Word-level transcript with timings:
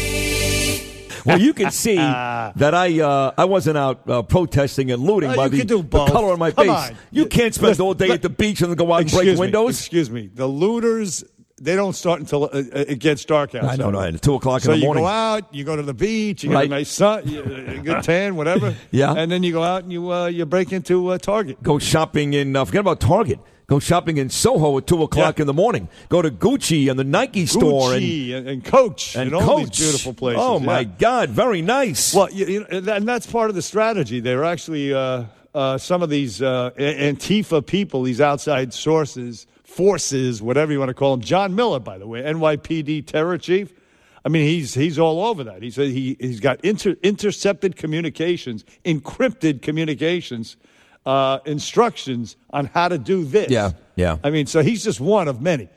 WABC. 0.06 1.26
Well, 1.26 1.42
you 1.42 1.54
can 1.54 1.72
see 1.72 1.96
that 1.96 2.74
I 2.76 3.00
uh, 3.02 3.32
I 3.38 3.46
wasn't 3.46 3.78
out 3.78 4.08
uh, 4.10 4.22
protesting 4.22 4.92
and 4.92 5.02
looting 5.02 5.32
Uh, 5.32 5.36
by 5.36 5.48
the, 5.48 5.64
do 5.64 5.82
the 5.82 6.06
color 6.06 6.34
on 6.34 6.40
my 6.40 6.52
Come 6.52 6.68
face. 6.68 6.76
on. 6.92 6.96
You 7.12 7.26
can't 7.26 7.54
spend 7.54 7.70
listen, 7.70 7.86
all 7.86 7.94
day 7.96 8.08
let- 8.10 8.16
at 8.16 8.22
the 8.22 8.30
beach 8.30 8.62
and 8.62 8.70
then 8.70 8.78
go 8.78 8.92
out 8.94 9.02
and 9.02 9.12
break 9.12 9.28
me, 9.28 9.36
windows. 9.36 9.80
Excuse 9.80 10.12
me. 10.12 10.28
The 10.32 10.46
looters, 10.46 11.24
they 11.60 11.76
don't 11.76 11.94
start 11.94 12.20
until 12.20 12.44
uh, 12.44 12.48
uh, 12.52 12.62
it 12.88 13.00
gets 13.00 13.26
dark 13.26 13.56
outside. 13.56 13.72
I 13.72 13.76
know, 13.84 13.90
no, 13.90 14.02
at 14.02 14.22
two 14.22 14.36
o'clock 14.36 14.62
So 14.62 14.74
in 14.74 14.82
the 14.82 14.86
morning. 14.86 15.04
So 15.04 15.08
you 15.08 15.12
go 15.12 15.16
out, 15.16 15.54
you 15.56 15.64
go 15.64 15.76
to 15.76 15.82
the 15.82 15.94
beach, 15.96 16.44
you 16.44 16.52
Right. 16.52 16.70
get 16.70 16.76
a 16.76 16.80
nice 16.80 16.92
sun, 16.92 17.28
you, 17.28 17.42
a 17.42 17.78
good 17.80 18.04
tan, 18.04 18.36
whatever. 18.36 18.76
Yeah. 18.92 19.14
And 19.18 19.32
then 19.32 19.42
you 19.42 19.52
go 19.52 19.64
out 19.64 19.82
and 19.84 19.92
you 19.92 20.12
uh, 20.14 20.28
you 20.28 20.46
break 20.46 20.72
into 20.72 21.08
uh, 21.10 21.18
Target. 21.18 21.64
Go 21.64 21.80
shopping 21.80 22.34
in. 22.34 22.56
Uh, 22.56 22.66
forget 22.66 22.82
about 22.82 23.00
Target. 23.00 23.40
Go 23.68 23.80
shopping 23.80 24.18
in 24.18 24.30
Soho 24.30 24.78
at 24.78 24.86
two 24.86 25.02
o'clock 25.02 25.38
Yeah. 25.40 25.44
in 25.44 25.48
the 25.48 25.54
morning. 25.54 25.90
Go 26.10 26.22
to 26.22 26.30
Gucci 26.30 26.90
and 26.90 27.00
the 27.00 27.04
Nike 27.04 27.46
store 27.48 27.94
and 27.94 28.04
Gucci 28.04 28.34
and, 28.36 28.48
and 28.48 28.64
Coach 28.64 29.16
and 29.16 29.34
all 29.34 29.42
Coach. 29.42 29.78
these 29.78 29.80
beautiful 29.88 30.14
places. 30.14 30.42
Oh 30.44 30.60
my 30.60 30.82
yeah. 30.82 30.90
God, 31.00 31.30
very 31.32 31.62
nice. 31.64 32.14
Well, 32.14 32.30
you, 32.32 32.46
you 32.46 32.60
know, 32.60 32.68
and 32.94 33.08
that's 33.08 33.26
part 33.26 33.50
of 33.50 33.56
the 33.56 33.64
strategy. 33.64 34.20
They're 34.20 34.44
actually 34.46 34.94
uh, 34.94 35.24
uh, 35.56 35.78
some 35.80 36.04
of 36.04 36.10
these 36.12 36.42
uh, 36.44 36.72
Antifa 36.78 37.66
people, 37.66 38.04
these 38.04 38.22
outside 38.22 38.72
sources, 38.74 39.48
forces, 39.64 40.42
whatever 40.44 40.72
you 40.72 40.78
want 40.80 40.90
to 40.90 40.94
call 40.94 41.18
them. 41.18 41.22
John 41.22 41.56
Miller, 41.56 41.80
by 41.80 41.98
the 41.98 42.06
way, 42.08 42.22
NYPD 42.22 43.08
terror 43.08 43.38
chief. 43.40 43.74
I 44.24 44.30
mean, 44.30 44.48
he's 44.48 44.74
he's 44.76 44.98
all 45.00 45.24
over 45.26 45.44
that. 45.44 45.62
He 45.64 45.70
said 45.72 45.90
he 45.90 46.18
he's 46.20 46.40
got 46.40 46.60
inter, 46.64 46.96
intercepted 47.04 47.76
communications, 47.76 48.64
encrypted 48.84 49.62
communications, 49.62 50.58
uh, 51.06 51.40
instructions 51.46 52.36
on 52.50 52.66
how 52.66 52.88
to 52.88 52.98
do 52.98 53.24
this. 53.24 53.50
Yeah, 53.50 53.72
yeah. 53.96 54.18
I 54.24 54.30
mean, 54.30 54.48
so 54.48 54.62
he's 54.62 54.84
just 54.84 55.00
one 55.00 55.28
of 55.28 55.42
many. 55.42 55.70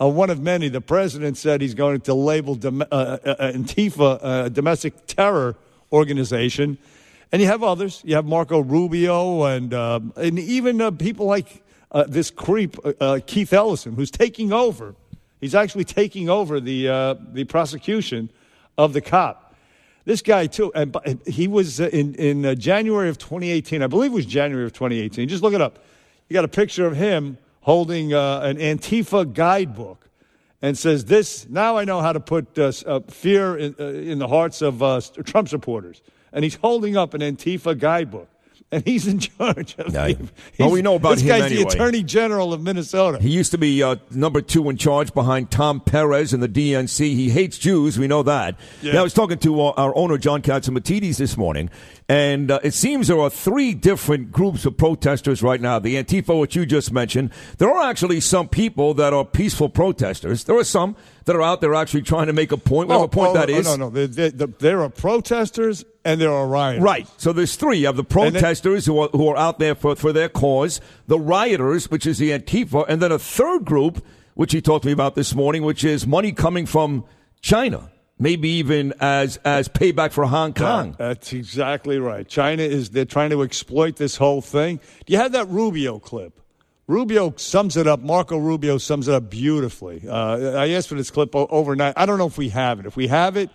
Uh, 0.00 0.08
one 0.08 0.30
of 0.30 0.40
many. 0.40 0.68
The 0.68 0.80
president 0.80 1.36
said 1.36 1.60
he's 1.60 1.74
going 1.74 2.02
to 2.02 2.14
label 2.14 2.54
dom- 2.54 2.82
uh, 2.82 2.84
uh, 2.90 3.18
uh, 3.24 3.52
Antifa 3.52 4.18
uh, 4.22 4.48
domestic 4.48 5.06
terror 5.06 5.56
organization, 5.92 6.78
and 7.32 7.42
you 7.42 7.48
have 7.48 7.62
others. 7.62 8.02
You 8.04 8.14
have 8.14 8.24
Marco 8.24 8.60
Rubio, 8.60 9.44
and 9.44 9.74
um, 9.74 10.12
and 10.16 10.38
even 10.38 10.80
uh, 10.80 10.92
people 10.92 11.26
like 11.26 11.64
uh, 11.90 12.04
this 12.06 12.30
creep 12.30 12.76
Keith 13.26 13.52
Ellison, 13.52 13.94
who's 13.94 14.10
taking 14.10 14.52
over. 14.52 14.94
He's 15.40 15.54
actually 15.54 15.84
taking 15.84 16.28
over 16.28 16.60
the 16.60 16.88
uh, 16.88 17.14
the 17.32 17.44
prosecution 17.44 18.30
of 18.76 18.92
the 18.92 19.00
cop. 19.00 19.47
This 20.08 20.22
guy 20.22 20.46
too, 20.46 20.72
and 20.74 20.96
he 21.26 21.48
was 21.48 21.82
uh, 21.82 21.90
in 21.92 22.14
in 22.14 22.46
uh, 22.46 22.54
January 22.54 23.10
of 23.10 23.18
2018. 23.18 23.82
I 23.82 23.88
believe 23.88 24.10
it 24.10 24.14
was 24.14 24.24
January 24.24 24.64
of 24.64 24.72
2018. 24.72 25.28
Just 25.28 25.42
look 25.42 25.52
it 25.52 25.60
up. 25.60 25.80
You 26.30 26.32
got 26.32 26.46
a 26.46 26.48
picture 26.48 26.86
of 26.86 26.96
him 26.96 27.36
holding 27.60 28.14
uh, 28.14 28.40
an 28.40 28.56
Antifa 28.56 29.30
guidebook, 29.30 30.08
and 30.62 30.78
says, 30.78 31.04
"This 31.04 31.46
now 31.50 31.76
I 31.76 31.84
know 31.84 32.00
how 32.00 32.14
to 32.14 32.20
put 32.20 32.58
uh, 32.58 32.72
uh, 32.86 33.00
fear 33.00 33.58
in, 33.58 33.74
in 33.74 34.18
the 34.18 34.28
hearts 34.28 34.62
of 34.62 34.78
Trump 35.26 35.50
supporters." 35.50 36.00
And 36.32 36.42
he's 36.42 36.54
holding 36.54 36.96
up 36.96 37.12
an 37.12 37.20
Antifa 37.20 37.78
guidebook, 37.78 38.30
and 38.72 38.84
he's 38.86 39.06
in 39.06 39.18
charge 39.18 39.74
of. 39.78 39.92
Yeah. 39.94 40.08
the- 40.08 40.28
Well, 40.58 40.70
we 40.70 40.82
know 40.82 40.96
about 40.96 41.14
this 41.14 41.20
him 41.22 41.28
guy's 41.28 41.42
anyway. 41.52 41.62
the 41.64 41.68
Attorney 41.68 42.02
General 42.02 42.52
of 42.52 42.62
Minnesota. 42.62 43.18
He 43.18 43.30
used 43.30 43.50
to 43.52 43.58
be 43.58 43.82
uh, 43.82 43.96
number 44.10 44.40
two 44.42 44.68
in 44.68 44.76
charge 44.76 45.14
behind 45.14 45.50
Tom 45.50 45.80
Perez 45.80 46.32
in 46.34 46.40
the 46.40 46.48
DNC. 46.48 46.98
He 47.00 47.30
hates 47.30 47.56
Jews. 47.58 47.98
We 47.98 48.06
know 48.08 48.22
that. 48.24 48.56
Yeah. 48.82 48.92
Now, 48.92 49.00
I 49.00 49.02
was 49.04 49.14
talking 49.14 49.38
to 49.38 49.60
uh, 49.62 49.72
our 49.76 49.96
owner, 49.96 50.18
John 50.18 50.42
Catsimatidis, 50.42 51.16
this 51.16 51.36
morning, 51.36 51.70
and 52.08 52.50
uh, 52.50 52.58
it 52.62 52.72
seems 52.72 53.08
there 53.08 53.20
are 53.20 53.28
three 53.28 53.74
different 53.74 54.32
groups 54.32 54.64
of 54.64 54.78
protesters 54.78 55.42
right 55.42 55.60
now. 55.60 55.78
The 55.78 56.02
Antifa, 56.02 56.40
which 56.40 56.56
you 56.56 56.64
just 56.64 56.90
mentioned. 56.90 57.30
There 57.58 57.70
are 57.70 57.88
actually 57.88 58.20
some 58.20 58.48
people 58.48 58.94
that 58.94 59.12
are 59.12 59.26
peaceful 59.26 59.68
protesters. 59.68 60.44
There 60.44 60.56
are 60.56 60.64
some 60.64 60.96
that 61.26 61.36
are 61.36 61.42
out 61.42 61.60
there 61.60 61.74
actually 61.74 62.02
trying 62.02 62.28
to 62.28 62.32
make 62.32 62.50
a 62.50 62.56
point, 62.56 62.88
whatever 62.88 63.08
point 63.08 63.34
that 63.34 63.50
is. 63.50 63.68
Oh, 63.68 63.76
No, 63.76 63.90
no, 63.90 64.06
there, 64.06 64.30
there, 64.30 64.80
are 64.80 64.88
protesters 64.88 65.84
and 66.02 66.18
there 66.18 66.32
are 66.32 66.46
rioters. 66.46 66.82
Right. 66.82 67.06
So 67.18 67.34
there's 67.34 67.56
three. 67.56 67.80
You 67.80 67.86
have 67.86 67.96
the 67.96 68.04
protesters 68.04 68.86
who 68.86 68.98
are 69.00 69.08
who 69.08 69.28
are 69.28 69.36
out 69.36 69.58
there 69.58 69.74
for, 69.74 69.94
for 69.94 70.10
their 70.10 70.30
cause, 70.30 70.80
the 71.08 71.18
rioters, 71.18 71.90
which 71.90 72.06
is 72.06 72.16
the 72.16 72.30
Antifa, 72.30 72.86
and 72.88 73.02
then 73.02 73.12
a 73.12 73.18
third 73.18 73.66
group, 73.66 74.02
which 74.32 74.52
he 74.52 74.62
talked 74.62 74.84
to 74.84 74.86
me 74.86 74.92
about 74.92 75.14
this 75.14 75.34
morning, 75.34 75.62
which 75.62 75.84
is 75.84 76.06
money 76.06 76.32
coming 76.32 76.64
from 76.64 77.04
China, 77.42 77.90
maybe 78.18 78.48
even 78.48 78.94
as 79.00 79.36
as 79.44 79.68
payback 79.68 80.12
for 80.12 80.24
Hong 80.26 80.52
Kong. 80.52 80.94
That's 80.98 81.32
exactly 81.32 81.98
right. 81.98 82.26
China 82.26 82.62
is 82.62 82.90
they're 82.90 83.04
trying 83.04 83.30
to 83.30 83.42
exploit 83.42 83.96
this 83.96 84.16
whole 84.16 84.40
thing. 84.40 84.80
Do 85.06 85.12
you 85.12 85.18
have 85.18 85.32
that 85.32 85.48
Rubio 85.48 85.98
clip? 85.98 86.34
Rubio 86.86 87.34
sums 87.36 87.76
it 87.76 87.86
up. 87.86 88.00
Marco 88.00 88.38
Rubio 88.38 88.78
sums 88.78 89.08
it 89.08 89.14
up 89.14 89.28
beautifully. 89.28 90.08
Uh, 90.08 90.52
I 90.56 90.70
asked 90.70 90.88
for 90.88 90.94
this 90.94 91.10
clip 91.10 91.34
overnight. 91.34 91.92
I 91.96 92.06
don't 92.06 92.16
know 92.16 92.26
if 92.26 92.38
we 92.38 92.48
have 92.48 92.80
it. 92.80 92.86
If 92.86 92.96
we 92.96 93.08
have 93.08 93.36
it, 93.36 93.50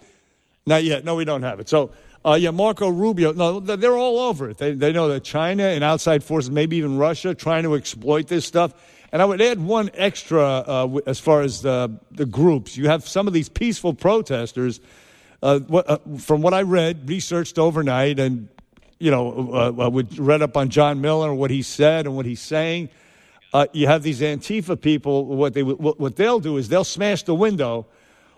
not 0.68 0.84
yet. 0.84 1.04
No, 1.04 1.16
we 1.16 1.26
don't 1.26 1.42
have 1.42 1.60
it. 1.60 1.68
So, 1.68 1.92
uh, 2.24 2.38
yeah, 2.40 2.52
Marco 2.52 2.90
Rubio. 2.90 3.34
No, 3.34 3.60
they're 3.60 3.98
all 3.98 4.20
over 4.20 4.52
it. 4.52 4.60
They, 4.60 4.74
they 4.74 4.94
know 4.94 5.08
that 5.08 5.24
China 5.24 5.64
and 5.64 5.84
outside 5.84 6.24
forces, 6.24 6.52
maybe 6.52 6.78
even 6.78 7.00
Russia, 7.00 7.34
trying 7.34 7.64
to 7.64 7.74
exploit 7.74 8.28
this 8.28 8.46
stuff. 8.46 8.76
And 9.14 9.22
I 9.22 9.26
would 9.26 9.42
add 9.44 9.62
one 9.62 9.92
extra 9.94 10.44
uh, 10.44 10.98
as 11.06 11.20
far 11.20 11.44
as 11.44 11.62
the, 11.62 12.00
the 12.10 12.26
groups. 12.26 12.76
You 12.76 12.90
have 12.90 13.08
some 13.08 13.28
of 13.28 13.34
these 13.34 13.48
peaceful 13.48 13.94
protesters. 13.94 14.80
Uh, 15.44 15.60
what, 15.60 15.88
uh, 15.88 16.00
from 16.18 16.42
what 16.42 16.56
I 16.56 16.64
read, 16.64 17.08
researched 17.08 17.60
overnight, 17.60 18.18
and 18.18 18.50
you 18.98 19.12
know, 19.12 19.52
uh, 19.54 19.86
uh, 19.86 19.90
would 19.92 20.18
read 20.18 20.42
up 20.42 20.58
on 20.58 20.70
John 20.70 21.00
Miller, 21.00 21.30
and 21.30 21.38
what 21.38 21.52
he 21.52 21.62
said 21.62 22.08
and 22.08 22.16
what 22.16 22.26
he's 22.26 22.42
saying. 22.42 22.90
Uh, 23.54 23.68
you 23.72 23.86
have 23.86 24.02
these 24.02 24.20
Antifa 24.22 24.82
people. 24.82 25.26
What 25.26 25.54
they 25.54 25.62
what 25.62 26.16
they'll 26.16 26.40
do 26.40 26.58
is 26.58 26.70
they'll 26.70 26.84
smash 26.84 27.22
the 27.22 27.36
window, 27.36 27.86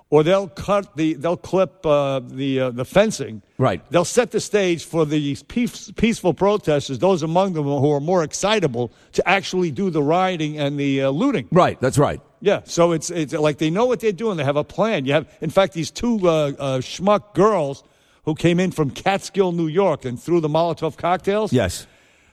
or 0.09 0.23
they'll 0.23 0.47
cut 0.47 0.95
the 0.95 1.13
they'll 1.15 1.37
clip 1.37 1.85
uh, 1.85 2.19
the 2.19 2.59
uh, 2.59 2.69
the 2.71 2.85
fencing. 2.85 3.41
Right. 3.57 3.81
They'll 3.91 4.05
set 4.05 4.31
the 4.31 4.39
stage 4.39 4.85
for 4.85 5.05
these 5.05 5.43
peace, 5.43 5.91
peaceful 5.95 6.33
protesters, 6.33 6.99
those 6.99 7.23
among 7.23 7.53
them 7.53 7.63
who 7.65 7.91
are 7.91 7.99
more 7.99 8.23
excitable, 8.23 8.91
to 9.13 9.27
actually 9.27 9.71
do 9.71 9.89
the 9.89 10.03
rioting 10.03 10.59
and 10.59 10.79
the 10.79 11.03
uh, 11.03 11.09
looting. 11.09 11.47
Right. 11.51 11.79
That's 11.81 11.97
right. 11.97 12.21
Yeah, 12.41 12.61
so 12.65 12.91
it's 12.91 13.09
it's 13.09 13.33
like 13.33 13.57
they 13.57 13.71
know 13.71 13.87
what 13.87 13.99
they're 14.01 14.11
doing. 14.11 14.37
They 14.37 14.43
have 14.43 14.57
a 14.57 14.63
plan. 14.63 15.05
You 15.05 15.13
have, 15.13 15.27
in 15.41 15.49
fact, 15.49 15.73
these 15.73 15.89
two 15.89 16.19
uh, 16.27 16.29
uh, 16.29 16.79
schmuck 16.79 17.33
girls 17.33 17.83
who 18.25 18.35
came 18.35 18.59
in 18.59 18.71
from 18.71 18.91
Catskill, 18.91 19.51
New 19.51 19.67
York, 19.67 20.05
and 20.05 20.21
threw 20.21 20.39
the 20.39 20.49
Molotov 20.49 20.97
cocktails. 20.97 21.51
Yes. 21.51 21.87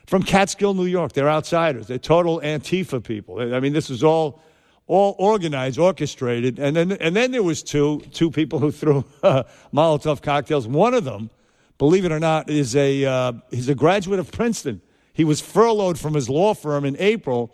from 0.06 0.22
Catskill, 0.22 0.74
New 0.74 0.86
York. 0.86 1.12
They're 1.12 1.30
outsiders. 1.30 1.86
They're 1.86 1.98
total 1.98 2.40
Antifa 2.40 3.02
people. 3.02 3.54
I 3.54 3.60
mean, 3.60 3.72
this 3.72 3.88
is 3.88 4.02
all 4.04 4.42
all 4.87 5.15
organized, 5.19 5.78
orchestrated, 5.78 6.59
and 6.59 6.76
then 6.76 6.93
and 6.93 7.15
then 7.16 7.31
there 7.31 7.43
was 7.43 7.62
two 7.62 8.00
two 8.12 8.31
people 8.31 8.59
who 8.59 8.70
threw 8.70 9.04
uh, 9.22 9.44
Molotov 9.72 10.22
cocktails. 10.22 10.66
One 10.66 10.94
of 10.94 11.04
them, 11.04 11.31
believe 11.78 12.04
it 12.04 12.12
or 12.12 12.20
not, 12.20 12.50
is 12.50 12.75
a 12.76 13.04
uh, 13.04 13.32
he's 13.50 13.69
a 13.69 13.75
graduate 13.75 14.19
of 14.19 14.31
Princeton. 14.32 14.81
He 15.15 15.25
was 15.25 15.41
furloughed 15.41 15.98
from 15.98 16.15
his 16.15 16.28
law 16.28 16.54
firm 16.54 16.84
in 16.84 16.97
April, 16.98 17.53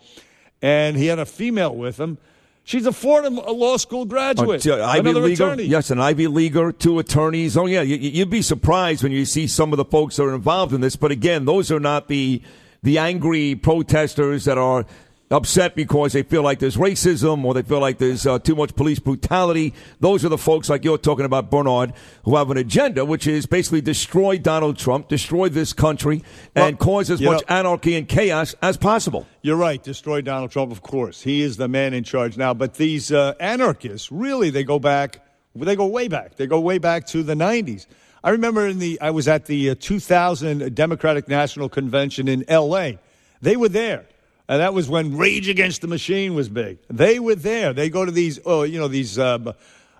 and 0.61 0.95
he 0.97 1.07
had 1.07 1.19
a 1.19 1.25
female 1.25 1.75
with 1.75 1.99
him. 1.99 2.17
She's 2.63 2.85
a 2.85 2.91
Fordham 2.93 3.35
Law 3.37 3.77
School 3.77 4.05
graduate, 4.05 4.65
Uh, 4.67 4.85
Ivy 4.85 4.99
another 4.99 5.21
Leaguer, 5.21 5.43
attorney. 5.45 5.63
yes, 5.63 5.89
an 5.89 5.99
Ivy 5.99 6.27
Leaguer, 6.27 6.71
two 6.71 6.99
attorneys. 6.99 7.57
Oh 7.57 7.65
yeah, 7.65 7.81
you, 7.81 7.95
you'd 7.95 8.29
be 8.29 8.43
surprised 8.43 9.01
when 9.01 9.11
you 9.11 9.25
see 9.25 9.47
some 9.47 9.73
of 9.73 9.77
the 9.77 9.85
folks 9.85 10.17
that 10.17 10.23
are 10.23 10.35
involved 10.35 10.73
in 10.73 10.81
this. 10.81 10.95
But 10.95 11.11
again, 11.11 11.45
those 11.45 11.71
are 11.71 11.79
not 11.79 12.07
the 12.09 12.41
the 12.83 12.97
angry 12.99 13.55
protesters 13.55 14.45
that 14.45 14.57
are 14.57 14.85
upset 15.31 15.75
because 15.75 16.13
they 16.13 16.23
feel 16.23 16.41
like 16.41 16.59
there's 16.59 16.75
racism 16.77 17.43
or 17.45 17.53
they 17.53 17.61
feel 17.61 17.79
like 17.79 17.97
there's 17.99 18.25
uh, 18.25 18.39
too 18.39 18.55
much 18.55 18.75
police 18.75 18.99
brutality. 18.99 19.73
Those 19.99 20.25
are 20.25 20.29
the 20.29 20.37
folks 20.37 20.69
like 20.69 20.83
you're 20.83 20.97
talking 20.97 21.25
about, 21.25 21.51
Bernard, 21.51 21.93
who 22.23 22.35
have 22.35 22.49
an 22.49 22.57
agenda 22.57 23.05
which 23.05 23.27
is 23.27 23.45
basically 23.45 23.81
destroy 23.81 24.37
Donald 24.37 24.77
Trump, 24.77 25.07
destroy 25.07 25.49
this 25.49 25.71
country, 25.73 26.23
and 26.55 26.77
Well, 26.79 26.87
cause 26.87 27.09
as 27.11 27.21
much 27.21 27.41
know- 27.47 27.55
anarchy 27.55 27.95
and 27.95 28.07
chaos 28.07 28.55
as 28.61 28.77
possible. 28.77 29.27
You're 29.41 29.55
right. 29.57 29.81
Destroy 29.81 30.21
Donald 30.21 30.51
Trump, 30.51 30.71
of 30.71 30.81
course. 30.81 31.21
He 31.21 31.41
is 31.41 31.57
the 31.57 31.67
man 31.67 31.93
in 31.93 32.03
charge 32.03 32.35
now. 32.37 32.53
But 32.53 32.73
these 32.75 33.11
uh, 33.11 33.33
anarchists, 33.39 34.11
really, 34.11 34.49
they 34.49 34.63
go 34.63 34.79
back. 34.79 35.25
They 35.55 35.75
go 35.75 35.87
way 35.87 36.07
back. 36.07 36.35
They 36.35 36.47
go 36.47 36.59
way 36.59 36.77
back 36.77 37.05
to 37.07 37.23
the 37.23 37.33
'90s. 37.35 37.85
I 38.23 38.31
remember 38.31 38.67
in 38.67 38.79
the 38.79 38.99
I 38.99 39.11
was 39.11 39.27
at 39.27 39.45
the 39.45 39.69
uh, 39.71 39.75
2000 39.79 40.75
Democratic 40.75 41.27
National 41.29 41.69
Convention 41.69 42.27
in 42.27 42.43
L.A. 42.49 42.99
They 43.41 43.55
were 43.55 43.69
there. 43.69 44.05
And 44.49 44.61
that 44.61 44.73
was 44.73 44.89
when 44.89 45.15
Rage 45.15 45.47
Against 45.47 45.81
the 45.81 45.87
Machine 45.87 46.33
was 46.33 46.49
big. 46.49 46.79
They 46.89 47.19
were 47.19 47.35
there. 47.35 47.71
They 47.71 47.91
go 47.91 48.03
to 48.03 48.11
these, 48.11 48.39
oh, 48.47 48.63
you 48.63 48.79
know, 48.79 48.87
these 48.87 49.19
um, 49.19 49.53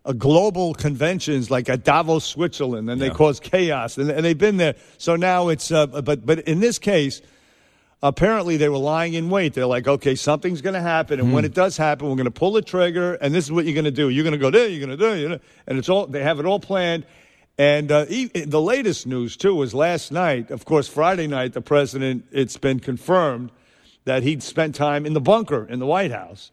uh, 0.04 0.12
global 0.14 0.74
conventions 0.74 1.52
like 1.52 1.70
at 1.70 1.84
Davos, 1.84 2.26
Switzerland, 2.26 2.90
and 2.90 3.00
they 3.00 3.12
cause 3.12 3.40
chaos. 3.40 4.00
And, 4.00 4.10
and 4.10 4.26
they've 4.26 4.36
been 4.36 4.58
there. 4.58 4.74
So 4.98 5.16
now 5.16 5.50
it's, 5.50 5.72
uh, 5.72 5.86
but 5.86 6.26
but 6.26 6.40
in 6.40 6.62
this 6.62 6.80
case, 6.80 7.22
apparently 8.02 8.58
they 8.58 8.70
were 8.70 8.80
lying 8.80 9.14
in 9.14 9.30
wait. 9.30 9.54
They're 9.54 9.68
like, 9.68 9.88
okay, 9.88 10.16
something's 10.16 10.62
going 10.62 10.74
to 10.74 10.82
happen, 10.82 11.20
and 11.20 11.32
when 11.32 11.46
it 11.46 11.54
does 11.54 11.78
happen, 11.78 12.10
we're 12.10 12.16
going 12.16 12.26
to 12.26 12.32
pull 12.32 12.54
the 12.54 12.64
trigger, 12.64 13.14
and 13.22 13.36
this 13.36 13.46
is 13.46 13.52
what 13.52 13.66
you're 13.66 13.76
going 13.76 13.86
to 13.86 13.92
do. 13.92 14.10
You're 14.10 14.24
going 14.24 14.32
to 14.32 14.40
go 14.40 14.50
there, 14.50 14.68
you're 14.68 14.84
going 14.84 14.98
to 14.98 15.12
do, 15.12 15.16
you 15.16 15.30
know, 15.30 15.40
and 15.68 15.78
it's 15.78 15.90
all 15.90 16.08
they 16.08 16.24
have 16.24 16.40
it 16.40 16.48
all 16.48 16.60
planned. 16.60 17.06
And 17.60 17.92
uh, 17.92 18.06
e- 18.10 18.30
the 18.30 18.62
latest 18.62 19.06
news 19.06 19.38
too 19.38 19.54
was 19.54 19.76
last 19.76 20.12
night. 20.12 20.50
Of 20.50 20.66
course, 20.66 20.88
Friday 20.88 21.28
night, 21.28 21.54
the 21.54 21.62
president. 21.62 22.26
It's 22.32 22.58
been 22.58 22.80
confirmed 22.80 23.52
that 24.06 24.24
he'd 24.24 24.42
spent 24.44 24.76
time 24.76 25.06
in 25.06 25.14
the 25.14 25.22
bunker 25.22 25.66
in 25.68 25.80
the 25.80 25.86
White 25.86 26.12
House. 26.12 26.52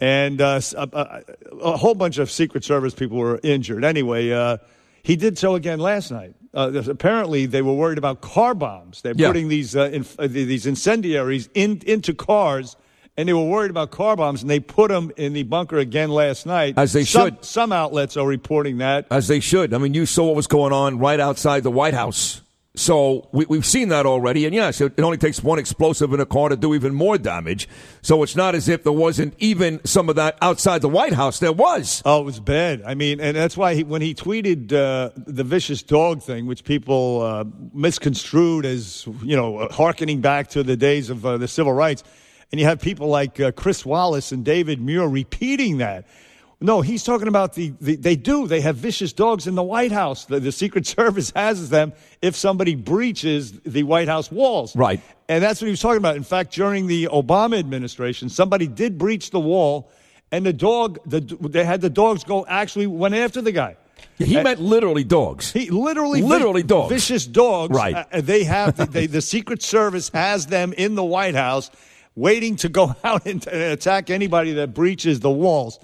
and 0.00 0.40
uh, 0.40 0.60
a, 0.76 0.88
a, 0.92 1.22
a, 1.60 1.76
whole 1.76 1.94
bunch 1.94 2.18
of 2.18 2.30
Secret 2.30 2.64
Service 2.64 2.94
people 2.94 3.18
were 3.18 3.40
injured. 3.42 3.84
Anyway, 3.84 4.30
uh, 4.30 4.58
he 5.02 5.16
did 5.16 5.36
so 5.38 5.54
again 5.54 5.80
last 5.80 6.10
night. 6.10 6.34
Uh, 6.54 6.82
apparently, 6.88 7.46
they 7.46 7.62
were 7.62 7.74
worried 7.74 7.98
about 7.98 8.20
car 8.20 8.54
bombs. 8.54 9.02
They're 9.02 9.14
Yeah. 9.16 9.28
putting 9.28 9.48
these 9.48 9.76
uh, 9.76 9.90
inf- 9.92 10.18
uh, 10.18 10.26
these 10.28 10.66
incendiaries 10.66 11.48
in, 11.54 11.82
into 11.84 12.14
cars, 12.14 12.76
and 13.16 13.28
they 13.28 13.32
were 13.32 13.44
worried 13.44 13.70
about 13.70 13.90
car 13.90 14.16
bombs, 14.16 14.40
and 14.40 14.50
they 14.50 14.60
put 14.60 14.90
them 14.90 15.10
in 15.16 15.32
the 15.32 15.42
bunker 15.42 15.78
again 15.78 16.10
last 16.10 16.46
night. 16.46 16.74
As 16.76 16.92
they 16.92 17.04
some, 17.04 17.30
should. 17.30 17.44
Some 17.44 17.72
outlets 17.72 18.16
are 18.16 18.26
reporting 18.26 18.78
that. 18.78 19.06
as 19.10 19.28
they 19.28 19.40
should. 19.40 19.74
I 19.74 19.78
mean, 19.78 19.94
you 19.94 20.06
saw 20.06 20.26
what 20.26 20.36
was 20.36 20.46
going 20.46 20.72
on 20.72 20.98
right 20.98 21.20
outside 21.20 21.64
the 21.64 21.70
White 21.70 21.94
House. 21.94 22.40
So 22.78 23.28
we, 23.32 23.44
we've 23.46 23.66
seen 23.66 23.88
that 23.88 24.06
already. 24.06 24.46
And 24.46 24.54
yes, 24.54 24.80
it, 24.80 24.94
it 24.96 25.02
only 25.02 25.18
takes 25.18 25.42
one 25.42 25.58
explosive 25.58 26.12
in 26.12 26.20
a 26.20 26.26
car 26.26 26.48
to 26.48 26.56
do 26.56 26.74
even 26.74 26.94
more 26.94 27.18
damage. 27.18 27.68
So 28.02 28.22
it's 28.22 28.36
not 28.36 28.54
as 28.54 28.68
if 28.68 28.84
there 28.84 28.92
wasn't 28.92 29.34
even 29.38 29.84
some 29.84 30.08
of 30.08 30.16
that 30.16 30.38
outside 30.40 30.80
the 30.80 30.88
White 30.88 31.12
House. 31.12 31.40
There 31.40 31.52
was. 31.52 32.02
Oh, 32.04 32.20
it 32.20 32.24
was 32.24 32.38
bad. 32.38 32.82
I 32.86 32.94
mean, 32.94 33.20
and 33.20 33.36
that's 33.36 33.56
why 33.56 33.74
he, 33.74 33.82
when 33.82 34.00
he 34.00 34.14
tweeted 34.14 34.72
uh, 34.72 35.10
the 35.16 35.42
vicious 35.42 35.82
dog 35.82 36.22
thing, 36.22 36.46
which 36.46 36.62
people 36.62 37.22
uh, 37.22 37.44
misconstrued 37.74 38.64
as 38.64 39.06
you 39.22 39.34
know 39.34 39.66
harkening 39.70 40.20
back 40.20 40.48
to 40.50 40.62
the 40.62 40.76
days 40.76 41.10
of 41.10 41.26
uh, 41.26 41.36
the 41.36 41.48
civil 41.48 41.72
rights, 41.72 42.04
and 42.52 42.60
you 42.60 42.66
have 42.66 42.80
people 42.80 43.08
like 43.08 43.40
uh, 43.40 43.50
Chris 43.52 43.84
Wallace 43.84 44.30
and 44.30 44.44
David 44.44 44.80
Muir 44.80 45.08
repeating 45.08 45.78
that. 45.78 46.06
No, 46.60 46.80
he's 46.80 47.04
talking 47.04 47.28
about 47.28 47.54
the, 47.54 47.72
the 47.80 47.94
they 47.94 48.16
do. 48.16 48.48
They 48.48 48.60
have 48.62 48.74
vicious 48.76 49.12
dogs 49.12 49.46
in 49.46 49.54
the 49.54 49.62
White 49.62 49.92
House. 49.92 50.24
The, 50.24 50.40
the 50.40 50.50
Secret 50.50 50.86
Service 50.98 51.32
has 51.36 51.70
them 51.70 51.92
if 52.20 52.34
somebody 52.34 52.74
breaches 52.74 53.52
the 53.60 53.84
White 53.84 54.08
House 54.08 54.32
walls. 54.32 54.74
Right. 54.74 55.00
And 55.28 55.42
that's 55.42 55.60
what 55.60 55.66
he 55.66 55.70
was 55.70 55.80
talking 55.80 55.98
about. 55.98 56.16
In 56.16 56.24
fact, 56.24 56.52
during 56.52 56.88
the 56.88 57.04
Obama 57.12 57.58
administration, 57.58 58.28
somebody 58.28 58.66
did 58.66 58.98
breach 58.98 59.30
the 59.30 59.38
wall, 59.38 59.88
and 60.32 60.44
the 60.44 60.52
dog, 60.52 60.98
the, 61.06 61.20
they 61.20 61.64
had 61.64 61.80
the 61.80 61.90
dogs 61.90 62.24
go 62.24 62.44
actually 62.46 62.88
went 62.88 63.14
after 63.14 63.40
the 63.40 63.52
guy. 63.52 63.76
He 64.16 64.36
Uh, 64.36 64.42
meant 64.42 64.60
literally 64.60 65.04
dogs. 65.04 65.52
He 65.52 65.70
literally, 65.70 66.22
Literally 66.22 66.64
dogs. 66.64 66.88
vicious 66.92 67.24
dogs. 67.24 67.72
Right. 67.76 67.94
Uh, 68.12 68.20
they 68.20 68.42
have 68.42 68.76
the, 68.76 68.86
they, 68.86 69.06
the 69.06 69.20
Secret 69.22 69.62
Service 69.62 70.08
has 70.08 70.46
them 70.46 70.72
in 70.72 70.96
the 70.96 71.04
White 71.04 71.36
House, 71.36 71.70
waiting 72.16 72.56
to 72.56 72.68
go 72.68 72.96
out 73.04 73.26
and, 73.26 73.46
and 73.46 73.62
attack 73.62 74.10
anybody 74.10 74.54
that 74.54 74.74
breaches 74.74 75.20
the 75.20 75.30
walls. 75.30 75.78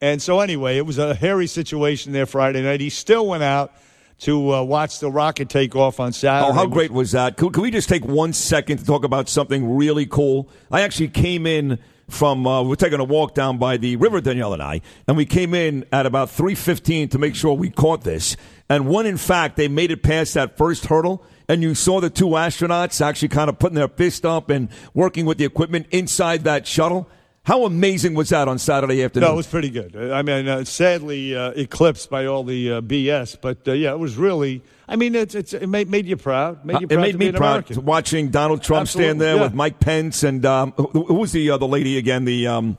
And 0.00 0.20
so, 0.20 0.40
anyway, 0.40 0.76
it 0.76 0.84
was 0.86 0.98
a 0.98 1.14
hairy 1.14 1.46
situation 1.46 2.12
there 2.12 2.26
Friday 2.26 2.62
night. 2.62 2.80
He 2.80 2.90
still 2.90 3.26
went 3.26 3.42
out 3.42 3.72
to 4.18 4.54
uh, 4.54 4.62
watch 4.62 4.98
the 5.00 5.10
rocket 5.10 5.48
take 5.48 5.74
off 5.76 6.00
on 6.00 6.12
Saturday. 6.12 6.50
Oh, 6.50 6.52
how 6.52 6.66
great 6.66 6.90
was 6.90 7.12
that? 7.12 7.36
Could, 7.36 7.52
could 7.52 7.62
we 7.62 7.70
just 7.70 7.88
take 7.88 8.04
one 8.04 8.32
second 8.32 8.78
to 8.78 8.84
talk 8.84 9.04
about 9.04 9.28
something 9.28 9.76
really 9.76 10.06
cool? 10.06 10.48
I 10.70 10.82
actually 10.82 11.08
came 11.08 11.46
in 11.46 11.78
from 12.08 12.46
uh, 12.46 12.62
we're 12.62 12.76
taking 12.76 13.00
a 13.00 13.04
walk 13.04 13.34
down 13.34 13.58
by 13.58 13.76
the 13.76 13.96
river, 13.96 14.20
Danielle 14.20 14.52
and 14.52 14.62
I, 14.62 14.80
and 15.08 15.16
we 15.16 15.26
came 15.26 15.54
in 15.54 15.84
at 15.90 16.06
about 16.06 16.30
three 16.30 16.54
fifteen 16.54 17.08
to 17.08 17.18
make 17.18 17.34
sure 17.34 17.52
we 17.52 17.68
caught 17.68 18.04
this. 18.04 18.36
And 18.68 18.88
when 18.88 19.06
in 19.06 19.16
fact 19.16 19.56
they 19.56 19.66
made 19.66 19.90
it 19.90 20.02
past 20.02 20.34
that 20.34 20.56
first 20.56 20.86
hurdle, 20.86 21.24
and 21.48 21.62
you 21.62 21.74
saw 21.74 22.00
the 22.00 22.08
two 22.08 22.28
astronauts 22.28 23.04
actually 23.04 23.28
kind 23.28 23.48
of 23.48 23.58
putting 23.58 23.74
their 23.74 23.88
fist 23.88 24.24
up 24.24 24.50
and 24.50 24.68
working 24.94 25.26
with 25.26 25.38
the 25.38 25.44
equipment 25.44 25.86
inside 25.90 26.44
that 26.44 26.66
shuttle. 26.66 27.08
How 27.46 27.64
amazing 27.64 28.14
was 28.14 28.30
that 28.30 28.48
on 28.48 28.58
Saturday 28.58 29.04
afternoon? 29.04 29.28
No, 29.28 29.34
it 29.34 29.36
was 29.36 29.46
pretty 29.46 29.70
good. 29.70 29.94
I 29.94 30.22
mean, 30.22 30.48
uh, 30.48 30.64
sadly 30.64 31.36
uh, 31.36 31.52
eclipsed 31.52 32.10
by 32.10 32.26
all 32.26 32.42
the 32.42 32.72
uh, 32.72 32.80
BS, 32.80 33.40
but 33.40 33.58
uh, 33.68 33.72
yeah, 33.72 33.92
it 33.92 34.00
was 34.00 34.16
really. 34.16 34.62
I 34.88 34.96
mean, 34.96 35.14
it's, 35.14 35.36
it's, 35.36 35.52
it 35.52 35.68
made, 35.68 35.88
made 35.88 36.06
you 36.06 36.16
proud. 36.16 36.64
Made 36.64 36.80
you 36.80 36.86
Uh, 36.86 36.88
proud 36.88 36.92
it 36.92 37.00
made 37.00 37.18
me 37.18 37.30
proud 37.30 37.50
American. 37.50 37.84
watching 37.84 38.30
Donald 38.30 38.64
Trump 38.64 38.88
stand 38.88 39.20
there 39.20 39.36
yeah. 39.36 39.42
with 39.42 39.54
Mike 39.54 39.78
Pence 39.78 40.24
and 40.24 40.44
um, 40.44 40.72
who, 40.76 41.04
who 41.04 41.14
was 41.14 41.30
the 41.30 41.48
uh, 41.50 41.56
the 41.56 41.68
lady 41.68 41.98
again? 41.98 42.24
The 42.24 42.48
um, 42.48 42.78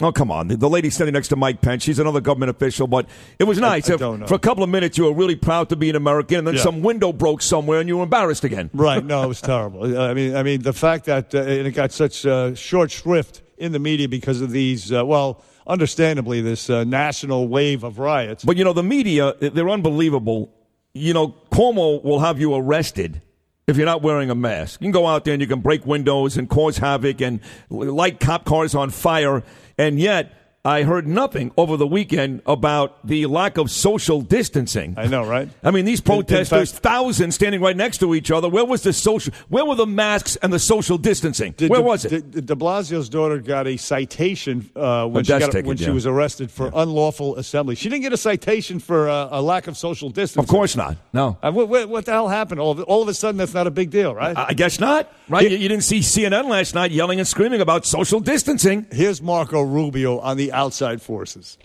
oh 0.00 0.10
come 0.10 0.32
on, 0.32 0.48
the, 0.48 0.56
the 0.56 0.68
lady 0.68 0.90
standing 0.90 1.12
next 1.14 1.28
to 1.28 1.36
Mike 1.36 1.60
Pence. 1.60 1.84
She's 1.84 2.00
another 2.00 2.20
government 2.20 2.50
official, 2.50 2.88
but 2.88 3.06
it 3.38 3.44
was 3.44 3.58
nice. 3.60 3.88
I 3.88 3.94
know. 3.94 4.26
For 4.26 4.34
a 4.34 4.38
couple 4.40 4.64
of 4.64 4.70
minutes, 4.70 4.98
you 4.98 5.04
were 5.04 5.14
really 5.14 5.36
proud 5.36 5.68
to 5.68 5.76
be 5.76 5.90
an 5.90 5.94
American, 5.94 6.38
and 6.38 6.46
then 6.48 6.54
Yeah. 6.56 6.62
some 6.62 6.82
window 6.82 7.12
broke 7.12 7.40
somewhere, 7.40 7.78
and 7.78 7.88
you 7.88 7.98
were 7.98 8.02
embarrassed 8.02 8.42
again. 8.42 8.68
Right? 8.74 9.04
No, 9.04 9.22
it 9.22 9.28
was 9.28 9.40
terrible. 9.40 9.96
I 9.96 10.12
mean, 10.12 10.34
I 10.34 10.42
mean, 10.42 10.62
the 10.62 10.72
fact 10.72 11.04
that 11.04 11.32
uh, 11.36 11.38
and 11.38 11.68
it 11.68 11.70
got 11.72 11.92
such 11.92 12.26
uh, 12.26 12.52
short 12.56 12.90
shrift 12.90 13.41
in 13.62 13.72
the 13.72 13.78
media 13.78 14.08
because 14.08 14.40
of 14.40 14.50
these. 14.50 14.92
Uh, 14.92 15.06
well, 15.06 15.40
understandably, 15.66 16.40
this 16.40 16.68
uh, 16.68 16.84
national 16.84 17.48
wave 17.48 17.84
of 17.84 17.98
riots. 17.98 18.44
But 18.44 18.56
you 18.56 18.64
know, 18.64 18.72
the 18.72 18.82
media, 18.82 19.34
they're 19.40 19.70
unbelievable. 19.70 20.52
You 20.92 21.14
know, 21.14 21.28
Cuomo 21.50 22.02
will 22.02 22.18
have 22.18 22.40
you 22.40 22.54
arrested 22.54 23.22
if 23.68 23.76
you're 23.76 23.86
not 23.86 24.02
wearing 24.02 24.30
a 24.30 24.34
mask. 24.34 24.80
You 24.80 24.86
can 24.86 24.92
go 24.92 25.06
out 25.06 25.24
there 25.24 25.32
and 25.32 25.40
you 25.40 25.46
can 25.46 25.60
break 25.60 25.86
windows 25.86 26.36
and 26.36 26.50
cause 26.50 26.78
havoc 26.78 27.22
and 27.22 27.40
light 27.70 28.18
cop 28.18 28.44
cars 28.44 28.74
on 28.74 28.90
fire. 28.90 29.44
And 29.78 29.98
yet, 29.98 30.32
I 30.64 30.84
heard 30.84 31.08
nothing 31.08 31.50
over 31.56 31.76
the 31.76 31.88
weekend 31.88 32.40
about 32.46 33.04
the 33.04 33.26
lack 33.26 33.58
of 33.58 33.68
social 33.68 34.20
distancing. 34.20 34.94
I 34.96 35.08
know, 35.08 35.26
right? 35.26 35.48
I 35.64 35.72
mean, 35.72 35.84
these 35.84 36.00
protesters, 36.00 36.70
fact- 36.70 36.84
thousands 36.84 37.34
standing 37.34 37.60
right 37.60 37.76
next 37.76 37.98
to 37.98 38.14
each 38.14 38.30
other. 38.30 38.48
Where 38.48 38.64
was 38.64 38.82
the 38.84 38.92
social? 38.92 39.34
Where 39.48 39.64
were 39.64 39.74
the 39.74 39.88
masks 39.88 40.36
and 40.36 40.52
the 40.52 40.60
social 40.60 40.98
distancing? 40.98 41.54
Did 41.56 41.68
Where 41.68 41.80
de, 41.80 41.84
was 41.84 42.04
it? 42.04 42.30
De, 42.30 42.40
de 42.40 42.54
Blasio's 42.54 43.08
daughter 43.08 43.38
got 43.38 43.66
a 43.66 43.76
citation 43.76 44.70
uh, 44.76 45.08
when, 45.08 45.24
she, 45.24 45.30
got, 45.30 45.50
ticket, 45.50 45.66
when 45.66 45.78
she 45.78 45.90
was 45.90 46.06
arrested 46.06 46.48
for 46.48 46.70
unlawful 46.72 47.34
assembly. 47.38 47.74
She 47.74 47.88
didn't 47.88 48.02
get 48.02 48.12
a 48.12 48.16
citation 48.16 48.78
for 48.78 49.08
uh, 49.08 49.30
a 49.32 49.42
lack 49.42 49.66
of 49.66 49.76
social 49.76 50.10
distancing. 50.10 50.44
of 50.44 50.48
course 50.48 50.76
not. 50.76 50.96
No. 51.12 51.38
Uh, 51.42 51.50
what, 51.50 51.68
what, 51.68 51.88
what 51.88 52.04
the 52.04 52.12
hell 52.12 52.28
happened? 52.28 52.60
All 52.60 52.70
of, 52.70 52.80
all 52.84 53.02
of 53.02 53.08
a 53.08 53.14
sudden, 53.14 53.36
that's 53.36 53.54
not 53.54 53.66
a 53.66 53.72
big 53.72 53.90
deal, 53.90 54.14
right? 54.14 54.38
I 54.38 54.52
guess 54.52 54.78
not. 54.78 55.12
Right? 55.28 55.50
You, 55.50 55.56
you 55.56 55.68
didn't 55.68 55.82
see 55.82 55.98
CNN 55.98 56.48
last 56.48 56.72
night 56.76 56.92
yelling 56.92 57.18
and 57.18 57.26
screaming 57.26 57.60
about 57.60 57.84
social 57.84 58.20
distancing. 58.20 58.86
Here's 58.92 59.20
Marco 59.20 59.60
Rubio 59.60 60.20
on 60.20 60.36
the 60.36 60.51
outside 60.52 61.02
forces. 61.02 61.58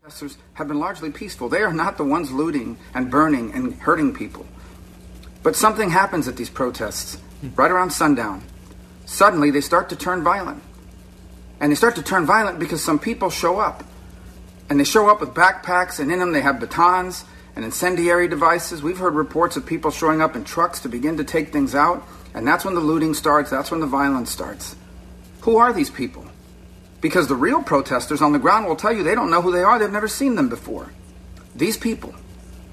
protesters 0.00 0.36
have 0.54 0.68
been 0.68 0.78
largely 0.78 1.10
peaceful. 1.10 1.48
They 1.48 1.62
are 1.62 1.72
not 1.72 1.96
the 1.96 2.04
ones 2.04 2.30
looting 2.30 2.76
and 2.94 3.10
burning 3.10 3.52
and 3.52 3.74
hurting 3.74 4.14
people. 4.14 4.46
But 5.42 5.56
something 5.56 5.90
happens 5.90 6.28
at 6.28 6.36
these 6.36 6.50
protests 6.50 7.18
right 7.54 7.70
around 7.70 7.90
sundown. 7.90 8.42
Suddenly, 9.06 9.50
they 9.50 9.60
start 9.60 9.90
to 9.90 9.96
turn 9.96 10.22
violent. 10.22 10.62
And 11.60 11.70
they 11.70 11.76
start 11.76 11.96
to 11.96 12.02
turn 12.02 12.26
violent 12.26 12.58
because 12.58 12.82
some 12.82 12.98
people 12.98 13.30
show 13.30 13.60
up. 13.60 13.84
And 14.68 14.80
they 14.80 14.84
show 14.84 15.08
up 15.08 15.20
with 15.20 15.30
backpacks, 15.30 16.00
and 16.00 16.10
in 16.10 16.18
them 16.18 16.32
they 16.32 16.40
have 16.40 16.60
batons 16.60 17.24
and 17.54 17.64
incendiary 17.64 18.28
devices. 18.28 18.82
We've 18.82 18.98
heard 18.98 19.14
reports 19.14 19.56
of 19.56 19.66
people 19.66 19.90
showing 19.90 20.20
up 20.20 20.34
in 20.34 20.44
trucks 20.44 20.80
to 20.80 20.88
begin 20.88 21.18
to 21.18 21.24
take 21.24 21.52
things 21.52 21.74
out. 21.74 22.06
And 22.34 22.46
that's 22.46 22.64
when 22.64 22.74
the 22.74 22.80
looting 22.80 23.14
starts, 23.14 23.50
that's 23.50 23.70
when 23.70 23.80
the 23.80 23.86
violence 23.86 24.30
starts. 24.30 24.74
Who 25.42 25.58
are 25.58 25.72
these 25.72 25.90
people? 25.90 26.23
Because 27.04 27.28
the 27.28 27.36
real 27.36 27.62
protesters 27.62 28.22
on 28.22 28.32
the 28.32 28.38
ground 28.38 28.64
will 28.66 28.76
tell 28.76 28.90
you 28.90 29.02
they 29.02 29.14
don't 29.14 29.30
know 29.30 29.42
who 29.42 29.52
they 29.52 29.62
are, 29.62 29.78
they've 29.78 29.92
never 29.92 30.08
seen 30.08 30.36
them 30.36 30.48
before. 30.48 30.90
These 31.54 31.76
people 31.76 32.14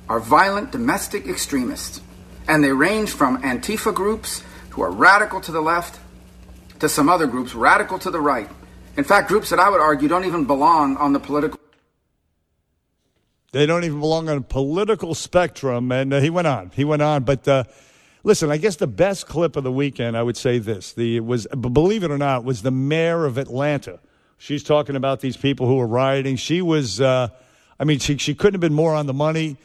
are 0.08 0.22
violent 0.22 0.72
domestic 0.72 1.28
extremists, 1.28 2.00
and 2.48 2.64
they 2.64 2.72
range 2.72 3.10
from 3.12 3.42
Antifa 3.42 3.94
groups 3.94 4.42
who 4.70 4.84
are 4.84 4.90
radical 4.90 5.42
to 5.42 5.52
the 5.52 5.60
left 5.60 6.00
to 6.80 6.88
some 6.88 7.10
other 7.10 7.28
groups 7.28 7.54
radical 7.54 8.00
to 8.00 8.10
the 8.10 8.22
right. 8.22 8.50
In 8.96 9.04
fact, 9.04 9.28
groups 9.28 9.50
that 9.50 9.60
I 9.60 9.70
would 9.70 9.82
argue 9.82 10.08
don't 10.08 10.24
even 10.24 10.46
belong 10.46 10.96
on 10.96 11.12
the 11.12 11.20
political 11.20 11.60
They 13.52 13.66
don't 13.66 13.84
even 13.84 14.00
belong 14.00 14.30
on 14.30 14.38
a 14.38 14.42
political 14.42 15.14
spectrum. 15.14 15.92
And 15.92 16.14
uh, 16.14 16.22
he 16.22 16.30
went 16.30 16.48
on. 16.48 16.72
He 16.74 16.86
went 16.86 17.02
on. 17.02 17.26
But 17.26 17.46
uh, 17.50 17.66
listen, 18.24 18.50
I 18.50 18.56
guess 18.56 18.78
the 18.78 18.88
best 18.88 19.28
clip 19.28 19.58
of 19.58 19.66
the 19.66 19.74
weekend, 19.74 20.16
I 20.16 20.24
would 20.24 20.38
say 20.38 20.58
this: 20.58 20.94
the 20.94 21.20
was 21.20 21.48
believe 21.48 22.06
it 22.06 22.12
or 22.12 22.18
not, 22.18 22.46
was 22.46 22.62
the 22.62 22.72
mayor 22.72 23.26
of 23.26 23.38
Atlanta. 23.38 24.00
She's 24.42 24.64
talking 24.64 24.96
about 24.96 25.20
these 25.20 25.38
people 25.38 25.68
who 25.68 25.76
were 25.76 25.86
rioting. 25.86 26.36
She 26.36 26.64
was, 26.64 27.00
uh, 27.00 27.28
I 27.80 27.84
mean, 27.84 28.00
she 28.00 28.18
she 28.18 28.34
couldn't 28.34 28.56
have 28.56 28.62
been 28.62 28.74
more 28.74 28.96
on 28.96 29.06
the 29.06 29.14
money. 29.14 29.58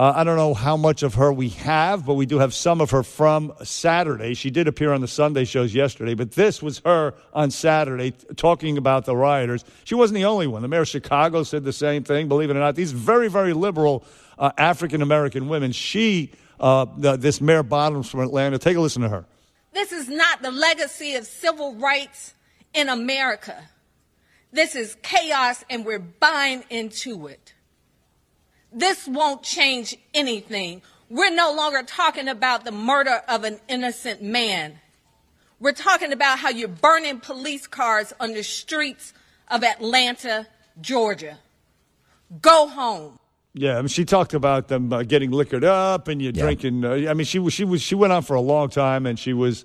Uh, 0.00 0.14
I 0.16 0.24
don't 0.24 0.36
know 0.36 0.52
how 0.52 0.76
much 0.76 1.04
of 1.04 1.14
her 1.14 1.32
we 1.32 1.50
have, 1.50 2.04
but 2.04 2.14
we 2.14 2.26
do 2.26 2.40
have 2.40 2.52
some 2.52 2.80
of 2.80 2.90
her 2.90 3.04
from 3.04 3.52
Saturday. 3.62 4.34
She 4.34 4.50
did 4.50 4.66
appear 4.66 4.92
on 4.92 5.00
the 5.00 5.06
Sunday 5.06 5.44
shows 5.44 5.72
yesterday, 5.72 6.14
but 6.14 6.32
this 6.32 6.60
was 6.60 6.80
her 6.84 7.14
on 7.32 7.52
Saturday 7.52 8.14
talking 8.34 8.78
about 8.78 9.04
the 9.04 9.14
rioters. 9.14 9.64
She 9.84 9.94
wasn't 9.94 10.16
the 10.16 10.24
only 10.24 10.48
one. 10.48 10.60
The 10.60 10.66
mayor 10.66 10.80
of 10.80 10.88
Chicago 10.88 11.44
said 11.44 11.62
the 11.62 11.72
same 11.72 12.02
thing, 12.02 12.26
believe 12.26 12.50
it 12.50 12.56
or 12.56 12.60
not. 12.60 12.74
These 12.74 12.90
very, 12.90 13.28
very 13.28 13.52
liberal 13.52 14.02
uh, 14.40 14.50
African 14.58 15.02
American 15.02 15.46
women. 15.46 15.70
She, 15.70 16.32
uh, 16.58 16.86
the, 16.98 17.16
this 17.16 17.40
Mayor 17.40 17.62
Bottoms 17.62 18.10
from 18.10 18.22
Atlanta, 18.22 18.58
take 18.58 18.76
a 18.76 18.80
listen 18.80 19.02
to 19.02 19.08
her. 19.08 19.24
This 19.72 19.92
is 19.92 20.08
not 20.08 20.42
the 20.42 20.50
legacy 20.50 21.14
of 21.14 21.26
civil 21.26 21.76
rights 21.76 22.34
in 22.74 22.88
America. 22.88 23.68
This 24.52 24.74
is 24.74 24.96
chaos, 25.02 25.64
and 25.68 25.84
we're 25.84 25.98
buying 25.98 26.64
into 26.70 27.26
it. 27.26 27.54
This 28.72 29.06
won't 29.06 29.42
change 29.42 29.96
anything. 30.14 30.82
We're 31.08 31.30
no 31.34 31.52
longer 31.52 31.82
talking 31.82 32.28
about 32.28 32.64
the 32.64 32.72
murder 32.72 33.22
of 33.28 33.44
an 33.44 33.60
innocent 33.68 34.22
man. 34.22 34.80
We're 35.60 35.72
talking 35.72 36.12
about 36.12 36.38
how 36.38 36.50
you're 36.50 36.68
burning 36.68 37.20
police 37.20 37.66
cars 37.66 38.12
on 38.20 38.34
the 38.34 38.42
streets 38.42 39.12
of 39.48 39.62
Atlanta, 39.62 40.46
Georgia. 40.80 41.38
Go 42.42 42.66
home. 42.66 43.18
Yeah, 43.54 43.78
I 43.78 43.80
mean, 43.80 43.88
she 43.88 44.04
talked 44.04 44.34
about 44.34 44.68
them 44.68 44.92
uh, 44.92 45.02
getting 45.04 45.30
liquored 45.30 45.64
up 45.64 46.08
and 46.08 46.20
you 46.20 46.30
Yeah. 46.34 46.42
drinking. 46.42 46.84
Uh, 46.84 47.08
I 47.08 47.14
mean, 47.14 47.24
she 47.24 47.38
was 47.38 47.54
she 47.54 47.64
was 47.64 47.80
she 47.80 47.94
went 47.94 48.12
on 48.12 48.22
for 48.22 48.34
a 48.34 48.40
long 48.40 48.68
time, 48.68 49.06
and 49.06 49.18
she 49.18 49.32
was 49.32 49.64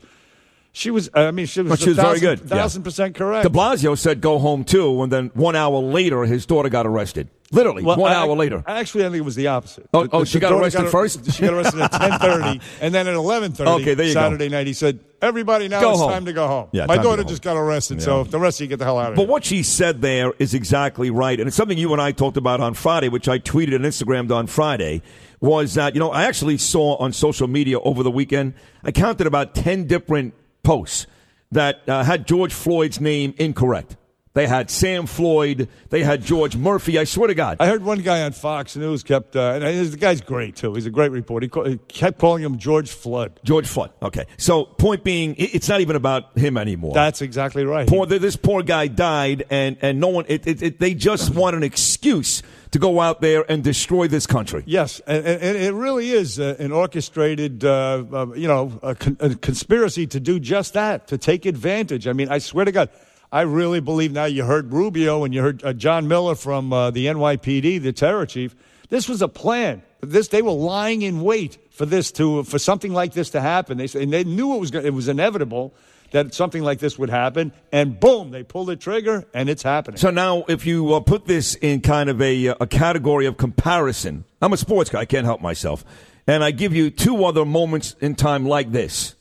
She 0.74 0.90
was. 0.90 1.10
Uh, 1.14 1.22
I 1.28 1.32
mean, 1.32 1.46
she 1.48 1.62
was. 1.62 1.70
But 1.70 1.80
she 1.80 1.90
was 1.90 1.98
a 1.98 2.02
very 2.02 2.20
thousand- 2.20 2.40
good, 2.40 2.50
yeah. 2.50 2.56
Thousand 2.62 2.84
percent 2.84 3.16
correct. 3.16 3.44
De 3.44 3.50
Blasio 3.54 3.98
said 3.98 4.22
go 4.22 4.40
home 4.40 4.64
too, 4.64 5.02
and 5.04 5.12
then 5.12 5.30
one 5.34 5.56
hour 5.56 5.80
later, 5.80 6.24
his 6.24 6.46
daughter 6.46 6.70
got 6.70 6.88
arrested. 6.88 7.28
Literally, 7.54 7.84
Well, 7.84 7.98
one 7.98 8.14
I- 8.14 8.16
hour 8.16 8.34
later. 8.34 8.64
Actually, 8.66 9.04
I 9.06 9.10
think 9.10 9.18
it 9.18 9.26
was 9.26 9.36
the 9.36 9.48
opposite. 9.48 9.86
Oh, 9.94 10.04
The- 10.06 10.10
oh, 10.16 10.20
the- 10.22 10.26
she 10.26 10.40
got 10.40 10.54
arrested 10.54 10.88
first? 10.88 11.30
She 11.34 11.42
got 11.42 11.54
arrested 11.54 11.82
at 11.82 11.92
ten 12.00 12.18
thirty, 12.20 12.62
and 12.80 12.94
then 12.94 13.10
at 13.10 13.14
eleven 13.16 13.52
thirty 13.52 13.70
Okay, 13.70 13.94
there 13.96 14.06
you 14.08 14.14
go. 14.14 14.22
Saturday 14.22 14.48
night, 14.48 14.68
he 14.68 14.72
said, 14.72 15.00
"Everybody, 15.22 15.68
now 15.68 15.82
Go 15.82 15.92
it's 15.92 16.00
home." 16.00 16.12
time 16.12 16.26
to 16.28 16.32
go 16.32 16.48
home." 16.48 16.68
Yeah, 16.72 16.86
My 16.86 16.96
daughter 16.96 17.24
go 17.24 17.28
just 17.30 17.42
got 17.42 17.58
arrested, 17.58 17.98
Yeah. 18.00 18.06
so 18.06 18.24
the 18.24 18.40
rest 18.40 18.60
of 18.60 18.64
you 18.64 18.68
get 18.70 18.80
the 18.80 18.86
hell 18.86 18.98
out 18.98 19.10
of 19.10 19.16
But 19.18 19.22
here. 19.24 19.28
But 19.28 19.32
what 19.34 19.44
she 19.44 19.64
said 19.64 20.02
there 20.02 20.32
is 20.40 20.54
exactly 20.54 21.10
right, 21.12 21.38
and 21.38 21.48
it's 21.50 21.58
something 21.58 21.78
you 21.78 21.92
and 21.92 22.02
I 22.02 22.14
talked 22.14 22.38
about 22.38 22.62
on 22.62 22.74
Friday, 22.76 23.10
which 23.10 23.28
I 23.28 23.40
tweeted 23.40 23.76
and 23.76 23.84
Instagrammed 23.84 24.32
on 24.32 24.48
Friday. 24.48 25.02
Was 25.42 25.74
that 25.74 25.94
you 25.96 26.00
know 26.00 26.12
I 26.12 26.24
actually 26.24 26.58
saw 26.58 26.96
on 26.98 27.12
social 27.12 27.50
media 27.50 27.82
over 27.82 28.02
the 28.04 28.12
weekend? 28.12 28.54
I 28.86 28.92
counted 28.94 29.28
about 29.28 29.54
ten 29.54 29.88
different 29.88 30.36
posts 30.64 31.08
that 31.52 31.88
uh, 31.88 32.04
had 32.04 32.28
George 32.28 32.54
Floyd's 32.54 33.02
name 33.02 33.34
incorrect. 33.38 33.98
They 34.34 34.48
had 34.48 34.70
Sam 34.70 35.08
Floyd. 35.08 35.68
They 35.90 36.04
had 36.04 36.24
George 36.24 36.56
Murphy. 36.56 36.98
I 36.98 37.04
swear 37.04 37.28
to 37.28 37.34
God. 37.34 37.58
I 37.60 37.68
heard 37.68 37.84
one 37.84 38.00
guy 38.00 38.24
on 38.24 38.32
Fox 38.32 38.78
News 38.78 39.04
kept, 39.04 39.36
uh, 39.36 39.60
and 39.62 39.92
the 39.92 39.98
guy's 39.98 40.22
great 40.22 40.56
too. 40.56 40.74
He's 40.74 40.86
a 40.86 40.90
great 40.90 41.12
reporter. 41.12 41.46
He, 41.46 41.50
call, 41.50 41.66
he 41.66 41.78
kept 41.90 42.18
calling 42.18 42.42
him 42.42 42.58
George 42.58 42.90
Flood. 42.90 43.42
George 43.44 43.68
Floyd. 43.68 43.92
Okay. 44.02 44.26
So 44.38 44.64
point 44.64 45.04
being, 45.04 45.36
it's 45.38 45.68
not 45.68 45.82
even 45.82 45.98
about 45.98 46.38
him 46.38 46.58
anymore. 46.58 46.94
That's 46.94 47.22
exactly 47.22 47.66
right. 47.66 47.88
poor, 47.88 48.06
this 48.06 48.38
poor 48.38 48.64
guy 48.64 48.88
died, 48.88 49.44
and, 49.50 49.78
and 49.82 50.00
no 50.00 50.08
one, 50.08 50.26
it, 50.30 50.48
it, 50.48 50.62
it, 50.62 50.80
they 50.80 50.94
just 50.94 51.36
want 51.36 51.58
an 51.58 51.64
excuse 51.64 52.42
to 52.72 52.80
go 52.80 53.02
out 53.02 53.22
there 53.22 53.50
and 53.52 53.64
destroy 53.64 54.08
this 54.08 54.26
country. 54.26 54.64
Yes, 54.66 55.02
and, 55.06 55.26
and 55.26 55.58
it 55.58 55.74
really 55.74 56.12
is 56.12 56.40
uh, 56.40 56.56
an 56.58 56.72
orchestrated, 56.72 57.66
uh, 57.66 58.04
uh, 58.12 58.28
you 58.34 58.48
know, 58.48 58.80
a, 58.82 58.96
con- 58.96 59.18
a 59.20 59.36
conspiracy 59.36 60.08
to 60.08 60.20
do 60.20 60.40
just 60.40 60.74
that, 60.74 61.08
to 61.08 61.18
take 61.18 61.46
advantage. 61.46 62.08
I 62.08 62.14
mean, 62.14 62.30
I 62.30 62.38
swear 62.38 62.66
to 62.66 62.72
God, 62.72 62.90
I 63.32 63.42
really 63.42 63.80
believe 63.80 64.12
now. 64.12 64.26
You 64.26 64.44
heard 64.44 64.74
Rubio 64.74 65.24
and 65.24 65.34
you 65.34 65.42
heard 65.42 65.64
uh, 65.64 65.74
John 65.74 66.08
Miller 66.08 66.36
from 66.36 66.74
uh, 66.74 66.92
the 66.92 67.06
NYPD, 67.08 67.82
the 67.82 67.94
terror 67.94 68.26
chief. 68.26 68.56
This 68.90 69.08
was 69.08 69.22
a 69.22 69.30
plan. 69.30 69.84
This 70.02 70.30
they 70.30 70.42
were 70.42 70.52
lying 70.52 71.02
in 71.02 71.22
wait 71.22 71.58
for 71.72 71.86
this 71.86 72.12
to 72.14 72.44
for 72.44 72.60
something 72.60 72.92
like 72.92 73.14
this 73.14 73.30
to 73.30 73.40
happen. 73.40 73.78
They 73.78 73.88
and 74.00 74.12
they 74.12 74.26
knew 74.26 74.56
it 74.56 74.60
was 74.60 74.76
it 74.76 74.94
was 74.94 75.08
inevitable 75.08 75.74
that 76.12 76.34
something 76.34 76.62
like 76.62 76.80
this 76.80 77.00
would 77.00 77.10
happen, 77.10 77.52
and 77.72 78.00
boom, 78.00 78.32
they 78.32 78.44
pull 78.44 78.66
the 78.66 78.76
trigger, 78.76 79.26
and 79.34 79.50
it's 79.50 79.64
happening. 79.64 79.98
So 79.98 80.10
now, 80.10 80.44
if 80.48 80.66
you 80.66 80.94
uh, 80.94 81.00
put 81.00 81.26
this 81.26 81.56
in 81.56 81.82
kind 81.82 82.10
of 82.10 82.22
a, 82.22 82.50
uh, 82.50 82.56
a 82.62 82.68
category 82.68 83.26
of 83.26 83.38
comparison, 83.38 84.26
I'm 84.42 84.54
a 84.54 84.58
sports 84.58 84.90
guy, 84.90 85.02
I 85.02 85.06
can't 85.06 85.26
help 85.26 85.42
myself. 85.42 85.84
And 86.28 86.44
I 86.44 86.52
give 86.52 86.76
you 86.76 86.92
two 86.92 87.26
other 87.26 87.46
moments 87.46 87.96
in 88.00 88.16
time 88.16 88.46
like 88.46 88.72
this. 88.72 89.16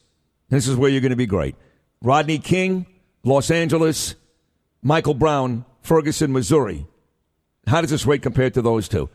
This 0.50 0.68
is 0.68 0.76
where 0.76 0.90
you're 0.90 1.00
going 1.00 1.10
to 1.10 1.16
be 1.16 1.26
great. 1.26 1.56
Rodney 2.02 2.38
King, 2.38 2.86
Los 3.24 3.50
Angeles, 3.50 4.16
Michael 4.82 5.14
Brown, 5.14 5.64
Ferguson, 5.82 6.32
Missouri. 6.32 6.86
How 7.66 7.80
does 7.80 7.90
this 7.90 8.04
rate 8.06 8.22
compare 8.22 8.50
to 8.50 8.62
those 8.62 8.88
two? 8.88 9.08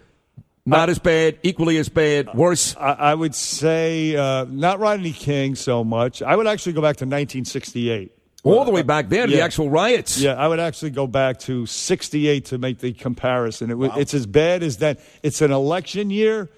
Not 0.66 0.90
as 0.90 0.98
bad, 0.98 1.38
equally 1.44 1.78
as 1.78 1.90
bad, 1.90 2.34
worse. 2.34 2.76
I, 2.76 2.92
I 2.94 3.14
would 3.14 3.36
say 3.36 4.16
uh, 4.16 4.46
not 4.50 4.80
Rodney 4.80 5.12
King 5.12 5.54
so 5.56 5.84
much. 5.84 6.22
I 6.24 6.36
would 6.36 6.48
actually 6.48 6.74
go 6.74 6.82
back 6.82 6.98
to 6.98 7.06
1968. 7.06 8.12
All 8.44 8.64
the 8.66 8.72
way 8.72 8.84
back 8.84 9.10
there 9.10 9.26
to 9.26 9.32
the 9.32 9.42
actual 9.42 9.70
riots. 9.72 10.20
Yeah, 10.20 10.34
I 10.34 10.48
would 10.48 10.60
actually 10.60 10.92
go 10.92 11.08
back 11.08 11.40
to 11.42 11.66
68 11.66 12.46
to 12.46 12.58
make 12.60 12.78
the 12.80 12.94
comparison. 12.94 13.72
It, 13.72 13.78
wa- 13.78 13.94
It's 13.96 14.14
as 14.14 14.28
bad 14.28 14.62
as 14.62 14.78
that. 14.78 15.00
It's 15.24 15.42
an 15.42 15.52
election 15.52 16.12
year, 16.12 16.50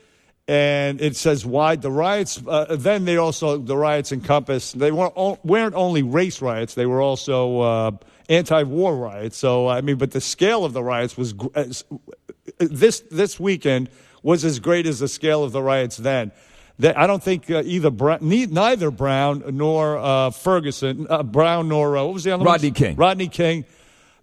and 0.50 1.00
it 1.02 1.16
says 1.16 1.46
why 1.46 1.78
the 1.78 1.90
riots. 1.92 2.42
Uh, 2.46 2.76
then 2.78 3.06
they 3.06 3.16
also 3.18 3.58
the 3.58 3.78
riots 3.78 4.12
encompass. 4.12 4.74
They 4.74 4.92
weren't 4.92 5.16
weren't 5.46 5.76
only 5.76 6.04
race 6.04 6.42
riots. 6.42 6.74
They 6.76 6.86
were 6.86 7.02
also 7.02 7.60
uh, 7.62 7.92
anti-war 8.30 8.96
riots. 8.96 9.38
So 9.38 9.68
I 9.68 9.82
mean, 9.82 9.98
but 9.98 10.12
the 10.12 10.22
scale 10.22 10.66
of 10.66 10.74
the 10.74 10.84
riots 10.84 11.18
was 11.18 11.34
as- 11.56 11.84
this 12.60 13.02
this 13.12 13.40
weekend 13.40 13.90
was 14.24 14.44
as 14.44 14.60
great 14.60 14.86
as 14.86 15.00
the 15.00 15.08
scale 15.08 15.44
of 15.44 15.52
the 15.52 15.62
riots 15.62 15.98
then. 15.98 16.32
That 16.80 16.96
I 16.98 17.08
don't 17.08 17.24
think 17.24 17.50
uh, 17.50 17.64
either 17.66 17.90
Brown, 17.90 18.20
neither 18.22 18.92
Brown 18.92 19.44
nor 19.54 19.98
uh, 19.98 20.30
Ferguson, 20.30 21.08
uh, 21.10 21.24
Brown 21.24 21.70
nor 21.70 21.98
uh, 21.98 22.04
what 22.04 22.14
was 22.14 22.24
the 22.24 22.32
other? 22.32 22.46
Rodney 22.46 22.72
King. 22.72 22.96
Rodney 22.96 23.28
King. 23.30 23.66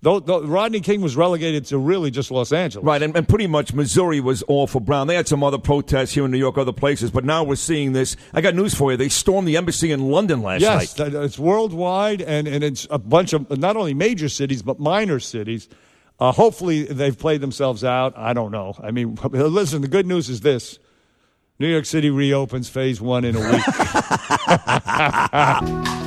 Though, 0.04 0.20
though 0.20 0.42
Rodney 0.42 0.80
King 0.80 1.00
was 1.00 1.16
relegated 1.16 1.64
to 1.66 1.78
really 1.78 2.10
just 2.10 2.30
Los 2.30 2.52
Angeles. 2.52 2.84
Right, 2.84 3.02
and, 3.02 3.16
and 3.16 3.26
pretty 3.26 3.46
much 3.46 3.72
Missouri 3.72 4.20
was 4.20 4.42
all 4.42 4.66
for 4.66 4.78
Brown. 4.78 5.06
They 5.06 5.14
had 5.14 5.26
some 5.26 5.42
other 5.42 5.56
protests 5.56 6.12
here 6.12 6.26
in 6.26 6.30
New 6.30 6.36
York, 6.36 6.58
other 6.58 6.74
places, 6.74 7.10
but 7.10 7.24
now 7.24 7.42
we're 7.42 7.56
seeing 7.56 7.94
this. 7.94 8.14
I 8.34 8.42
got 8.42 8.54
news 8.54 8.74
for 8.74 8.90
you. 8.90 8.98
They 8.98 9.08
stormed 9.08 9.48
the 9.48 9.56
embassy 9.56 9.92
in 9.92 10.10
London 10.10 10.42
last 10.42 10.60
Yes, 10.60 10.98
night. 10.98 11.10
that- 11.12 11.24
it's 11.24 11.38
worldwide, 11.38 12.20
and, 12.20 12.46
and 12.46 12.62
it's 12.62 12.86
a 12.90 12.98
bunch 12.98 13.32
of 13.32 13.50
not 13.58 13.78
only 13.78 13.94
major 13.94 14.28
cities 14.28 14.60
but 14.62 14.78
minor 14.78 15.18
cities. 15.20 15.70
Uh, 16.20 16.32
hopefully, 16.32 16.82
they've 16.84 17.18
played 17.18 17.40
themselves 17.40 17.82
out. 17.82 18.12
I 18.14 18.34
don't 18.34 18.52
know. 18.52 18.74
I 18.82 18.90
mean, 18.90 19.18
listen. 19.30 19.80
The 19.80 19.88
good 19.88 20.06
news 20.06 20.28
is 20.28 20.42
this: 20.42 20.78
New 21.58 21.66
York 21.66 21.86
City 21.86 22.10
reopens 22.10 22.68
Phase 22.68 23.00
One 23.00 23.24
in 23.24 23.36
a 23.36 23.40
week. 23.40 23.64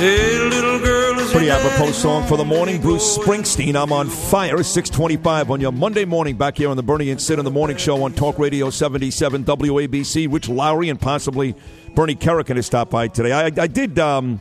Pretty 0.00 1.50
apropos 1.50 1.92
song 1.92 2.26
for 2.26 2.38
the 2.38 2.44
morning. 2.44 2.80
Bruce 2.80 3.18
Springsteen, 3.18 3.76
I'm 3.76 3.92
on 3.92 4.08
fire. 4.08 4.62
625 4.62 5.50
on 5.50 5.60
your 5.60 5.72
Monday 5.72 6.06
morning 6.06 6.38
back 6.38 6.56
here 6.56 6.70
on 6.70 6.78
the 6.78 6.82
Bernie 6.82 7.10
and 7.10 7.20
Sid 7.20 7.38
in 7.38 7.44
the 7.44 7.50
Morning 7.50 7.76
Show 7.76 8.02
on 8.02 8.14
Talk 8.14 8.38
Radio 8.38 8.70
77 8.70 9.44
WABC. 9.44 10.32
Rich 10.32 10.48
Lowry 10.48 10.88
and 10.88 10.98
possibly 10.98 11.54
Bernie 11.94 12.14
Kerrigan 12.14 12.56
has 12.56 12.64
stopped 12.64 12.90
by 12.90 13.08
today. 13.08 13.32
I, 13.32 13.46
I 13.48 13.66
did, 13.66 13.98
um, 13.98 14.40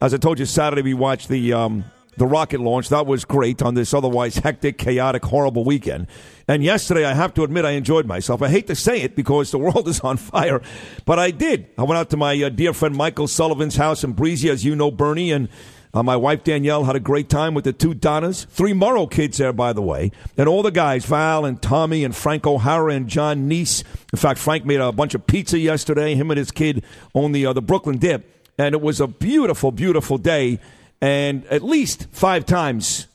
as 0.00 0.14
I 0.14 0.16
told 0.16 0.38
you, 0.38 0.46
Saturday 0.46 0.80
we 0.80 0.94
watched 0.94 1.28
the 1.28 1.52
um, 1.52 1.84
the 2.16 2.26
rocket 2.26 2.60
launch. 2.60 2.88
That 2.88 3.06
was 3.06 3.24
great 3.24 3.62
on 3.62 3.74
this 3.74 3.94
otherwise 3.94 4.36
hectic, 4.36 4.78
chaotic, 4.78 5.24
horrible 5.24 5.64
weekend. 5.64 6.06
And 6.46 6.62
yesterday, 6.62 7.04
I 7.04 7.14
have 7.14 7.34
to 7.34 7.44
admit, 7.44 7.64
I 7.64 7.72
enjoyed 7.72 8.06
myself. 8.06 8.42
I 8.42 8.48
hate 8.48 8.66
to 8.66 8.74
say 8.74 9.02
it 9.02 9.16
because 9.16 9.50
the 9.50 9.58
world 9.64 9.88
is 9.88 10.00
on 10.00 10.16
fire, 10.16 10.60
but 11.04 11.18
I 11.18 11.30
did. 11.30 11.66
I 11.78 11.82
went 11.82 11.98
out 11.98 12.10
to 12.10 12.16
my 12.16 12.40
uh, 12.42 12.48
dear 12.48 12.72
friend 12.72 12.94
Michael 12.94 13.28
Sullivan's 13.28 13.76
house 13.76 14.04
in 14.04 14.12
Breezy, 14.12 14.50
as 14.50 14.64
you 14.64 14.76
know, 14.76 14.90
Bernie, 14.90 15.32
and 15.32 15.48
uh, 15.94 16.02
my 16.02 16.16
wife 16.16 16.42
Danielle 16.42 16.84
had 16.84 16.96
a 16.96 17.00
great 17.00 17.28
time 17.28 17.54
with 17.54 17.64
the 17.64 17.72
two 17.72 17.94
Donnas. 17.94 18.44
Three 18.50 18.72
Morrow 18.72 19.06
kids 19.06 19.38
there, 19.38 19.52
by 19.52 19.72
the 19.72 19.80
way. 19.80 20.10
And 20.36 20.48
all 20.48 20.64
the 20.64 20.72
guys, 20.72 21.04
Val 21.06 21.44
and 21.44 21.62
Tommy 21.62 22.02
and 22.02 22.14
Frank 22.14 22.48
O'Hara 22.48 22.92
and 22.92 23.08
John 23.08 23.48
Neese. 23.48 23.84
In 24.12 24.18
fact, 24.18 24.40
Frank 24.40 24.64
made 24.64 24.80
a 24.80 24.90
bunch 24.90 25.14
of 25.14 25.24
pizza 25.28 25.56
yesterday. 25.56 26.16
Him 26.16 26.32
and 26.32 26.38
his 26.38 26.50
kid 26.50 26.82
own 27.14 27.30
the, 27.30 27.46
uh, 27.46 27.52
the 27.52 27.62
Brooklyn 27.62 27.98
Dip. 27.98 28.28
And 28.58 28.74
it 28.74 28.80
was 28.80 29.00
a 29.00 29.06
beautiful, 29.06 29.70
beautiful 29.70 30.18
day. 30.18 30.58
And 31.00 31.44
at 31.46 31.62
least 31.62 32.06
five 32.12 32.46
times 32.46 33.06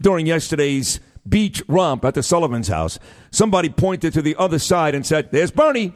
during 0.00 0.26
yesterday's 0.26 1.00
beach 1.28 1.62
romp 1.68 2.04
at 2.04 2.14
the 2.14 2.22
Sullivan's 2.22 2.68
house, 2.68 2.98
somebody 3.30 3.68
pointed 3.68 4.12
to 4.14 4.22
the 4.22 4.36
other 4.36 4.58
side 4.58 4.94
and 4.94 5.06
said, 5.06 5.30
There's 5.30 5.50
Bernie. 5.50 5.94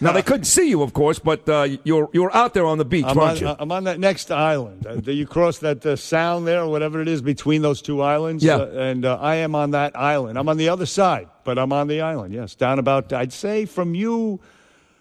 Now, 0.00 0.12
they 0.12 0.22
couldn't 0.30 0.44
see 0.44 0.68
you, 0.68 0.82
of 0.82 0.92
course, 0.92 1.18
but 1.18 1.48
uh, 1.48 1.68
you're, 1.84 2.10
you're 2.12 2.34
out 2.36 2.54
there 2.54 2.66
on 2.66 2.78
the 2.78 2.84
beach, 2.84 3.04
I'm 3.06 3.16
weren't 3.16 3.42
on, 3.42 3.48
you? 3.48 3.56
I'm 3.58 3.70
on 3.70 3.84
that 3.84 4.00
next 4.00 4.30
island. 4.32 4.86
Uh, 4.86 4.96
do 4.96 5.12
you 5.12 5.26
cross 5.26 5.58
that 5.58 5.86
uh, 5.86 5.94
sound 5.94 6.46
there, 6.46 6.62
or 6.62 6.68
whatever 6.68 7.00
it 7.00 7.08
is, 7.08 7.22
between 7.22 7.62
those 7.62 7.80
two 7.80 8.02
islands? 8.02 8.42
Yeah. 8.42 8.56
Uh, 8.56 8.66
and 8.66 9.04
uh, 9.04 9.16
I 9.20 9.36
am 9.36 9.54
on 9.54 9.70
that 9.70 9.96
island. 9.96 10.38
I'm 10.38 10.48
on 10.48 10.56
the 10.56 10.68
other 10.68 10.86
side, 10.86 11.28
but 11.44 11.58
I'm 11.58 11.72
on 11.72 11.86
the 11.86 12.00
island. 12.00 12.34
Yes, 12.34 12.54
down 12.54 12.78
about 12.78 13.12
I'd 13.12 13.32
say 13.32 13.64
from 13.64 13.94
you 13.94 14.40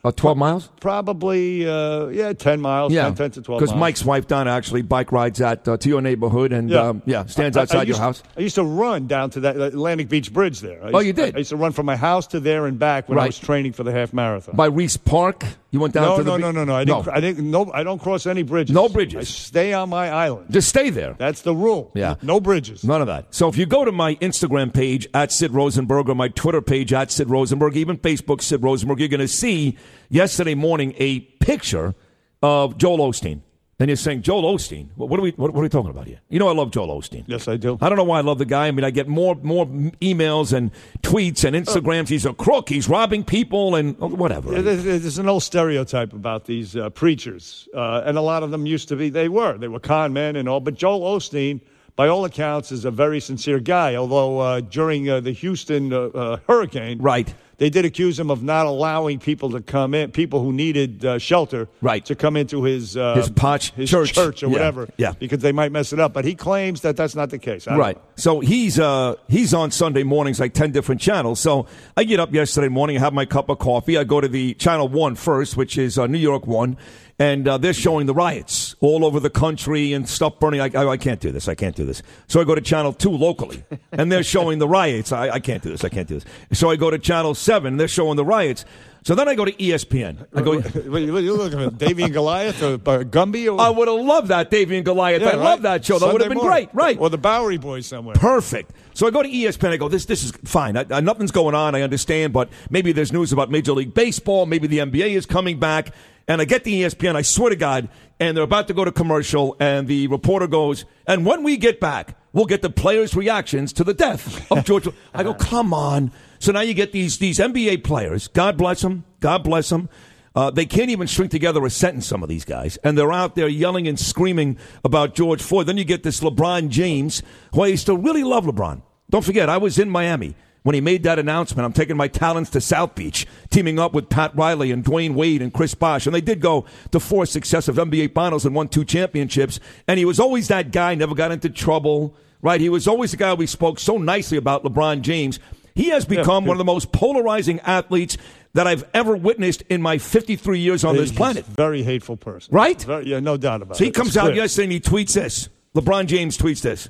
About 0.06 0.18
12 0.18 0.38
miles? 0.38 0.70
probably 0.80 1.68
uh, 1.68 2.08
yeah 2.10 2.32
10 2.32 2.62
miles, 2.62 2.94
10, 2.94 3.16
10 3.16 3.32
to 3.32 3.42
12 3.42 3.60
Because. 3.60 3.76
Mike's 3.76 4.06
wife 4.06 4.28
Donna 4.28 4.52
actually 4.52 4.84
bike 4.84 5.12
rides 5.12 5.42
at 5.42 5.68
uh, 5.68 5.78
to 5.78 5.90
your 5.90 6.00
neighborhood 6.02 6.54
and 6.54 6.70
yeah, 6.70 6.90
um, 6.90 7.02
yeah 7.08 7.26
stands 7.26 7.58
I- 7.58 7.62
I 7.62 7.64
outside 7.64 7.78
your 7.88 7.96
used- 7.96 8.00
house. 8.00 8.24
I 8.38 8.42
used 8.42 8.54
to 8.56 8.64
run 8.64 9.08
down 9.08 9.32
to 9.32 9.40
that 9.42 9.58
Atlantic 9.58 10.08
Beach 10.10 10.32
Bridge 10.32 10.60
there. 10.60 10.80
I 10.84 10.92
Oh, 10.92 11.00
used- 11.00 11.08
you 11.08 11.14
did? 11.14 11.36
I 11.36 11.40
used 11.40 11.50
to 11.50 11.56
run 11.58 11.72
from 11.72 11.88
my 11.88 11.96
house 11.96 12.28
to 12.28 12.40
there 12.40 12.68
and 12.68 12.78
back 12.78 13.10
when 13.10 13.18
I 13.18 13.26
was 13.26 13.40
training 13.40 13.74
for 13.74 13.84
the 13.84 13.92
half 13.92 14.14
marathon. 14.14 14.56
By 14.56 14.70
Riis 14.70 15.04
Park, 15.04 15.44
you 15.72 15.80
went 15.80 15.96
down 15.96 16.04
no, 16.06 16.18
to 16.18 16.24
the 16.24 16.30
no, 16.32 16.38
be- 16.38 16.42
no, 16.44 16.52
no, 16.52 16.64
no. 16.66 16.76
I 16.76 16.84
didn't. 16.86 17.08
I 17.10 17.20
didn't. 17.20 17.50
No, 17.52 17.72
I 17.74 17.84
don't 17.84 18.00
cross 18.00 18.28
any 18.28 18.44
bridges. 18.44 18.74
No 18.76 18.88
bridges. 18.88 19.20
I 19.22 19.24
stay 19.24 19.74
on 19.74 19.90
my 19.90 20.10
island. 20.12 20.48
Just 20.52 20.70
stay 20.70 20.92
there. 20.92 21.16
That's 21.18 21.42
the 21.42 21.56
rule. 21.56 21.92
Yeah. 21.96 22.16
No 22.22 22.40
bridges. 22.40 22.84
None 22.84 23.02
of 23.02 23.08
that. 23.08 23.34
So 23.34 23.48
if 23.50 23.58
you 23.58 23.66
go 23.66 23.84
to 23.84 23.92
my 23.92 24.16
Instagram 24.16 24.72
page 24.72 25.08
at 25.16 25.32
Sid 25.32 25.52
Rosenberg 25.52 26.10
or 26.10 26.16
my 26.16 26.28
Twitter 26.30 26.62
page 26.62 26.94
at 26.94 27.12
Sid 27.12 27.28
Rosenberg, 27.30 27.76
even 27.76 27.98
Facebook 27.98 28.42
Sid 28.44 28.62
Rosenberg, 28.62 29.00
you're 29.00 29.10
going 29.10 29.20
to 29.20 29.28
see 29.28 29.78
yesterday 30.10 30.56
morning 30.56 30.94
a 30.98 31.20
picture 31.20 31.96
of 32.42 32.78
Joel 32.78 33.00
Osteen. 33.00 33.42
and 33.80 33.90
you're 33.90 33.98
saying 33.98 34.22
Joel 34.22 34.56
Osteen. 34.56 34.90
What, 34.96 35.20
are 35.20 35.24
we? 35.24 35.32
What, 35.32 35.54
are 35.54 35.60
we 35.60 35.68
talking 35.68 35.90
about 35.90 36.08
here? 36.08 36.22
You 36.30 36.40
know, 36.40 36.48
I 36.48 36.54
love 36.54 36.72
Joel 36.72 36.88
Osteen. 37.00 37.24
Yes, 37.28 37.48
I 37.48 37.58
do. 37.58 37.78
I 37.82 37.90
don't 37.90 37.98
know 37.98 38.04
why 38.04 38.20
I 38.20 38.22
love 38.22 38.38
the 38.38 38.46
guy. 38.46 38.68
I 38.68 38.72
mean, 38.72 38.86
I 38.86 38.92
get 38.92 39.08
more 39.08 39.36
more 39.36 39.66
emails 39.66 40.54
and 40.54 40.72
tweets 41.02 41.44
and 41.44 41.56
Instagrams. 41.56 42.08
He's 42.08 42.26
a 42.26 42.34
crook. 42.34 42.70
He's 42.70 42.88
robbing 42.88 43.24
people 43.24 43.76
and 43.76 43.96
oh, 44.00 44.08
whatever. 44.08 44.62
There's, 44.62 44.84
there's, 44.84 45.18
an 45.18 45.28
old 45.28 45.44
stereotype 45.44 46.14
about 46.14 46.46
these 46.46 46.76
uh, 46.76 46.90
preachers, 46.92 47.68
uh, 47.74 48.04
and 48.06 48.18
a 48.18 48.22
lot 48.22 48.44
of 48.44 48.52
them 48.52 48.66
used 48.66 48.88
to 48.90 48.96
be. 48.96 49.10
They 49.10 49.28
were. 49.28 49.58
They 49.58 49.68
were 49.68 49.80
con 49.80 50.14
men 50.14 50.36
and 50.36 50.48
all. 50.48 50.62
But 50.62 50.76
Joel 50.76 51.02
Osteen, 51.02 51.60
by 51.96 52.08
all 52.08 52.24
accounts, 52.26 52.72
is 52.72 52.86
a 52.86 52.92
very 52.92 53.20
sincere 53.20 53.60
guy. 53.60 53.96
Although 53.96 54.40
uh, 54.40 54.60
during 54.62 55.10
uh, 55.10 55.20
the 55.20 55.32
Houston 55.32 55.92
uh, 55.92 56.02
uh, 56.08 56.38
hurricane, 56.48 57.00
right 57.00 57.34
they 57.58 57.70
did 57.70 57.86
accuse 57.86 58.20
him 58.20 58.30
of 58.30 58.44
not 58.44 58.66
allowing 58.66 59.20
people 59.20 59.52
to 59.52 59.62
come 59.62 59.94
in, 59.94 60.12
people 60.12 60.42
who 60.42 60.52
needed 60.52 61.06
uh, 61.06 61.18
shelter, 61.18 61.68
right. 61.82 62.04
to 62.06 62.16
come 62.16 62.36
into 62.38 62.64
his 62.64 62.98
uh, 62.98 63.16
his 63.16 63.30
potch 63.30 63.72
his 63.72 63.90
church, 63.90 64.14
church 64.14 64.44
or 64.44 64.48
yeah. 64.48 64.52
whatever, 64.54 64.90
yeah. 64.98 65.14
because 65.18 65.40
they 65.40 65.52
might 65.52 65.72
mess 65.72 65.94
it 65.94 66.00
up. 66.00 66.14
But 66.14 66.26
he 66.26 66.36
claims 66.36 66.82
that 66.82 66.98
that's 66.98 67.16
not 67.16 67.30
the 67.30 67.40
case. 67.40 67.68
Right. 67.68 67.98
So 68.16 68.40
he's 68.40 68.80
uh, 68.80 69.16
he's 69.28 69.54
on 69.54 69.72
Sunday 69.72 70.04
mornings 70.04 70.40
like 70.40 70.54
ten 70.54 70.72
different 70.72 71.02
channels. 71.02 71.40
So 71.40 71.68
I 71.96 72.04
get 72.04 72.20
up 72.20 72.34
yesterday 72.34 72.70
morning, 72.70 72.98
I 72.98 73.00
have 73.02 73.14
my 73.14 73.26
cup 73.26 73.50
of 73.50 73.60
coffee, 73.60 73.98
I 73.98 74.04
go 74.04 74.22
to 74.22 74.28
the 74.28 74.54
channel 74.56 74.88
one 74.88 75.16
first, 75.16 75.58
which 75.58 75.78
is 75.78 75.98
uh, 75.98 76.08
New 76.08 76.20
York 76.20 76.48
one 76.48 76.78
and 77.18 77.48
uh, 77.48 77.58
they're 77.58 77.74
showing 77.74 78.08
the 78.08 78.14
riots 78.14 78.76
all 78.82 79.06
over 79.06 79.20
the 79.20 79.30
country 79.30 79.94
and 79.94 80.08
stuff 80.08 80.40
burning. 80.40 80.60
I, 80.60 80.70
I, 80.76 80.88
I, 80.90 80.98
can't 80.98 81.22
do 81.22 81.32
this. 81.32 81.48
I 81.48 81.56
can't 81.56 81.76
do 81.76 81.86
this. 81.86 82.04
So 82.28 82.42
I 82.42 82.44
go 82.44 82.56
to 82.56 82.62
Channel 82.62 82.92
2 82.94 83.10
locally, 83.10 83.64
and 83.92 84.12
they're 84.12 84.24
showing 84.24 84.60
the 84.60 84.68
riots. 84.68 85.12
I, 85.12 85.30
I 85.30 85.40
can't 85.40 85.64
do 85.64 85.70
this. 85.70 85.84
I 85.86 85.90
can't 85.90 86.08
do 86.08 86.16
this. 86.16 86.26
So 86.52 86.70
I 86.70 86.76
go 86.76 86.90
to 86.90 87.00
Channel 87.00 87.36
7, 87.46 87.78
they're 87.78 87.88
showing 87.88 88.18
the 88.18 88.26
riots. 88.26 88.66
So 89.06 89.14
then 89.14 89.28
I 89.28 89.36
go 89.36 89.46
to 89.46 89.52
ESPN. 89.52 90.26
I 90.34 90.42
go. 90.42 90.60
What 90.62 91.02
are 91.02 91.22
you 91.22 91.38
looking 91.38 91.62
at? 91.62 91.78
Davy 91.78 92.04
and 92.04 92.14
Goliath 92.14 92.64
or 92.64 92.80
Gumby? 92.80 93.54
Or? 93.54 93.62
I 93.62 93.70
would 93.70 93.88
have 93.88 94.00
loved 94.00 94.30
that 94.30 94.50
Davy 94.50 94.78
and 94.78 94.86
Goliath. 94.86 95.22
Yeah, 95.22 95.28
I 95.28 95.32
right? 95.34 95.44
love 95.44 95.62
that 95.62 95.86
show. 95.86 96.00
That 96.00 96.12
would 96.12 96.22
have 96.22 96.30
been 96.30 96.40
morning. 96.40 96.70
great, 96.70 96.70
right? 96.74 96.98
Or 97.00 97.12
the 97.12 97.20
Bowery 97.20 97.58
Boys 97.58 97.86
somewhere. 97.86 98.16
Perfect. 98.16 98.72
So 98.96 99.06
I 99.06 99.12
go 99.12 99.22
to 99.22 99.30
ESPN. 99.30 99.70
I 99.70 99.78
go, 99.78 99.90
this 99.90 100.06
this 100.06 100.24
is 100.24 100.32
fine. 100.46 100.76
I, 100.76 100.86
I, 100.90 101.02
nothing's 101.02 101.30
going 101.30 101.54
on. 101.54 101.76
I 101.76 101.84
understand, 101.84 102.34
but 102.34 102.50
maybe 102.72 102.94
there's 102.94 103.14
news 103.14 103.32
about 103.32 103.52
Major 103.52 103.74
League 103.74 103.94
Baseball. 103.94 104.48
Maybe 104.48 104.66
the 104.66 104.80
NBA 104.80 105.12
is 105.12 105.28
coming 105.28 105.60
back. 105.60 105.94
And 106.28 106.42
I 106.42 106.46
get 106.46 106.64
the 106.64 106.82
ESPN. 106.82 107.16
I 107.16 107.22
swear 107.22 107.52
to 107.52 107.56
God, 107.56 107.88
and 108.20 108.36
they're 108.36 108.44
about 108.44 108.68
to 108.70 108.74
go 108.74 108.84
to 108.84 108.92
commercial, 108.92 109.56
and 109.60 109.88
the 109.88 110.08
reporter 110.08 110.48
goes, 110.48 110.86
"And 111.06 111.28
when 111.28 111.44
we 111.44 111.58
get 111.58 111.80
back, 111.80 112.18
we'll 112.34 112.46
get 112.48 112.64
the 112.64 112.72
players' 112.72 113.16
reactions 113.16 113.72
to 113.74 113.84
the 113.84 113.94
death 113.94 114.52
of 114.52 114.66
George." 114.66 114.88
I 115.14 115.22
go, 115.22 115.34
"Come 115.52 115.76
on." 115.76 116.12
So 116.46 116.52
now 116.52 116.62
you 116.62 116.76
get 116.76 116.92
these 116.92 117.18
these 117.18 117.40
NBA 117.40 117.84
players. 117.84 118.28
God 118.28 118.56
bless 118.56 118.82
them. 118.82 119.04
God 119.20 119.44
bless 119.44 119.70
them. 119.70 119.90
Uh, 120.36 120.52
they 120.52 120.68
can't 120.68 120.92
even 120.92 121.08
string 121.08 121.28
together 121.28 121.66
a 121.66 121.72
sentence, 121.72 122.06
some 122.06 122.22
of 122.22 122.30
these 122.30 122.46
guys. 122.46 122.78
And 122.84 122.96
they're 122.96 123.12
out 123.12 123.34
there 123.34 123.48
yelling 123.48 123.88
and 123.88 124.00
screaming 124.00 124.60
about 124.84 125.16
George 125.16 125.42
Floyd. 125.42 125.66
Then 125.66 125.78
you 125.78 125.86
get 125.86 126.04
this 126.04 126.20
LeBron 126.20 126.70
James, 126.70 127.24
who 127.56 127.64
I 127.64 127.68
used 127.68 127.88
to 127.88 127.96
really 127.96 128.24
love 128.24 128.46
LeBron. 128.46 128.84
Don't 129.10 129.26
forget, 129.26 129.50
I 129.50 129.58
was 129.58 129.80
in 129.80 129.90
Miami 129.90 130.36
when 130.62 130.76
he 130.76 130.82
made 130.82 131.02
that 131.02 131.18
announcement. 131.18 131.66
I'm 131.66 131.74
taking 131.74 131.98
my 131.98 132.10
talents 132.10 132.52
to 132.52 132.62
South 132.62 132.94
Beach, 132.94 133.26
teaming 133.50 133.80
up 133.80 133.94
with 133.94 134.10
Pat 134.10 134.36
Riley 134.36 134.70
and 134.70 134.86
Dwyane 134.86 135.16
Wade 135.16 135.42
and 135.42 135.52
Chris 135.52 135.74
Bosh. 135.74 136.06
And 136.06 136.14
they 136.14 136.22
did 136.22 136.42
go 136.42 136.66
to 136.92 137.00
four 137.00 137.26
successive 137.26 137.78
NBA 137.78 138.14
finals 138.14 138.46
and 138.46 138.54
won 138.54 138.68
two 138.68 138.86
championships. 138.86 139.60
And 139.88 139.98
he 139.98 140.06
was 140.06 140.20
always 140.20 140.48
that 140.50 140.72
guy, 140.72 140.94
never 140.94 141.16
got 141.16 141.32
into 141.32 141.50
trouble, 141.50 142.16
right? 142.44 142.62
He 142.62 142.70
was 142.70 142.88
always 142.88 143.10
the 143.10 143.18
guy 143.18 143.34
we 143.34 143.48
spoke 143.48 143.80
so 143.80 143.98
nicely 143.98 144.38
about, 144.38 144.64
LeBron 144.64 145.02
James. 145.02 145.40
He 145.76 145.90
has 145.90 146.06
become 146.06 146.46
yeah, 146.46 146.48
one 146.48 146.56
of 146.56 146.60
the 146.60 146.66
most 146.66 146.94
polarizing 146.94 147.60
athletes 147.60 148.18
that 148.54 148.66
I've 148.66 148.86
ever 148.94 149.16
witnessed 149.18 149.62
in 149.64 149.82
my 149.82 149.98
53 149.98 150.60
years 150.60 150.86
on 150.86 150.96
He's 150.96 151.10
this 151.10 151.18
planet. 151.18 151.46
very 151.46 151.84
hateful 151.84 152.16
person. 152.16 152.56
Right? 152.56 152.82
Very, 152.82 153.08
yeah, 153.08 153.20
no 153.20 153.36
doubt 153.36 153.62
about 153.62 153.76
so 153.76 153.84
it. 153.84 153.84
So 153.84 153.86
he 153.86 153.92
comes 153.92 154.16
out 154.16 154.34
yesterday 154.34 154.64
and 154.64 154.72
he 154.72 154.80
tweets 154.80 155.14
this. 155.14 155.50
LeBron 155.76 156.06
James 156.06 156.38
tweets 156.38 156.62
this. 156.62 156.90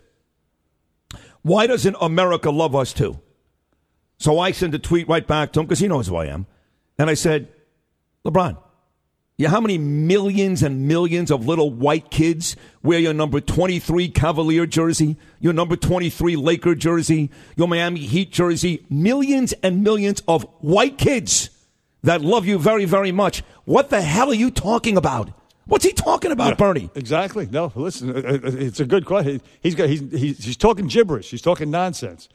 Why 1.41 1.65
doesn't 1.65 1.95
America 1.99 2.51
love 2.51 2.75
us 2.75 2.93
too? 2.93 3.19
So 4.19 4.39
I 4.39 4.51
sent 4.51 4.75
a 4.75 4.79
tweet 4.79 5.07
right 5.07 5.25
back 5.25 5.51
to 5.53 5.59
him 5.59 5.65
because 5.65 5.79
he 5.79 5.87
knows 5.87 6.07
who 6.07 6.15
I 6.15 6.27
am. 6.27 6.45
And 6.99 7.09
I 7.09 7.15
said, 7.15 7.47
LeBron, 8.23 8.57
you 9.37 9.47
know 9.47 9.51
how 9.51 9.59
many 9.59 9.77
millions 9.77 10.63
and 10.63 10.87
millions 10.87 11.29
of 11.29 11.45
little 11.45 11.69
white 11.69 12.09
kids 12.09 12.55
wear 12.81 12.99
your 12.99 13.13
number 13.13 13.41
23 13.41 14.07
Cavalier 14.09 14.65
jersey, 14.65 15.17
your 15.41 15.51
number 15.51 15.75
23 15.75 16.37
Laker 16.37 16.73
jersey, 16.73 17.29
your 17.57 17.67
Miami 17.67 17.99
Heat 17.99 18.31
jersey? 18.31 18.85
Millions 18.89 19.53
and 19.61 19.83
millions 19.83 20.21
of 20.25 20.43
white 20.61 20.97
kids 20.97 21.49
that 22.03 22.21
love 22.21 22.45
you 22.45 22.57
very, 22.57 22.85
very 22.85 23.11
much. 23.11 23.43
What 23.65 23.89
the 23.89 24.01
hell 24.01 24.29
are 24.29 24.35
you 24.35 24.51
talking 24.51 24.95
about? 24.95 25.31
What's 25.65 25.83
he 25.83 25.91
talking 25.91 26.31
about, 26.31 26.49
yeah, 26.49 26.55
Bernie? 26.55 26.89
Exactly. 26.95 27.47
No, 27.51 27.73
listen, 27.75 28.11
uh, 28.11 28.19
uh, 28.19 28.39
it's 28.43 28.79
a 28.79 28.85
good 28.85 29.05
question. 29.05 29.41
He's 29.61 29.75
got 29.75 29.89
he's, 29.89 29.99
he's, 30.11 30.45
he's 30.45 30.57
talking 30.57 30.87
gibberish. 30.87 31.31
He's 31.31 31.41
talking 31.41 31.71
nonsense. 31.71 32.29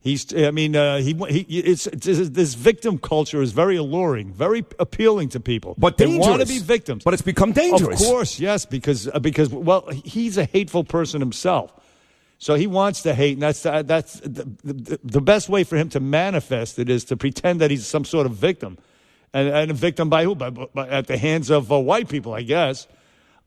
He's, 0.00 0.32
I 0.32 0.52
mean, 0.52 0.76
uh, 0.76 0.98
he, 0.98 1.12
he 1.28 1.58
it's, 1.58 1.88
it's, 1.88 2.06
this 2.06 2.54
victim 2.54 2.98
culture 2.98 3.42
is 3.42 3.50
very 3.50 3.76
alluring, 3.76 4.32
very 4.32 4.64
appealing 4.78 5.28
to 5.30 5.40
people. 5.40 5.74
But 5.76 5.96
dangerous. 5.96 6.24
They 6.24 6.30
want 6.30 6.42
to 6.42 6.48
be 6.48 6.60
victims. 6.60 7.02
But 7.02 7.14
it's 7.14 7.22
become 7.22 7.52
dangerous. 7.52 8.00
Of 8.00 8.06
course, 8.06 8.38
yes, 8.38 8.64
because, 8.64 9.08
uh, 9.08 9.18
because 9.18 9.48
well, 9.50 9.88
he's 9.88 10.38
a 10.38 10.44
hateful 10.44 10.84
person 10.84 11.20
himself. 11.20 11.72
So 12.38 12.54
he 12.54 12.68
wants 12.68 13.02
to 13.02 13.14
hate, 13.14 13.32
and 13.32 13.42
that's, 13.42 13.66
uh, 13.66 13.82
that's 13.82 14.20
the, 14.20 14.48
the, 14.62 15.00
the, 15.02 15.20
best 15.20 15.48
way 15.48 15.64
for 15.64 15.76
him 15.76 15.88
to 15.88 15.98
manifest 15.98 16.78
it 16.78 16.88
is 16.88 17.04
to 17.06 17.16
pretend 17.16 17.60
that 17.60 17.72
he's 17.72 17.84
some 17.84 18.04
sort 18.04 18.26
of 18.26 18.32
victim. 18.32 18.78
And, 19.32 19.48
and 19.48 19.70
a 19.72 19.74
victim 19.74 20.08
by 20.08 20.22
who? 20.22 20.36
By, 20.36 20.50
by, 20.50 20.88
at 20.88 21.08
the 21.08 21.18
hands 21.18 21.50
of 21.50 21.72
uh, 21.72 21.78
white 21.80 22.08
people, 22.08 22.34
I 22.34 22.42
guess. 22.42 22.86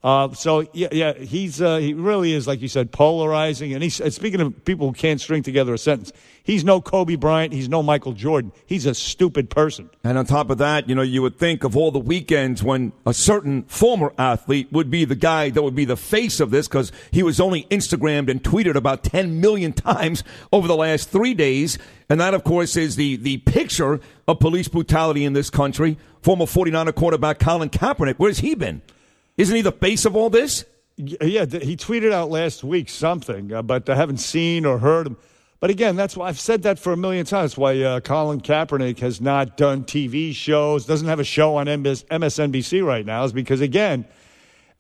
Uh, 0.04 0.34
so 0.34 0.68
yeah, 0.74 0.88
yeah, 0.92 1.14
he's 1.14 1.62
uh, 1.62 1.78
he 1.78 1.94
really 1.94 2.34
is 2.34 2.48
like 2.48 2.62
you 2.62 2.68
said, 2.68 2.92
polarizing. 2.92 3.74
And 3.74 3.84
he's 3.84 4.02
speaking 4.14 4.42
of 4.42 4.66
people 4.66 4.88
who 4.88 4.94
can't 4.94 5.22
string 5.22 5.44
together 5.44 5.74
a 5.74 5.78
sentence. 5.78 6.12
He's 6.44 6.64
no 6.64 6.82
Kobe 6.82 7.16
Bryant. 7.16 7.54
He's 7.54 7.70
no 7.70 7.84
Michael 7.84 8.14
Jordan. 8.14 8.52
He's 8.66 8.88
a 8.88 8.96
stupid 8.96 9.52
person. 9.52 9.92
And 10.04 10.18
on 10.18 10.26
top 10.26 10.50
of 10.50 10.58
that, 10.58 10.90
you 10.90 10.96
know, 10.96 11.04
you 11.04 11.22
would 11.22 11.38
think 11.38 11.64
of 11.64 11.78
all 11.78 11.92
the 11.92 12.00
weekends 12.00 12.64
when 12.64 12.94
a 13.06 13.14
certain 13.14 13.64
former 13.64 14.12
athlete 14.18 14.72
would 14.72 14.90
be 14.90 15.06
the 15.06 15.16
guy 15.16 15.52
that 15.52 15.62
would 15.62 15.76
be 15.76 15.86
the 15.86 15.98
face 15.98 16.40
of 16.40 16.50
this 16.50 16.68
because 16.68 16.92
he 17.12 17.22
was 17.22 17.40
only 17.40 17.66
Instagrammed 17.66 18.30
and 18.30 18.44
tweeted 18.44 18.76
about 18.76 19.04
10 19.04 19.40
million 19.40 19.72
times 19.74 20.24
over 20.52 20.68
the 20.68 20.76
last 20.76 21.10
three 21.10 21.36
days. 21.36 21.78
And 22.10 22.20
that, 22.20 22.34
of 22.34 22.44
course, 22.44 22.76
is 22.76 22.96
the, 22.96 23.18
the 23.18 23.38
picture 23.38 24.00
of 24.28 24.40
police 24.40 24.68
brutality 24.68 25.26
in 25.26 25.34
this 25.34 25.52
country. 25.52 25.98
Former 26.24 26.46
49er 26.46 26.96
quarterback 26.96 27.38
Colin 27.38 27.70
Kaepernick. 27.70 28.16
Where's 28.18 28.40
he 28.40 28.56
been? 28.56 28.82
Isn't 29.41 29.56
he 29.56 29.63
the 29.63 29.71
face 29.71 30.06
of 30.06 30.15
all 30.15 30.30
this? 30.30 30.65
Yeah, 30.97 31.45
he 31.45 31.75
tweeted 31.75 32.12
out 32.12 32.30
last 32.30 32.63
week 32.63 32.89
something, 32.89 33.51
uh, 33.51 33.63
but 33.63 33.89
I 33.89 33.95
haven't 33.95 34.19
seen 34.19 34.67
or 34.67 34.77
heard 34.77 35.08
him. 35.08 35.17
But 35.60 35.71
again, 35.71 35.95
that's 35.95 36.15
why 36.15 36.27
I've 36.27 36.39
said 36.39 36.62
that 36.62 36.77
for 36.77 36.93
a 36.93 36.97
million 36.97 37.25
times. 37.25 37.58
Why 37.58 37.82
uh, 37.82 38.01
Colin 38.01 38.41
Kaepernick 38.41 38.99
has 38.99 39.19
not 39.19 39.58
done 39.58 39.84
TV 39.84 40.32
shows, 40.36 40.86
doesn't 40.86 41.08
have 41.08 41.19
a 41.19 41.23
show 41.23 41.56
on 41.56 41.65
MSNBC 41.65 42.86
right 42.86 43.04
now, 43.04 43.23
is 43.23 43.34
because 43.34 43.62
again, 43.62 44.06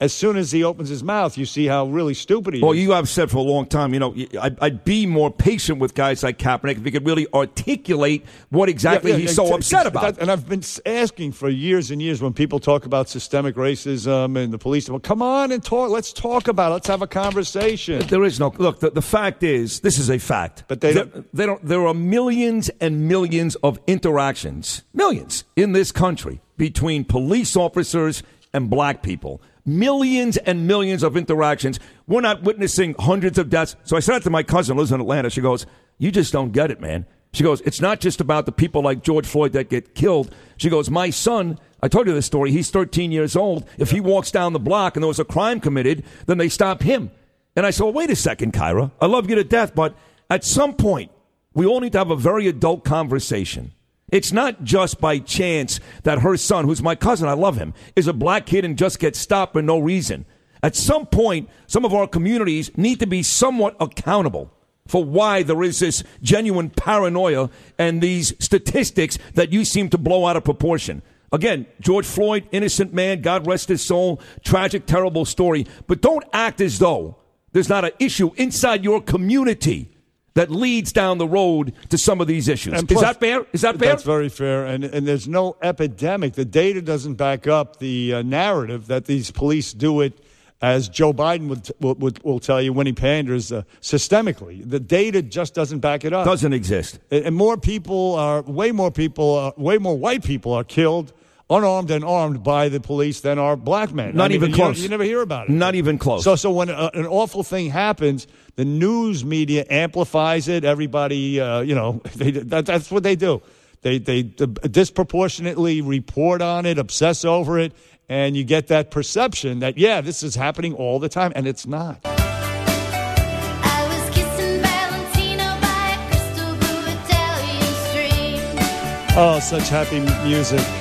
as 0.01 0.11
soon 0.11 0.35
as 0.35 0.51
he 0.51 0.63
opens 0.63 0.89
his 0.89 1.03
mouth, 1.03 1.37
you 1.37 1.45
see 1.45 1.67
how 1.67 1.85
really 1.85 2.15
stupid 2.15 2.55
he 2.55 2.59
well, 2.59 2.71
is. 2.71 2.75
Well, 2.75 2.83
you 2.83 2.91
have 2.91 3.07
said 3.07 3.29
for 3.29 3.37
a 3.37 3.41
long 3.41 3.67
time, 3.67 3.93
you 3.93 3.99
know, 3.99 4.15
I'd, 4.41 4.59
I'd, 4.59 4.83
be 4.83 5.05
more 5.05 5.29
patient 5.29 5.77
with 5.77 5.93
guys 5.93 6.23
like 6.23 6.39
Kaepernick 6.39 6.77
if 6.77 6.83
he 6.83 6.89
could 6.89 7.05
really 7.05 7.27
articulate 7.35 8.25
what 8.49 8.67
exactly 8.67 9.11
yeah, 9.11 9.17
yeah, 9.17 9.21
he's 9.21 9.35
so 9.35 9.53
upset 9.53 9.85
about. 9.85 10.17
and 10.17 10.31
I've 10.31 10.49
been 10.49 10.63
asking 10.87 11.33
for 11.33 11.49
years 11.49 11.91
and 11.91 12.01
years 12.01 12.19
when 12.19 12.33
people 12.33 12.59
talk 12.59 12.87
about 12.87 13.09
systemic 13.09 13.53
racism 13.55 14.43
and 14.43 14.51
the 14.51 14.57
police, 14.57 14.89
well, 14.89 14.99
come 14.99 15.21
on 15.21 15.51
and 15.51 15.63
talk. 15.63 15.91
Let's 15.91 16.11
talk 16.11 16.47
about 16.47 16.71
it. 16.71 16.73
Let's 16.73 16.87
have 16.87 17.03
a 17.03 17.07
conversation. 17.07 17.99
There 18.07 18.23
is 18.23 18.39
no 18.39 18.51
look. 18.57 18.79
The, 18.79 18.89
the 18.89 19.03
fact 19.03 19.43
is, 19.43 19.81
this 19.81 19.99
is 19.99 20.09
a 20.09 20.17
fact. 20.17 20.63
But 20.67 20.81
they 20.81 20.93
don't, 20.93 21.31
they 21.31 21.45
don't. 21.45 21.63
There 21.63 21.85
are 21.85 21.93
millions 21.93 22.69
and 22.81 23.07
millions 23.07 23.53
of 23.57 23.79
interactions, 23.85 24.81
millions 24.95 25.43
in 25.55 25.73
this 25.73 25.91
country 25.91 26.41
between 26.57 27.05
police 27.05 27.55
officers 27.55 28.23
and 28.51 28.67
black 28.67 29.03
people 29.03 29.41
millions 29.65 30.37
and 30.37 30.67
millions 30.67 31.03
of 31.03 31.17
interactions. 31.17 31.79
We're 32.07 32.21
not 32.21 32.43
witnessing 32.43 32.95
hundreds 32.99 33.37
of 33.37 33.49
deaths. 33.49 33.75
So 33.83 33.97
I 33.97 33.99
said 33.99 34.15
that 34.15 34.23
to 34.23 34.29
my 34.29 34.43
cousin, 34.43 34.77
lives 34.77 34.91
in 34.91 35.01
Atlanta. 35.01 35.29
She 35.29 35.41
goes, 35.41 35.65
You 35.97 36.11
just 36.11 36.33
don't 36.33 36.51
get 36.51 36.71
it, 36.71 36.79
man. 36.79 37.05
She 37.33 37.43
goes, 37.43 37.61
It's 37.61 37.81
not 37.81 37.99
just 37.99 38.21
about 38.21 38.45
the 38.45 38.51
people 38.51 38.81
like 38.81 39.03
George 39.03 39.27
Floyd 39.27 39.53
that 39.53 39.69
get 39.69 39.95
killed. 39.95 40.33
She 40.57 40.69
goes, 40.69 40.89
My 40.89 41.09
son, 41.09 41.59
I 41.81 41.87
told 41.87 42.07
you 42.07 42.13
this 42.13 42.25
story. 42.25 42.51
He's 42.51 42.69
13 42.69 43.11
years 43.11 43.35
old. 43.35 43.67
If 43.77 43.91
he 43.91 43.99
walks 43.99 44.31
down 44.31 44.53
the 44.53 44.59
block 44.59 44.95
and 44.95 45.03
there 45.03 45.07
was 45.07 45.19
a 45.19 45.25
crime 45.25 45.59
committed, 45.59 46.03
then 46.27 46.37
they 46.37 46.49
stop 46.49 46.81
him. 46.83 47.11
And 47.55 47.65
I 47.65 47.71
said, 47.71 47.83
well, 47.83 47.93
wait 47.93 48.09
a 48.09 48.15
second, 48.15 48.53
Kyra. 48.53 48.91
I 49.01 49.07
love 49.07 49.29
you 49.29 49.35
to 49.35 49.43
death, 49.43 49.75
but 49.75 49.95
at 50.29 50.43
some 50.43 50.73
point, 50.73 51.11
we 51.53 51.65
all 51.65 51.81
need 51.81 51.91
to 51.93 51.97
have 51.97 52.11
a 52.11 52.15
very 52.15 52.47
adult 52.47 52.85
conversation. 52.85 53.73
It's 54.11 54.33
not 54.33 54.63
just 54.63 54.99
by 54.99 55.19
chance 55.19 55.79
that 56.03 56.19
her 56.19 56.35
son, 56.35 56.65
who's 56.65 56.83
my 56.83 56.95
cousin, 56.95 57.29
I 57.29 57.33
love 57.33 57.57
him, 57.57 57.73
is 57.95 58.07
a 58.07 58.13
black 58.13 58.45
kid 58.45 58.65
and 58.65 58.77
just 58.77 58.99
gets 58.99 59.17
stopped 59.17 59.53
for 59.53 59.61
no 59.61 59.79
reason. 59.79 60.25
At 60.61 60.75
some 60.75 61.05
point, 61.05 61.49
some 61.65 61.85
of 61.85 61.93
our 61.93 62.07
communities 62.07 62.75
need 62.77 62.99
to 62.99 63.07
be 63.07 63.23
somewhat 63.23 63.75
accountable 63.79 64.51
for 64.85 65.03
why 65.03 65.43
there 65.43 65.63
is 65.63 65.79
this 65.79 66.03
genuine 66.21 66.69
paranoia 66.69 67.49
and 67.77 68.01
these 68.01 68.33
statistics 68.43 69.17
that 69.35 69.53
you 69.53 69.63
seem 69.63 69.89
to 69.89 69.97
blow 69.97 70.25
out 70.25 70.35
of 70.35 70.43
proportion. 70.43 71.01
Again, 71.31 71.65
George 71.79 72.05
Floyd, 72.05 72.47
innocent 72.51 72.93
man, 72.93 73.21
God 73.21 73.47
rest 73.47 73.69
his 73.69 73.81
soul, 73.81 74.19
tragic, 74.43 74.85
terrible 74.85 75.23
story. 75.23 75.65
But 75.87 76.01
don't 76.01 76.25
act 76.33 76.59
as 76.59 76.79
though 76.79 77.15
there's 77.53 77.69
not 77.69 77.85
an 77.85 77.91
issue 77.99 78.31
inside 78.35 78.83
your 78.83 79.01
community 79.01 79.90
that 80.33 80.49
leads 80.49 80.93
down 80.93 81.17
the 81.17 81.27
road 81.27 81.73
to 81.89 81.97
some 81.97 82.21
of 82.21 82.27
these 82.27 82.47
issues. 82.47 82.73
And 82.73 82.89
Is 82.91 83.01
that 83.01 83.19
fair? 83.19 83.45
Is 83.51 83.61
that 83.61 83.77
fair? 83.77 83.89
That's 83.89 84.03
very 84.03 84.29
fair. 84.29 84.65
And, 84.65 84.83
and 84.83 85.07
there's 85.07 85.27
no 85.27 85.57
epidemic. 85.61 86.33
The 86.33 86.45
data 86.45 86.81
doesn't 86.81 87.15
back 87.15 87.47
up 87.47 87.79
the 87.79 88.13
uh, 88.13 88.21
narrative 88.21 88.87
that 88.87 89.05
these 89.05 89.31
police 89.31 89.73
do 89.73 90.01
it, 90.01 90.23
as 90.61 90.87
Joe 90.87 91.11
Biden 91.11 91.47
would, 91.49 91.69
will, 91.79 91.95
would, 91.95 92.23
will 92.23 92.39
tell 92.39 92.61
you 92.61 92.71
when 92.71 92.85
he 92.85 92.93
panders, 92.93 93.51
uh, 93.51 93.63
systemically. 93.81 94.67
The 94.67 94.79
data 94.79 95.21
just 95.21 95.53
doesn't 95.53 95.79
back 95.79 96.05
it 96.05 96.13
up. 96.13 96.25
Doesn't 96.25 96.53
exist. 96.53 96.99
And 97.09 97.25
and 97.25 97.35
more 97.35 97.57
people 97.57 98.15
are, 98.15 98.41
way 98.43 98.71
more 98.71 98.91
people, 98.91 99.35
are, 99.35 99.53
way 99.57 99.77
more 99.79 99.97
white 99.97 100.23
people 100.23 100.53
are 100.53 100.63
killed 100.63 101.13
unarmed 101.51 101.91
and 101.91 102.03
armed 102.03 102.43
by 102.43 102.69
the 102.69 102.79
police 102.79 103.19
than 103.21 103.37
are 103.37 103.57
black 103.57 103.93
men. 103.93 104.15
Not 104.15 104.31
even 104.31 104.51
you 104.51 104.55
close. 104.55 104.81
You, 104.81 104.89
never 104.89 105.03
hear 105.03 105.21
about 105.21 105.49
it. 105.49 105.51
Not 105.51 105.75
even 105.75 105.97
close. 105.97 106.23
So, 106.23 106.35
so 106.35 106.49
when 106.51 106.69
a, 106.69 106.89
an 106.93 107.05
awful 107.05 107.43
thing 107.43 107.69
happens, 107.69 108.25
the 108.55 108.65
news 108.65 109.25
media 109.25 109.65
amplifies 109.69 110.47
it. 110.47 110.63
Everybody, 110.63 111.39
uh, 111.39 111.59
you 111.59 111.75
know, 111.75 112.01
they, 112.15 112.31
that, 112.31 112.65
that's 112.65 112.89
what 112.89 113.03
they 113.03 113.15
do. 113.15 113.41
They, 113.81 113.97
they 113.97 114.21
disproportionately 114.23 115.81
report 115.81 116.41
on 116.41 116.65
it, 116.65 116.77
obsess 116.77 117.25
over 117.25 117.57
it, 117.59 117.73
and 118.07 118.37
you 118.37 118.43
get 118.43 118.67
that 118.67 118.91
perception 118.91 119.59
that, 119.59 119.77
yeah, 119.77 120.01
this 120.01 120.21
is 120.21 120.35
happening 120.35 120.73
all 120.75 120.99
the 120.99 121.09
time, 121.09 121.33
and 121.35 121.47
it's 121.47 121.65
not. 121.65 121.99
I 122.05 123.87
was 123.87 124.15
kissing 124.15 124.61
Valentino 124.61 125.59
by 125.59 125.97
a 125.97 126.09
crystal 126.09 126.55
blue 126.57 126.85
Italian 126.93 127.73
stream. 127.89 129.17
Oh, 129.17 129.39
such 129.41 129.67
happy 129.69 129.99
music. 130.29 130.80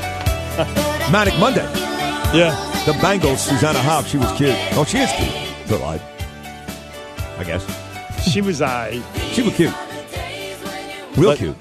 I 0.58 1.08
Manic 1.12 1.38
Monday. 1.38 1.64
Yeah. 2.36 2.54
The 2.86 2.92
Bangles, 2.94 3.40
Susanna 3.44 3.78
Hoffs, 3.80 4.08
she 4.10 4.16
was 4.16 4.30
cute. 4.32 4.54
Oh, 4.72 4.84
she 4.84 4.98
is 4.98 5.10
cute. 5.12 5.30
She's 5.62 5.70
alive. 5.72 6.02
I 7.38 7.44
guess. 7.44 7.64
She 8.30 8.40
was 8.40 8.62
I. 8.62 9.02
She 9.32 9.42
was 9.42 9.54
cute. 9.54 9.72
Real 11.16 11.30
But- 11.30 11.38
cute. 11.38 11.56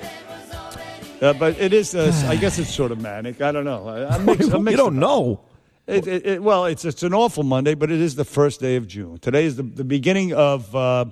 Uh, 1.21 1.33
but 1.33 1.59
it 1.59 1.73
is, 1.73 1.93
uh, 1.95 2.13
I 2.29 2.37
guess 2.37 2.57
it's 2.59 2.73
sort 2.73 2.93
of 2.93 3.01
manic. 3.01 3.41
I 3.41 3.51
don't 3.51 3.65
know. 3.65 3.89
I, 3.89 4.15
I'm 4.15 4.25
you 4.69 4.77
don't 4.77 4.95
know. 4.99 5.41
It, 5.85 6.07
it, 6.07 6.25
it, 6.25 6.41
well, 6.43 6.63
it's 6.65 6.85
it's 6.85 7.03
an 7.03 7.13
awful 7.13 7.43
Monday, 7.43 7.73
but 7.73 7.91
it 7.91 7.99
is 7.99 8.15
the 8.15 8.23
first 8.23 8.61
day 8.61 8.77
of 8.77 8.87
June. 8.87 9.17
Today 9.17 9.43
is 9.43 9.57
the, 9.57 9.63
the 9.63 9.83
beginning 9.83 10.33
of 10.33 10.73
uh, 10.73 11.05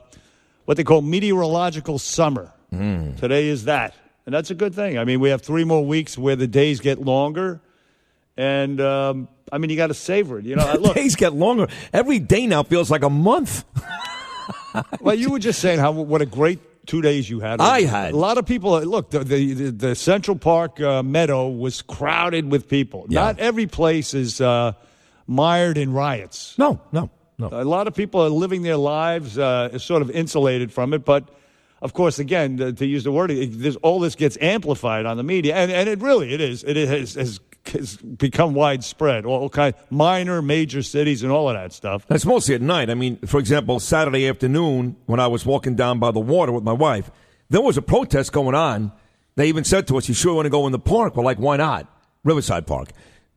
what 0.64 0.78
they 0.78 0.86
call 0.86 1.02
meteorological 1.02 2.00
summer. 2.00 2.54
Today 2.72 3.48
is 3.48 3.66
that, 3.66 3.96
and 4.26 4.34
that's 4.34 4.50
a 4.50 4.56
good 4.56 4.74
thing. 4.74 4.98
I 4.98 5.04
mean, 5.04 5.20
we 5.20 5.30
have 5.30 5.42
three 5.42 5.66
more 5.66 5.84
weeks 5.86 6.18
where 6.18 6.38
the 6.38 6.48
days 6.48 6.80
get 6.80 7.02
longer, 7.04 7.60
and 8.38 8.80
um, 8.80 9.28
I 9.52 9.58
mean, 9.58 9.70
you 9.70 9.78
got 9.78 9.88
to 9.88 9.94
savor 9.94 10.40
it. 10.40 10.46
You 10.46 10.56
know, 10.56 10.66
I- 10.66 10.76
look. 10.76 10.96
Days 10.96 11.16
get 11.16 11.34
longer. 11.34 11.68
Every 11.94 12.20
day 12.20 12.48
now 12.48 12.64
feels 12.64 12.92
like 12.92 13.04
a 13.04 13.10
month. 13.10 13.66
well, 15.02 15.16
you 15.16 15.32
were 15.32 15.40
just 15.40 15.60
saying 15.60 15.80
how 15.80 15.92
what 15.92 16.22
a 16.22 16.26
great 16.26 16.60
two 16.88 17.02
days 17.02 17.30
you 17.30 17.40
had. 17.40 17.60
I 17.60 17.82
had. 17.82 18.14
a 18.14 18.18
lot 18.18 18.38
of 18.38 18.46
people. 18.46 18.74
uh, 18.74 18.82
Look, 18.82 19.10
the 19.12 19.20
the, 19.24 19.72
the, 19.72 19.96
Central 19.96 20.38
Park 20.38 20.80
uh, 20.80 21.04
meadow 21.04 21.50
was 21.50 21.82
crowded 21.82 22.50
with 22.50 22.68
people. 22.68 23.06
Yeah. 23.10 23.26
Not 23.26 23.40
every 23.40 23.68
place 23.68 24.14
is 24.14 24.40
uh, 24.42 24.74
mired 25.28 25.78
in 25.78 25.94
riots. 25.94 26.56
No, 26.58 26.80
no, 26.92 27.10
no. 27.38 27.50
A 27.52 27.66
lot 27.66 27.88
of 27.88 27.94
people 27.94 28.22
are 28.22 28.30
living 28.30 28.62
their 28.62 28.78
lives 28.78 29.38
uh, 29.38 29.78
sort 29.80 30.02
of 30.02 30.10
insulated 30.12 30.72
from 30.72 30.94
it, 30.94 31.04
but 31.04 31.30
of 31.82 31.94
course, 31.94 32.18
again, 32.18 32.58
to, 32.58 32.74
to 32.74 32.86
use 32.86 33.04
the 33.04 33.12
word, 33.12 33.30
it, 33.30 33.76
all 33.84 34.00
this 34.00 34.16
gets 34.16 34.38
amplified 34.42 35.06
on 35.06 35.18
the 35.18 35.24
media, 35.24 35.56
and, 35.56 35.72
and 35.72 35.88
it 35.88 36.02
really 36.02 36.34
it 36.34 36.42
is. 36.42 36.64
It 36.64 36.76
has, 36.76 37.14
has, 37.14 37.40
has 37.70 37.98
become 37.98 38.54
widespread. 38.54 39.26
All 39.26 39.50
kind 39.50 39.74
minor, 39.90 40.42
major 40.42 40.82
cities, 40.82 41.24
and 41.24 41.32
all 41.32 41.50
of 41.50 41.56
that 41.56 41.74
stuff. 41.74 42.06
It's 42.10 42.26
mostly 42.26 42.56
at 42.56 42.62
night. 42.62 42.90
I 42.90 42.94
mean, 42.94 43.18
for 43.26 43.40
example, 43.40 43.80
Saturday 43.80 44.28
afternoon 44.28 44.96
when 45.06 45.20
I 45.20 45.28
was 45.28 45.46
walking 45.46 45.76
down 45.76 46.00
by 46.00 46.12
the 46.12 46.20
water 46.20 46.52
with 46.52 46.64
my 46.64 46.74
wife, 46.74 47.12
there 47.50 47.62
was 47.62 47.78
a 47.78 47.82
protest 47.82 48.32
going 48.32 48.56
on. 48.56 48.92
They 49.36 49.48
even 49.48 49.64
said 49.64 49.88
to 49.88 49.98
us, 49.98 50.08
"You 50.08 50.16
sure 50.16 50.36
want 50.36 50.46
to 50.46 50.50
go 50.50 50.66
in 50.66 50.72
the 50.72 50.80
park?" 50.80 51.16
We're 51.16 51.24
like, 51.24 51.40
"Why 51.40 51.58
not?" 51.58 51.88
Riverside 52.24 52.68
Park. 52.68 52.90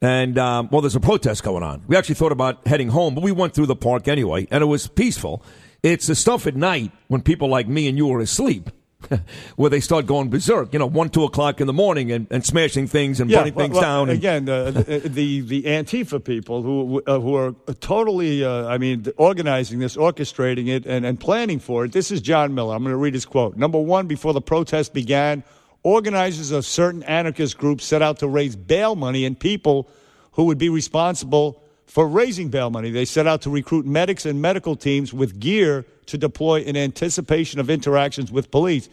And 0.02 0.38
um, 0.38 0.68
well, 0.72 0.80
there's 0.80 0.96
a 0.96 1.00
protest 1.00 1.42
going 1.42 1.62
on. 1.62 1.82
We 1.86 1.96
actually 1.96 2.14
thought 2.14 2.32
about 2.32 2.66
heading 2.66 2.88
home, 2.88 3.14
but 3.14 3.22
we 3.22 3.32
went 3.32 3.54
through 3.54 3.66
the 3.66 3.76
park 3.76 4.08
anyway, 4.08 4.48
and 4.50 4.62
it 4.62 4.66
was 4.66 4.86
peaceful. 4.86 5.42
It's 5.82 6.06
the 6.06 6.14
stuff 6.14 6.46
at 6.46 6.56
night 6.56 6.92
when 7.08 7.22
people 7.22 7.48
like 7.48 7.68
me 7.68 7.88
and 7.88 7.96
you 7.96 8.10
are 8.12 8.20
asleep. 8.20 8.70
Where 9.56 9.70
they 9.70 9.80
start 9.80 10.06
going 10.06 10.28
berserk, 10.28 10.72
you 10.72 10.78
know, 10.78 10.86
one, 10.86 11.08
two 11.08 11.24
o'clock 11.24 11.60
in 11.60 11.66
the 11.66 11.72
morning 11.72 12.12
and, 12.12 12.26
and 12.30 12.44
smashing 12.44 12.86
things 12.86 13.20
and 13.20 13.30
burning 13.30 13.54
well, 13.54 13.64
things 13.64 13.74
well, 13.74 13.82
down. 13.82 14.10
Again, 14.10 14.48
uh, 14.48 14.70
the, 14.70 14.82
the 15.04 15.40
the 15.40 15.62
Antifa 15.62 16.22
people 16.22 16.62
who 16.62 17.02
uh, 17.06 17.18
who 17.18 17.34
are 17.34 17.52
totally, 17.80 18.44
uh, 18.44 18.66
I 18.66 18.78
mean, 18.78 19.06
organizing 19.16 19.78
this, 19.78 19.96
orchestrating 19.96 20.68
it, 20.68 20.86
and, 20.86 21.04
and 21.06 21.18
planning 21.18 21.58
for 21.58 21.84
it. 21.84 21.92
This 21.92 22.10
is 22.10 22.20
John 22.20 22.54
Miller. 22.54 22.74
I'm 22.74 22.82
going 22.82 22.92
to 22.92 22.96
read 22.96 23.14
his 23.14 23.26
quote. 23.26 23.56
Number 23.56 23.78
one, 23.78 24.06
before 24.06 24.32
the 24.32 24.42
protest 24.42 24.92
began, 24.92 25.42
organizers 25.82 26.50
of 26.50 26.66
certain 26.66 27.02
anarchist 27.04 27.58
groups 27.58 27.84
set 27.84 28.02
out 28.02 28.18
to 28.18 28.28
raise 28.28 28.56
bail 28.56 28.96
money 28.96 29.24
and 29.24 29.38
people 29.38 29.88
who 30.32 30.44
would 30.44 30.58
be 30.58 30.68
responsible 30.68 31.62
for 31.90 32.06
raising 32.06 32.48
bail 32.50 32.70
money. 32.70 32.90
They 32.90 33.04
set 33.04 33.26
out 33.26 33.42
to 33.42 33.50
recruit 33.50 33.84
medics 33.84 34.24
and 34.24 34.40
medical 34.40 34.76
teams 34.76 35.12
with 35.12 35.40
gear 35.40 35.84
to 36.06 36.16
deploy 36.16 36.60
in 36.60 36.76
anticipation 36.76 37.58
of 37.58 37.68
interactions 37.68 38.30
with 38.30 38.50
police. 38.50 38.88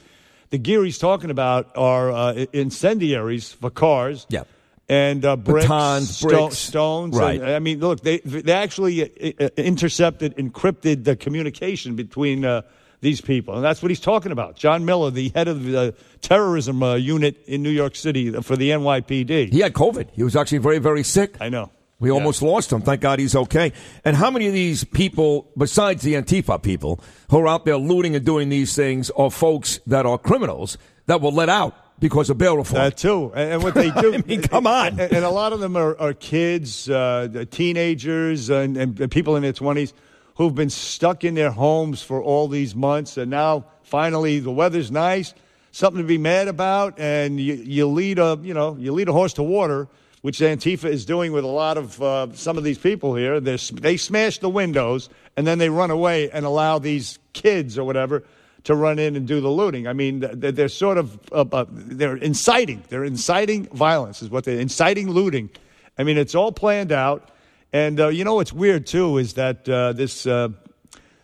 The 0.49 0.57
gear 0.57 0.83
he's 0.83 0.97
talking 0.97 1.29
about 1.29 1.77
are 1.77 2.12
uh, 2.12 2.45
incendiaries 2.53 3.53
for 3.53 3.69
cars. 3.69 4.25
Yeah. 4.29 4.43
And 4.89 5.23
uh, 5.25 5.36
bricks, 5.36 5.67
Batons, 5.67 6.17
sto- 6.17 6.27
bricks. 6.29 6.57
stones. 6.57 7.15
Right. 7.15 7.39
And, 7.41 7.51
I 7.51 7.60
mean, 7.60 7.79
look, 7.81 8.01
they 8.01 8.19
they 8.19 8.53
actually 8.53 9.03
uh, 9.03 9.45
uh, 9.45 9.49
intercepted, 9.57 10.36
encrypted 10.38 11.03
the 11.03 11.15
communication 11.17 11.95
between 11.97 12.45
uh, 12.45 12.62
these 13.01 13.19
people, 13.19 13.55
and 13.55 13.63
that's 13.65 13.81
what 13.81 13.91
he's 13.91 13.99
talking 13.99 14.31
about. 14.31 14.55
John 14.55 14.86
Miller, 14.86 15.12
the 15.12 15.29
head 15.36 15.49
of 15.49 15.65
the 15.65 15.93
terrorism 16.21 16.81
uh, 16.81 16.95
unit 16.95 17.36
in 17.47 17.62
New 17.63 17.69
York 17.69 17.97
City 17.97 18.31
for 18.41 18.55
the 18.55 18.69
NYPD. 18.71 19.51
he 19.51 19.60
had 19.60 19.73
COVID. 19.73 20.07
He 20.13 20.23
was 20.23 20.38
actually 20.38 20.60
very, 20.60 20.79
very 20.79 21.03
sick. 21.03 21.36
I 21.41 21.49
know. 21.49 21.69
We 21.99 22.10
Yeah. 22.10 22.15
almost 22.15 22.41
lost 22.43 22.71
him. 22.71 22.81
Thank 22.81 23.01
God 23.01 23.19
he's 23.19 23.36
okay. 23.36 23.73
And 24.05 24.15
how 24.15 24.29
many 24.29 24.45
of 24.47 24.53
these 24.53 24.83
people, 24.83 25.47
besides 25.57 26.03
the 26.03 26.13
Antifa 26.13 26.62
people, 26.62 26.99
who 27.31 27.39
are 27.39 27.47
out 27.47 27.65
there 27.65 27.77
looting 27.77 28.15
and 28.15 28.23
doing 28.23 28.49
these 28.49 28.75
things, 28.75 29.10
are 29.12 29.31
folks 29.31 29.79
that 29.88 30.05
are 30.05 30.17
criminals 30.19 30.77
that 31.07 31.21
were 31.21 31.31
let 31.31 31.49
out 31.49 31.73
because 31.99 32.29
of 32.29 32.38
bail 32.38 32.55
reform? 32.57 32.83
That 32.83 32.97
too, 32.97 33.31
and, 33.36 33.53
and 33.53 33.63
what 33.63 33.73
they 33.73 33.89
do. 33.89 34.13
I 34.13 34.21
mean, 34.27 34.43
come 34.43 34.67
on. 34.67 34.99
And, 34.99 35.12
and 35.12 35.25
a 35.25 35.31
lot 35.31 35.53
of 35.53 35.60
them 35.60 35.75
are, 35.75 35.99
are 35.99 36.13
kids, 36.13 36.88
uh, 36.88 37.45
teenagers, 37.49 38.49
and, 38.51 38.77
and 38.77 39.10
people 39.12 39.36
in 39.36 39.41
their 39.41 39.53
twenties 39.53 39.93
who've 40.36 40.53
been 40.53 40.69
stuck 40.69 41.23
in 41.23 41.33
their 41.33 41.49
homes 41.49 42.03
for 42.03 42.21
all 42.21 42.47
these 42.47 42.75
months, 42.75 43.17
and 43.17 43.31
now 43.31 43.65
finally 43.81 44.39
the 44.39 44.51
weather's 44.51 44.91
nice, 44.91 45.33
something 45.71 46.01
to 46.03 46.07
be 46.07 46.19
mad 46.19 46.47
about, 46.47 46.99
and 46.99 47.39
you, 47.39 47.55
you 47.55 47.88
lead 47.88 48.19
a 48.19 48.38
you 48.43 48.53
know 48.53 48.77
you 48.79 48.91
lead 48.93 49.10
a 49.10 49.13
horse 49.13 49.33
to 49.33 49.41
water. 49.41 49.88
Which 50.21 50.39
Antifa 50.39 50.86
is 50.86 51.06
doing 51.06 51.32
with 51.32 51.43
a 51.43 51.47
lot 51.47 51.77
of 51.77 52.01
uh, 52.01 52.34
some 52.34 52.58
of 52.58 52.63
these 52.63 52.77
people 52.77 53.15
here. 53.15 53.39
They're, 53.39 53.58
they 53.58 53.97
smash 53.97 54.39
the 54.39 54.49
windows 54.49 55.10
and 55.36 55.45
then 55.45 55.60
they 55.60 55.69
run 55.69 55.91
away 55.91 56.32
and 56.32 56.45
allow 56.45 56.80
these 56.80 57.19
kids 57.34 57.77
or 57.77 57.84
whatever 57.84 58.23
to 58.63 58.75
run 58.75 58.99
in 58.99 59.15
and 59.15 59.27
do 59.27 59.39
the 59.39 59.49
looting. 59.49 59.88
I 59.88 59.93
mean, 59.93 60.19
they're, 60.19 60.51
they're 60.51 60.69
sort 60.69 60.97
of 60.97 61.19
uh, 61.32 61.45
uh, 61.51 61.65
they're 61.69 62.17
inciting. 62.17 62.84
They're 62.89 63.06
inciting 63.06 63.65
violence, 63.67 64.21
is 64.21 64.30
what 64.30 64.43
they're 64.43 64.60
inciting 64.60 65.10
looting. 65.10 65.49
I 65.97 66.03
mean, 66.03 66.17
it's 66.17 66.36
all 66.36 66.51
planned 66.51 66.91
out. 66.91 67.30
And 67.71 67.99
uh, 67.99 68.08
you 68.08 68.23
know 68.23 68.36
what's 68.36 68.51
weird 68.51 68.88
too 68.88 69.19
is 69.19 69.36
that 69.36 69.69
uh, 69.69 69.93
this 69.93 70.25
uh, 70.25 70.49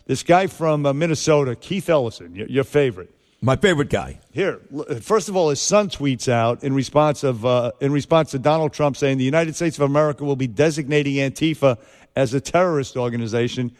this 0.05 0.23
guy 0.23 0.47
from 0.47 0.83
Minnesota, 0.97 1.55
Keith 1.55 1.89
Ellison, 1.89 2.35
your, 2.35 2.47
your 2.47 2.63
favorite. 2.63 3.13
My 3.43 3.57
favorite 3.57 3.89
guy. 3.89 4.21
Here, 4.31 4.61
first 5.01 5.27
of 5.27 5.35
all, 5.35 5.49
his 5.49 5.59
son 5.59 5.89
tweets 5.89 6.29
out 6.29 6.63
in 6.63 6.73
response 6.73 7.25
of 7.25 7.45
uh, 7.45 7.73
in 7.81 7.91
response 7.91 8.31
to 8.31 8.39
Donald 8.39 8.71
Trump 8.71 8.95
saying 8.95 9.17
the 9.17 9.25
United 9.25 9.53
States 9.57 9.77
of 9.77 9.81
America 9.81 10.23
will 10.23 10.37
be 10.37 10.47
designating 10.47 11.15
Antifa 11.15 11.77
as 12.15 12.33
a 12.33 12.39
terrorist 12.39 12.95
organization. 12.95 13.73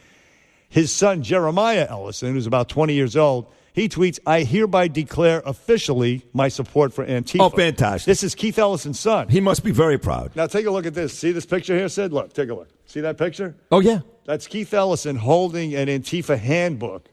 His 0.68 0.92
son 0.92 1.24
Jeremiah 1.24 1.88
Ellison, 1.90 2.34
who's 2.34 2.46
about 2.46 2.68
20 2.68 2.94
years 2.94 3.16
old, 3.16 3.46
he 3.72 3.88
tweets, 3.88 4.20
"I 4.28 4.44
hereby 4.44 4.90
declare 4.90 5.42
officially 5.46 6.24
my 6.34 6.50
support 6.50 6.92
for 6.92 7.06
Antifa." 7.06 7.40
Oh, 7.40 7.50
fantastic. 7.50 8.06
This 8.06 8.22
is 8.22 8.36
Keith 8.36 8.60
Ellison's 8.60 9.00
son. 9.00 9.30
He 9.30 9.40
must 9.40 9.64
be 9.64 9.72
very 9.72 9.98
proud. 9.98 10.36
now 10.36 10.46
take 10.46 10.66
a 10.66 10.72
look 10.72 10.86
at 10.86 10.94
this. 10.94 11.18
See 11.18 11.32
this 11.32 11.46
picture 11.46 11.78
here, 11.78 11.88
Sid? 11.88 12.12
Look, 12.12 12.34
take 12.34 12.50
a 12.50 12.54
look. 12.54 12.68
See 12.86 13.00
that 13.00 13.18
picture? 13.18 13.56
Oh, 13.72 13.80
yeah. 13.80 14.02
That's 14.26 14.46
Keith 14.46 14.74
Ellison 14.74 15.16
holding 15.16 15.74
an 15.74 15.88
Antifa 15.88 16.38
handbook. 16.38 17.08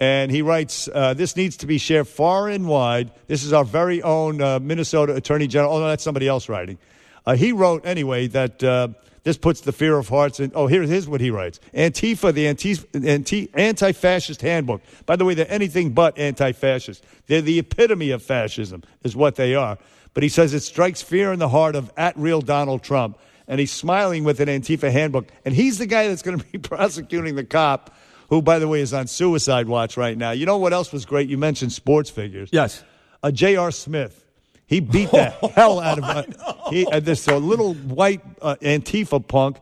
And 0.00 0.30
he 0.30 0.42
writes, 0.42 0.88
uh, 0.92 1.14
This 1.14 1.36
needs 1.36 1.56
to 1.58 1.66
be 1.66 1.78
shared 1.78 2.08
far 2.08 2.48
and 2.48 2.66
wide. 2.66 3.12
This 3.26 3.44
is 3.44 3.52
our 3.52 3.64
very 3.64 4.02
own 4.02 4.40
uh, 4.40 4.58
Minnesota 4.58 5.14
Attorney 5.14 5.46
General. 5.46 5.74
Oh, 5.74 5.80
no, 5.80 5.88
that's 5.88 6.02
somebody 6.02 6.28
else 6.28 6.48
writing. 6.48 6.78
Uh, 7.26 7.36
he 7.36 7.52
wrote, 7.52 7.86
anyway, 7.86 8.26
that 8.26 8.62
uh, 8.62 8.88
this 9.24 9.38
puts 9.38 9.62
the 9.62 9.72
fear 9.72 9.96
of 9.96 10.08
hearts 10.08 10.38
in. 10.38 10.52
Oh, 10.54 10.66
here's, 10.66 10.90
here's 10.90 11.08
what 11.08 11.20
he 11.20 11.30
writes 11.30 11.58
Antifa, 11.72 12.32
the 12.32 12.46
anti, 12.46 13.48
anti 13.54 13.92
fascist 13.92 14.42
handbook. 14.42 14.82
By 15.06 15.16
the 15.16 15.24
way, 15.24 15.34
they're 15.34 15.50
anything 15.50 15.92
but 15.92 16.18
anti 16.18 16.52
fascist. 16.52 17.04
They're 17.26 17.40
the 17.40 17.58
epitome 17.58 18.10
of 18.10 18.22
fascism, 18.22 18.82
is 19.02 19.16
what 19.16 19.36
they 19.36 19.54
are. 19.54 19.78
but 20.12 20.22
he 20.22 20.28
says 20.28 20.52
it 20.52 20.60
strikes 20.60 21.02
fear 21.02 21.32
in 21.32 21.38
the 21.38 21.48
heart 21.48 21.74
of 21.74 21.90
at 21.96 22.16
real 22.18 22.42
Donald 22.42 22.82
Trump. 22.82 23.18
And 23.48 23.60
he's 23.60 23.72
smiling 23.72 24.24
with 24.24 24.40
an 24.40 24.48
Antifa 24.48 24.90
handbook. 24.90 25.28
And 25.44 25.54
he's 25.54 25.78
the 25.78 25.86
guy 25.86 26.08
that's 26.08 26.22
going 26.22 26.38
to 26.38 26.44
be 26.46 26.58
prosecuting 26.70 27.34
the 27.34 27.44
cop, 27.44 27.94
who, 28.30 28.42
by 28.42 28.58
the 28.58 28.68
way, 28.68 28.80
is 28.80 28.92
on 28.92 29.06
suicide 29.06 29.68
watch 29.68 29.96
right 29.96 30.16
now. 30.16 30.30
You 30.30 30.46
know 30.46 30.58
what 30.58 30.72
else 30.72 30.92
was 30.92 31.04
great? 31.04 31.28
You 31.28 31.38
mentioned 31.38 31.72
sports 31.72 32.10
figures. 32.10 32.48
Yes. 32.52 32.82
Uh, 33.22 33.30
J.R. 33.30 33.70
Smith. 33.70 34.24
He 34.66 34.80
beat 34.80 35.10
the 35.10 35.24
hell 35.54 35.80
out 35.80 35.98
of 35.98 36.04
uh, 36.04 36.70
he, 36.70 36.86
uh, 36.86 37.00
this 37.00 37.28
uh, 37.28 37.36
little 37.36 37.74
white 37.74 38.22
uh, 38.40 38.56
Antifa 38.62 39.26
punk, 39.26 39.58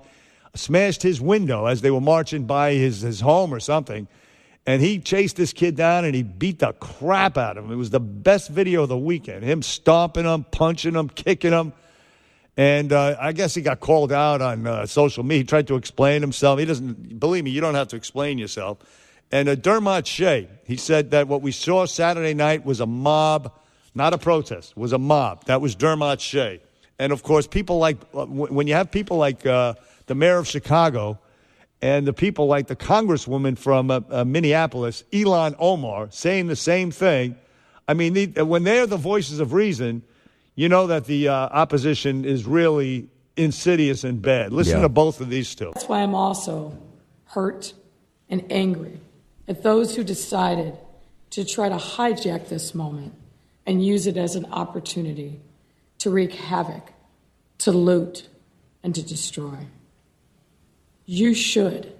smashed 0.55 1.03
his 1.03 1.21
window 1.21 1.67
as 1.67 1.81
they 1.81 1.91
were 1.91 2.01
marching 2.01 2.45
by 2.45 2.73
his, 2.75 3.01
his 3.01 3.21
home 3.21 3.53
or 3.53 3.61
something. 3.61 4.07
And 4.65 4.81
he 4.81 5.01
chased 5.01 5.37
this 5.37 5.53
kid 5.53 5.77
down 5.77 6.05
and 6.05 6.15
he 6.15 6.23
beat 6.23 6.61
the 6.61 6.73
crap 6.75 7.37
out 7.37 7.59
of 7.59 7.65
him. 7.65 7.73
It 7.73 7.77
was 7.77 7.91
the 7.91 8.01
best 8.01 8.49
video 8.49 8.85
of 8.85 8.89
the 8.89 8.99
weekend. 8.99 9.43
Him 9.43 9.61
stomping 9.61 10.25
him, 10.25 10.45
punching 10.53 10.95
him, 10.95 11.09
kicking 11.09 11.53
him. 11.53 11.73
And 12.57 12.93
uh, 12.93 13.17
I 13.19 13.33
guess 13.33 13.55
he 13.55 13.63
got 13.63 13.81
called 13.81 14.13
out 14.13 14.43
on 14.43 14.67
uh, 14.67 14.87
social 14.87 15.23
media. 15.23 15.39
He 15.39 15.45
tried 15.45 15.67
to 15.69 15.77
explain 15.77 16.21
himself. 16.21 16.59
He 16.59 16.67
doesn't, 16.67 17.19
believe 17.19 17.45
me, 17.45 17.51
you 17.51 17.61
don't 17.61 17.75
have 17.75 17.89
to 17.89 17.97
explain 17.97 18.39
yourself. 18.39 18.79
And 19.31 19.49
uh, 19.49 19.55
Dermot 19.55 20.07
Shea, 20.07 20.49
he 20.65 20.77
said 20.77 21.13
that 21.13 21.29
what 21.29 21.41
we 21.41 21.53
saw 21.53 21.87
Saturday 21.87 22.35
night 22.35 22.67
was 22.67 22.81
a 22.81 22.87
mob, 22.87 23.53
not 23.95 24.13
a 24.13 24.19
protest, 24.19 24.77
was 24.77 24.93
a 24.93 24.99
mob. 24.99 25.47
That 25.47 25.63
was 25.63 25.75
Dermot 25.75 26.21
Shea. 26.21 26.61
And 26.99 27.11
of 27.11 27.23
course, 27.23 27.47
people 27.47 27.79
like, 27.79 27.97
uh, 28.13 28.27
when 28.27 28.67
you 28.67 28.75
have 28.75 28.91
people 28.91 29.17
like 29.17 29.47
uh, 29.47 29.75
the 30.07 30.15
mayor 30.15 30.37
of 30.37 30.47
Chicago 30.47 31.19
and 31.81 32.07
the 32.07 32.13
people 32.13 32.47
like 32.47 32.67
the 32.67 32.77
congresswoman 32.77 33.57
from 33.57 33.91
uh, 33.91 34.25
Minneapolis, 34.25 35.05
Ilhan 35.11 35.57
Omar, 35.59 36.09
saying 36.11 36.49
the 36.49 36.57
same 36.57 36.91
thing, 36.91 37.37
I 37.89 37.95
mean, 37.95 38.35
when 38.35 38.63
they're 38.63 38.87
the 38.87 38.99
voices 38.99 39.41
of 39.41 39.55
reason, 39.55 40.03
you 40.55 40.69
know 40.69 40.87
that 40.87 41.07
the 41.07 41.29
uh, 41.29 41.35
opposition 41.35 42.25
is 42.25 42.45
really 42.47 43.09
insidious 43.37 44.05
and 44.05 44.21
bad. 44.21 44.53
Listen 44.53 44.77
Yeah. 44.79 44.83
to 44.83 44.89
both 44.89 45.21
of 45.21 45.31
these 45.31 45.55
two. 45.55 45.71
That's 45.75 45.89
why 45.89 46.03
I'm 46.03 46.15
also 46.15 46.77
hurt 47.27 47.73
and 48.29 48.45
angry 48.51 49.01
at 49.49 49.63
those 49.63 49.97
who 49.97 50.05
decided 50.05 50.77
to 51.31 51.45
try 51.45 51.69
to 51.69 51.77
hijack 51.77 52.49
this 52.49 52.75
moment 52.75 53.15
and 53.67 53.85
use 53.85 54.07
it 54.07 54.17
as 54.17 54.37
an 54.37 54.47
opportunity 54.53 55.41
to 55.99 56.11
wreak 56.11 56.33
havoc, 56.35 56.93
to 57.59 57.73
loot, 57.73 58.29
and 58.83 58.95
to 58.95 59.03
destroy. 59.03 59.67
You 61.07 61.33
should 61.35 61.93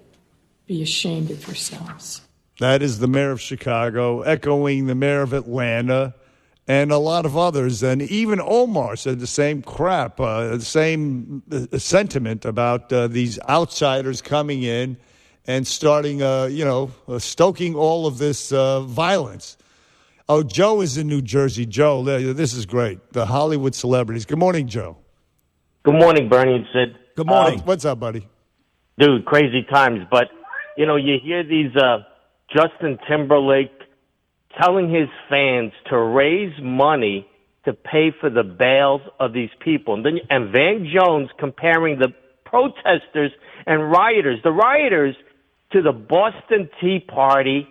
be 0.67 0.83
ashamed 0.83 1.31
of 1.31 1.47
yourselves. 1.47 2.23
That 2.61 2.83
is 2.83 2.99
the 2.99 3.09
mayor 3.09 3.31
of 3.31 3.41
Chicago, 3.41 4.23
echoing 4.23 4.87
the 4.87 4.95
mayor 4.95 5.23
of 5.23 5.33
Atlanta 5.33 6.15
and 6.69 6.93
a 6.93 6.99
lot 6.99 7.27
of 7.27 7.37
others. 7.37 7.83
And 7.83 8.03
even 8.03 8.41
Omar 8.41 8.97
said 8.97 9.21
the 9.21 9.27
same 9.27 9.63
crap, 9.63 10.21
uh, 10.21 10.57
the 10.57 10.61
same 10.61 11.43
uh, 11.51 11.79
sentiment 11.79 12.45
about 12.45 12.93
uh, 12.93 13.09
these 13.09 13.39
outsiders 13.49 14.23
coming 14.23 14.63
in 14.63 14.97
and 15.47 15.67
starting, 15.67 16.23
uh, 16.23 16.45
you 16.45 16.65
know, 16.65 16.93
uh, 17.09 17.19
stoking 17.19 17.75
all 17.75 18.07
of 18.07 18.19
this 18.19 18.53
uh, 18.53 18.81
violence. 18.83 19.57
Oh, 20.29 20.43
Joe 20.43 20.81
is 20.81 20.97
in 20.97 21.09
New 21.09 21.21
Jersey. 21.21 21.67
Joe, 21.67 22.03
this 22.05 22.55
is 22.55 22.65
great. 22.65 23.13
The 23.13 23.27
Hollywood 23.27 23.75
celebrities. 23.75 24.25
Good 24.25 24.39
morning, 24.39 24.69
Joe. 24.69 24.97
Good 25.83 25.97
morning, 25.97 26.29
Bernie 26.29 26.55
and 26.55 26.67
Sid. 26.73 26.97
Good 27.17 27.27
morning. 27.27 27.59
Uh, 27.59 27.65
what's 27.65 27.85
up, 27.85 27.99
buddy? 27.99 28.29
Dude, 28.99 29.25
crazy 29.25 29.65
times. 29.65 30.07
But, 30.11 30.31
you 30.77 30.87
know, 30.87 30.95
you 30.95 31.19
hear 31.23 31.43
these 31.43 31.75
uh, 31.77 32.05
Justin 32.55 32.99
Timberlake 33.09 33.73
telling 34.61 34.91
his 34.91 35.09
fans 35.29 35.73
to 35.91 35.99
raise 35.99 36.53
money 36.61 37.27
to 37.65 37.73
pay 37.73 38.11
for 38.21 38.29
the 38.29 38.43
bails 38.43 39.03
of 39.21 39.33
these 39.33 39.51
people. 39.61 39.95
And 39.95 40.05
then 40.05 40.19
and 40.31 40.53
Van 40.53 40.91
Jones 40.93 41.31
comparing 41.39 41.99
the 41.99 42.09
protesters 42.45 43.31
and 43.67 43.91
rioters, 43.91 44.41
the 44.43 44.51
rioters 44.51 45.15
to 45.73 45.83
the 45.83 45.93
Boston 45.93 46.69
Tea 46.81 47.01
Party, 47.01 47.69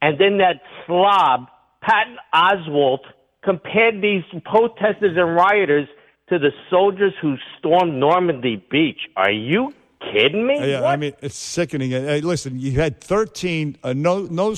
and 0.00 0.18
then 0.18 0.38
that 0.38 0.62
slob, 0.86 1.48
Patton 1.82 2.16
Oswalt, 2.34 3.00
compared 3.44 4.00
these 4.00 4.22
protesters 4.44 5.16
and 5.16 5.34
rioters 5.34 5.88
to 6.28 6.38
the 6.38 6.50
soldiers 6.70 7.12
who 7.20 7.36
stormed 7.58 7.94
Normandy 7.94 8.64
Beach. 8.70 9.00
Are 9.16 9.30
you 9.30 9.72
kidding 10.12 10.46
me? 10.46 10.70
Yeah, 10.70 10.84
I 10.84 10.96
mean 10.96 11.14
it's 11.20 11.36
sickening. 11.36 11.90
Hey, 11.90 12.20
listen, 12.20 12.58
you 12.58 12.72
had 12.72 13.00
thirteen, 13.00 13.76
uh, 13.82 13.92
no, 13.92 14.22
no, 14.22 14.54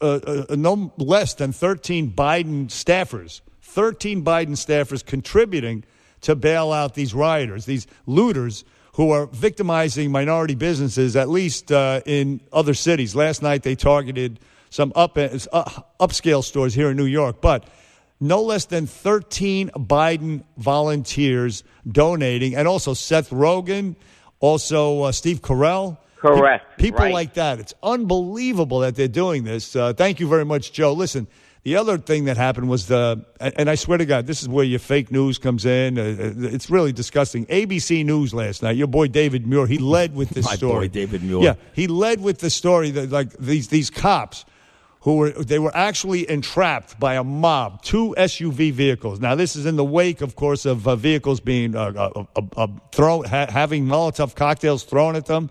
uh, 0.00 0.04
uh, 0.06 0.56
no 0.56 0.92
less 0.96 1.34
than 1.34 1.52
thirteen 1.52 2.10
Biden 2.10 2.66
staffers, 2.66 3.40
thirteen 3.62 4.24
Biden 4.24 4.50
staffers 4.50 5.04
contributing 5.04 5.84
to 6.22 6.34
bail 6.34 6.72
out 6.72 6.94
these 6.94 7.14
rioters, 7.14 7.66
these 7.66 7.86
looters 8.06 8.64
who 8.94 9.10
are 9.10 9.26
victimizing 9.26 10.10
minority 10.10 10.54
businesses, 10.54 11.16
at 11.16 11.28
least 11.28 11.72
uh, 11.72 12.00
in 12.06 12.40
other 12.52 12.74
cities. 12.74 13.14
Last 13.14 13.42
night 13.42 13.62
they 13.62 13.74
targeted 13.74 14.38
some 14.70 14.92
up 14.94 15.18
uh, 15.18 15.28
upscale 16.00 16.42
stores 16.42 16.74
here 16.74 16.90
in 16.90 16.96
New 16.96 17.04
York, 17.04 17.40
but 17.40 17.68
no 18.20 18.42
less 18.42 18.66
than 18.66 18.86
13 18.86 19.70
Biden 19.70 20.44
volunteers 20.56 21.64
donating, 21.90 22.54
and 22.54 22.66
also 22.66 22.94
Seth 22.94 23.30
Rogen, 23.30 23.96
also 24.44 25.02
uh, 25.04 25.12
Steve 25.12 25.40
Carell. 25.40 25.96
Correct. 26.18 26.64
Pe- 26.78 26.84
People 26.84 27.00
Right. 27.04 27.12
like 27.20 27.34
that. 27.34 27.60
It's 27.60 27.74
unbelievable 27.82 28.80
that 28.80 28.94
they're 28.96 29.08
doing 29.24 29.44
this. 29.44 29.74
Uh, 29.76 29.92
thank 29.92 30.20
you 30.20 30.28
very 30.28 30.44
much, 30.44 30.72
Joe. 30.72 30.92
Listen, 30.92 31.26
the 31.64 31.76
other 31.76 31.96
thing 31.98 32.24
that 32.26 32.36
happened 32.36 32.68
was 32.68 32.86
the, 32.86 33.24
and 33.40 33.54
and 33.58 33.70
I 33.70 33.74
swear 33.76 33.98
to 33.98 34.04
God, 34.06 34.26
this 34.26 34.42
is 34.42 34.48
where 34.48 34.64
your 34.64 34.78
fake 34.80 35.10
news 35.10 35.38
comes 35.38 35.64
in. 35.64 35.98
Uh, 35.98 36.02
uh, 36.02 36.54
it's 36.54 36.68
really 36.70 36.92
disgusting. 36.92 37.46
ABC 37.46 38.04
News 38.04 38.32
last 38.34 38.62
night, 38.62 38.76
your 38.76 38.86
boy 38.86 39.08
David 39.08 39.46
Muir, 39.46 39.66
he 39.66 39.78
led 39.78 40.14
with 40.14 40.30
this 40.30 40.44
My 40.46 40.56
story. 40.56 40.88
boy 40.88 40.92
David 40.92 41.22
Muir. 41.22 41.42
Yeah, 41.42 41.54
he 41.74 41.86
led 41.86 42.20
with 42.20 42.38
the 42.38 42.50
story 42.50 42.90
that 42.92 43.10
like 43.10 43.30
these 43.38 43.68
these 43.68 43.88
cops 43.90 44.44
who 45.04 45.16
were 45.16 45.30
they 45.30 45.58
were 45.58 45.74
actually 45.76 46.28
entrapped 46.30 46.98
by 46.98 47.14
a 47.14 47.22
mob, 47.24 47.82
two 47.82 48.14
SUV 48.18 48.72
vehicles. 48.72 49.20
Now 49.20 49.34
this 49.34 49.54
is 49.54 49.66
in 49.66 49.76
the 49.76 49.84
wake, 49.84 50.20
of 50.22 50.34
course, 50.34 50.64
of 50.64 50.88
uh, 50.88 50.96
vehicles 50.96 51.40
being 51.40 51.76
uh, 51.76 51.92
uh, 51.94 52.24
uh, 52.34 52.42
uh, 52.56 52.66
thrown, 52.90 53.24
ha- 53.24 53.46
having 53.50 53.86
Molotov 53.86 54.34
cocktails 54.34 54.82
thrown 54.84 55.14
at 55.14 55.26
them. 55.26 55.50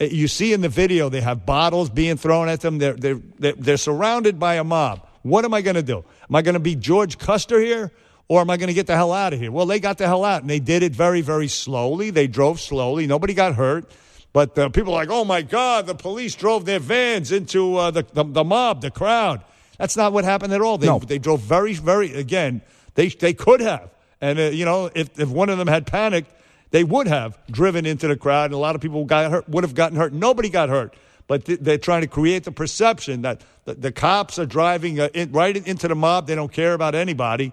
Uh, 0.00 0.04
You 0.04 0.28
see 0.28 0.52
in 0.52 0.60
the 0.60 0.68
video 0.68 1.08
they 1.08 1.22
have 1.22 1.46
bottles 1.46 1.88
being 1.90 2.16
thrown 2.18 2.48
at 2.48 2.60
them. 2.60 2.78
They're 2.78 2.92
they're, 2.94 3.54
they're 3.58 3.78
surrounded 3.78 4.38
by 4.38 4.56
a 4.56 4.64
mob. 4.64 5.06
What 5.22 5.44
am 5.46 5.54
I 5.54 5.62
going 5.62 5.76
to 5.76 5.82
do? 5.82 6.04
Am 6.28 6.36
I 6.36 6.42
going 6.42 6.54
to 6.54 6.60
be 6.60 6.76
George 6.76 7.16
Custer 7.18 7.58
here? 7.60 7.90
Or 8.28 8.40
am 8.40 8.48
I 8.50 8.56
going 8.56 8.68
to 8.68 8.74
get 8.74 8.86
the 8.86 8.96
hell 8.96 9.12
out 9.12 9.32
of 9.34 9.38
here? 9.40 9.52
Well, 9.52 9.66
they 9.66 9.78
got 9.80 9.98
the 9.98 10.06
hell 10.06 10.24
out, 10.24 10.40
and 10.40 10.48
they 10.48 10.58
did 10.58 10.82
it 10.82 10.92
very, 10.96 11.20
very 11.22 11.48
slowly. 11.48 12.08
They 12.10 12.26
drove 12.26 12.58
slowly. 12.58 13.06
Nobody 13.06 13.34
got 13.34 13.54
hurt. 13.54 13.90
But 14.34 14.58
uh, 14.58 14.68
people 14.68 14.92
are 14.92 14.96
like, 14.96 15.10
oh 15.10 15.24
my 15.24 15.42
God, 15.42 15.86
the 15.86 15.94
police 15.94 16.34
drove 16.34 16.64
their 16.66 16.80
vans 16.80 17.30
into 17.30 17.76
uh, 17.76 17.92
the, 17.92 18.02
the, 18.12 18.24
the 18.24 18.44
mob, 18.44 18.82
the 18.82 18.90
crowd. 18.90 19.44
That's 19.78 19.96
not 19.96 20.12
what 20.12 20.24
happened 20.24 20.52
at 20.52 20.60
all. 20.60 20.76
They, 20.76 20.88
No. 20.88 20.98
they 20.98 21.18
drove 21.18 21.40
very, 21.40 21.72
very, 21.74 22.12
again, 22.14 22.60
they, 22.96 23.08
they 23.08 23.32
could 23.32 23.60
have. 23.60 23.90
And, 24.20 24.38
uh, 24.38 24.42
you 24.42 24.64
know, 24.64 24.90
if, 24.92 25.18
if 25.20 25.28
one 25.28 25.50
of 25.50 25.58
them 25.58 25.68
had 25.68 25.86
panicked, 25.86 26.32
they 26.72 26.82
would 26.82 27.06
have 27.06 27.38
driven 27.48 27.86
into 27.86 28.08
the 28.08 28.16
crowd, 28.16 28.46
and 28.46 28.54
a 28.54 28.58
lot 28.58 28.74
of 28.74 28.80
people 28.80 29.04
got 29.04 29.30
hurt, 29.30 29.48
would 29.48 29.62
have 29.62 29.74
gotten 29.74 29.96
hurt. 29.96 30.12
Nobody 30.12 30.48
got 30.48 30.68
hurt. 30.68 30.94
But 31.28 31.44
th- 31.44 31.60
they're 31.60 31.78
trying 31.78 32.00
to 32.00 32.08
create 32.08 32.42
the 32.42 32.50
perception 32.52 33.22
that 33.22 33.40
the, 33.64 33.74
the 33.74 33.92
cops 33.92 34.38
are 34.40 34.46
driving 34.46 34.98
uh, 34.98 35.10
in, 35.14 35.30
right 35.30 35.56
into 35.56 35.86
the 35.86 35.94
mob. 35.94 36.26
They 36.26 36.34
don't 36.34 36.52
care 36.52 36.74
about 36.74 36.96
anybody. 36.96 37.52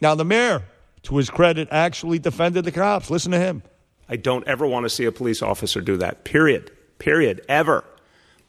Now, 0.00 0.14
the 0.14 0.24
mayor, 0.24 0.64
to 1.02 1.18
his 1.18 1.28
credit, 1.28 1.68
actually 1.70 2.18
defended 2.18 2.64
the 2.64 2.72
cops. 2.72 3.10
Listen 3.10 3.32
to 3.32 3.38
him. 3.38 3.62
I 4.08 4.16
don't 4.16 4.46
ever 4.46 4.66
want 4.66 4.84
to 4.84 4.90
see 4.90 5.04
a 5.04 5.12
police 5.12 5.42
officer 5.42 5.80
do 5.80 5.96
that, 5.98 6.24
period. 6.24 6.70
Period. 6.98 7.44
Ever. 7.48 7.84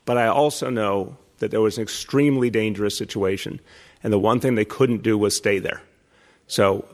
But 0.06 0.18
I 0.18 0.28
also 0.28 0.70
know 0.70 1.18
that 1.40 1.52
there 1.52 1.62
was 1.62 1.78
an 1.78 1.84
extremely 1.84 2.50
dangerous 2.50 2.98
situation, 2.98 3.60
and 4.04 4.14
the 4.14 4.20
one 4.20 4.40
thing 4.40 4.56
they 4.56 4.66
couldn't 4.66 5.04
do 5.04 5.18
was 5.18 5.36
stay 5.36 5.60
there. 5.60 5.82
So 6.48 6.86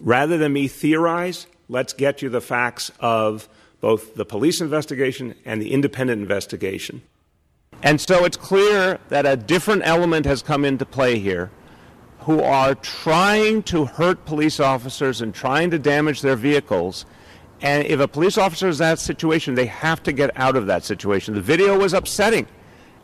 rather 0.00 0.38
than 0.38 0.52
me 0.52 0.68
theorize, 0.68 1.46
let's 1.68 1.92
get 1.92 2.22
you 2.22 2.28
the 2.28 2.40
facts 2.40 2.90
of 3.00 3.48
both 3.80 4.14
the 4.14 4.24
police 4.24 4.60
investigation 4.60 5.34
and 5.44 5.60
the 5.60 5.72
independent 5.72 6.20
investigation. 6.20 7.02
And 7.82 8.00
so 8.00 8.24
it's 8.24 8.36
clear 8.36 8.98
that 9.08 9.24
a 9.24 9.36
different 9.36 9.82
element 9.86 10.26
has 10.26 10.42
come 10.42 10.64
into 10.64 10.84
play 10.84 11.18
here 11.18 11.50
who 12.20 12.42
are 12.42 12.74
trying 12.74 13.62
to 13.62 13.86
hurt 13.86 14.26
police 14.26 14.60
officers 14.60 15.22
and 15.22 15.34
trying 15.34 15.70
to 15.70 15.78
damage 15.78 16.20
their 16.20 16.36
vehicles. 16.36 17.06
And 17.62 17.86
if 17.86 18.00
a 18.00 18.08
police 18.08 18.38
officer 18.38 18.68
is 18.68 18.80
in 18.80 18.86
that 18.86 18.98
situation, 18.98 19.54
they 19.54 19.66
have 19.66 20.02
to 20.04 20.12
get 20.12 20.30
out 20.38 20.56
of 20.56 20.66
that 20.66 20.84
situation. 20.84 21.34
The 21.34 21.42
video 21.42 21.78
was 21.78 21.92
upsetting. 21.92 22.46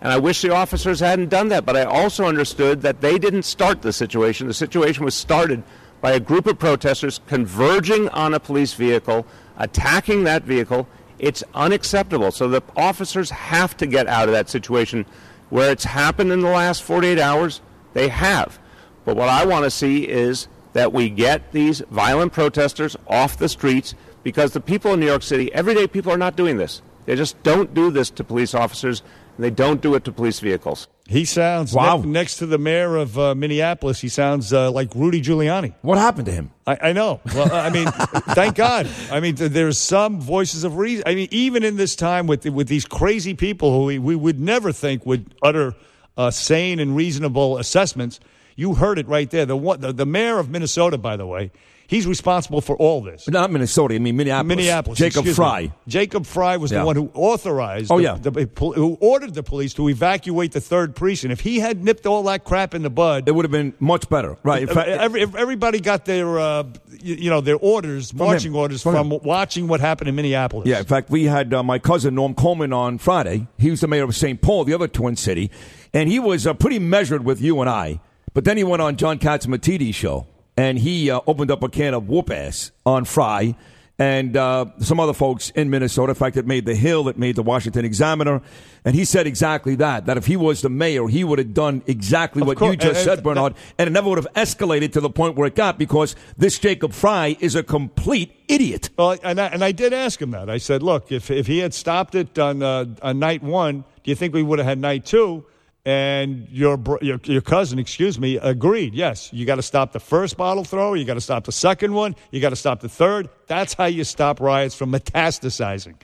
And 0.01 0.13
I 0.13 0.19
wish 0.19 0.43
the 0.43 0.55
officers 0.55 1.01
hadn't 1.01 1.29
done 1.29 1.49
that, 1.49 1.65
but 1.65 1.77
I 1.77 1.85
also 1.85 2.25
understood 2.25 2.83
that 2.83 3.01
they 3.01 3.19
didn't 3.19 3.45
start 3.45 3.83
the 3.83 3.93
situation. 3.93 4.47
The 4.47 4.55
situation 4.55 5.05
was 5.05 5.15
started 5.15 5.63
by 6.01 6.13
a 6.13 6.21
group 6.21 6.47
of 6.47 6.59
protesters 6.59 7.21
converging 7.27 8.09
on 8.11 8.35
a 8.35 8.41
police 8.41 8.75
vehicle, 8.75 9.27
attacking 9.57 10.25
that 10.25 10.43
vehicle. 10.43 10.87
It's 11.19 11.43
unacceptable. 11.55 12.31
So 12.31 12.49
the 12.49 12.63
officers 12.77 13.31
have 13.31 13.77
to 13.79 13.87
get 13.87 14.07
out 14.07 14.29
of 14.29 14.33
that 14.33 14.51
situation. 14.51 15.07
Where 15.49 15.71
it's 15.71 15.85
happened 15.85 16.33
in 16.33 16.41
the 16.41 16.51
last 16.51 16.83
48 16.83 17.19
hours, 17.19 17.61
they 17.95 18.09
have. 18.09 18.59
But 19.05 19.17
what 19.17 19.29
I 19.29 19.47
want 19.47 19.65
to 19.65 19.71
see 19.71 20.07
is 20.09 20.49
that 20.73 20.93
we 20.93 21.09
get 21.09 21.53
these 21.53 21.81
violent 21.91 22.33
protesters 22.33 22.97
off 23.07 23.39
the 23.39 23.49
streets 23.49 23.95
because 24.27 24.51
the 24.55 24.61
people 24.61 24.93
in 24.93 24.99
New 24.99 25.07
York 25.07 25.23
City, 25.23 25.55
everyday 25.55 25.87
people, 25.87 26.11
are 26.11 26.19
not 26.19 26.35
doing 26.35 26.57
this. 26.57 26.83
They 27.05 27.15
just 27.15 27.41
don't 27.45 27.73
do 27.75 27.93
this 27.93 28.11
to 28.11 28.25
police 28.25 28.57
officers, 28.57 29.01
and 29.37 29.45
they 29.45 29.51
don't 29.51 29.81
do 29.81 29.95
it 29.95 30.03
to 30.07 30.11
police 30.11 30.41
vehicles. 30.41 30.89
He 31.07 31.25
sounds 31.25 31.73
Wow. 31.73 31.99
ne- 31.99 32.07
next 32.09 32.39
to 32.39 32.47
the 32.47 32.59
mayor 32.59 32.97
of 32.97 33.17
uh, 33.17 33.37
Minneapolis. 33.37 34.01
He 34.01 34.09
sounds 34.09 34.53
uh, 34.53 34.73
like 34.73 34.93
Rudy 34.97 35.23
Giuliani. 35.23 35.75
What 35.83 35.99
happened 35.99 36.27
to 36.27 36.33
him? 36.33 36.51
I, 36.67 36.77
I 36.89 36.93
know. 36.93 37.21
Well, 37.37 37.53
I 37.55 37.71
mean, 37.71 37.87
thank 38.35 38.57
God. 38.57 38.89
I 39.13 39.21
mean, 39.21 39.37
th- 39.37 39.53
there's 39.53 39.79
some 39.79 40.21
voices 40.21 40.65
of 40.65 40.77
reason. 40.77 41.05
I 41.07 41.15
mean, 41.15 41.29
even 41.31 41.63
in 41.63 41.77
this 41.77 41.95
time 41.95 42.27
with 42.27 42.45
with 42.47 42.67
these 42.67 42.85
crazy 42.85 43.35
people 43.35 43.71
who 43.79 43.85
we, 43.85 44.01
we 44.01 44.17
would 44.17 44.41
never 44.41 44.73
think 44.73 45.07
would 45.07 45.37
utter 45.41 45.77
uh, 46.17 46.33
sane 46.33 46.81
and 46.81 46.97
reasonable 46.97 47.59
assessments, 47.59 48.19
you 48.57 48.75
heard 48.75 48.99
it 48.99 49.07
right 49.07 49.31
there. 49.31 49.47
The, 49.47 49.57
one, 49.57 49.81
the 49.81 49.93
the 49.93 50.07
mayor 50.07 50.41
of 50.41 50.51
Minnesota, 50.51 50.99
by 50.99 51.17
the 51.17 51.27
way, 51.29 51.53
he's 51.87 52.07
responsible 52.07 52.61
for 52.61 52.77
all 52.77 53.01
this. 53.03 53.29
Not 53.29 53.51
Minnesota. 53.51 53.95
I 53.95 53.99
mean 53.99 54.17
Minneapolis. 54.17 54.49
Minneapolis. 54.57 54.99
Jacob 54.99 55.19
excuse 55.27 55.35
me. 55.39 55.45
Fry. 55.45 55.73
Jacob 55.89 56.27
Fry 56.27 56.57
was 56.57 56.71
Yeah. 56.73 56.81
the 56.81 56.87
one 56.87 56.97
who 56.97 57.11
authorized. 57.15 57.91
Oh, 57.91 57.97
the- 57.99 58.03
yeah. 58.03 58.19
the- 58.21 58.49
who 58.75 58.97
ordered 59.01 59.35
the 59.35 59.43
police 59.43 59.75
to 59.75 59.89
evacuate 59.89 60.53
the 60.53 60.61
third 60.61 60.95
precinct. 60.97 61.33
If 61.33 61.41
he 61.41 61.61
had 61.61 61.85
nipped 61.85 62.07
all 62.07 62.23
that 62.25 62.45
crap 62.45 62.75
in 62.75 62.83
the 62.83 62.91
bud, 62.91 63.29
It 63.29 63.35
would 63.35 63.45
have 63.45 63.53
been 63.53 63.75
much 63.81 64.09
better, 64.09 64.37
right? 64.43 64.63
In 64.63 64.69
fact, 64.69 64.89
Every, 64.89 65.23
if 65.23 65.35
everybody 65.35 65.81
got 65.81 66.05
their, 66.05 66.39
uh, 66.39 66.65
you, 67.03 67.31
know, 67.31 67.41
their 67.41 67.57
orders, 67.57 68.13
marching 68.15 68.53
him. 68.53 68.57
orders 68.57 68.83
From 68.83 68.95
from, 69.11 69.19
watching 69.23 69.69
what 69.69 69.81
happened 69.81 70.09
in 70.09 70.15
Minneapolis. 70.15 70.67
Yeah, 70.69 70.79
in 70.79 70.85
fact, 70.85 71.11
we 71.11 71.25
had 71.25 71.53
uh, 71.55 71.63
my 71.63 71.79
cousin 71.79 72.15
Norm 72.15 72.35
Coleman 72.35 72.73
on 72.73 72.99
Friday. 72.99 73.47
He 73.59 73.71
was 73.71 73.81
the 73.81 73.89
mayor 73.89 74.05
of 74.05 74.15
St. 74.17 74.41
Paul, 74.41 74.65
the 74.65 74.75
other 74.75 74.89
twin 74.89 75.17
city, 75.17 75.51
and 75.93 76.09
he 76.09 76.19
was 76.19 76.47
uh, 76.47 76.55
pretty 76.55 76.79
measured 76.79 77.25
with 77.25 77.41
you 77.41 77.61
and 77.61 77.69
I. 77.71 78.01
But 78.35 78.45
then 78.45 78.57
he 78.57 78.65
went 78.65 78.83
on 78.83 78.97
John 78.97 79.19
Catsimatidis 79.19 79.95
show, 79.95 80.27
and 80.57 80.79
he 80.79 81.11
uh, 81.11 81.21
opened 81.27 81.51
up 81.51 81.63
a 81.63 81.69
can 81.69 81.95
of 81.95 82.09
whoop 82.09 82.31
ass 82.31 82.71
on 82.85 83.05
Fry 83.05 83.55
and 83.99 84.37
uh, 84.37 84.67
some 84.79 85.01
other 85.01 85.15
folks 85.15 85.49
in 85.51 85.71
Minnesota. 85.71 86.11
In 86.11 86.17
fact, 86.17 86.37
it 86.37 86.47
made 86.47 86.67
the 86.67 86.75
Hill, 86.75 87.09
it 87.09 87.17
made 87.17 87.35
the 87.35 87.43
Washington 87.43 87.87
Examiner, 87.87 88.43
and 88.85 88.95
he 88.95 89.07
said 89.07 89.27
exactly 89.27 89.75
that. 89.77 90.05
That 90.05 90.19
if 90.19 90.27
he 90.27 90.37
was 90.37 90.61
the 90.61 90.69
mayor, 90.69 91.09
he 91.09 91.25
would 91.25 91.39
have 91.39 91.55
done 91.55 91.83
exactly 91.87 92.43
Of 92.43 92.49
what 92.49 92.59
course, 92.59 92.73
you 92.73 92.77
just 92.77 93.01
and- 93.01 93.05
said, 93.17 93.23
Bernard, 93.25 93.55
and 93.79 93.87
it 93.89 93.93
never 93.93 94.11
would 94.11 94.19
have 94.19 94.31
escalated 94.35 94.93
to 94.93 95.01
the 95.01 95.09
point 95.09 95.37
where 95.37 95.47
it 95.47 95.55
got 95.55 95.79
because 95.79 96.15
this 96.37 96.59
Jacob 96.59 96.93
Fry 96.93 97.39
is 97.41 97.55
a 97.55 97.63
complete 97.63 98.37
idiot. 98.49 98.91
Well, 98.99 99.17
and 99.23 99.41
I, 99.41 99.47
and 99.47 99.65
I 99.65 99.73
did 99.73 99.95
ask 99.95 100.21
him 100.21 100.33
that. 100.33 100.51
I 100.51 100.59
said, 100.59 100.83
look, 100.83 101.11
if 101.11 101.31
if 101.31 101.47
he 101.47 101.61
had 101.61 101.73
stopped 101.73 102.15
it 102.15 102.39
on 102.39 102.63
uh, 102.63 102.85
on 103.01 103.19
night 103.19 103.43
one, 103.43 103.81
do 104.05 104.11
you 104.11 104.15
think 104.15 104.35
we 104.35 104.43
would 104.43 104.59
have 104.59 104.67
had 104.69 104.79
night 104.79 105.07
two? 105.07 105.47
And 105.87 106.49
your, 106.51 106.81
your 107.01 107.21
your 107.23 107.41
cousin, 107.41 107.79
excuse 107.79 108.19
me, 108.19 108.39
agreed. 108.39 108.93
Yes, 108.93 109.33
you 109.33 109.47
got 109.47 109.55
to 109.55 109.63
stop 109.63 109.93
the 109.93 110.01
first 110.01 110.37
bottle 110.37 110.65
thrower. 110.65 110.97
You 110.97 111.05
got 111.05 111.15
to 111.15 111.21
stop 111.21 111.45
the 111.45 111.53
second 111.53 111.95
one. 111.95 112.17
You 112.33 112.41
got 112.41 112.51
to 112.51 112.57
stop 112.57 112.81
the 112.81 112.89
third. 112.89 113.29
That's 113.47 113.73
how 113.73 113.85
you 113.85 114.03
stop 114.03 114.41
riots 114.41 114.75
from 114.75 114.91
metastasizing. 114.91 115.95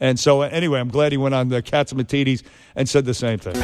And 0.00 0.18
so, 0.18 0.42
uh, 0.42 0.48
anyway, 0.50 0.80
I'm 0.80 0.88
glad 0.88 1.12
he 1.12 1.18
went 1.18 1.36
on 1.36 1.50
the 1.50 1.62
Catsimatidis 1.62 2.42
and 2.74 2.88
said 2.88 3.04
the 3.04 3.14
same 3.14 3.38
thing. 3.38 3.54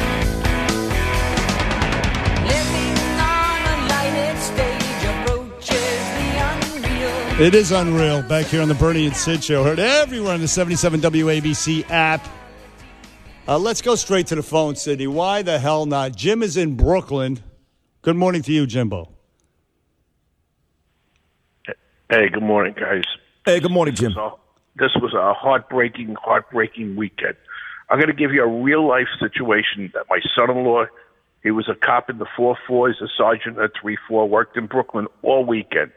It 7.37 7.53
is 7.53 7.73
unreal. 7.73 8.21
Back 8.21 8.45
here 8.45 8.61
on 8.61 8.69
the 8.69 8.75
Bernie 8.75 9.07
and 9.07 9.15
Sid 9.15 9.43
show. 9.43 9.61
Heard 9.65 9.79
everywhere 9.79 10.35
on 10.35 10.39
the 10.39 10.47
77 10.47 11.01
WABC 11.01 11.89
app. 11.89 12.25
Uh, 13.47 13.59
let's 13.59 13.79
go 13.79 13.93
straight 13.93 14.25
to 14.25 14.35
the 14.35 14.41
phone, 14.41 14.75
Sydney. 14.75 15.05
Why 15.05 15.43
the 15.43 15.59
hell 15.59 15.85
not? 15.85 16.15
Jim 16.15 16.41
is 16.41 16.57
in 16.57 16.75
Brooklyn. 16.75 17.43
Good 18.01 18.15
morning 18.15 18.41
to 18.41 18.51
you, 18.51 18.65
Jimbo. 18.65 19.11
Hey, 22.09 22.29
good 22.29 22.41
morning, 22.41 22.73
guys. 22.73 23.03
Hey, 23.45 23.59
good 23.59 23.71
morning, 23.71 23.93
Jim. 23.93 24.13
So, 24.13 24.39
this 24.77 24.91
was 24.95 25.13
a 25.13 25.33
heartbreaking, 25.33 26.15
heartbreaking 26.19 26.95
weekend. 26.95 27.35
I'm 27.89 27.99
going 27.99 28.07
to 28.09 28.15
give 28.15 28.33
you 28.33 28.43
a 28.43 28.63
real 28.63 28.87
life 28.87 29.07
situation 29.19 29.91
that 29.93 30.05
my 30.09 30.19
son-in-law, 30.35 30.85
he 31.43 31.51
was 31.51 31.69
a 31.69 31.75
cop 31.75 32.09
in 32.09 32.17
the 32.17 32.25
four 32.35 32.57
four, 32.67 32.89
he's 32.89 32.99
a 32.99 33.07
sergeant 33.15 33.59
at 33.59 33.71
three 33.79 33.97
four, 34.07 34.27
worked 34.27 34.57
in 34.57 34.65
Brooklyn 34.65 35.05
all 35.21 35.45
weekend. 35.45 35.91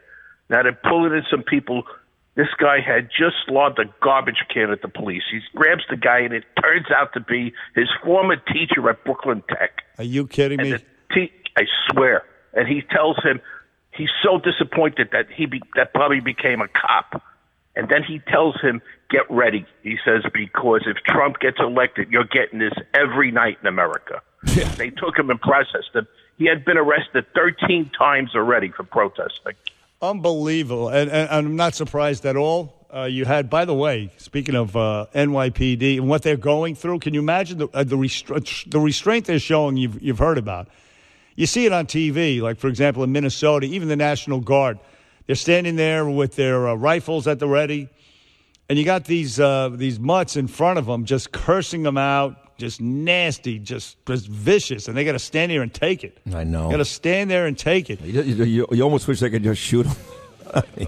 Now 0.51 0.61
they're 0.61 0.73
pulling 0.73 1.13
in 1.13 1.23
some 1.31 1.41
people. 1.41 1.81
This 2.39 2.47
guy 2.57 2.79
had 2.79 3.09
just 3.09 3.49
lobbed 3.49 3.79
a 3.79 3.85
garbage 4.01 4.45
can 4.47 4.71
at 4.71 4.81
the 4.81 4.87
police. 4.87 5.23
He 5.29 5.41
grabs 5.57 5.83
the 5.89 5.97
guy, 5.97 6.19
and 6.19 6.33
it 6.33 6.45
turns 6.63 6.85
out 6.89 7.11
to 7.15 7.19
be 7.19 7.51
his 7.75 7.89
former 8.01 8.37
teacher 8.37 8.89
at 8.89 9.03
Brooklyn 9.03 9.43
Tech. 9.49 9.83
Are 9.97 10.05
you 10.05 10.25
kidding 10.25 10.57
And 10.61 10.71
me? 10.71 10.77
te- 11.11 11.33
I 11.57 11.63
swear. 11.89 12.23
And 12.53 12.65
he 12.65 12.81
tells 12.81 13.21
him 13.21 13.41
he's 13.91 14.07
so 14.23 14.39
disappointed 14.39 15.09
that 15.11 15.25
he 15.29 15.47
be- 15.47 15.61
that 15.75 15.91
Bobby 15.91 16.21
became 16.21 16.61
a 16.61 16.69
cop. 16.69 17.21
And 17.75 17.89
then 17.89 18.03
he 18.03 18.19
tells 18.19 18.55
him, 18.61 18.81
"Get 19.09 19.29
ready." 19.29 19.65
He 19.83 19.97
says 20.05 20.23
because 20.33 20.83
if 20.87 20.95
Trump 21.03 21.39
gets 21.41 21.59
elected, 21.59 22.09
you're 22.09 22.23
getting 22.23 22.59
this 22.59 22.73
every 22.93 23.31
night 23.31 23.57
in 23.61 23.67
America. 23.67 24.21
They 24.77 24.91
took 24.91 25.19
him 25.19 25.29
and 25.29 25.41
processed 25.41 25.93
him. 25.93 26.07
He 26.37 26.45
had 26.45 26.63
been 26.63 26.77
arrested 26.77 27.25
13 27.33 27.89
times 27.89 28.33
already 28.33 28.69
for 28.69 28.83
protesting. 28.83 29.55
Unbelievable. 30.01 30.89
And, 30.89 31.11
and, 31.11 31.29
I'm 31.29 31.55
not 31.55 31.75
surprised 31.75 32.25
at 32.25 32.37
all. 32.37 32.75
Uh, 32.93 33.03
you 33.03 33.25
had, 33.25 33.49
by 33.49 33.65
the 33.65 33.73
way, 33.73 34.11
speaking 34.17 34.55
of 34.55 34.75
uh, 34.75 35.07
NYPD 35.13 35.97
and 35.97 36.09
what 36.09 36.23
they're 36.23 36.37
going 36.37 36.73
through, 36.73 36.99
can 36.99 37.13
you 37.13 37.19
imagine 37.19 37.59
the, 37.59 37.67
uh, 37.73 37.83
the, 37.83 37.97
restra- 37.97 38.69
the 38.69 38.79
restraint 38.79 39.25
they're 39.25 39.39
showing 39.39 39.77
you've, 39.77 40.01
you've 40.01 40.17
heard 40.17 40.37
about? 40.37 40.69
You 41.35 41.45
see 41.45 41.65
it 41.65 41.73
on 41.73 41.85
TV, 41.85 42.41
like, 42.41 42.57
for 42.57 42.67
example, 42.67 43.03
in 43.03 43.11
Minnesota, 43.11 43.67
even 43.67 43.89
the 43.89 43.95
National 43.95 44.39
Guard. 44.39 44.79
They're 45.27 45.35
standing 45.35 45.75
there 45.75 46.09
with 46.09 46.35
their 46.35 46.67
uh, 46.67 46.73
rifles 46.75 47.27
at 47.27 47.39
the 47.39 47.47
ready, 47.47 47.89
and 48.67 48.79
you 48.79 48.85
got 48.85 49.05
these, 49.05 49.39
uh, 49.39 49.69
these 49.69 49.99
mutts 49.99 50.35
in 50.35 50.47
front 50.47 50.79
of 50.79 50.85
them 50.85 51.05
just 51.05 51.31
cursing 51.31 51.83
them 51.83 51.97
out, 51.97 52.48
just 52.59 52.79
nasty, 52.81 53.57
just, 53.57 53.97
just 54.05 54.27
vicious, 54.27 54.87
and 54.87 54.95
they 54.95 55.03
got 55.05 55.13
to 55.13 55.19
stand 55.19 55.51
there 55.51 55.61
and 55.63 55.73
take 55.73 56.03
it. 56.03 56.17
I 56.35 56.43
know. 56.43 56.69
Got 56.69 56.77
to 56.77 56.85
stand 56.85 57.31
there 57.31 57.47
and 57.47 57.57
take 57.57 57.89
it. 57.89 58.01
You, 58.01 58.21
you- 58.21 58.67
you- 58.71 58.83
almost 58.83 59.07
wish 59.07 59.19
they 59.21 59.29
could 59.31 59.43
just 59.43 59.61
shoot 59.61 59.85
him. 59.87 59.95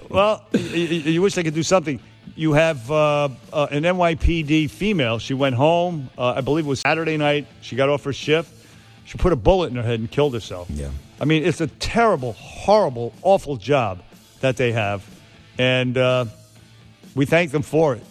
Well, 0.08 0.44
you, 0.52 0.58
you 1.14 1.22
wish 1.22 1.34
they 1.36 1.44
could 1.44 1.54
do 1.54 1.62
something. 1.62 2.00
You 2.34 2.52
have 2.54 2.90
uh, 2.90 3.28
uh, 3.52 3.68
an 3.70 3.84
NYPD 3.84 4.68
female. 4.68 5.20
She 5.20 5.34
went 5.34 5.54
home, 5.54 6.10
uh, 6.18 6.32
I 6.36 6.40
believe 6.40 6.64
it 6.66 6.68
was 6.68 6.80
Saturday 6.80 7.16
night. 7.16 7.46
She 7.60 7.76
got 7.76 7.88
off 7.88 8.02
her 8.02 8.12
shift. 8.12 8.52
She 9.04 9.18
put 9.18 9.32
a 9.32 9.36
bullet 9.36 9.70
in 9.70 9.76
her 9.76 9.82
head 9.84 10.00
and 10.00 10.10
killed 10.10 10.34
herself. 10.34 10.68
Yeah. 10.68 10.90
I 11.20 11.26
mean, 11.26 11.44
it's 11.44 11.60
a 11.60 11.68
terrible, 11.68 12.32
horrible, 12.32 13.12
awful 13.22 13.56
job 13.56 14.02
that 14.40 14.56
they 14.56 14.72
have. 14.72 15.08
And 15.58 15.96
uh, 15.96 16.24
we 17.14 17.24
thank 17.24 17.52
them 17.52 17.62
for 17.62 17.94
it. 17.94 18.02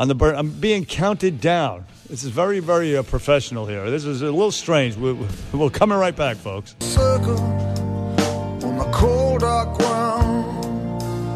On 0.00 0.08
the 0.08 0.14
burn, 0.14 0.36
I'm 0.36 0.50
being 0.50 0.86
counted 0.86 1.38
down. 1.40 1.84
This 2.08 2.24
is 2.24 2.30
very, 2.30 2.60
very 2.60 2.96
uh, 2.96 3.02
professional 3.02 3.66
here. 3.66 3.90
This 3.90 4.04
is 4.06 4.22
a 4.22 4.26
little 4.26 4.50
strange. 4.50 4.96
We, 4.96 5.12
we- 5.12 5.26
we're 5.52 5.68
coming 5.70 5.98
right 5.98 6.16
back, 6.16 6.36
folks. 6.38 6.74
circle 6.80 7.38
on 7.38 8.78
the 8.78 8.88
cold 8.92 9.40
dark 9.40 9.76
ground, 9.78 10.64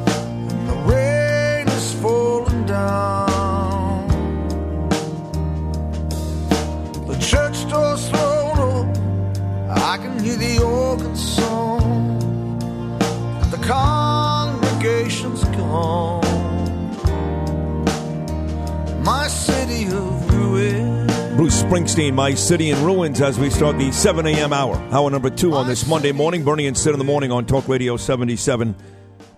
and 0.08 0.68
the 0.68 0.74
rain 0.90 1.68
is 1.68 1.92
falling 2.00 2.64
down. 2.64 4.08
The 7.06 7.18
church 7.18 7.68
doors 7.70 8.08
thrown 8.08 8.96
I 9.68 9.98
can 9.98 10.18
hear 10.24 10.36
the 10.36 10.62
organ 10.62 11.14
song. 11.16 12.98
The 13.50 13.58
congregation's 13.58 15.44
gone. 15.44 16.22
My 19.04 19.28
city 19.28 19.86
of. 19.94 20.31
Springsteen, 21.52 22.14
My 22.14 22.32
City 22.32 22.70
in 22.70 22.82
Ruins, 22.82 23.20
as 23.20 23.38
we 23.38 23.50
start 23.50 23.76
the 23.76 23.92
7 23.92 24.26
a.m. 24.26 24.54
hour. 24.54 24.74
Hour 24.90 25.10
number 25.10 25.28
two 25.28 25.52
on 25.54 25.68
this 25.68 25.86
Monday 25.86 26.10
morning. 26.10 26.44
Bernie 26.44 26.66
and 26.66 26.76
Sid 26.76 26.94
in 26.94 26.98
the 26.98 27.04
morning 27.04 27.30
on 27.30 27.44
Talk 27.44 27.68
Radio 27.68 27.98
77 27.98 28.74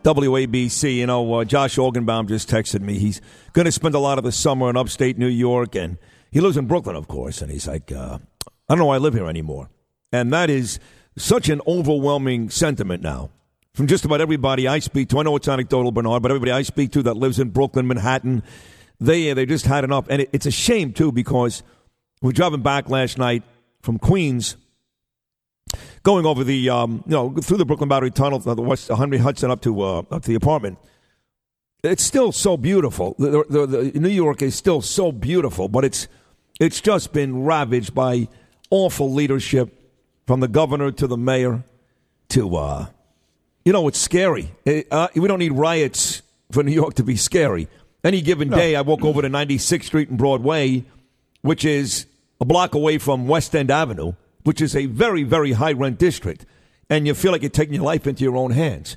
WABC. 0.05 0.97
You 0.97 1.07
know, 1.07 1.35
uh, 1.35 1.45
Josh 1.45 1.77
Organbaum 1.77 2.29
just 2.29 2.49
texted 2.49 2.83
me. 2.83 3.01
He's 3.01 3.21
going 3.53 3.65
to 3.65 3.73
spend 3.73 3.97
a 3.97 3.99
lot 3.99 4.19
of 4.19 4.25
the 4.25 4.31
summer 4.31 4.71
in 4.71 4.77
upstate 4.77 5.19
New 5.19 5.27
York, 5.27 5.75
and 5.75 5.99
he 6.31 6.41
lives 6.41 6.57
in 6.57 6.67
Brooklyn, 6.67 6.95
of 6.95 7.09
course. 7.09 7.43
And 7.43 7.51
he's 7.51 7.67
like, 7.67 7.91
uh, 7.91 8.19
I 8.47 8.51
don't 8.69 8.79
know 8.79 8.87
why 8.87 8.95
I 8.95 8.99
live 8.99 9.15
here 9.15 9.29
anymore. 9.29 9.69
And 10.13 10.33
that 10.33 10.51
is 10.51 10.79
such 11.17 11.49
an 11.49 11.61
overwhelming 11.67 12.49
sentiment 12.49 13.03
now 13.03 13.31
from 13.75 13.89
just 13.89 14.05
about 14.05 14.21
everybody 14.21 14.69
I 14.69 14.79
speak 14.79 15.09
to. 15.09 15.19
I 15.19 15.25
know 15.25 15.35
it's 15.35 15.49
anecdotal, 15.49 15.91
Bernard, 15.91 16.23
but 16.23 16.31
everybody 16.31 16.53
I 16.53 16.63
speak 16.63 16.93
to 16.93 17.03
that 17.03 17.17
lives 17.17 17.41
in 17.41 17.51
Brooklyn, 17.51 17.89
Manhattan, 17.89 18.45
they 19.01 19.33
they 19.33 19.47
just 19.47 19.67
had 19.67 19.83
enough. 19.83 20.07
And 20.09 20.23
it, 20.23 20.31
it's 20.33 20.47
a 20.47 20.53
shame 20.53 20.93
too 20.93 21.11
because 21.11 21.65
we're 22.25 22.33
driving 22.33 22.63
back 22.63 22.89
last 22.89 23.19
night 23.19 23.43
from 23.83 23.99
Queens, 23.99 24.57
going 26.03 26.25
over 26.25 26.43
the 26.43 26.71
um, 26.71 27.05
you 27.07 27.13
know 27.13 27.35
through 27.35 27.59
the 27.59 27.67
Brooklyn 27.67 27.91
Battery 27.91 28.11
Tunnel, 28.11 28.39
the 28.39 28.55
West 28.63 28.89
Henry 28.89 29.19
Hudson 29.19 29.51
up 29.51 29.61
to 29.61 29.83
uh, 29.83 29.99
up 30.11 30.23
to 30.23 30.29
the 30.29 30.35
apartment. 30.35 30.79
It's 31.83 32.03
still 32.03 32.33
so 32.33 32.57
beautiful. 32.57 33.15
The, 33.19 33.45
the, 33.51 33.67
the, 33.67 34.01
New 34.01 34.09
York 34.09 34.41
is 34.41 34.55
still 34.55 34.81
so 34.81 35.13
beautiful, 35.13 35.69
but 35.69 35.85
it's 35.85 36.09
it's 36.59 36.81
just 36.81 37.13
been 37.13 37.45
ravaged 37.45 37.95
by 37.95 38.29
awful 38.71 39.13
leadership 39.13 39.93
from 40.27 40.41
the 40.41 40.49
governor 40.49 40.91
to 40.93 41.07
the 41.07 41.19
mayor 41.19 41.63
to 42.31 42.57
uh, 42.57 42.87
You 43.67 43.75
know, 43.75 43.87
it's 43.87 43.99
scary. 44.01 44.51
Eh, 44.65 44.85
Uh, 44.91 45.09
we 45.15 45.29
don't 45.29 45.41
need 45.41 45.53
riots 45.53 46.23
for 46.51 46.63
New 46.63 46.73
York 46.73 46.95
to 46.95 47.03
be 47.05 47.17
scary. 47.17 47.69
Any 48.03 48.23
given 48.23 48.49
day, 48.49 48.77
I 48.77 48.81
walk 48.81 49.05
over 49.05 49.21
to 49.21 49.29
96th 49.29 49.85
Street 49.85 50.09
and 50.09 50.17
Broadway, 50.17 50.85
which 51.43 51.67
is 51.67 52.07
a 52.41 52.45
block 52.45 52.75
away 52.75 52.99
from 52.99 53.29
West 53.29 53.55
End 53.55 53.71
Avenue, 53.71 54.15
which 54.43 54.61
is 54.61 54.77
a 54.77 54.87
very, 54.87 55.23
very 55.23 55.53
high 55.53 55.73
rent 55.73 55.99
district, 55.99 56.45
and 56.91 57.07
you 57.07 57.15
feel 57.15 57.33
like 57.33 57.43
you're 57.43 57.51
taking 57.51 57.75
your 57.75 57.85
life 57.85 58.07
into 58.07 58.25
your 58.25 58.37
own 58.37 58.51
hands. 58.51 58.97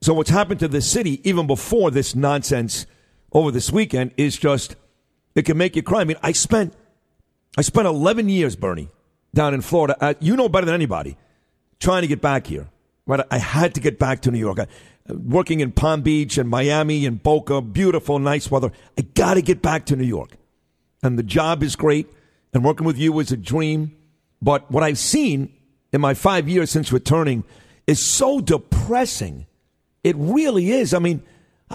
So, 0.00 0.12
what's 0.12 0.30
happened 0.30 0.60
to 0.60 0.68
the 0.68 0.82
city, 0.82 1.26
even 1.28 1.46
before 1.46 1.90
this 1.90 2.14
nonsense 2.14 2.86
over 3.32 3.50
this 3.50 3.72
weekend, 3.72 4.12
is 4.16 4.36
just 4.36 4.76
it 5.34 5.44
can 5.44 5.56
make 5.56 5.76
you 5.76 5.82
cry. 5.82 6.02
I 6.02 6.04
mean, 6.04 6.18
I 6.22 6.32
spent 6.32 6.74
I 7.56 7.62
spent 7.62 7.86
11 7.86 8.28
years, 8.28 8.56
Bernie, 8.56 8.90
down 9.32 9.54
in 9.54 9.60
Florida. 9.60 10.16
You 10.20 10.36
know 10.36 10.48
better 10.48 10.66
than 10.66 10.74
anybody, 10.74 11.16
trying 11.80 12.02
to 12.02 12.08
get 12.08 12.20
back 12.20 12.46
here. 12.46 12.68
Right? 13.06 13.20
I 13.30 13.38
had 13.38 13.74
to 13.74 13.80
get 13.80 13.98
back 13.98 14.22
to 14.22 14.30
New 14.30 14.38
York. 14.38 14.58
I, 14.58 14.66
working 15.08 15.60
in 15.60 15.72
Palm 15.72 16.02
Beach 16.02 16.38
and 16.38 16.48
Miami 16.48 17.04
and 17.06 17.22
Boca, 17.22 17.60
beautiful, 17.60 18.18
nice 18.18 18.50
weather. 18.50 18.72
I 18.98 19.02
got 19.02 19.34
to 19.34 19.42
get 19.42 19.60
back 19.60 19.86
to 19.86 19.96
New 19.96 20.04
York. 20.04 20.30
And 21.02 21.18
the 21.18 21.22
job 21.22 21.62
is 21.62 21.76
great, 21.76 22.08
and 22.54 22.64
working 22.64 22.86
with 22.86 22.96
you 22.96 23.12
was 23.12 23.30
a 23.32 23.36
dream. 23.36 23.94
But 24.40 24.70
what 24.70 24.82
I've 24.82 24.98
seen 24.98 25.52
in 25.92 26.00
my 26.00 26.14
five 26.14 26.48
years 26.48 26.70
since 26.70 26.92
returning 26.92 27.44
is 27.86 28.04
so 28.04 28.40
depressing. 28.40 29.46
It 30.02 30.16
really 30.16 30.70
is. 30.70 30.94
I 30.94 30.98
mean, 30.98 31.22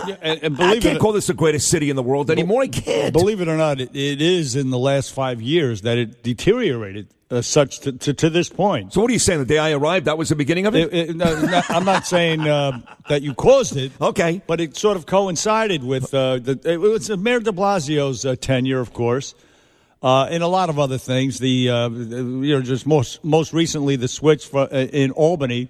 Yeah, 0.08 0.16
and, 0.22 0.40
and 0.44 0.56
I 0.56 0.58
believe 0.58 0.84
can't 0.84 0.96
it, 0.98 1.00
call 1.00 1.12
this 1.14 1.28
the 1.28 1.34
greatest 1.34 1.70
city 1.70 1.90
in 1.90 1.96
the 1.96 2.04
world 2.04 2.30
anymore. 2.32 2.62
I 2.64 2.68
can't. 2.68 3.12
Believe 3.14 3.42
it 3.42 3.48
or 3.48 3.58
not, 3.58 3.82
it, 3.82 3.90
it 3.96 4.22
is 4.22 4.56
in 4.56 4.70
the 4.70 4.78
last 4.78 5.14
five 5.14 5.42
years 5.42 5.82
that 5.82 5.98
it 5.98 6.24
deteriorated 6.24 7.08
uh, 7.32 7.42
such 7.42 7.80
to, 7.82 7.92
to, 7.92 8.14
to 8.14 8.30
this 8.30 8.50
point. 8.50 8.94
So 8.94 9.02
what 9.02 9.10
are 9.10 9.14
you 9.14 9.20
saying? 9.20 9.40
The 9.40 9.46
day 9.46 9.58
I 9.60 9.72
arrived, 9.72 10.06
that 10.06 10.18
was 10.18 10.30
the 10.30 10.36
beginning 10.36 10.66
of 10.68 10.76
it? 10.76 10.94
It- 10.94 11.16
no, 11.16 11.62
I'm 11.70 11.86
not 11.86 12.06
saying 12.08 12.42
uh, 12.48 12.80
that 13.08 13.22
you 13.24 13.34
caused 13.34 13.78
it. 13.78 13.92
Okay. 14.00 14.42
But 14.48 14.62
it 14.62 14.76
sort 14.78 14.96
of 14.98 15.06
coincided 15.06 15.84
with 15.84 16.14
uh, 16.14 16.38
the, 16.40 16.60
it 16.64 16.78
was 16.80 17.10
Mayor 17.18 17.40
de 17.40 17.52
Blasio's 17.52 18.26
uh, 18.26 18.36
tenure, 18.40 18.80
of 18.80 18.94
course, 18.94 19.34
uh, 20.02 20.28
and 20.30 20.44
a 20.44 20.48
lot 20.48 20.70
of 20.70 20.80
other 20.80 20.98
things. 20.98 21.40
The, 21.40 21.70
uh, 21.70 21.90
you 21.90 22.56
know, 22.56 22.62
just 22.62 22.86
most, 22.86 23.24
most 23.24 23.54
recently, 23.54 23.96
the 23.96 24.08
switch 24.08 24.48
for, 24.48 24.62
uh, 24.74 24.78
in 24.78 25.12
Albany 25.12 25.70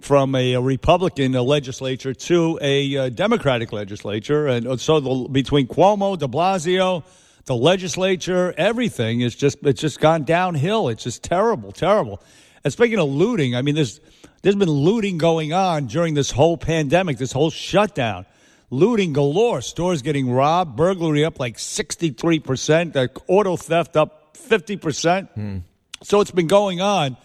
from 0.00 0.34
a, 0.34 0.54
a 0.54 0.60
Republican 0.60 1.34
uh, 1.34 1.42
legislature 1.42 2.14
to 2.14 2.58
a 2.62 2.96
uh, 2.96 3.08
Democratic 3.08 3.72
legislature. 3.72 4.46
And 4.46 4.66
uh, 4.66 4.76
so 4.76 5.00
the, 5.00 5.28
between 5.28 5.66
Cuomo, 5.66 6.18
de 6.18 6.28
Blasio, 6.28 7.04
the 7.46 7.56
legislature, 7.56 8.54
everything 8.56 9.22
is 9.22 9.34
just 9.34 9.58
it's 9.62 9.80
just 9.80 10.00
gone 10.00 10.24
downhill. 10.24 10.88
It's 10.88 11.04
just 11.04 11.22
terrible, 11.22 11.72
terrible. 11.72 12.22
And 12.62 12.72
speaking 12.72 12.98
of 12.98 13.08
looting, 13.08 13.56
I 13.56 13.62
mean, 13.62 13.74
there's 13.74 14.00
there's 14.42 14.54
been 14.54 14.70
looting 14.70 15.18
going 15.18 15.52
on 15.52 15.86
during 15.86 16.14
this 16.14 16.30
whole 16.30 16.56
pandemic, 16.56 17.18
this 17.18 17.32
whole 17.32 17.50
shutdown. 17.50 18.26
Looting 18.70 19.14
galore, 19.14 19.62
stores 19.62 20.02
getting 20.02 20.30
robbed, 20.30 20.76
burglary 20.76 21.24
up 21.24 21.40
like 21.40 21.56
63%, 21.56 22.96
uh, 22.96 23.08
auto 23.26 23.56
theft 23.56 23.96
up 23.96 24.36
50%. 24.36 25.62
So 26.02 26.20
it's 26.20 26.30
been 26.30 26.46
going 26.46 26.80
on. 26.80 27.16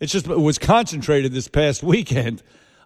It's 0.00 0.12
just 0.12 0.26
it 0.26 0.38
was 0.38 0.58
concentrated 0.58 1.32
this 1.32 1.48
past 1.48 1.82
weekend. 1.82 2.42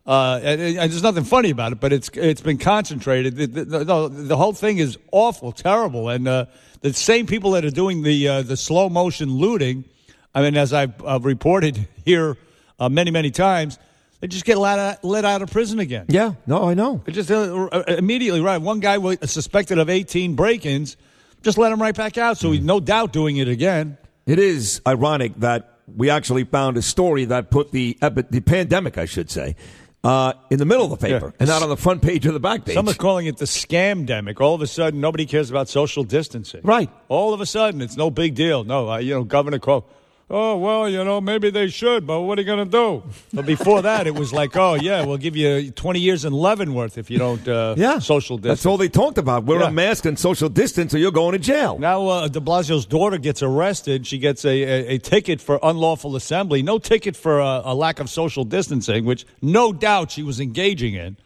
Uh, 0.07 0.41
and, 0.43 0.61
and 0.61 0.77
there's 0.77 1.03
nothing 1.03 1.25
funny 1.25 1.51
about 1.51 1.73
it, 1.73 1.81
but 1.81 1.93
it's 1.93 2.09
it's 2.15 2.41
been 2.41 2.59
concentrated. 2.59 3.37
The, 3.37 3.47
the, 3.47 3.65
the, 3.85 4.09
the 4.09 4.37
whole 4.37 4.53
thing 4.53 4.79
is 4.79 4.99
awful, 5.11 5.51
terrible, 5.51 6.09
and 6.09 6.29
uh, 6.29 6.47
the 6.81 6.93
same 6.93 7.27
people 7.27 7.51
that 7.53 7.65
are 7.65 7.71
doing 7.71 8.03
the 8.03 8.29
uh, 8.29 8.43
the 8.43 8.57
slow 8.57 8.89
motion 8.89 9.31
looting. 9.31 9.85
I 10.33 10.43
mean, 10.43 10.57
as 10.57 10.73
I've 10.73 10.95
uh, 11.05 11.19
reported 11.21 11.89
here 12.05 12.37
uh, 12.79 12.89
many 12.89 13.11
many 13.11 13.33
times, 13.33 13.81
they 14.21 14.29
just 14.29 14.45
get 14.45 14.59
let 14.59 14.79
out, 14.79 15.05
let 15.05 15.25
out 15.25 15.43
of 15.43 15.51
prison 15.51 15.79
again. 15.79 16.07
yeah, 16.09 16.35
no, 16.47 16.69
I 16.69 16.75
know. 16.75 17.03
They 17.05 17.13
just 17.13 17.31
uh, 17.31 17.69
uh, 17.71 17.85
immediately 17.89 18.41
right. 18.41 18.59
One 18.59 18.81
guy 18.81 18.99
was 18.99 19.19
suspected 19.31 19.79
of 19.79 19.89
18 19.91 20.35
break-ins, 20.37 20.97
just 21.43 21.59
let 21.59 21.71
him 21.73 21.81
right 21.83 21.95
back 21.95 22.17
out. 22.19 22.39
So 22.39 22.51
he's 22.53 22.63
no 22.65 22.81
doubt 22.81 23.13
doing 23.13 23.37
it 23.37 23.49
again. 23.49 23.99
It 24.27 24.39
is 24.39 24.81
ironic 24.87 25.35
that 25.41 25.79
we 25.97 26.11
actually 26.11 26.45
found 26.45 26.77
a 26.77 26.83
story 26.83 27.27
that 27.27 27.51
put 27.51 27.71
the 27.73 27.97
epi- 28.03 28.25
the 28.31 28.41
pandemic, 28.41 28.99
I 28.99 29.05
should 29.05 29.31
say, 29.31 29.55
uh, 30.03 30.33
in 30.51 30.59
the 30.59 30.65
middle 30.65 30.85
of 30.93 30.99
the 30.99 31.07
paper 31.07 31.27
Yeah. 31.27 31.37
and 31.39 31.49
not 31.49 31.63
on 31.63 31.69
the 31.69 31.77
front 31.77 32.03
page 32.03 32.27
or 32.27 32.33
the 32.33 32.41
back 32.41 32.65
page. 32.65 32.75
Some 32.75 32.89
are 32.89 32.95
calling 32.95 33.27
it 33.27 33.37
the 33.37 33.45
scamdemic. 33.45 34.41
All 34.41 34.55
of 34.55 34.63
a 34.63 34.67
sudden, 34.67 35.01
nobody 35.01 35.27
cares 35.27 35.49
about 35.51 35.69
social 35.69 36.03
distancing. 36.03 36.61
Right. 36.65 36.91
All 37.09 37.33
of 37.35 37.41
a 37.41 37.47
sudden, 37.47 37.81
it's 37.83 37.97
no 37.97 38.11
big 38.11 38.35
deal. 38.35 38.65
No, 38.65 38.91
uh, 38.91 38.97
you 38.99 39.15
know, 39.15 39.23
Governor 39.25 39.59
Cuomo. 39.61 39.85
Oh 40.29 40.57
well, 40.57 40.89
you 40.89 41.05
know, 41.05 41.21
maybe 41.21 41.51
they 41.51 41.69
should, 41.69 42.05
but 42.05 42.23
what 42.23 42.37
are 42.37 42.43
you 42.43 42.47
going 42.47 42.69
to 42.69 42.71
do? 42.71 43.03
But 43.33 43.47
before 43.47 43.83
that, 43.83 44.09
it 44.09 44.15
was 44.17 44.33
like, 44.33 44.57
oh 44.57 44.75
yeah, 44.75 45.05
we'll 45.05 45.19
give 45.19 45.37
you 45.37 45.71
20 45.71 46.01
years 46.01 46.25
in 46.25 46.33
Leavenworth 46.33 46.99
if 46.99 47.13
you 47.13 47.19
don't 47.19 47.47
uh, 47.47 47.77
yeah, 47.79 48.01
social 48.01 48.37
distance. 48.37 48.59
That's 48.59 48.67
all 48.67 48.77
they 48.77 48.89
talked 48.89 49.19
about. 49.19 49.45
Wear 49.45 49.61
Yeah. 49.61 49.69
a 49.69 49.71
mask 49.71 50.05
and 50.05 50.19
social 50.19 50.49
distance, 50.49 50.93
or 50.95 50.99
you're 50.99 51.13
going 51.13 51.33
to 51.35 51.39
jail. 51.39 51.79
Now, 51.79 52.09
uh, 52.09 52.27
De 52.29 52.41
Blasio's 52.41 52.87
daughter 52.87 53.19
gets 53.19 53.41
arrested. 53.41 54.05
She 54.05 54.19
gets 54.19 54.45
a, 54.45 54.49
a, 54.65 54.95
a 54.95 54.99
ticket 54.99 55.41
for 55.41 55.61
unlawful 55.63 56.17
assembly, 56.17 56.61
no 56.61 56.79
ticket 56.81 57.15
for 57.15 57.39
a, 57.39 57.63
a 57.65 57.75
lack 57.77 58.01
of 58.01 58.11
social 58.11 58.43
distancing, 58.43 59.05
which 59.05 59.25
no 59.41 59.73
doubt 59.73 60.11
she 60.11 60.25
was 60.25 60.41
engaging 60.41 60.95
in. 60.95 61.17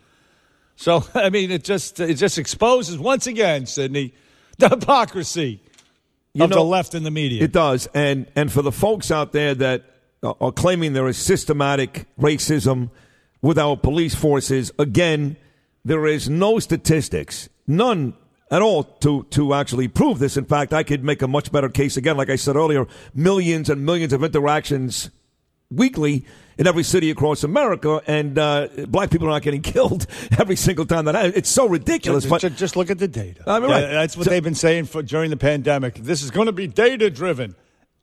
So, 0.76 1.06
I 1.14 1.30
mean, 1.30 1.50
it 1.50 1.64
just 1.64 2.00
it 2.00 2.16
just 2.16 2.36
exposes 2.36 2.98
once 2.98 3.26
again, 3.26 3.64
Sydney, 3.64 4.12
the 4.58 4.68
hypocrisy 4.68 5.62
You 6.32 6.44
of 6.44 6.50
know, 6.50 6.56
the 6.56 6.62
left 6.62 6.94
in 6.94 7.02
the 7.02 7.10
media. 7.10 7.42
It 7.42 7.52
does, 7.52 7.88
and 7.94 8.26
and 8.36 8.52
for 8.52 8.62
the 8.62 8.72
folks 8.72 9.10
out 9.10 9.32
there 9.32 9.54
that 9.54 9.84
are 10.22 10.36
are 10.40 10.52
claiming 10.52 10.92
there 10.92 11.08
is 11.08 11.16
systematic 11.16 12.06
racism 12.18 12.90
with 13.42 13.58
our 13.58 13.76
police 13.76 14.14
forces, 14.14 14.70
again, 14.78 15.36
there 15.84 16.06
is 16.06 16.28
no 16.28 16.58
statistics, 16.58 17.48
none 17.66 18.14
at 18.50 18.62
all, 18.62 18.84
to 18.84 19.24
to 19.30 19.54
actually 19.54 19.88
prove 19.88 20.18
this. 20.18 20.36
In 20.36 20.44
fact, 20.44 20.72
I 20.72 20.82
could 20.82 21.02
make 21.02 21.22
a 21.22 21.28
much 21.28 21.50
better 21.50 21.68
case. 21.68 21.96
Again, 21.96 22.16
like 22.16 22.30
I 22.30 22.36
said 22.36 22.54
earlier, 22.54 22.86
millions 23.14 23.68
and 23.68 23.84
millions 23.84 24.12
of 24.12 24.22
interactions 24.22 25.10
weekly 25.70 26.24
in 26.58 26.66
every 26.66 26.82
city 26.82 27.10
across 27.10 27.42
America, 27.42 28.02
and 28.06 28.38
uh, 28.38 28.68
black 28.88 29.10
people 29.10 29.26
are 29.28 29.30
not 29.30 29.42
getting 29.42 29.62
killed 29.74 30.06
every 30.38 30.56
single 30.56 30.84
time 30.84 31.06
that 31.06 31.16
I, 31.16 31.26
it's 31.26 31.48
so 31.48 31.66
ridiculous. 31.66 32.24
just, 32.24 32.42
but 32.42 32.56
just- 32.56 32.76
look 32.76 32.90
at 32.90 32.98
the 32.98 33.08
data. 33.08 33.42
I 33.46 33.60
mean, 33.60 33.70
right. 33.70 33.80
That's 33.80 34.16
what 34.16 34.24
So- 34.24 34.30
they've 34.30 34.42
been 34.42 34.54
saying 34.54 34.84
for, 34.86 35.02
during 35.02 35.30
the 35.30 35.36
pandemic. 35.36 35.94
This 35.94 36.22
is 36.22 36.30
going 36.30 36.46
to 36.46 36.52
be 36.52 36.66
data 36.66 37.08
driven. 37.10 37.54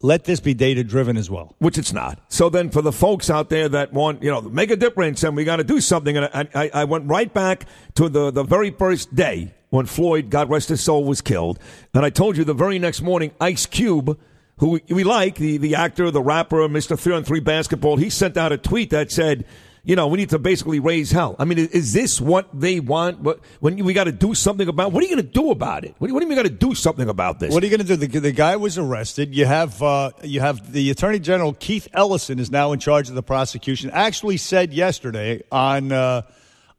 Let 0.02 0.26
this 0.26 0.40
be 0.40 0.54
data 0.54 0.84
driven 0.84 1.18
as 1.18 1.28
well. 1.28 1.56
which 1.58 1.78
it's 1.80 1.92
not. 1.92 2.20
So 2.30 2.50
then, 2.50 2.70
for 2.70 2.84
the 2.84 2.92
folks 2.92 3.32
out 3.32 3.50
there 3.50 3.68
that 3.70 3.94
want, 3.94 4.22
you 4.22 4.30
know, 4.30 4.42
make 4.42 4.70
a 4.70 4.76
difference 4.76 5.24
and 5.24 5.36
we 5.36 5.44
got 5.44 5.56
to 5.56 5.64
do 5.64 5.82
something, 5.82 6.16
and 6.16 6.26
I, 6.34 6.48
I, 6.54 6.72
I 6.74 6.84
went 6.84 7.08
right 7.10 7.34
back 7.34 7.66
to 7.96 8.08
the, 8.08 8.30
the 8.30 8.44
very 8.44 8.70
first 8.70 9.16
day 9.16 9.54
when 9.70 9.88
Floyd, 9.88 10.30
God 10.30 10.50
rest 10.52 10.70
his 10.70 10.84
soul, 10.84 11.04
was 11.04 11.22
killed. 11.22 11.58
And 11.96 12.06
I 12.06 12.12
told 12.12 12.38
you 12.38 12.44
the 12.44 12.54
very 12.54 12.78
next 12.78 13.02
morning, 13.02 13.32
Ice 13.42 13.66
Cube, 13.66 14.20
who 14.58 14.80
we, 14.90 15.04
like, 15.04 15.36
the, 15.36 15.58
the 15.58 15.76
actor, 15.76 16.10
the 16.12 16.22
rapper, 16.22 16.58
Mr. 16.68 16.98
3 16.98 17.16
on 17.16 17.24
3 17.24 17.40
basketball, 17.42 17.98
he 17.98 18.10
sent 18.10 18.38
out 18.38 18.52
a 18.52 18.58
tweet 18.58 18.90
that 18.90 19.12
said, 19.12 19.46
you 19.88 19.96
know, 19.96 20.08
we 20.08 20.18
need 20.18 20.32
to 20.32 20.40
basically 20.40 20.82
raise 20.82 21.12
hell. 21.12 21.38
I 21.40 21.46
mean, 21.46 21.60
is, 21.60 21.70
is 21.70 21.94
this 21.94 22.20
what 22.20 22.50
they 22.54 22.82
want? 22.82 23.22
What, 23.22 23.40
when 23.62 23.82
we 23.86 23.94
got 23.94 24.04
to 24.04 24.12
do 24.12 24.36
something 24.36 24.68
about 24.68 24.92
What 24.92 25.02
are 25.02 25.08
you 25.08 25.16
going 25.16 25.26
to 25.26 25.32
do 25.32 25.50
about 25.50 25.86
it? 25.86 25.96
What 25.98 26.10
do 26.10 26.14
you, 26.14 26.28
we 26.28 26.36
got 26.36 26.44
to 26.44 26.50
do 26.50 26.76
something 26.76 27.08
about 27.08 27.40
this? 27.40 27.54
What 27.54 27.64
are 27.64 27.68
you 27.68 27.78
going 27.78 27.88
to 27.88 27.96
do? 27.96 28.08
The, 28.08 28.20
the 28.20 28.34
guy 28.34 28.58
was 28.58 28.78
arrested. 28.78 29.34
You 29.34 29.46
have 29.46 29.82
uh, 29.82 30.12
you 30.24 30.42
have 30.42 30.74
the 30.74 30.92
Attorney 30.92 31.20
General 31.20 31.54
Keith 31.54 31.88
Ellison 31.94 32.38
is 32.38 32.52
now 32.52 32.74
in 32.74 32.80
charge 32.80 33.08
of 33.08 33.16
the 33.16 33.24
prosecution. 33.24 33.90
Actually, 33.92 34.36
said 34.36 34.74
yesterday 34.74 35.42
on 35.54 35.94
uh, 35.94 36.24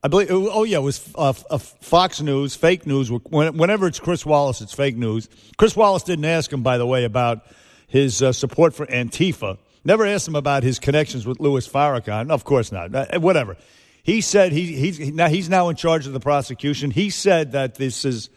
I 0.03 0.09
believe 0.09 0.29
oh 0.31 0.65
yeah 0.65 0.77
it 0.77 0.83
was 0.83 1.11
uh, 1.15 1.33
uh, 1.49 1.57
Fox 1.57 2.21
News 2.21 2.57
fake 2.57 2.87
news. 2.87 3.11
Whenever 3.11 3.87
it's 3.87 4.01
Chris 4.01 4.27
Wallace, 4.27 4.61
it's 4.61 4.75
fake 4.75 4.99
news. 4.99 5.31
Chris 5.57 5.75
Wallace 5.75 6.03
didn't 6.03 6.27
ask 6.27 6.53
him 6.53 6.63
by 6.63 6.77
the 6.77 6.87
way 6.87 7.05
about 7.05 7.47
his 7.89 8.23
uh, 8.23 8.33
support 8.33 8.75
for 8.75 8.87
Antifa. 8.87 9.59
Never 9.85 10.07
asked 10.07 10.29
him 10.29 10.37
about 10.37 10.63
his 10.63 10.79
connections 10.79 11.27
with 11.27 11.41
Louis 11.41 11.67
Farrakhan. 11.67 12.31
Of 12.31 12.45
course 12.45 12.71
not. 12.71 12.95
Uh, 12.95 13.19
whatever. 13.21 13.57
He 14.03 14.21
said 14.21 14.53
he, 14.53 14.75
he's 14.77 14.99
now 15.13 15.29
he's 15.29 15.49
now 15.51 15.69
in 15.69 15.77
charge 15.77 16.07
of 16.07 16.13
the 16.13 16.21
prosecution. 16.21 16.91
He 16.91 17.11
said 17.11 17.53
that 17.53 17.75
this 17.75 18.05
is 18.05 18.31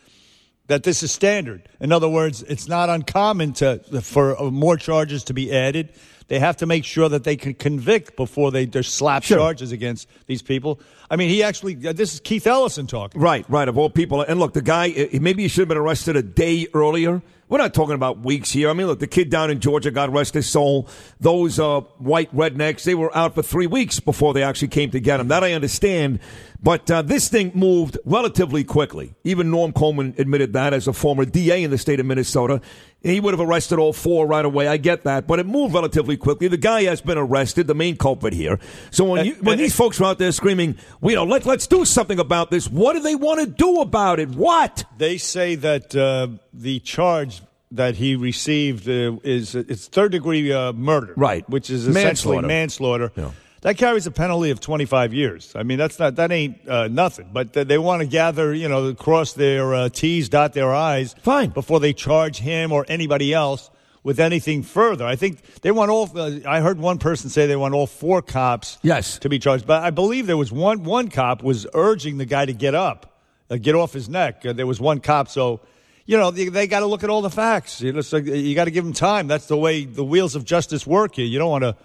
that 0.68 0.84
this 0.84 1.04
is 1.04 1.12
standard. 1.12 1.68
In 1.80 1.91
other 1.91 2.10
words, 2.10 2.43
it's 2.43 2.68
not 2.68 2.89
uncommon 2.89 3.54
to 3.54 3.80
for 4.02 4.39
uh, 4.41 4.49
more 4.52 4.78
charges 4.78 5.24
to 5.26 5.34
be 5.34 5.52
added. 5.54 5.93
They 6.28 6.39
have 6.39 6.56
to 6.58 6.66
make 6.66 6.86
sure 6.86 7.10
that 7.10 7.26
they 7.26 7.36
can 7.36 7.54
convict 7.54 8.16
before 8.16 8.52
they 8.52 8.66
just 8.66 8.93
slap 8.95 9.24
Sure. 9.24 9.38
charges 9.38 9.74
against 9.74 10.08
these 10.28 10.41
people. 10.41 10.80
I 11.10 11.18
mean, 11.18 11.28
he 11.28 11.43
actually. 11.43 11.76
uh, 11.86 11.91
This 11.91 12.14
is 12.14 12.20
Keith 12.22 12.47
Ellison 12.47 12.88
talking. 12.88 13.20
Right, 13.20 13.45
right. 13.49 13.68
Of 13.68 13.78
all 13.78 13.89
people, 13.89 14.22
and 14.22 14.39
look, 14.39 14.54
the 14.54 14.62
guy 14.62 14.91
uh, 14.91 15.20
maybe 15.20 15.41
he 15.43 15.49
should 15.49 15.62
have 15.64 15.68
been 15.68 15.78
arrested 15.78 16.16
a 16.16 16.24
day 16.24 16.68
earlier. 16.74 17.22
We're 17.52 17.58
not 17.58 17.74
talking 17.74 17.95
about 17.95 18.20
weeks 18.20 18.49
here. 18.49 18.70
I 18.70 18.74
mean, 18.74 18.88
look, 18.88 18.99
the 18.99 19.08
kid 19.08 19.30
down 19.30 19.52
in 19.52 19.60
Georgia, 19.60 19.91
God 19.91 20.14
rest 20.14 20.36
his 20.36 20.49
soul. 20.49 20.88
Those 21.20 21.60
uh, 21.60 21.82
white 21.97 22.34
rednecks, 22.34 22.86
they 22.86 22.95
were 22.95 23.14
out 23.16 23.36
for 23.36 23.41
three 23.41 23.68
weeks 23.68 23.99
before 23.99 24.34
they 24.34 24.41
actually 24.41 24.70
came 24.70 24.89
to 24.91 25.02
get 25.02 25.20
him. 25.20 25.28
That 25.28 25.43
I 25.43 25.52
understand. 25.52 26.22
But 26.64 26.91
uh, 26.91 27.01
this 27.01 27.28
thing 27.28 27.51
moved 27.55 27.97
relatively 28.05 28.64
quickly. 28.64 29.16
Even 29.24 29.49
Norm 29.49 29.74
Coleman 29.74 30.14
admitted 30.20 30.53
that 30.53 30.74
as 30.74 30.88
a 30.88 30.93
former 30.93 31.26
DA 31.26 31.64
in 31.64 31.72
the 31.72 31.78
state 31.78 31.99
of 31.99 32.05
Minnesota. 32.05 32.62
He 33.01 33.20
would 33.20 33.34
have 33.34 33.41
arrested 33.41 33.80
all 33.80 33.93
four 33.93 34.28
right 34.28 34.45
away. 34.45 34.68
I 34.68 34.78
get 34.78 35.03
that, 35.05 35.26
but 35.26 35.39
it 35.39 35.47
moved 35.47 35.74
relatively 35.74 36.18
quickly. 36.18 36.47
The 36.47 36.57
guy 36.57 36.84
has 36.84 37.01
been 37.01 37.18
arrested, 37.18 37.66
the 37.66 37.74
main 37.74 37.97
culprit 37.97 38.34
here. 38.34 38.59
So 38.91 39.05
when 39.05 39.26
you, 39.26 39.34
when 39.41 39.57
these 39.57 39.76
folks 39.76 39.99
are 39.99 40.03
out 40.03 40.20
there 40.20 40.32
screaming, 40.32 40.78
you 41.01 41.16
know, 41.16 41.24
let 41.24 41.47
let's 41.47 41.66
do 41.66 41.84
something 41.84 42.20
about 42.20 42.51
this," 42.51 42.70
what 42.70 42.93
do 42.93 42.99
they 42.99 43.16
want 43.16 43.39
to 43.39 43.47
do 43.47 43.82
about 43.82 44.20
it? 44.20 44.30
What? 44.30 44.84
They 44.99 45.18
say 45.18 45.55
that 45.55 45.95
uh, 45.95 46.28
the 46.53 46.80
charge 46.82 47.41
that 47.72 47.95
he 47.95 48.16
received 48.16 48.88
uh, 48.88 49.18
is 49.24 49.55
it's 49.55 49.88
third 49.88 50.12
degree 50.12 50.51
uh, 50.53 50.72
murder, 50.74 51.14
Right. 51.18 51.49
Which 51.49 51.72
is 51.72 51.88
essentially 51.88 52.36
Manslaughter. 52.41 52.47
manslaughter. 52.47 53.12
Yeah. 53.16 53.32
That 53.62 53.78
carries 53.78 54.07
a 54.07 54.12
penalty 54.12 54.49
of 54.49 54.59
25 54.59 55.14
years. 55.14 55.51
I 55.55 55.62
mean, 55.62 55.78
that's 55.78 55.99
not 55.99 56.16
that 56.16 56.32
ain't 56.32 56.68
uh, 56.68 56.88
nothing. 56.88 57.30
But 57.32 57.53
th- 57.53 57.68
they 57.68 57.78
want 57.78 58.01
to 58.01 58.07
gather, 58.07 58.53
you 58.55 58.68
know, 58.68 58.93
cross 58.95 59.34
their 59.34 59.76
uh, 59.76 59.89
T's, 59.89 60.30
dot 60.30 60.53
their 60.53 60.74
I's, 60.74 61.14
Fine. 61.22 61.51
before 61.51 61.80
they 61.80 61.93
charge 61.93 62.39
him 62.39 62.72
or 62.72 62.86
anybody 62.89 63.34
else 63.36 63.70
with 64.03 64.20
anything 64.20 64.64
further. 64.64 65.05
I 65.05 65.16
think 65.16 65.41
they 65.62 65.70
want 65.70 65.91
all. 65.91 66.09
Uh, 66.18 66.39
I 66.47 66.62
heard 66.62 66.80
one 66.80 66.97
person 66.97 67.30
say 67.30 67.45
they 67.45 67.55
want 67.55 67.76
all 67.76 67.86
four 67.86 68.24
cops, 68.24 68.80
Yes. 68.82 69.20
to 69.20 69.30
be 69.30 69.38
charged. 69.38 69.68
But 69.68 69.84
I 69.84 69.91
believe 69.91 70.26
there 70.26 70.38
was 70.38 70.51
one 70.51 70.84
one 70.84 71.09
cop 71.09 71.43
was 71.43 71.68
urging 71.76 72.18
the 72.18 72.26
guy 72.26 72.45
to 72.47 72.53
get 72.53 72.74
up, 72.74 73.20
uh, 73.51 73.57
get 73.57 73.76
off 73.76 73.93
his 73.93 74.09
neck. 74.09 74.43
Uh, 74.43 74.53
there 74.53 74.66
was 74.66 74.82
one 74.82 75.01
cop, 75.01 75.28
so 75.30 75.59
you 76.07 76.18
know 76.18 76.32
they, 76.32 76.49
they 76.49 76.66
got 76.66 76.80
to 76.80 76.88
look 76.88 77.03
at 77.03 77.12
all 77.12 77.22
the 77.22 77.30
facts. 77.30 77.80
You 77.80 77.93
know, 77.93 78.01
so 78.01 78.18
you 78.18 78.55
got 78.55 78.66
to 78.66 78.72
give 78.72 78.84
them 78.84 78.93
time. 78.93 79.28
That's 79.28 79.45
the 79.45 79.55
way 79.57 79.86
the 79.86 80.03
wheels 80.03 80.34
of 80.34 80.45
justice 80.45 80.88
work 80.88 81.14
here. 81.14 81.26
You 81.28 81.38
don't 81.38 81.51
want 81.51 81.64
to. 81.66 81.76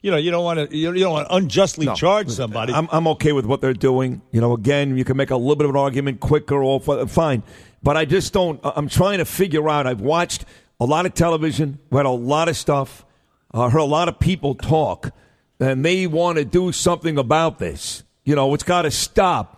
You 0.00 0.10
know, 0.12 0.16
you 0.16 0.30
don't 0.30 0.44
want 0.44 0.70
to. 0.70 0.76
You 0.76 0.92
don't 0.92 1.12
want 1.12 1.28
to 1.28 1.34
unjustly 1.34 1.86
No. 1.86 1.94
charge 1.94 2.28
somebody. 2.30 2.72
I'm, 2.72 2.88
I'm 2.92 3.06
okay 3.08 3.32
with 3.32 3.46
what 3.46 3.60
they're 3.60 3.72
doing. 3.72 4.22
You 4.30 4.40
know, 4.40 4.52
again, 4.52 4.96
you 4.96 5.04
can 5.04 5.16
make 5.16 5.30
a 5.30 5.36
little 5.36 5.56
bit 5.56 5.64
of 5.64 5.70
an 5.70 5.76
argument 5.76 6.20
quicker 6.20 6.62
or 6.62 6.80
fine, 6.80 7.42
but 7.82 7.96
I 7.96 8.04
just 8.04 8.32
don't. 8.32 8.60
I'm 8.62 8.88
trying 8.88 9.18
to 9.18 9.24
figure 9.24 9.68
out. 9.68 9.86
I've 9.86 10.00
watched 10.00 10.44
a 10.80 10.84
lot 10.84 11.04
of 11.06 11.14
television, 11.14 11.78
read 11.90 12.06
a 12.06 12.10
lot 12.10 12.48
of 12.48 12.56
stuff, 12.56 13.04
uh, 13.52 13.68
heard 13.68 13.80
a 13.80 13.84
lot 13.84 14.08
of 14.08 14.20
people 14.20 14.54
talk, 14.54 15.10
and 15.58 15.84
they 15.84 16.06
want 16.06 16.38
to 16.38 16.44
do 16.44 16.70
something 16.70 17.18
about 17.18 17.58
this. 17.58 18.04
You 18.24 18.36
know, 18.36 18.54
it's 18.54 18.62
got 18.64 18.82
to 18.82 18.90
stop. 18.92 19.56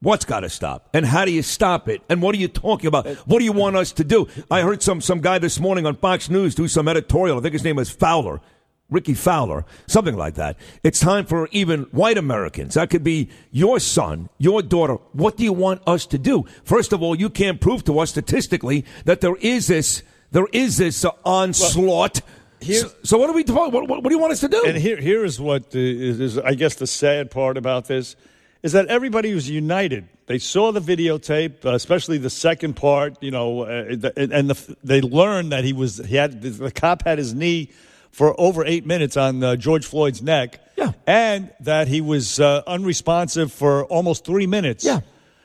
What's 0.00 0.24
got 0.24 0.40
to 0.40 0.48
stop? 0.48 0.88
And 0.94 1.06
how 1.06 1.24
do 1.24 1.30
you 1.30 1.42
stop 1.42 1.88
it? 1.88 2.00
And 2.08 2.20
what 2.22 2.34
are 2.34 2.38
you 2.38 2.48
talking 2.48 2.88
about? 2.88 3.06
What 3.28 3.38
do 3.38 3.44
you 3.44 3.52
want 3.52 3.76
us 3.76 3.92
to 3.92 4.04
do? 4.04 4.26
I 4.50 4.62
heard 4.62 4.82
some 4.82 5.00
some 5.02 5.20
guy 5.20 5.38
this 5.38 5.60
morning 5.60 5.84
on 5.86 5.96
Fox 5.96 6.30
News 6.30 6.54
do 6.54 6.66
some 6.66 6.88
editorial. 6.88 7.38
I 7.38 7.40
think 7.42 7.52
his 7.52 7.62
name 7.62 7.78
is 7.78 7.90
Fowler. 7.90 8.40
Ricky 8.92 9.14
Fowler, 9.14 9.64
something 9.86 10.16
like 10.16 10.34
that. 10.34 10.56
It's 10.84 11.00
time 11.00 11.24
for 11.26 11.48
even 11.50 11.82
white 11.92 12.18
Americans. 12.18 12.74
That 12.74 12.90
could 12.90 13.02
be 13.02 13.28
your 13.50 13.80
son, 13.80 14.28
your 14.38 14.62
daughter. 14.62 14.94
What 15.12 15.36
do 15.36 15.44
you 15.44 15.52
want 15.52 15.82
us 15.86 16.06
to 16.06 16.18
do? 16.18 16.44
First 16.64 16.92
of 16.92 17.02
all, 17.02 17.14
you 17.16 17.30
can't 17.30 17.60
prove 17.60 17.82
to 17.84 17.98
us 17.98 18.10
statistically 18.10 18.84
that 19.06 19.20
there 19.20 19.36
is 19.36 19.66
this, 19.66 20.02
there 20.30 20.46
is 20.52 20.76
this 20.76 21.04
onslaught. 21.24 22.20
here- 22.60 22.80
so, 22.82 22.90
so 23.02 23.18
what 23.18 23.26
do 23.28 23.32
we? 23.32 23.42
What, 23.44 23.72
what, 23.72 23.88
what 23.88 24.04
do 24.04 24.10
you 24.14 24.18
want 24.18 24.32
us 24.32 24.40
to 24.40 24.48
do? 24.48 24.62
And 24.66 24.76
here, 24.76 24.96
here 25.00 25.24
is 25.24 25.40
what 25.40 25.62
uh, 25.74 25.78
is, 25.78 26.20
is, 26.20 26.38
I 26.38 26.54
guess, 26.54 26.74
the 26.76 26.86
sad 26.86 27.30
part 27.30 27.56
about 27.56 27.86
this 27.86 28.14
is 28.62 28.72
that 28.72 28.86
everybody 28.86 29.34
was 29.34 29.50
united. 29.50 30.08
They 30.26 30.38
saw 30.38 30.70
the 30.70 30.80
videotape, 30.80 31.64
uh, 31.66 31.70
especially 31.74 32.18
the 32.18 32.30
second 32.30 32.74
part, 32.74 33.20
you 33.20 33.32
know, 33.32 33.62
uh, 33.62 33.96
the- 33.96 34.12
and 34.16 34.48
the, 34.50 34.76
they 34.84 35.00
learned 35.00 35.50
that 35.50 35.64
he 35.64 35.72
was 35.72 35.96
he 36.06 36.14
had 36.16 36.40
the 36.42 36.70
cop 36.70 37.02
had 37.04 37.18
his 37.18 37.34
knee 37.34 37.70
for 38.12 38.38
over 38.40 38.64
eight 38.64 38.86
minutes 38.86 39.16
on 39.16 39.42
uh, 39.42 39.56
George 39.56 39.84
Floyd's 39.86 40.22
neck, 40.22 40.60
Yeah. 40.76 40.92
and 41.06 41.50
that 41.60 41.88
he 41.88 42.00
was 42.00 42.38
uh, 42.38 42.62
unresponsive 42.66 43.50
for 43.50 43.84
almost 43.86 44.24
three 44.24 44.46
minutes. 44.46 44.84
Yeah. 44.84 45.00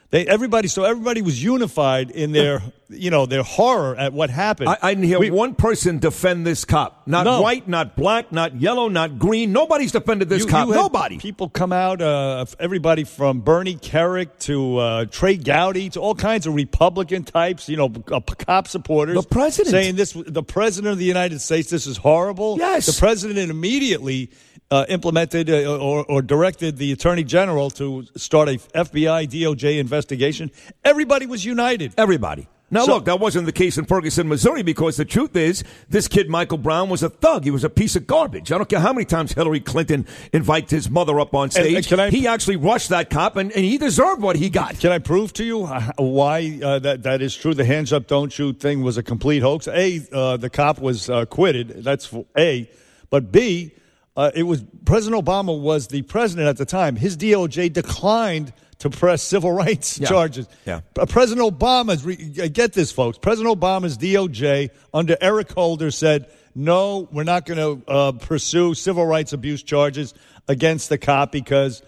They, 0.10 0.26
everybody, 0.26 0.70
so 0.70 0.86
everybody 0.86 1.22
was 1.22 1.44
unified 1.44 2.12
in 2.12 2.32
their, 2.32 2.62
you 2.90 3.12
know, 3.12 3.26
their 3.26 3.44
horror 3.44 3.94
at 3.94 4.14
what 4.14 4.30
happened. 4.30 4.70
I, 4.70 4.78
I 4.82 4.94
didn't 4.94 5.04
hear 5.04 5.20
We- 5.20 5.32
one 5.32 5.54
person 5.54 6.00
defend 6.00 6.48
this 6.48 6.64
cop. 6.64 7.06
Not 7.06 7.26
No. 7.26 7.42
white, 7.42 7.68
not 7.68 7.98
black, 7.98 8.32
not 8.32 8.56
yellow, 8.62 8.88
not 8.88 9.20
green. 9.20 9.52
Nobody's 9.52 9.92
defended 9.92 10.30
this 10.30 10.44
You- 10.44 10.48
cop. 10.50 10.68
you 10.70 10.76
Nobody. 10.76 11.18
People 11.18 11.50
come 11.50 11.74
out, 11.74 12.02
uh, 12.02 12.46
everybody 12.58 13.04
from 13.04 13.42
Bernie 13.42 13.76
Kerik 13.76 14.30
to 14.40 14.78
uh, 14.78 15.06
Trey 15.12 15.36
Gowdy 15.36 15.90
to 15.90 16.00
all 16.00 16.16
kinds 16.16 16.48
of 16.48 16.56
Republican 16.56 17.26
types, 17.26 17.68
you 17.68 17.76
know, 17.76 17.92
uh, 18.10 18.22
cop 18.22 18.70
supporters. 18.70 19.16
The 19.16 19.24
president. 19.28 19.72
saying 19.74 19.96
this, 19.98 20.14
the 20.14 20.44
president 20.44 20.94
of 20.94 21.00
the 21.00 21.06
United 21.06 21.42
States, 21.42 21.70
this 21.70 21.86
is 21.86 21.98
horrible. 21.98 22.58
Yes. 22.58 22.86
the 22.86 22.98
president 22.98 23.52
immediately 23.52 24.32
uh, 24.72 24.86
implemented 24.90 25.50
uh, 25.50 25.78
or, 25.78 26.06
or 26.06 26.22
directed 26.22 26.78
the 26.78 26.92
attorney 26.92 27.24
general 27.24 27.70
to 27.72 28.06
start 28.16 28.50
a 28.50 28.54
FBI 28.76 29.28
DOJ 29.30 29.80
investigation. 29.80 30.52
Everybody 30.84 31.26
was 31.26 31.46
united. 31.46 31.94
Everybody. 31.98 32.48
Now, 32.70 32.84
So- 32.84 32.96
look, 32.96 33.06
that 33.06 33.22
wasn't 33.22 33.46
the 33.46 33.54
case 33.54 33.78
in 33.78 33.86
Ferguson, 33.86 34.28
Missouri, 34.28 34.62
because 34.62 34.98
the 34.98 35.06
truth 35.06 35.38
is, 35.38 35.64
this 35.88 36.10
kid, 36.10 36.30
Michael 36.30 36.58
Brown, 36.58 36.90
was 36.90 37.02
a 37.02 37.08
thug. 37.08 37.46
He 37.46 37.52
was 37.52 37.64
a 37.64 37.70
piece 37.70 37.96
of 37.96 38.06
garbage. 38.06 38.52
I 38.52 38.58
don't 38.58 38.68
care 38.68 38.82
how 38.82 38.92
many 38.92 39.06
times 39.06 39.32
Hillary 39.32 39.62
Clinton 39.62 40.06
invited 40.34 40.70
his 40.72 40.90
mother 40.90 41.18
up 41.22 41.34
on 41.34 41.50
stage. 41.50 41.74
and 41.78 41.88
can 41.88 42.00
I- 42.02 42.10
he 42.10 42.28
actually 42.28 42.58
rushed 42.58 42.90
that 42.90 43.10
cop, 43.10 43.38
and, 43.38 43.54
and 43.54 43.64
he 43.64 43.78
deserved 43.78 44.22
what 44.22 44.36
he 44.36 44.50
got. 44.50 44.82
Can 44.82 44.92
I 44.92 45.00
prove 45.00 45.32
to 45.34 45.46
you 45.46 45.64
uh, 45.64 45.94
why 45.96 46.60
uh, 46.62 46.80
that 46.80 47.04
that 47.04 47.22
is 47.22 47.34
true? 47.38 47.54
The 47.54 47.64
hands 47.64 47.94
up, 47.94 48.06
don't 48.08 48.34
shoot 48.34 48.60
thing 48.60 48.84
was 48.84 48.98
a 48.98 49.04
complete 49.04 49.40
hoax. 49.44 49.70
A, 49.70 50.02
uh, 50.12 50.36
the 50.36 50.50
cop 50.50 50.80
was 50.80 51.10
uh, 51.10 51.20
acquitted. 51.20 51.86
That's 51.86 52.14
A, 52.38 52.70
but 53.10 53.32
B, 53.32 53.72
uh, 54.18 54.32
it 54.36 54.44
was 54.44 54.66
President 54.84 55.24
Obama 55.24 55.58
was 55.58 55.88
the 55.88 56.02
president 56.02 56.48
at 56.50 56.58
the 56.58 56.66
time. 56.66 56.96
His 56.98 57.16
DOJ 57.16 57.72
declined 57.72 58.52
to 58.80 58.90
press 58.90 59.24
civil 59.24 59.52
rights 59.64 59.98
Yeah. 60.00 60.08
charges. 60.10 60.48
Yeah. 60.66 60.82
Uh, 61.00 61.06
President 61.06 61.48
Obama's 61.58 62.04
re- 62.04 62.34
uh, 62.44 62.48
get 62.52 62.74
this, 62.74 62.92
folks. 62.92 63.18
President 63.18 63.58
Obama's 63.60 63.98
DOJ 63.98 64.70
under 64.94 65.16
Eric 65.22 65.52
Holder 65.54 65.92
said, 65.92 66.28
"No, 66.56 67.08
we're 67.12 67.24
not 67.24 67.46
going 67.46 67.58
to 67.86 67.90
uh, 67.92 68.12
pursue 68.14 68.74
civil 68.74 69.06
rights 69.06 69.32
abuse 69.34 69.64
charges 69.64 70.14
against 70.50 70.90
the 70.90 70.98
cop 70.98 71.32
because." 71.32 71.82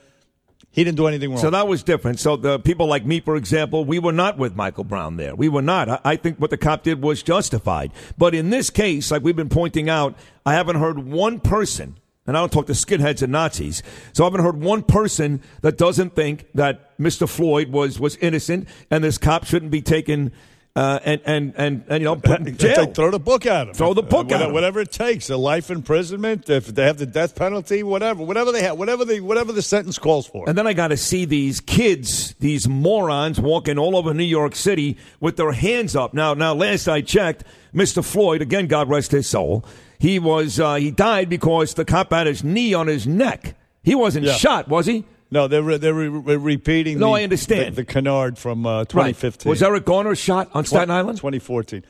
He 0.71 0.83
didn't 0.83 0.97
do 0.97 1.07
anything 1.07 1.31
wrong. 1.31 1.39
So 1.39 1.49
that 1.49 1.67
was 1.67 1.81
different. 1.81 2.19
So 2.19 2.35
the 2.35 2.59
people 2.59 2.85
like 2.85 3.03
me, 3.03 3.21
for 3.21 3.35
example, 3.35 3.85
we 3.85 3.97
were 3.97 4.11
not 4.11 4.37
with 4.37 4.55
Michael 4.55 4.83
Brown 4.83 5.17
there. 5.17 5.33
We 5.35 5.49
were 5.49 5.63
not. 5.63 5.89
I, 5.89 5.99
I 6.05 6.15
think 6.15 6.37
what 6.37 6.51
the 6.51 6.57
cop 6.57 6.83
did 6.83 7.01
was 7.01 7.23
justified. 7.23 7.91
But 8.19 8.35
in 8.35 8.51
this 8.51 8.69
case, 8.69 9.09
like 9.09 9.23
we've 9.23 9.35
been 9.35 9.49
pointing 9.49 9.89
out, 9.89 10.15
I 10.45 10.53
haven't 10.53 10.75
heard 10.75 10.99
one 10.99 11.39
person, 11.39 11.97
and 12.29 12.37
I 12.37 12.41
don't 12.41 12.51
talk 12.51 12.67
to 12.67 12.73
skinheads 12.73 13.21
and 13.21 13.31
Nazis, 13.31 13.83
so 14.13 14.23
I 14.23 14.27
haven't 14.27 14.41
heard 14.41 14.61
one 14.61 14.83
person 14.83 15.41
that 15.61 15.77
doesn't 15.77 16.15
think 16.15 16.45
that 16.53 16.97
Mr. 16.97 17.27
Floyd 17.27 17.69
was 17.69 17.99
was 17.99 18.15
innocent 18.17 18.67
and 18.89 19.03
this 19.03 19.17
cop 19.17 19.45
shouldn't 19.45 19.71
be 19.71 19.81
taken 19.81 20.31
uh, 20.75 20.99
and, 21.03 21.21
and 21.25 21.53
and 21.57 21.83
and 21.89 21.99
you 22.01 22.05
know 22.05 22.15
put 22.15 22.39
in 22.39 22.57
jail. 22.57 22.85
throw 22.85 23.11
the 23.11 23.19
book 23.19 23.45
at 23.45 23.67
him. 23.67 23.73
Throw 23.73 23.93
the 23.93 24.03
book 24.03 24.27
whatever, 24.27 24.43
at 24.43 24.47
him. 24.47 24.53
Whatever 24.53 24.79
it 24.79 24.91
takes, 24.91 25.29
a 25.29 25.35
life 25.35 25.69
imprisonment. 25.69 26.49
If 26.49 26.67
they 26.67 26.85
have 26.85 26.97
the 26.97 27.05
death 27.05 27.35
penalty, 27.35 27.83
whatever, 27.83 28.23
whatever 28.23 28.51
they 28.51 28.61
have, 28.61 28.77
whatever 28.77 29.03
the 29.03 29.19
whatever 29.19 29.51
the 29.51 29.61
sentence 29.61 29.97
calls 29.97 30.27
for. 30.27 30.47
And 30.47 30.57
then 30.57 30.67
I 30.67 30.73
got 30.73 30.89
to 30.89 30.97
see 30.97 31.25
these 31.25 31.59
kids, 31.59 32.33
these 32.39 32.67
morons, 32.67 33.41
walking 33.41 33.77
all 33.77 33.97
over 33.97 34.13
New 34.13 34.23
York 34.23 34.55
City 34.55 34.97
with 35.19 35.37
their 35.37 35.51
hands 35.51 35.95
up. 35.95 36.13
Now, 36.13 36.33
now, 36.33 36.53
last 36.53 36.87
I 36.87 37.01
checked, 37.01 37.43
Mr. 37.73 38.05
Floyd, 38.05 38.41
again, 38.41 38.67
God 38.67 38.89
rest 38.89 39.11
his 39.11 39.27
soul, 39.27 39.65
he 39.99 40.17
was 40.17 40.59
uh, 40.59 40.75
he 40.75 40.89
died 40.91 41.29
because 41.29 41.75
the 41.75 41.85
cop 41.85 42.11
had 42.11 42.25
his 42.25 42.43
knee 42.43 42.73
on 42.73 42.87
his 42.87 43.05
neck. 43.05 43.55
He 43.83 43.93
wasn't 43.95 44.25
Yeah. 44.25 44.33
shot, 44.33 44.67
was 44.67 44.85
he? 44.87 45.05
no, 45.31 45.47
they're 45.47 45.61
re- 45.61 45.77
they're 45.77 45.93
re- 45.93 46.07
re- 46.07 46.35
repeating. 46.37 46.97
No, 46.97 47.09
the, 47.13 47.19
I 47.21 47.23
understand. 47.23 47.75
the, 47.75 47.83
the 47.83 47.85
canard 47.85 48.37
from 48.39 48.65
uh, 48.65 48.79
Right. 48.79 48.89
2015. 48.89 49.49
Was 49.49 49.61
Eric 49.61 49.85
Garner 49.85 50.15
shot 50.15 50.49
on 50.55 50.65
Staten 50.65 50.89
Island? 50.89 51.17
2014. 51.19 51.83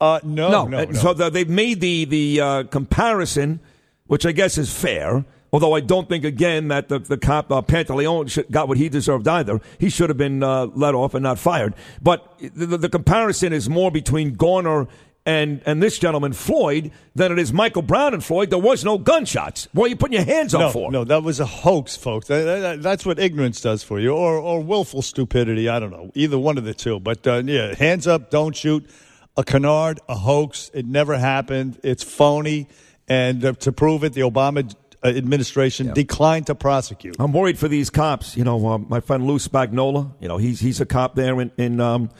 Uh, 0.00 0.20
no, 0.24 0.50
no, 0.50 0.66
no, 0.66 0.78
And 0.78 0.92
no. 0.94 0.98
So 0.98 1.12
the, 1.14 1.28
they've 1.30 1.48
made 1.48 1.80
the 1.80 2.04
the 2.06 2.40
uh, 2.40 2.62
comparison, 2.64 3.60
which 4.06 4.24
I 4.24 4.32
guess 4.32 4.56
is 4.58 4.72
fair. 4.72 5.24
Although 5.52 5.74
I 5.74 5.80
don't 5.80 6.08
think 6.08 6.24
again 6.24 6.68
that 6.68 6.88
the 6.88 6.98
the 6.98 7.18
cop 7.18 7.52
uh, 7.52 7.60
Pantaleo 7.60 8.28
should, 8.28 8.50
got 8.50 8.68
what 8.68 8.78
he 8.78 8.88
deserved 8.88 9.28
either. 9.28 9.60
He 9.78 9.90
should 9.90 10.08
have 10.08 10.16
been 10.16 10.42
uh, 10.42 10.66
let 10.74 10.94
off 10.94 11.12
and 11.14 11.22
not 11.22 11.38
fired. 11.38 11.74
But 12.00 12.36
the, 12.40 12.64
the, 12.66 12.78
the 12.78 12.88
comparison 12.88 13.52
is 13.52 13.68
more 13.68 13.90
between 13.90 14.32
Garner 14.34 14.88
and 15.24 15.62
and 15.66 15.82
this 15.82 15.98
gentleman 15.98 16.32
Floyd 16.32 16.90
than 17.14 17.30
it 17.32 17.38
is 17.38 17.52
Michael 17.52 17.82
Brown 17.82 18.14
and 18.14 18.24
Floyd. 18.24 18.50
There 18.50 18.58
was 18.58 18.84
no 18.84 18.98
gunshots. 18.98 19.68
What 19.72 19.86
are 19.86 19.88
you 19.88 19.96
putting 19.96 20.14
your 20.14 20.24
hands 20.24 20.52
no, 20.52 20.62
up 20.66 20.72
for? 20.72 20.90
no, 20.90 21.04
that 21.04 21.22
was 21.22 21.38
a 21.40 21.46
hoax, 21.46 21.96
folks. 21.96 22.26
That- 22.28 22.44
that- 22.60 22.82
that's 22.82 23.06
what 23.06 23.18
ignorance 23.18 23.60
does 23.60 23.82
for 23.82 24.00
you, 24.00 24.10
or 24.12 24.36
or 24.36 24.60
willful 24.62 25.02
stupidity. 25.02 25.68
I 25.68 25.78
don't 25.78 25.90
know, 25.90 26.10
either 26.14 26.38
one 26.38 26.58
of 26.58 26.64
the 26.64 26.74
two. 26.74 26.98
But 26.98 27.26
uh, 27.26 27.42
yeah, 27.44 27.74
hands 27.74 28.06
up, 28.06 28.30
don't 28.30 28.56
shoot. 28.56 28.88
A 29.36 29.44
canard, 29.44 29.98
a 30.08 30.14
hoax. 30.14 30.70
It 30.74 30.84
never 30.84 31.16
happened. 31.16 31.78
It's 31.82 32.02
phony, 32.02 32.68
and 33.08 33.42
uh, 33.42 33.52
to 33.60 33.72
prove 33.72 34.04
it, 34.04 34.12
the 34.12 34.20
Obama 34.22 34.70
uh, 35.02 35.08
administration 35.08 35.92
declined 35.94 36.48
to 36.48 36.54
prosecute. 36.54 37.16
I'm 37.18 37.32
worried 37.32 37.58
for 37.58 37.66
these 37.66 37.88
cops. 37.88 38.36
You 38.36 38.44
know, 38.44 38.66
uh, 38.66 38.78
my 38.78 39.00
friend 39.00 39.26
Lou 39.26 39.38
Spagnola. 39.38 40.12
You 40.20 40.28
know, 40.28 40.36
he's 40.36 40.60
he's 40.60 40.80
a 40.82 40.86
cop 40.86 41.14
there 41.14 41.40
in 41.40 41.50
in 41.56 41.80
um, 41.80 42.10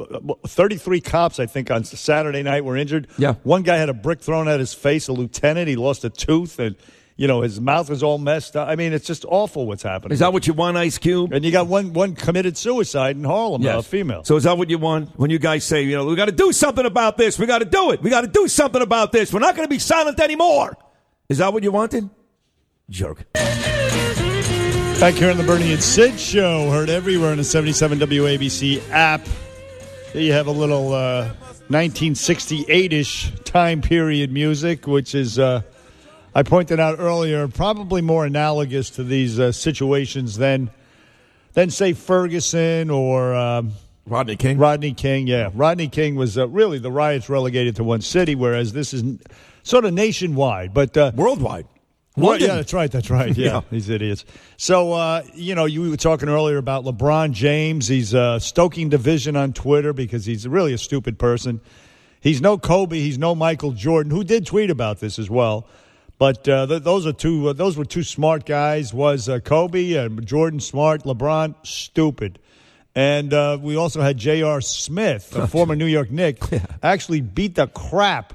33 0.47 1.01
cops, 1.01 1.39
I 1.41 1.45
think, 1.45 1.69
on 1.69 1.83
Saturday 1.83 2.41
night 2.41 2.63
were 2.63 2.77
injured. 2.77 3.09
Yeah. 3.17 3.33
One 3.43 3.63
guy 3.63 3.75
had 3.75 3.89
a 3.89 3.93
brick 3.93 4.21
thrown 4.21 4.47
at 4.47 4.61
his 4.61 4.73
face, 4.73 5.09
a 5.09 5.13
lieutenant. 5.13 5.67
He 5.67 5.75
lost 5.75 6.05
a 6.05 6.09
tooth, 6.09 6.57
and, 6.57 6.77
you 7.20 7.28
know, 7.28 7.41
his 7.41 7.59
mouth 7.59 7.91
is 7.91 8.01
all 8.01 8.17
messed 8.17 8.55
up. 8.55 8.70
I 8.70 8.78
mean, 8.78 8.93
it's 8.93 9.05
just 9.05 9.26
awful 9.28 9.67
what's 9.67 9.84
happening. 9.84 10.13
Is 10.13 10.20
that 10.20 10.32
what 10.32 10.47
you 10.47 10.53
want, 10.53 10.78
Ice 10.78 10.97
Cube? 10.97 11.34
and 11.34 11.43
you 11.43 11.51
got 11.51 11.67
one, 11.67 11.91
one 11.91 12.15
committed 12.15 12.55
suicide 12.55 13.17
in 13.17 13.26
Harlem, 13.26 13.65
a 13.65 13.84
female. 13.84 14.24
So 14.24 14.38
is 14.38 14.45
that 14.45 14.57
what 14.57 14.70
you 14.70 14.78
want? 14.78 15.20
When 15.20 15.30
you 15.30 15.38
guys 15.38 15.65
say, 15.65 15.84
you 15.84 15.97
know, 15.97 16.05
we 16.05 16.15
got 16.15 16.28
to 16.28 16.32
do 16.32 16.53
something 16.53 16.86
about 16.86 17.17
this. 17.17 17.38
We 17.38 17.45
got 17.45 17.59
to 17.59 17.65
do 17.65 17.91
it. 17.91 18.01
We 18.01 18.09
got 18.09 18.22
to 18.22 18.28
do 18.28 18.47
something 18.47 18.82
about 18.82 19.11
this. 19.11 19.34
We're 19.34 19.41
not 19.41 19.57
going 19.57 19.67
to 19.67 19.70
be 19.70 19.80
silent 19.80 20.17
anymore. 20.22 20.78
Is 21.28 21.39
that 21.39 21.51
what 21.51 21.61
you 21.61 21.74
wanted? 21.74 22.09
Jerk. 22.89 23.26
Back 23.34 25.15
here 25.15 25.30
on 25.30 25.36
the 25.36 25.43
Bernie 25.43 25.74
and 25.74 25.84
Sid 25.84 26.17
show, 26.17 26.72
heard 26.72 26.89
everywhere 26.89 27.32
on 27.32 27.38
the 27.38 27.43
77 27.43 27.99
WABC 27.99 28.82
app. 28.91 29.28
There 30.13 30.22
you 30.22 30.32
have 30.32 30.47
a 30.47 30.51
little 30.51 30.93
uh, 30.93 31.34
1968-ish 31.70 33.34
time 33.43 33.82
period 33.82 34.32
music, 34.32 34.88
which 34.88 35.13
is, 35.13 35.38
uh, 35.38 35.63
I 36.36 36.43
pointed 36.43 36.80
out 36.80 36.97
earlier, 36.99 37.47
probably 37.47 38.01
more 38.01 38.25
analogous 38.25 38.89
to 38.91 39.03
these 39.03 39.39
uh, 39.39 39.51
situations 39.51 40.38
than, 40.38 40.69
than 41.53 41.69
say 41.71 41.93
Ferguson 41.93 42.89
or 42.89 43.34
um, 43.34 43.71
Rodney 44.05 44.36
King. 44.36 44.57
Rodney 44.57 44.93
King. 44.93 45.27
Yeah, 45.27 45.49
Rodney 45.53 45.88
King 45.88 46.15
was 46.15 46.38
uh, 46.38 46.47
really 46.47 46.77
the 46.80 46.91
riots 46.91 47.30
relegated 47.30 47.75
to 47.77 47.84
one 47.84 48.01
city, 48.01 48.36
whereas 48.36 48.73
this 48.73 48.93
is 48.93 49.01
n- 49.01 49.19
sort 49.63 49.86
of 49.86 49.93
nationwide, 49.93 50.73
but 50.73 50.95
uh, 50.95 51.11
Worldwide. 51.15 51.65
London. 52.17 52.49
yeah, 52.49 52.55
that's 52.55 52.73
right. 52.73 52.91
That's 52.91 53.09
right. 53.09 53.36
Yeah, 53.38 53.45
Yeah. 53.47 53.61
these 53.71 53.88
idiots. 53.89 54.25
So, 54.57 54.91
uh, 54.93 55.23
you 55.36 55.55
know, 55.55 55.65
you 55.65 55.89
were 55.89 55.95
talking 55.97 56.27
earlier 56.27 56.57
about 56.57 56.84
LeBron 56.84 57.32
James. 57.32 57.88
He's 57.88 58.13
uh, 58.13 58.39
stoking 58.39 58.89
division 58.89 59.36
on 59.38 59.53
Twitter 59.53 59.93
because 59.93 60.25
he's 60.25 60.45
really 60.47 60.73
a 60.73 60.77
stupid 60.77 61.17
person. 61.17 61.61
He's 62.19 62.41
no 62.41 62.57
Kobe. 62.57 62.99
He's 62.99 63.17
no 63.17 63.36
Michael 63.36 63.71
Jordan, 63.71 64.11
who 64.11 64.23
did 64.25 64.45
tweet 64.45 64.69
about 64.69 64.99
this 64.99 65.17
as 65.17 65.30
well. 65.30 65.65
But 66.20 66.47
uh, 66.49 66.67
th- 66.67 66.84
those 66.84 67.07
are 67.07 67.13
two. 67.13 67.49
Uh, 67.49 67.53
those 67.53 67.78
were 67.78 67.86
two 67.86 68.03
smart 68.03 68.45
guys. 68.45 68.93
Was 68.93 69.28
uh, 69.28 69.39
Kobe 69.39 69.93
and 69.93 70.24
Jordan 70.28 70.59
smart? 70.59 71.03
LeBron 71.03 71.55
stupid. 71.65 72.38
And 72.93 73.34
uh, 73.34 73.57
we 73.61 73.78
also 73.78 74.01
had 74.01 74.17
J.R. 74.17 74.59
Smith, 74.59 75.34
a 75.36 75.47
former 75.47 75.76
New 75.76 75.86
York 75.86 76.11
Knick, 76.11 76.39
actually 76.84 77.22
beat 77.22 77.55
the 77.55 77.67
crap 77.67 78.34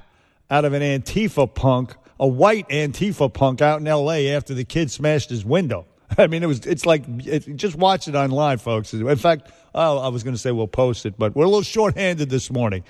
out 0.49 0.65
of 0.65 0.73
an 0.73 0.81
Antifa 0.81 1.53
punk, 1.53 1.95
a 2.19 2.27
white 2.27 2.67
Antifa 2.69 3.31
punk 3.31 3.61
out 3.61 3.81
in 3.81 3.87
L.A. 3.87 4.31
after 4.31 4.55
the 4.55 4.63
kid 4.63 4.89
smashed 4.89 5.29
his 5.29 5.45
window. 5.45 5.85
I 6.17 6.25
mean, 6.25 6.41
it 6.41 6.47
was. 6.47 6.65
It's 6.65 6.85
like 6.85 7.03
it, 7.07 7.55
just 7.55 7.75
watch 7.75 8.07
it 8.07 8.15
online, 8.15 8.57
folks. 8.57 8.93
In 8.93 9.15
fact, 9.17 9.51
oh, 9.75 9.99
I 9.99 10.07
was 10.07 10.23
going 10.23 10.33
to 10.33 10.41
say 10.41 10.51
we'll 10.51 10.67
post 10.67 11.05
it, 11.05 11.19
but 11.19 11.35
we're 11.35 11.45
a 11.45 11.49
little 11.49 11.61
short-handed 11.61 12.31
this 12.31 12.49
morning. 12.49 12.83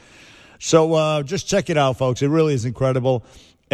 So 0.59 0.93
uh, 0.93 1.23
just 1.23 1.47
check 1.47 1.69
it 1.69 1.77
out, 1.77 1.97
folks. 1.97 2.21
It 2.21 2.27
really 2.27 2.53
is 2.53 2.63
incredible. 2.63 3.25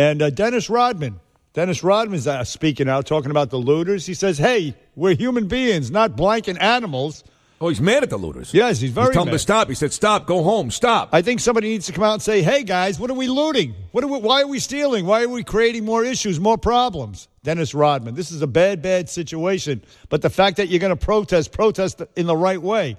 And 0.02 0.20
uh, 0.20 0.32
Dennis 0.32 0.68
Rodman, 0.68 1.20
Dennis 1.54 1.84
Rodman's 1.84 2.26
uh, 2.26 2.44
speaking 2.44 2.90
out, 2.90 3.06
talking 3.06 3.30
about 3.30 3.52
the 3.52 3.58
looters. 3.58 4.08
He 4.08 4.16
says, 4.16 4.40
"Hey, 4.40 4.76
we're 4.96 5.16
human 5.16 5.48
beings, 5.48 5.92
not 5.92 6.16
blanket 6.16 6.58
animals." 6.60 7.24
Oh, 7.60 7.68
he's 7.70 7.80
mad 7.80 8.02
at 8.02 8.10
the 8.10 8.18
looters. 8.18 8.52
Yes, 8.52 8.80
he's 8.80 8.90
very 8.90 9.10
He's 9.10 9.14
telling 9.14 9.28
them 9.28 9.36
to 9.36 9.40
stop. 9.40 9.70
He 9.70 9.76
said, 9.76 9.94
stop, 9.94 10.26
go 10.26 10.42
home, 10.42 10.72
stop. 10.72 11.10
I 11.12 11.22
think 11.22 11.40
somebody 11.40 11.70
needs 11.70 11.86
to 11.86 11.92
come 11.92 12.04
out 12.04 12.14
and 12.14 12.22
say, 12.24 12.42
"Hey, 12.42 12.64
guys, 12.64 13.00
what 13.00 13.12
are 13.12 13.14
we 13.14 13.28
looting? 13.28 13.76
What 13.92 14.04
are 14.04 14.08
we, 14.08 14.18
why 14.18 14.42
are 14.42 14.48
we 14.48 14.58
stealing? 14.58 15.06
Why 15.06 15.22
are 15.22 15.30
we 15.30 15.44
creating 15.44 15.86
more 15.86 16.04
issues, 16.04 16.40
more 16.40 16.58
problems?" 16.58 17.28
Dennis 17.44 17.76
Rodman, 17.76 18.16
this 18.16 18.32
is 18.32 18.42
a 18.42 18.48
bad, 18.48 18.82
bad 18.82 19.08
situation. 19.08 19.84
But 20.10 20.24
the 20.24 20.32
fact 20.32 20.58
that 20.58 20.70
you're 20.70 20.80
going 20.80 20.98
to 20.98 21.06
protest, 21.06 21.52
protest 21.52 22.02
in 22.16 22.26
the 22.26 22.36
right 22.36 22.62
way, 22.62 22.98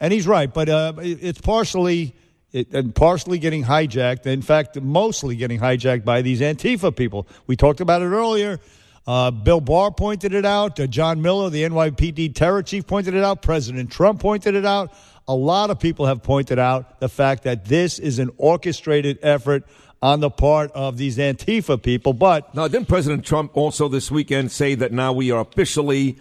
and 0.00 0.12
he's 0.12 0.26
right. 0.26 0.52
But 0.52 0.68
uh, 0.68 0.94
it's 0.98 1.40
partially, 1.40 2.16
it, 2.52 2.72
and 2.72 2.94
partially 2.94 3.38
getting 3.38 3.64
hijacked. 3.64 4.26
In 4.26 4.42
fact, 4.42 4.80
mostly 4.80 5.36
getting 5.36 5.60
hijacked 5.60 6.04
by 6.04 6.22
these 6.22 6.40
Antifa 6.40 6.94
people. 6.94 7.26
We 7.46 7.56
talked 7.56 7.80
about 7.80 8.02
it 8.02 8.06
earlier. 8.06 8.60
Uh, 9.06 9.30
Bill 9.30 9.60
Barr 9.60 9.90
pointed 9.90 10.34
it 10.34 10.44
out. 10.44 10.78
Uh, 10.78 10.86
John 10.86 11.22
Miller, 11.22 11.50
the 11.50 11.62
NYPD 11.62 12.34
terror 12.34 12.62
chief, 12.62 12.86
pointed 12.86 13.14
it 13.14 13.24
out. 13.24 13.42
President 13.42 13.90
Trump 13.90 14.20
pointed 14.20 14.54
it 14.54 14.66
out. 14.66 14.92
A 15.26 15.34
lot 15.34 15.70
of 15.70 15.78
people 15.78 16.06
have 16.06 16.22
pointed 16.22 16.58
out 16.58 17.00
the 17.00 17.08
fact 17.08 17.44
that 17.44 17.64
this 17.64 17.98
is 17.98 18.18
an 18.18 18.30
orchestrated 18.36 19.18
effort 19.22 19.64
on 20.02 20.20
the 20.20 20.30
part 20.30 20.72
of 20.72 20.96
these 20.96 21.18
Antifa 21.18 21.80
people. 21.80 22.12
But 22.12 22.54
Now, 22.54 22.68
didn't 22.68 22.88
President 22.88 23.24
Trump 23.24 23.56
also 23.56 23.88
this 23.88 24.10
weekend 24.10 24.50
say 24.50 24.74
that 24.74 24.92
now 24.92 25.12
we 25.12 25.30
are 25.30 25.40
officially 25.40 26.18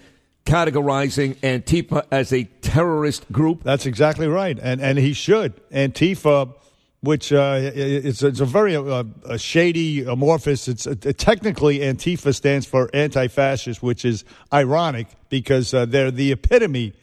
categorizing 0.49 1.35
Antifa 1.37 2.05
as 2.11 2.33
a 2.33 2.45
terrorist 2.61 3.31
group? 3.31 3.63
that's 3.63 3.85
exactly 3.85 4.27
right, 4.27 4.57
and 4.61 4.81
and 4.81 4.97
he 4.97 5.13
should. 5.13 5.53
Antifa, 5.71 6.53
which 7.01 7.31
uh, 7.31 7.59
it's 7.61 8.23
it's 8.23 8.39
a 8.39 8.45
very 8.45 8.75
uh, 8.75 9.03
a 9.25 9.37
shady 9.37 10.03
amorphous. 10.03 10.67
It's 10.67 10.87
uh, 10.87 10.95
technically 11.17 11.79
Antifa 11.79 12.33
stands 12.33 12.65
for 12.65 12.89
anti-fascist, 12.93 13.83
which 13.83 14.03
is 14.05 14.25
ironic 14.51 15.07
because 15.29 15.73
uh, 15.73 15.85
they're 15.85 16.11
the 16.11 16.31
epitome. 16.31 16.93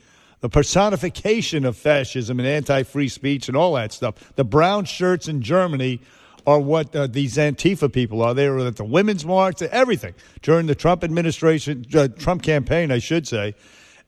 The 0.41 0.51
personification 0.51 1.65
of 1.65 1.77
fascism 1.77 2.39
and 2.39 2.47
anti-free 2.47 3.09
speech 3.09 3.49
and 3.49 3.57
all 3.57 3.73
that 3.75 3.93
stuff. 3.93 4.35
The 4.37 4.45
brown 4.45 4.85
shirts 4.85 5.29
in 5.29 5.41
Germany 5.41 6.01
are 6.47 6.61
what 6.61 6.95
uh, 6.95 7.07
these 7.07 7.37
Antifa 7.37 7.93
people 7.93 8.23
are. 8.23 8.33
They 8.33 8.49
were 8.49 8.67
at 8.67 8.77
the 8.77 8.85
Women's 8.85 9.25
March, 9.25 9.61
everything 9.63 10.15
during 10.43 10.67
the 10.67 10.75
Trump 10.75 11.03
administration, 11.03 11.85
uh, 11.95 12.09
Trump 12.09 12.43
campaign, 12.43 12.93
I 12.93 12.99
should 12.99 13.27
say. 13.27 13.55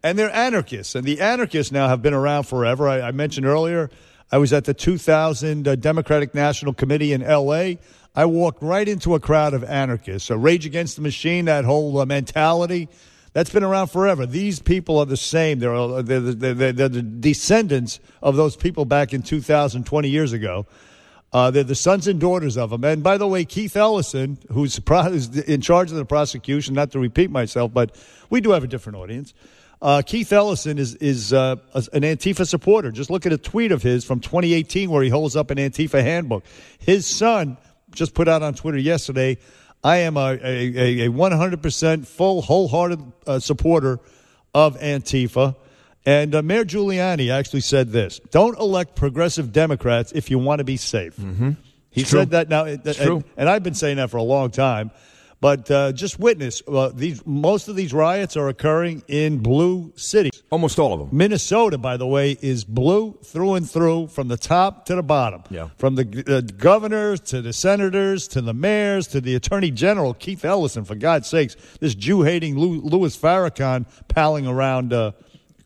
And 0.03 0.17
they're 0.17 0.35
anarchists. 0.35 0.95
And 0.95 1.05
the 1.05 1.21
anarchists 1.21 1.73
now 1.73 1.89
have 1.89 2.01
been 2.01 2.15
around 2.15 2.45
forever. 2.45 2.89
I, 2.89 3.01
I 3.01 3.11
mentioned 3.11 3.47
earlier, 3.47 3.91
I 4.31 4.39
was 4.39 4.53
at 4.53 4.65
the 4.65 4.75
2000 4.75 5.67
uh, 5.67 5.75
Democratic 5.75 6.35
National 6.35 6.73
Committee 6.73 7.13
in 7.13 7.23
L.A. 7.23 7.79
I 8.15 8.27
walked 8.27 8.63
right 8.63 8.87
into 8.87 9.15
a 9.15 9.21
crowd 9.21 9.55
of 9.55 9.65
anarchists. 9.65 10.29
So 10.29 10.37
Rage 10.37 10.67
Against 10.67 10.97
the 10.97 11.03
Machine, 11.03 11.47
that 11.47 11.65
whole 11.65 11.99
uh, 11.99 12.07
mentality, 12.07 12.89
that's 13.33 13.51
been 13.51 13.65
around 13.65 13.89
forever. 13.89 14.27
These 14.27 14.61
people 14.61 14.99
are 14.99 15.07
the 15.07 15.17
same. 15.17 15.59
They're, 15.59 15.75
uh, 15.75 16.03
they're, 16.03 16.21
they're, 16.21 16.73
they're 16.73 16.89
the 16.89 17.03
descendants 17.03 17.99
of 18.23 18.37
those 18.37 18.57
people 18.57 18.85
back 18.85 19.13
in 19.13 19.23
2000, 19.23 19.85
20 19.85 20.09
years 20.09 20.33
ago. 20.33 20.67
Uh, 21.33 21.51
they're 21.51 21.65
the 21.65 21.75
sons 21.75 22.07
and 22.09 22.19
daughters 22.19 22.57
of 22.57 22.71
them. 22.71 22.85
And 22.85 23.03
by 23.03 23.19
the 23.19 23.29
way, 23.29 23.45
Keith 23.45 23.77
Ellison, 23.77 24.39
who's 24.51 24.79
in 24.79 25.61
charge 25.61 25.91
of 25.91 25.97
the 25.97 26.05
prosecution, 26.05 26.75
not 26.75 26.91
to 26.93 26.99
repeat 26.99 27.31
myself, 27.31 27.73
but 27.73 27.95
we 28.31 28.41
do 28.41 28.53
have 28.53 28.65
a 28.65 28.67
different 28.67 28.97
audience. 28.99 29.35
Uh, 29.81 30.03
Keith 30.05 30.33
Ellison 30.33 30.79
is 30.79 30.95
is 30.97 31.33
uh, 31.33 31.57
an 31.75 32.03
Antifa 32.03 32.47
supporter. 32.47 32.91
Just 32.91 33.11
look 33.11 33.27
at 33.27 33.33
a 33.33 33.39
tweet 33.39 33.71
of 33.71 33.83
his 33.83 34.05
from 34.05 34.21
2018 34.21 34.91
where 34.91 35.03
he 35.03 35.09
holds 35.09 35.37
up 35.37 35.51
an 35.51 35.59
Antifa 35.59 36.03
handbook. 36.03 36.45
His 36.79 37.07
son 37.07 37.59
just 37.93 38.15
put 38.15 38.27
out 38.27 38.43
on 38.43 38.55
Twitter 38.55 38.79
yesterday. 38.79 39.39
I 39.85 39.99
am 39.99 40.17
a, 40.17 40.33
a, 40.43 41.07
a 41.07 41.09
100% 41.09 42.07
full, 42.07 42.43
wholehearted 42.43 43.01
uh, 43.27 43.39
supporter 43.39 44.01
of 44.53 44.77
Antifa. 44.81 45.55
And 46.09 46.35
uh, 46.35 46.41
Mayor 46.41 46.65
Giuliani 46.65 47.31
actually 47.31 47.61
said 47.61 47.91
this 47.91 48.19
Don't 48.31 48.59
elect 48.59 48.97
progressive 48.97 49.53
Democrats 49.53 50.11
if 50.13 50.31
you 50.31 50.39
want 50.39 50.61
to 50.61 50.65
be 50.65 50.79
safe. 50.79 51.15
Mm-hmm. 51.17 51.51
He 51.91 52.01
It's 52.01 52.09
true. 52.09 52.21
said 52.21 52.31
that 52.31 52.49
now. 52.49 52.65
and, 52.65 52.83
true. 52.83 53.23
and 53.37 53.47
I've 53.47 53.63
been 53.63 53.75
saying 53.75 53.99
that 53.99 54.09
for 54.09 54.17
a 54.17 54.23
long 54.23 54.51
time. 54.51 54.91
But 55.41 55.71
uh, 55.71 55.93
just 55.93 56.19
witness 56.19 56.63
uh, 56.67 56.91
these. 56.95 57.25
Most 57.27 57.69
of 57.69 57.77
these 57.77 57.93
riots 57.93 58.39
are 58.39 58.49
occurring 58.49 59.03
in 59.07 59.39
blue 59.39 59.93
cities. 59.97 60.43
Almost 60.51 60.79
all 60.79 60.95
of 60.95 60.99
them. 60.99 61.11
Minnesota, 61.13 61.77
by 61.77 61.99
the 61.99 62.07
way, 62.07 62.39
is 62.41 62.65
blue 62.65 63.13
through 63.23 63.55
and 63.55 63.71
through, 63.71 64.09
from 64.09 64.29
the 64.29 64.39
top 64.39 64.87
to 64.87 64.95
the 64.97 65.03
bottom. 65.03 65.45
Yeah. 65.51 65.69
From 65.77 65.95
the 65.95 66.25
uh, 66.27 66.41
governors 66.57 67.21
to 67.33 67.43
the 67.43 67.53
senators 67.53 68.27
to 68.29 68.41
the 68.41 68.55
mayors 68.55 69.07
to 69.09 69.21
the 69.21 69.35
attorney 69.35 69.71
general, 69.71 70.15
Keith 70.15 70.43
Ellison. 70.45 70.85
For 70.87 70.95
God's 70.95 71.29
sakes, 71.29 71.55
this 71.81 71.95
Jew-hating 71.95 72.59
Lou, 72.59 72.81
Louis 72.81 73.15
Farrakhan 73.15 73.85
palling 74.09 74.47
around 74.47 74.93
uh, 74.95 75.13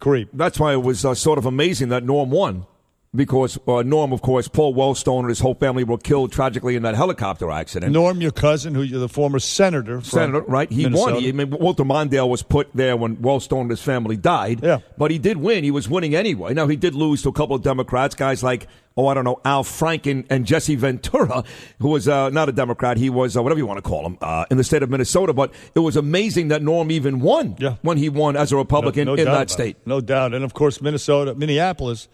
creep. 0.03 0.29
That's 0.33 0.59
why 0.59 0.73
it 0.73 0.83
was 0.83 1.05
uh, 1.05 1.15
sort 1.15 1.39
of 1.39 1.47
amazing 1.47 1.89
that 1.91 2.03
Norm 2.05 2.29
won. 2.31 2.67
Because 3.15 3.59
uh, 3.69 3.83
Norm, 3.83 4.11
of 4.13 4.23
course, 4.23 4.49
Paul 4.49 4.75
Wellstone 4.75 5.21
and 5.21 5.29
his 5.29 5.41
whole 5.41 5.55
family 5.55 5.85
were 5.85 5.99
killed 5.99 6.33
tragically 6.33 6.77
in 6.77 6.83
that 6.85 6.95
helicopter 6.95 7.51
accident. 7.51 7.93
Norm, 7.93 8.23
your 8.23 8.31
cousin, 8.31 8.75
who 8.75 8.81
you're 8.83 9.01
the 9.01 9.09
former 9.09 9.39
senator, 9.39 10.01
Senator, 10.01 10.41
right? 10.41 10.71
He 10.73 10.85
Minnesota. 10.85 11.13
won. 11.15 11.23
He, 11.23 11.29
I 11.29 11.33
mean, 11.33 11.51
Walter 11.51 11.85
Mondale 11.85 12.29
was 12.29 12.43
put 12.43 12.71
there 12.75 12.97
when 12.97 13.17
Wellstone 13.19 13.63
and 13.63 13.71
his 13.71 13.83
family 13.83 14.17
died. 14.17 14.61
Yeah. 14.63 14.79
But 14.97 15.11
he 15.11 15.19
did 15.19 15.37
win. 15.37 15.63
He 15.63 15.71
was 15.71 15.91
winning 15.91 16.15
anyway. 16.15 16.55
Now, 16.55 16.67
he 16.69 16.77
did 16.77 16.95
lose 16.95 17.21
to 17.23 17.29
a 17.29 17.33
couple 17.33 17.55
of 17.55 17.63
Democrats, 17.63 18.15
guys 18.15 18.43
like, 18.43 18.67
oh, 18.97 19.07
I 19.09 19.15
don't 19.15 19.25
know, 19.25 19.41
Al 19.45 19.63
Franken 19.63 20.25
and 20.31 20.47
Jesse 20.47 20.75
Ventura, 20.77 21.45
who 21.81 21.89
was 21.89 22.09
uh, 22.09 22.31
not 22.31 22.49
a 22.49 22.53
Democrat. 22.53 22.97
He 22.97 23.11
was, 23.11 23.37
uh, 23.37 23.43
whatever 23.43 23.59
you 23.59 23.67
want 23.67 23.77
to 23.77 23.83
call 23.83 24.07
him, 24.07 24.17
uh, 24.23 24.47
in 24.51 24.57
the 24.57 24.65
state 24.65 24.83
of 24.83 24.89
Minnesota. 24.89 25.35
But 25.35 25.53
it 25.75 25.81
was 25.81 25.97
amazing 25.99 26.49
that 26.49 26.63
Norm 26.63 26.91
even 26.91 27.21
won 27.21 27.57
Yeah. 27.59 27.77
when 27.83 27.99
he 27.99 28.09
won 28.09 28.37
as 28.37 28.53
a 28.53 28.57
Republican 28.57 29.05
No- 29.05 29.17
no 29.17 29.21
in 29.21 29.25
that 29.27 29.31
about 29.33 29.43
it. 29.43 29.51
state. 29.51 29.77
No 29.85 30.01
doubt. 30.01 30.33
And 30.33 30.45
of 30.45 30.55
course, 30.55 30.81
Minnesota, 30.81 31.35
Minneapolis, 31.35 32.09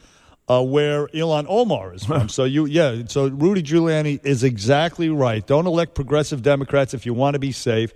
uh, 0.49 0.63
where 0.63 1.09
Ilhan 1.09 1.47
Omar 1.49 1.95
is 1.95 2.05
from. 2.05 2.29
so 2.29 2.45
you, 2.45 2.67
yeah. 2.67 3.03
So 3.07 3.29
Rudy 3.29 3.63
Giuliani 3.63 4.25
is 4.25 4.43
exactly 4.45 5.09
right. 5.09 5.47
Don't 5.47 5.67
elect 5.67 5.95
progressive 5.95 6.43
Democrats 6.43 6.95
if 6.95 7.07
you 7.07 7.15
want 7.15 7.35
to 7.35 7.39
be 7.39 7.53
safe. 7.53 7.93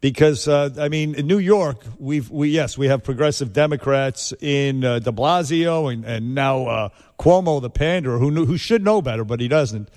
Because 0.00 0.48
uh, 0.48 0.70
I 0.78 0.88
mean, 0.88 1.14
in 1.14 1.28
New 1.28 1.38
York, 1.38 1.84
we've 1.98 2.28
we 2.28 2.48
yes 2.48 2.76
we 2.76 2.88
have 2.88 3.04
progressive 3.04 3.52
Democrats 3.52 4.32
in 4.40 4.84
uh, 4.84 4.98
De 4.98 5.12
Blasio 5.12 5.92
and 5.92 6.04
and 6.04 6.34
now 6.34 6.66
uh, 6.66 6.88
Cuomo, 7.18 7.62
the 7.62 7.70
panderer, 7.70 8.18
who 8.18 8.32
knew, 8.32 8.44
who 8.44 8.56
should 8.56 8.82
know 8.82 9.00
better, 9.00 9.24
but 9.24 9.38
he 9.38 9.46
doesn't. 9.46 9.88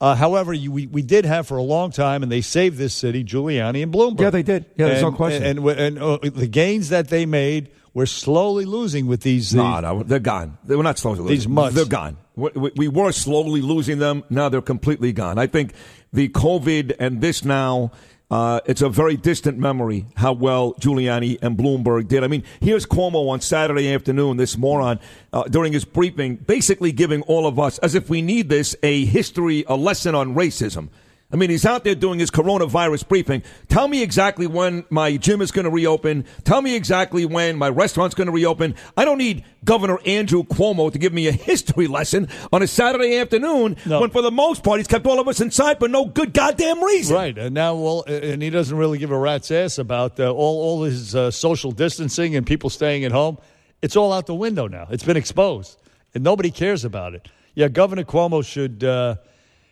Uh, 0.00 0.14
however, 0.14 0.52
you, 0.52 0.70
we, 0.70 0.86
we 0.86 1.02
did 1.02 1.24
have 1.24 1.48
for 1.48 1.56
a 1.56 1.62
long 1.62 1.90
time, 1.90 2.22
and 2.22 2.30
they 2.30 2.40
saved 2.40 2.78
this 2.78 2.94
city, 2.94 3.24
Giuliani 3.24 3.82
and 3.82 3.92
Bloomberg. 3.92 4.20
Yeah, 4.20 4.30
they 4.30 4.44
did. 4.44 4.66
Yeah, 4.76 4.86
there's 4.86 5.02
no 5.02 5.10
question. 5.10 5.42
And, 5.42 5.58
and, 5.58 5.98
and 5.98 5.98
uh, 5.98 6.18
the 6.22 6.46
gains 6.46 6.90
that 6.90 7.08
they 7.08 7.26
made, 7.26 7.70
we're 7.94 8.06
slowly 8.06 8.64
losing 8.64 9.06
with 9.06 9.22
these. 9.22 9.54
No, 9.54 9.62
these- 9.74 9.82
no, 9.82 10.02
they're 10.02 10.18
gone. 10.18 10.58
They 10.64 10.76
were 10.76 10.82
not 10.82 10.98
slowly 10.98 11.20
losing. 11.20 11.36
These 11.36 11.48
mutts. 11.48 11.74
They're 11.74 11.84
gone. 11.84 12.16
We, 12.36 12.50
we- 12.54 12.72
we 12.76 12.88
were 12.88 13.12
slowly 13.12 13.60
losing 13.62 13.98
them. 13.98 14.24
Now 14.30 14.48
they're 14.48 14.60
completely 14.62 15.12
gone. 15.12 15.38
I 15.38 15.46
think 15.46 15.72
the 16.12 16.28
COVID 16.28 16.96
and 17.00 17.20
this 17.20 17.44
now, 17.44 17.90
uh, 18.30 18.60
it's 18.66 18.82
a 18.82 18.88
very 18.90 19.16
distant 19.16 19.58
memory 19.58 20.04
how 20.16 20.34
well 20.34 20.74
Giuliani 20.74 21.38
and 21.42 21.56
Bloomberg 21.56 22.08
did. 22.08 22.22
I 22.22 22.28
mean, 22.28 22.44
here's 22.60 22.84
Cuomo 22.86 23.28
on 23.30 23.40
Saturday 23.40 23.92
afternoon, 23.92 24.36
this 24.36 24.56
moron, 24.58 25.00
uh, 25.32 25.44
during 25.44 25.72
his 25.72 25.84
briefing, 25.86 26.36
basically 26.36 26.92
giving 26.92 27.22
all 27.22 27.46
of 27.46 27.58
us, 27.58 27.78
as 27.78 27.94
if 27.94 28.10
we 28.10 28.20
need 28.22 28.48
this, 28.50 28.76
a 28.82 29.04
history, 29.06 29.64
a 29.66 29.76
lesson 29.76 30.14
on 30.14 30.34
racism. 30.34 30.88
I 31.30 31.36
mean, 31.36 31.50
he's 31.50 31.66
out 31.66 31.84
there 31.84 31.94
doing 31.94 32.18
his 32.18 32.30
coronavirus 32.30 33.06
briefing. 33.06 33.42
Tell 33.68 33.86
me 33.86 34.02
exactly 34.02 34.46
when 34.46 34.86
my 34.88 35.18
gym 35.18 35.42
is 35.42 35.50
going 35.50 35.66
to 35.66 35.70
reopen. 35.70 36.24
Tell 36.44 36.62
me 36.62 36.74
exactly 36.74 37.26
when 37.26 37.58
my 37.58 37.68
restaurant's 37.68 38.14
going 38.14 38.28
to 38.28 38.32
reopen. 38.32 38.74
I 38.96 39.04
don't 39.04 39.18
need 39.18 39.44
Governor 39.62 39.98
Andrew 40.06 40.42
Cuomo 40.42 40.90
to 40.90 40.98
give 40.98 41.12
me 41.12 41.26
a 41.28 41.32
history 41.50 41.86
lesson 41.86 42.28
on 42.50 42.62
a 42.62 42.66
Saturday 42.66 43.18
afternoon 43.18 43.76
No. 43.84 44.00
when, 44.00 44.08
for 44.08 44.22
the 44.22 44.30
most 44.30 44.62
part, 44.64 44.78
he's 44.78 44.86
kept 44.86 45.04
all 45.06 45.20
of 45.20 45.28
us 45.28 45.38
inside 45.42 45.78
for 45.78 45.86
no 45.86 46.06
good 46.06 46.32
goddamn 46.32 46.82
reason. 46.82 47.14
Right, 47.14 47.36
and 47.36 47.54
now, 47.54 47.74
well, 47.74 48.04
and 48.06 48.40
he 48.40 48.48
doesn't 48.48 48.76
really 48.78 48.96
give 48.96 49.10
a 49.10 49.18
rat's 49.18 49.50
ass 49.50 49.76
about 49.76 50.18
uh, 50.18 50.30
all 50.30 50.62
all 50.62 50.82
his 50.84 51.14
uh, 51.14 51.30
social 51.30 51.72
distancing 51.72 52.36
and 52.36 52.46
people 52.46 52.70
staying 52.70 53.04
at 53.04 53.12
home. 53.12 53.36
It's 53.82 53.96
all 53.96 54.14
out 54.14 54.24
the 54.24 54.34
window 54.34 54.66
now. 54.66 54.86
It's 54.90 55.04
been 55.04 55.18
exposed, 55.18 55.76
and 56.14 56.24
nobody 56.24 56.50
cares 56.50 56.86
about 56.86 57.12
it. 57.14 57.28
Yeah, 57.54 57.68
Governor 57.68 58.04
Cuomo 58.04 58.42
should 58.42 58.82
uh, 58.82 59.16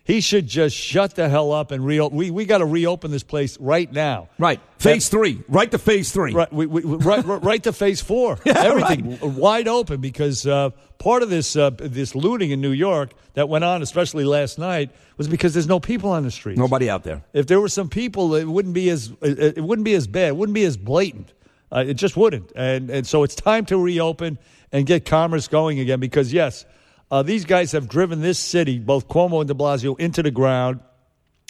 he 0.06 0.20
should 0.20 0.46
just 0.46 0.76
shut 0.76 1.16
the 1.16 1.28
hell 1.28 1.50
up 1.50 1.72
and 1.72 1.84
reopen. 1.84 2.16
We 2.16 2.30
we 2.30 2.44
got 2.44 2.58
to 2.58 2.64
reopen 2.64 3.10
this 3.10 3.24
place 3.24 3.58
right 3.58 3.90
now. 3.92 4.28
Right. 4.38 4.60
Phase 4.78 5.08
three. 5.08 5.42
Right 5.48 5.68
to 5.72 5.78
phase 5.78 6.12
three. 6.12 6.32
Right, 6.32 6.52
we, 6.52 6.66
we, 6.66 6.82
right, 6.82 7.24
right, 7.24 7.42
right 7.42 7.62
to 7.64 7.72
phase 7.72 8.00
four. 8.00 8.38
Everything 8.46 9.18
wide 9.34 9.66
open 9.66 10.00
because 10.00 10.46
uh, 10.46 10.70
part 10.98 11.24
of 11.24 11.30
this 11.30 11.56
uh, 11.56 11.70
this 11.70 12.14
looting 12.14 12.52
in 12.52 12.60
New 12.60 12.70
York 12.70 13.10
that 13.34 13.48
went 13.48 13.64
on, 13.64 13.82
especially 13.82 14.24
last 14.24 14.60
night, 14.60 14.92
was 15.16 15.26
because 15.26 15.54
there's 15.54 15.66
no 15.66 15.80
people 15.80 16.10
on 16.10 16.22
the 16.22 16.30
streets. 16.30 16.58
Nobody 16.58 16.88
out 16.88 17.02
there. 17.02 17.24
If 17.32 17.48
there 17.48 17.60
were 17.60 17.68
some 17.68 17.88
people, 17.88 18.36
it 18.36 18.44
wouldn't 18.44 18.74
be 18.74 18.88
as 18.90 19.12
it 19.22 19.58
it 19.58 19.64
wouldn't 19.64 19.84
be 19.84 19.94
as 19.94 20.06
bad. 20.06 20.28
It 20.28 20.36
wouldn't 20.36 20.54
be 20.54 20.64
as 20.64 20.76
blatant. 20.76 21.32
Uh, 21.72 21.84
it 21.84 21.94
just 21.94 22.16
wouldn't. 22.16 22.52
And 22.54 22.90
and 22.90 23.04
so 23.04 23.24
it's 23.24 23.34
time 23.34 23.66
to 23.66 23.76
reopen 23.76 24.38
and 24.70 24.86
get 24.86 25.04
commerce 25.04 25.48
going 25.48 25.80
again 25.80 25.98
because 25.98 26.32
yes, 26.32 26.64
uh, 27.10 27.22
these 27.22 27.44
guys 27.44 27.72
have 27.72 27.88
driven 27.88 28.20
this 28.20 28.38
city, 28.38 28.78
both 28.78 29.08
Cuomo 29.08 29.40
and 29.40 29.48
De 29.48 29.54
Blasio, 29.54 29.98
into 29.98 30.22
the 30.22 30.30
ground. 30.30 30.80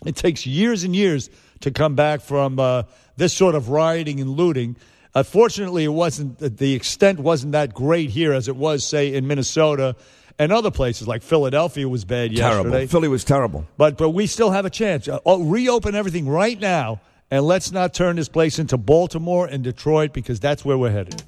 It 0.05 0.17
takes 0.17 0.47
years 0.47 0.85
and 0.85 0.95
years 0.95 1.31
to 1.61 1.71
come 1.71 1.95
back 1.95 2.21
from 2.21 2.59
uh, 2.59 2.83
this 3.17 3.33
sort 3.33 3.55
of 3.55 3.71
rioting 3.71 4.21
and 4.21 4.31
looting. 4.31 4.77
Unfortunately, 5.15 5.85
it 5.85 5.89
wasn't 5.89 6.39
the 6.39 6.75
extent 6.75 7.19
wasn't 7.19 7.53
that 7.53 7.73
great 7.73 8.11
here 8.11 8.35
as 8.35 8.49
it 8.49 8.57
was, 8.57 8.87
say, 8.87 9.15
in 9.15 9.27
Minnesota 9.27 9.97
and 10.39 10.53
other 10.53 10.71
places 10.71 11.09
like 11.09 11.23
Philadelphia 11.23 11.89
was 11.89 12.05
bad 12.05 12.35
Terrible. 12.37 12.71
yesterday. 12.71 12.87
Philly 12.87 13.09
was 13.09 13.25
terrible. 13.25 13.67
But 13.77 13.97
but 13.97 14.11
we 14.11 14.27
still 14.27 14.51
have 14.51 14.67
a 14.67 14.71
chance. 14.71 15.09
Uh, 15.09 15.19
oh, 15.25 15.43
reopen 15.43 15.95
everything 15.95 16.29
right 16.29 16.59
now, 16.61 17.01
and 17.31 17.45
let's 17.45 17.73
not 17.73 17.95
turn 17.95 18.17
this 18.17 18.29
place 18.29 18.59
into 18.59 18.77
Baltimore 18.77 19.47
and 19.47 19.65
Detroit 19.65 20.13
because 20.13 20.41
that's 20.41 20.65
where 20.65 20.77
we're 20.77 20.91
headed. 20.91 21.23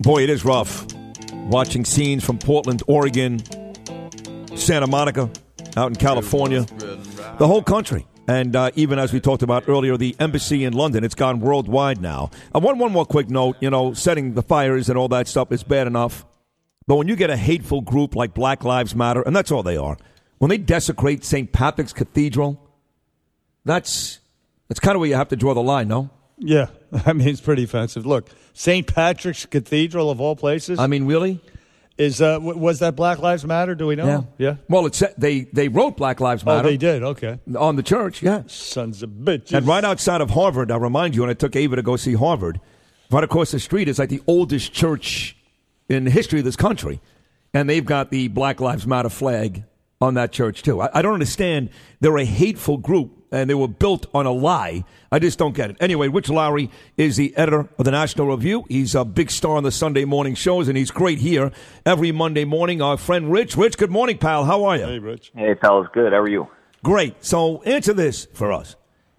Boy, 0.00 0.22
it 0.22 0.30
is 0.30 0.44
rough. 0.44 0.86
Watching 1.44 1.84
scenes 1.84 2.24
from 2.24 2.38
Portland, 2.38 2.82
Oregon, 2.86 3.40
Santa 4.56 4.86
Monica, 4.86 5.30
out 5.76 5.88
in 5.88 5.96
California, 5.96 6.62
the 7.38 7.46
whole 7.46 7.62
country. 7.62 8.06
And 8.26 8.56
uh, 8.56 8.70
even 8.74 8.98
as 8.98 9.12
we 9.12 9.20
talked 9.20 9.42
about 9.42 9.68
earlier, 9.68 9.96
the 9.96 10.16
embassy 10.18 10.64
in 10.64 10.72
London, 10.72 11.04
it's 11.04 11.14
gone 11.14 11.40
worldwide 11.40 12.00
now. 12.00 12.30
Uh, 12.54 12.60
one, 12.60 12.78
one 12.78 12.90
more 12.92 13.04
quick 13.04 13.28
note 13.28 13.56
you 13.60 13.68
know, 13.68 13.92
setting 13.92 14.32
the 14.34 14.42
fires 14.42 14.88
and 14.88 14.96
all 14.96 15.08
that 15.08 15.28
stuff 15.28 15.52
is 15.52 15.62
bad 15.62 15.86
enough. 15.86 16.24
But 16.86 16.96
when 16.96 17.08
you 17.08 17.16
get 17.16 17.30
a 17.30 17.36
hateful 17.36 17.82
group 17.82 18.14
like 18.14 18.34
Black 18.34 18.64
Lives 18.64 18.94
Matter, 18.94 19.22
and 19.22 19.34
that's 19.36 19.50
all 19.50 19.62
they 19.62 19.76
are, 19.76 19.98
when 20.38 20.48
they 20.48 20.58
desecrate 20.58 21.24
St. 21.24 21.52
Patrick's 21.52 21.92
Cathedral, 21.92 22.60
that's, 23.64 24.20
that's 24.68 24.80
kind 24.80 24.94
of 24.96 25.00
where 25.00 25.08
you 25.08 25.16
have 25.16 25.28
to 25.28 25.36
draw 25.36 25.54
the 25.54 25.62
line, 25.62 25.88
no? 25.88 26.10
Yeah, 26.38 26.66
I 27.06 27.12
mean 27.12 27.28
it's 27.28 27.40
pretty 27.40 27.64
offensive. 27.64 28.06
Look, 28.06 28.28
St. 28.52 28.86
Patrick's 28.86 29.46
Cathedral 29.46 30.10
of 30.10 30.20
all 30.20 30.36
places 30.36 30.78
I 30.78 30.86
mean, 30.86 31.06
really? 31.06 31.40
is 31.96 32.20
uh, 32.20 32.34
w- 32.34 32.58
was 32.58 32.80
that 32.80 32.96
Black 32.96 33.18
Lives 33.20 33.44
Matter? 33.44 33.74
Do 33.74 33.86
we 33.86 33.94
know? 33.96 34.06
yeah. 34.06 34.22
yeah. 34.50 34.56
Well, 34.68 34.86
it's 34.86 35.02
they 35.18 35.42
they 35.52 35.68
wrote 35.68 35.96
Black 35.96 36.20
Lives 36.20 36.42
Oh, 36.46 36.54
Matter 36.54 36.68
they 36.68 36.76
did. 36.76 37.02
Okay. 37.02 37.38
on 37.56 37.76
the 37.76 37.82
church, 37.82 38.22
yeah. 38.22 38.42
Sons 38.46 39.02
of 39.02 39.10
bitches. 39.10 39.56
And 39.56 39.66
right 39.66 39.84
outside 39.84 40.20
of 40.20 40.30
Harvard, 40.30 40.70
I 40.70 40.76
remind 40.76 41.14
you, 41.14 41.20
when 41.22 41.30
I 41.30 41.34
took 41.34 41.54
Ava 41.56 41.76
to 41.76 41.82
go 41.82 41.96
see 41.96 42.14
Harvard, 42.14 42.60
right 43.10 43.24
across 43.24 43.50
the 43.52 43.60
street 43.60 43.88
is 43.88 43.98
like 43.98 44.08
the 44.08 44.22
oldest 44.26 44.72
church 44.72 45.36
in 45.88 46.04
the 46.04 46.10
history 46.10 46.38
of 46.40 46.44
this 46.44 46.56
country, 46.56 47.00
and 47.52 47.68
they've 47.70 47.84
got 47.84 48.10
the 48.10 48.28
Black 48.28 48.60
Lives 48.60 48.86
Matter 48.86 49.08
flag 49.10 49.62
on 50.00 50.14
that 50.14 50.32
church 50.32 50.62
too. 50.62 50.80
I, 50.80 50.98
I 50.98 51.02
don't 51.02 51.14
understand. 51.14 51.70
They're 52.00 52.16
a 52.18 52.24
hateful 52.24 52.76
group, 52.78 53.23
and 53.34 53.50
they 53.50 53.54
were 53.54 53.68
built 53.68 54.06
on 54.14 54.26
a 54.26 54.30
lie. 54.30 54.84
I 55.10 55.18
just 55.18 55.38
don't 55.38 55.54
get 55.54 55.70
it. 55.70 55.76
Anyway, 55.80 56.08
Rich 56.08 56.28
Lowry 56.28 56.70
is 56.96 57.16
the 57.16 57.36
editor 57.36 57.68
of 57.78 57.84
the 57.84 57.90
National 57.90 58.28
Review. 58.28 58.64
He's 58.68 58.94
a 58.94 59.04
big 59.04 59.30
star 59.30 59.56
on 59.56 59.64
the 59.64 59.72
Sunday 59.72 60.04
morning 60.04 60.34
shows, 60.34 60.68
and 60.68 60.78
he's 60.78 60.90
great 60.90 61.18
here 61.18 61.50
every 61.84 62.12
Monday 62.12 62.44
morning. 62.44 62.80
Our 62.80 62.96
friend 62.96 63.32
Rich. 63.32 63.56
Rich, 63.56 63.76
good 63.76 63.90
morning, 63.90 64.18
pal. 64.18 64.44
How 64.44 64.64
are 64.64 64.76
you? 64.76 64.86
Hey, 64.86 64.98
Rich. 64.98 65.32
Hey, 65.34 65.54
fellas, 65.54 65.88
good. 65.92 66.12
How 66.12 66.20
are 66.20 66.28
you? 66.28 66.48
Great. 66.82 67.24
So 67.24 67.62
answer 67.62 67.92
this 67.92 68.26
for 68.32 68.52
us. 68.52 68.76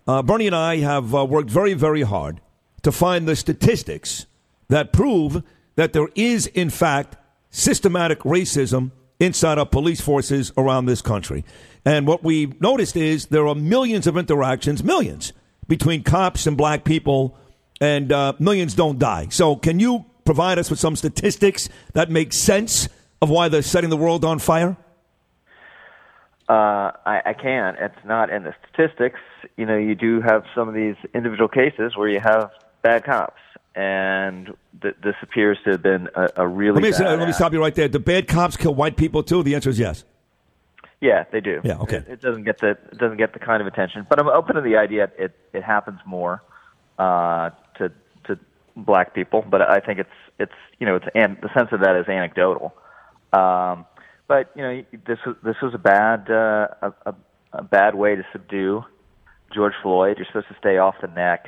Uh, 0.08 0.22
Bernie 0.22 0.48
and 0.48 0.56
I 0.56 0.78
have 0.78 1.14
uh, 1.14 1.26
worked 1.26 1.50
very, 1.50 1.74
very 1.74 2.04
hard 2.04 2.40
to 2.84 2.92
find 2.92 3.28
the 3.28 3.36
statistics 3.36 4.28
that 4.70 4.94
prove 4.94 5.44
that 5.76 5.92
there 5.94 6.08
is, 6.16 6.48
in 6.48 6.70
fact, 6.70 7.18
systematic 7.50 8.20
racism 8.20 8.92
inside 9.20 9.58
our 9.58 9.66
police 9.66 10.02
forces 10.02 10.52
around 10.58 10.86
this 10.86 11.02
country. 11.02 11.44
And 11.86 12.08
what 12.08 12.24
we've 12.24 12.60
noticed 12.60 12.98
is 12.98 13.28
there 13.28 13.48
are 13.48 13.56
millions 13.56 14.08
of 14.08 14.18
interactions, 14.18 14.84
millions, 14.84 15.34
between 15.68 16.04
cops 16.04 16.48
and 16.48 16.58
black 16.58 16.84
people, 16.84 17.38
and 17.80 18.12
uh, 18.12 18.34
millions 18.40 18.74
don't 18.74 18.98
die. 18.98 19.28
So, 19.30 19.56
can 19.56 19.80
you 19.80 20.06
provide 20.26 20.58
us 20.58 20.70
with 20.72 20.80
some 20.80 20.96
statistics 20.96 21.70
that 21.94 22.10
make 22.10 22.34
sense 22.34 22.90
of 23.22 23.30
why 23.30 23.50
they're 23.50 23.62
setting 23.62 23.92
the 23.92 23.98
world 23.98 24.26
on 24.26 24.40
fire? 24.40 24.76
Uh, 26.50 26.92
I, 27.06 27.22
I 27.26 27.34
can. 27.34 27.76
It's 27.80 28.06
not 28.06 28.30
in 28.32 28.44
the 28.44 28.56
statistics. 28.64 29.20
You 29.58 29.66
know, 29.66 29.78
you 29.78 29.96
do 29.96 30.22
have 30.22 30.44
some 30.56 30.68
of 30.68 30.74
these 30.74 30.96
individual 31.14 31.48
cases 31.48 31.96
where 31.96 32.08
you 32.08 32.20
have 32.20 32.52
bad 32.82 33.04
cops, 33.04 33.42
and 33.76 34.54
th- 34.82 34.96
this 35.04 35.16
appears 35.22 35.58
to 35.66 35.72
have 35.72 35.84
been 35.84 36.10
a, 36.16 36.30
a 36.38 36.48
really 36.48 36.82
Let 36.82 36.84
me, 36.84 36.92
bad 36.92 37.20
let 37.20 37.28
me 37.28 37.34
stop 37.34 37.54
you 37.54 37.60
right 37.60 37.74
there. 37.74 37.88
Do 37.88 38.00
bad 38.00 38.28
cops 38.28 38.58
kill 38.58 38.74
white 38.74 38.98
people 38.98 39.24
too? 39.24 39.44
The 39.44 39.54
answer 39.54 39.70
is 39.70 39.80
yes. 39.80 40.04
Yeah, 41.06 41.26
they 41.32 41.42
do. 41.42 41.62
Yeah, 41.64 41.78
okay. 41.86 41.98
It, 41.98 42.08
it 42.16 42.22
doesn't 42.22 42.46
get 42.50 42.58
the 42.60 42.72
it 42.94 42.98
doesn't 42.98 43.18
get 43.18 43.32
the 43.34 43.40
kind 43.50 43.62
of 43.64 43.68
attention, 43.68 44.00
but 44.10 44.20
I'm 44.20 44.28
open 44.28 44.56
to 44.56 44.62
the 44.62 44.76
idea 44.86 45.02
it 45.26 45.34
it 45.54 45.64
happens 45.64 46.00
more 46.06 46.42
uh, 47.06 47.52
to 47.78 47.92
to 48.26 48.40
black 48.76 49.14
people, 49.14 49.40
but 49.54 49.62
I 49.62 49.80
think 49.86 50.00
it's 50.00 50.18
it's 50.44 50.60
you 50.80 50.86
know 50.88 50.96
it's 51.00 51.10
and 51.14 51.38
the 51.46 51.52
sense 51.58 51.70
of 51.72 51.80
that 51.82 51.96
is 52.02 52.08
anecdotal. 52.08 52.74
Um, 53.34 53.86
but 54.28 54.44
you 54.56 54.64
know 54.64 54.74
this 55.10 55.20
was 55.26 55.36
this 55.44 55.58
was 55.62 55.74
a 55.76 55.84
bad 55.96 56.20
uh, 56.30 56.68
a, 56.88 56.90
a, 57.12 57.16
a 57.62 57.64
bad 57.64 57.94
way 57.94 58.16
to 58.16 58.24
subdue 58.34 58.84
George 59.54 59.74
Floyd. 59.84 60.18
You're 60.18 60.28
supposed 60.28 60.48
to 60.48 60.58
stay 60.60 60.78
off 60.78 60.96
the 61.02 61.08
neck, 61.08 61.46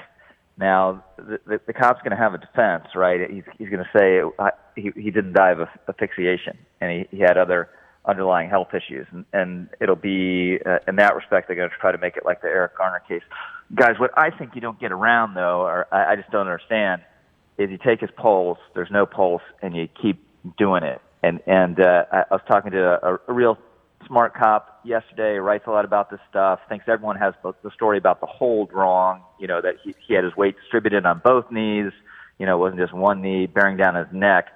Now, 0.57 1.03
the, 1.17 1.39
the, 1.45 1.61
the 1.67 1.73
cop's 1.73 2.01
going 2.01 2.11
to 2.11 2.17
have 2.17 2.33
a 2.33 2.37
defense, 2.39 2.85
right? 2.95 3.29
He's, 3.29 3.43
he's 3.57 3.69
going 3.69 3.83
to 3.83 3.97
say 3.97 4.21
uh, 4.39 4.49
he, 4.75 4.91
he 4.95 5.11
didn't 5.11 5.33
die 5.33 5.51
of 5.51 5.67
asphyxiation, 5.87 6.57
and 6.81 6.91
he, 6.91 7.17
he 7.17 7.21
had 7.21 7.37
other 7.37 7.69
underlying 8.07 8.49
health 8.49 8.69
issues, 8.73 9.05
and, 9.11 9.25
and 9.33 9.69
it'll 9.81 9.95
be 9.95 10.59
uh, 10.65 10.79
in 10.87 10.95
that 10.95 11.15
respect 11.15 11.47
they're 11.47 11.55
going 11.55 11.69
to 11.69 11.75
try 11.79 11.91
to 11.91 11.97
make 11.97 12.17
it 12.17 12.25
like 12.25 12.41
the 12.41 12.47
Eric 12.47 12.77
Garner 12.77 13.01
case. 13.07 13.23
Guys, 13.75 13.99
what 13.99 14.11
I 14.17 14.29
think 14.29 14.55
you 14.55 14.61
don't 14.61 14.79
get 14.79 14.91
around 14.91 15.33
though, 15.33 15.61
or 15.61 15.87
I, 15.91 16.13
I 16.13 16.15
just 16.15 16.31
don't 16.31 16.47
understand, 16.47 17.01
is 17.57 17.69
you 17.69 17.77
take 17.77 17.99
his 17.99 18.09
pulse, 18.15 18.59
there's 18.73 18.91
no 18.91 19.05
pulse, 19.05 19.41
and 19.61 19.75
you 19.75 19.87
keep 20.01 20.23
doing 20.57 20.83
it. 20.83 21.01
And 21.21 21.41
and 21.47 21.79
uh, 21.79 22.05
I, 22.11 22.17
I 22.19 22.33
was 22.33 22.41
talking 22.47 22.71
to 22.71 23.05
a, 23.05 23.19
a 23.27 23.33
real 23.33 23.57
smart 24.05 24.33
cop 24.35 24.79
yesterday, 24.85 25.37
writes 25.37 25.65
a 25.67 25.71
lot 25.71 25.83
about 25.83 26.09
this 26.09 26.19
stuff, 26.29 26.59
thinks 26.69 26.85
everyone 26.87 27.17
has 27.17 27.33
the, 27.43 27.53
the 27.63 27.71
story 27.71 27.97
about 27.97 28.21
the 28.21 28.27
hold 28.27 28.71
wrong, 28.71 29.21
you 29.39 29.47
know, 29.47 29.61
that 29.61 29.75
he, 29.83 29.93
he 30.07 30.13
had 30.13 30.23
his 30.23 30.35
weight 30.35 30.55
distributed 30.61 31.05
on 31.05 31.21
both 31.23 31.51
knees, 31.51 31.91
you 32.39 32.45
know, 32.45 32.55
it 32.55 32.59
wasn't 32.59 32.79
just 32.79 32.93
one 32.93 33.21
knee 33.21 33.47
bearing 33.47 33.77
down 33.77 33.95
his 33.95 34.07
neck. 34.11 34.47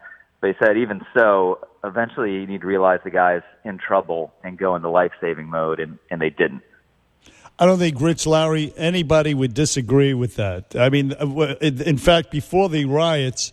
He 0.41 0.53
said, 0.59 0.77
even 0.77 1.01
so, 1.13 1.59
eventually 1.83 2.33
you 2.33 2.47
need 2.47 2.61
to 2.61 2.67
realize 2.67 2.99
the 3.03 3.11
guy's 3.11 3.43
in 3.63 3.77
trouble 3.77 4.33
and 4.43 4.57
go 4.57 4.75
into 4.75 4.89
life 4.89 5.11
saving 5.21 5.47
mode, 5.47 5.79
and, 5.79 5.99
and 6.09 6.19
they 6.19 6.31
didn't. 6.31 6.63
I 7.59 7.67
don't 7.67 7.77
think 7.77 8.01
Rich 8.01 8.25
Lowry 8.25 8.73
anybody 8.75 9.35
would 9.35 9.53
disagree 9.53 10.15
with 10.15 10.37
that. 10.37 10.75
I 10.75 10.89
mean, 10.89 11.13
uh, 11.13 11.55
in 11.61 11.99
fact, 11.99 12.31
before 12.31 12.69
the 12.69 12.85
riots, 12.85 13.51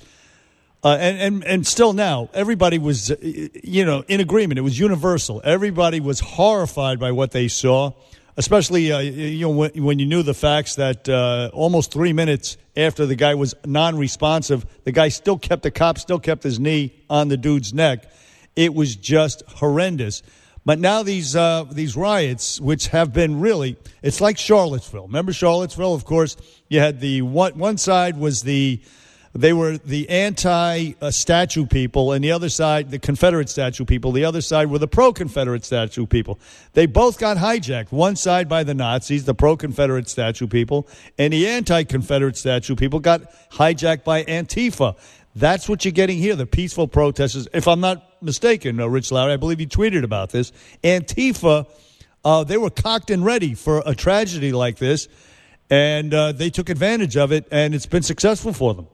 uh, 0.83 0.97
and, 0.99 1.19
and 1.19 1.45
and 1.45 1.67
still 1.67 1.93
now, 1.93 2.31
everybody 2.33 2.79
was, 2.79 3.11
uh, 3.11 3.17
you 3.21 3.85
know, 3.85 4.05
in 4.09 4.21
agreement. 4.21 4.59
It 4.59 4.63
was 4.63 4.79
universal. 4.79 5.43
Everybody 5.45 6.01
was 6.01 6.21
horrified 6.21 6.99
by 6.99 7.13
what 7.13 7.33
they 7.33 7.49
saw, 7.49 7.93
especially 8.39 8.91
uh, 8.93 9.01
you 9.01 9.41
know 9.41 9.51
when, 9.51 9.71
when 9.83 9.99
you 9.99 10.07
knew 10.07 10.23
the 10.23 10.33
facts 10.33 10.77
that 10.77 11.09
uh, 11.09 11.51
almost 11.53 11.93
three 11.93 12.15
minutes 12.15 12.57
after 12.77 13.05
the 13.05 13.17
guy 13.17 13.35
was 13.35 13.55
non-responsive, 13.67 14.65
the 14.85 14.93
guy 14.93 15.09
still 15.09 15.37
kept 15.37 15.65
the 15.65 15.71
cop 15.71 15.99
still 15.99 16.21
kept 16.21 16.45
his 16.45 16.59
knee 16.59 16.95
on 17.11 17.29
the 17.29 17.37
dude's 17.37 17.75
neck. 17.75 18.11
It 18.57 18.73
was 18.73 18.97
just 18.97 19.43
horrendous. 19.47 20.23
But 20.65 20.79
now 20.79 21.03
these 21.03 21.35
uh, 21.35 21.65
these 21.71 21.97
riots, 21.97 22.61
which 22.61 22.89
have 22.89 23.13
been 23.13 23.41
really, 23.41 23.77
it's 24.03 24.21
like 24.21 24.39
Charlottesville. 24.39 25.07
Remember 25.07 25.33
Charlottesville? 25.33 25.95
Of 25.95 26.05
course, 26.05 26.37
you 26.69 26.79
had 26.79 27.01
the 27.01 27.23
one 27.23 27.59
one 27.59 27.77
side 27.77 28.17
was 28.17 28.43
the 28.43 28.81
they 29.35 29.53
were 29.53 29.79
the 29.79 30.09
anti 30.09 30.93
statue 31.11 31.67
people, 31.67 32.13
and 32.13 32.25
the 32.25 32.33
other 32.33 32.49
side, 32.49 32.91
the 32.91 32.99
Confederate 32.99 33.49
statue 33.49 33.85
people. 33.85 34.13
The 34.13 34.25
other 34.25 34.41
side 34.41 34.71
were 34.71 34.79
the 34.79 34.89
pro 34.89 35.13
Confederate 35.13 35.65
statue 35.65 36.07
people. 36.07 36.39
They 36.73 36.87
both 36.87 37.19
got 37.19 37.37
hijacked. 37.37 37.93
One 37.93 38.17
side 38.17 38.49
by 38.49 38.65
the 38.65 38.75
Nazis, 38.75 39.25
the 39.25 39.35
pro 39.35 39.57
Confederate 39.57 40.09
statue 40.09 40.47
people, 40.47 40.89
and 41.19 41.33
the 41.33 41.47
anti 41.47 41.85
Confederate 41.85 42.37
statue 42.37 42.75
people 42.75 43.01
got 43.01 43.23
hijacked 43.51 44.05
by 44.05 44.25
Antifa. 44.25 44.97
That's 45.35 45.69
what 45.69 45.85
you're 45.85 45.93
getting 45.93 46.19
here, 46.19 46.35
the 46.35 46.47
peaceful 46.47 46.89
protesters. 46.89 47.47
If 47.53 47.69
I'm 47.69 47.81
not 47.81 48.23
mistaken, 48.23 48.81
uh, 48.81 48.89
Rich 48.89 49.13
Lowry, 49.13 49.35
I 49.35 49.37
believe 49.37 49.61
you 49.61 49.69
tweeted 49.69 50.03
about 50.03 50.31
this. 50.31 50.53
Antifa, 50.83 51.69
uh, 52.25 52.45
they 52.45 52.57
were 52.57 52.71
cocked 52.71 53.11
and 53.11 53.25
ready 53.25 53.55
for 53.55 53.83
a 53.87 53.95
tragedy 53.95 54.53
like 54.53 54.79
this, 54.79 55.07
and 55.71 56.13
uh, 56.13 56.33
they 56.33 56.51
took 56.51 56.71
advantage 56.71 57.17
of 57.17 57.31
it, 57.31 57.47
and 57.51 57.75
it's 57.75 57.87
been 57.87 58.03
successful 58.03 58.53
for 58.53 58.75
them. 58.75 58.89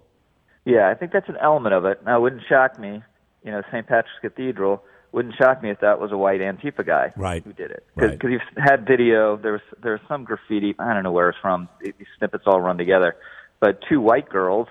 Yeah, 0.64 0.88
I 0.88 0.94
think 0.94 1.12
that's 1.12 1.28
an 1.28 1.36
element 1.42 1.74
of 1.74 1.84
it. 1.84 2.04
Now, 2.04 2.18
it 2.18 2.20
wouldn't 2.22 2.42
shock 2.48 2.78
me, 2.78 3.02
you 3.44 3.50
know, 3.50 3.62
St. 3.70 3.86
Patrick's 3.86 4.18
Cathedral 4.22 4.82
wouldn't 5.12 5.36
shock 5.36 5.62
me 5.62 5.70
if 5.70 5.78
that 5.80 6.00
was 6.00 6.10
a 6.10 6.16
white 6.16 6.40
Antifa 6.40 6.84
guy 6.84 7.12
Right. 7.16 7.42
who 7.44 7.52
did 7.52 7.70
it. 7.70 7.84
Because 7.94 8.10
Right. 8.20 8.32
you've 8.32 8.42
had 8.56 8.84
video, 8.84 9.36
there 9.36 9.52
was 9.52 9.60
there 9.80 9.92
was 9.92 10.00
some 10.08 10.24
graffiti. 10.24 10.74
I 10.78 10.92
don't 10.92 11.04
know 11.04 11.12
where 11.12 11.28
it's 11.28 11.38
from. 11.38 11.68
These 11.80 11.94
snippets 12.18 12.44
all 12.48 12.60
run 12.60 12.78
together, 12.78 13.14
but 13.60 13.80
two 13.88 14.00
white 14.00 14.28
girls 14.28 14.66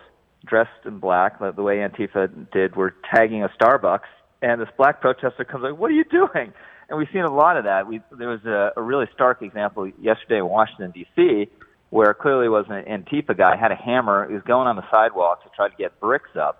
dressed 0.46 0.86
in 0.86 1.00
black, 1.00 1.40
the, 1.40 1.54
the 1.54 1.64
way 1.64 1.78
Antifa 1.78 2.30
did, 2.52 2.76
were 2.76 2.94
tagging 3.10 3.42
a 3.44 3.50
Starbucks, 3.58 4.02
and 4.42 4.60
this 4.60 4.68
black 4.76 5.00
protester 5.00 5.46
comes 5.46 5.64
like, 5.64 5.78
"What 5.78 5.90
are 5.92 5.94
you 5.94 6.04
doing?" 6.04 6.52
And 6.90 6.98
we've 6.98 7.08
seen 7.14 7.24
a 7.24 7.32
lot 7.34 7.56
of 7.56 7.64
that. 7.64 7.88
We 7.88 8.02
there 8.12 8.28
was 8.28 8.44
a, 8.46 8.74
a 8.76 8.82
really 8.82 9.08
stark 9.14 9.42
example 9.42 9.88
yesterday 10.02 10.40
in 10.40 10.46
Washington 10.50 10.92
D.C. 10.92 11.48
where 11.94 12.12
clearly 12.16 12.50
was 12.50 12.66
an 12.70 12.84
Antifa 12.86 13.38
guy 13.38 13.56
had 13.56 13.72
a 13.72 13.76
hammer. 13.76 14.28
He 14.28 14.34
was 14.34 14.42
going 14.44 14.68
on 14.68 14.76
the 14.76 14.90
sidewalk 14.90 15.44
to 15.44 15.50
try 15.56 15.70
to 15.70 15.76
get 15.78 16.00
bricks 16.00 16.32
up. 16.36 16.56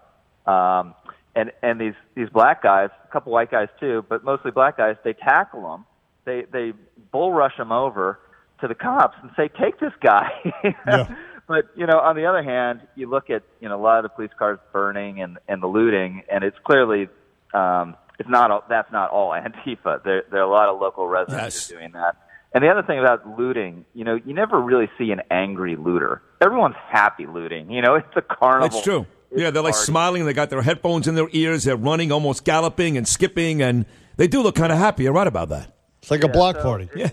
Um, 0.46 0.94
and 1.36 1.52
and 1.64 1.82
these 1.82 1.96
these 2.14 2.30
black 2.30 2.62
guys, 2.62 2.90
a 3.04 3.12
couple 3.12 3.32
white 3.32 3.50
guys 3.50 3.68
too, 3.80 4.06
but 4.08 4.24
mostly 4.24 4.52
black 4.52 4.78
guys, 4.78 4.96
they 5.04 5.14
tackle 5.14 5.74
him. 5.74 5.86
They 6.26 6.44
they 6.52 6.74
bull 7.12 7.34
rush 7.34 7.58
him 7.58 7.72
over 7.72 8.20
to 8.62 8.68
the 8.68 8.76
cops 8.76 9.18
and 9.24 9.32
say, 9.36 9.50
"Take 9.60 9.80
this 9.80 9.94
guy." 10.02 10.30
Yeah. 10.88 11.16
But 11.48 11.66
you 11.76 11.86
know, 11.88 12.00
on 12.00 12.16
the 12.16 12.26
other 12.28 12.42
hand, 12.44 12.82
you 12.96 13.10
look 13.10 13.30
at 13.32 13.42
you 13.60 13.68
know 13.68 13.76
a 13.76 13.82
lot 13.82 13.98
of 13.98 14.04
the 14.04 14.10
police 14.10 14.32
cars 14.38 14.60
burning 14.72 15.20
and 15.22 15.40
and 15.48 15.62
the 15.64 15.68
looting, 15.68 16.22
and 16.32 16.44
it's 16.44 16.58
clearly 16.64 17.10
um, 17.56 17.98
it's 18.20 18.30
not 18.30 18.52
all, 18.52 18.64
that's 18.70 18.92
not 18.92 19.10
all 19.10 19.32
Antifa. 19.32 20.04
There 20.04 20.24
there 20.32 20.40
are 20.42 20.48
a 20.48 20.50
lot 20.50 20.70
of 20.70 20.80
local 20.80 21.08
residents 21.08 21.56
Yes. 21.56 21.68
doing 21.68 21.92
that. 21.94 22.16
And 22.54 22.64
the 22.64 22.70
other 22.70 22.84
thing 22.84 23.00
about 23.00 23.38
looting, 23.40 23.86
you 23.94 24.04
know, 24.04 24.20
you 24.26 24.34
never 24.34 24.60
really 24.62 24.90
see 24.98 25.12
an 25.12 25.22
angry 25.32 25.76
looter. 25.76 26.22
Everyone's 26.42 26.76
happy 26.88 27.26
looting. 27.26 27.72
You 27.72 27.82
know, 27.82 27.96
it's 28.02 28.08
a 28.16 28.22
carnival. 28.22 28.70
That's 28.70 28.84
true. 28.84 29.08
It's 29.32 29.42
Yeah, 29.42 29.50
they're 29.50 29.64
like 29.64 29.74
party. 29.74 29.86
smiling. 29.86 30.26
They 30.26 30.34
got 30.34 30.50
their 30.50 30.62
headphones 30.62 31.08
in 31.08 31.16
their 31.16 31.30
ears. 31.32 31.64
They're 31.64 31.76
running, 31.76 32.12
almost 32.12 32.46
galloping 32.46 32.98
and 32.98 33.08
skipping, 33.08 33.62
and 33.62 33.86
they 34.18 34.28
do 34.28 34.42
look 34.44 34.56
kind 34.56 34.72
of 34.72 34.78
happy. 34.78 35.04
You're 35.04 35.14
right 35.14 35.28
about 35.28 35.50
that. 35.50 35.76
It's 36.02 36.12
like 36.12 36.24
a 36.24 36.28
block 36.28 36.58
so- 36.58 36.64
party. 36.64 36.90
Yeah. 36.96 37.10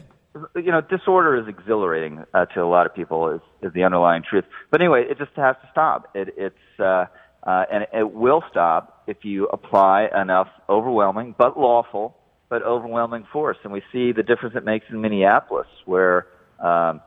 you 0.55 0.71
know, 0.71 0.81
disorder 0.81 1.37
is 1.37 1.49
exhilarating 1.49 2.25
uh, 2.35 2.45
to 2.47 2.63
a 2.63 2.67
lot 2.69 2.87
of 2.87 2.95
people. 2.95 3.31
Is 3.31 3.41
is 3.63 3.73
the 3.73 3.83
underlying 3.85 4.23
truth. 4.29 4.45
But 4.71 4.81
anyway, 4.81 5.05
it 5.09 5.19
just 5.19 5.33
has 5.37 5.57
to 5.63 5.69
stop. 5.73 6.11
It, 6.15 6.35
it's 6.37 6.81
uh, 6.81 7.07
uh, 7.43 7.65
and 7.73 7.87
it 7.93 8.13
will 8.13 8.43
stop 8.51 9.03
if 9.07 9.19
you 9.25 9.47
apply 9.47 10.09
enough 10.21 10.49
overwhelming 10.69 11.35
but 11.37 11.59
lawful 11.59 12.17
but 12.51 12.63
overwhelming 12.63 13.25
force. 13.33 13.57
And 13.65 13.73
we 13.73 13.83
see 13.93 14.13
the 14.13 14.23
difference 14.23 14.55
it 14.57 14.65
makes 14.65 14.85
in 14.91 15.01
Minneapolis, 15.01 15.69
where 15.87 16.27
um, 16.59 17.01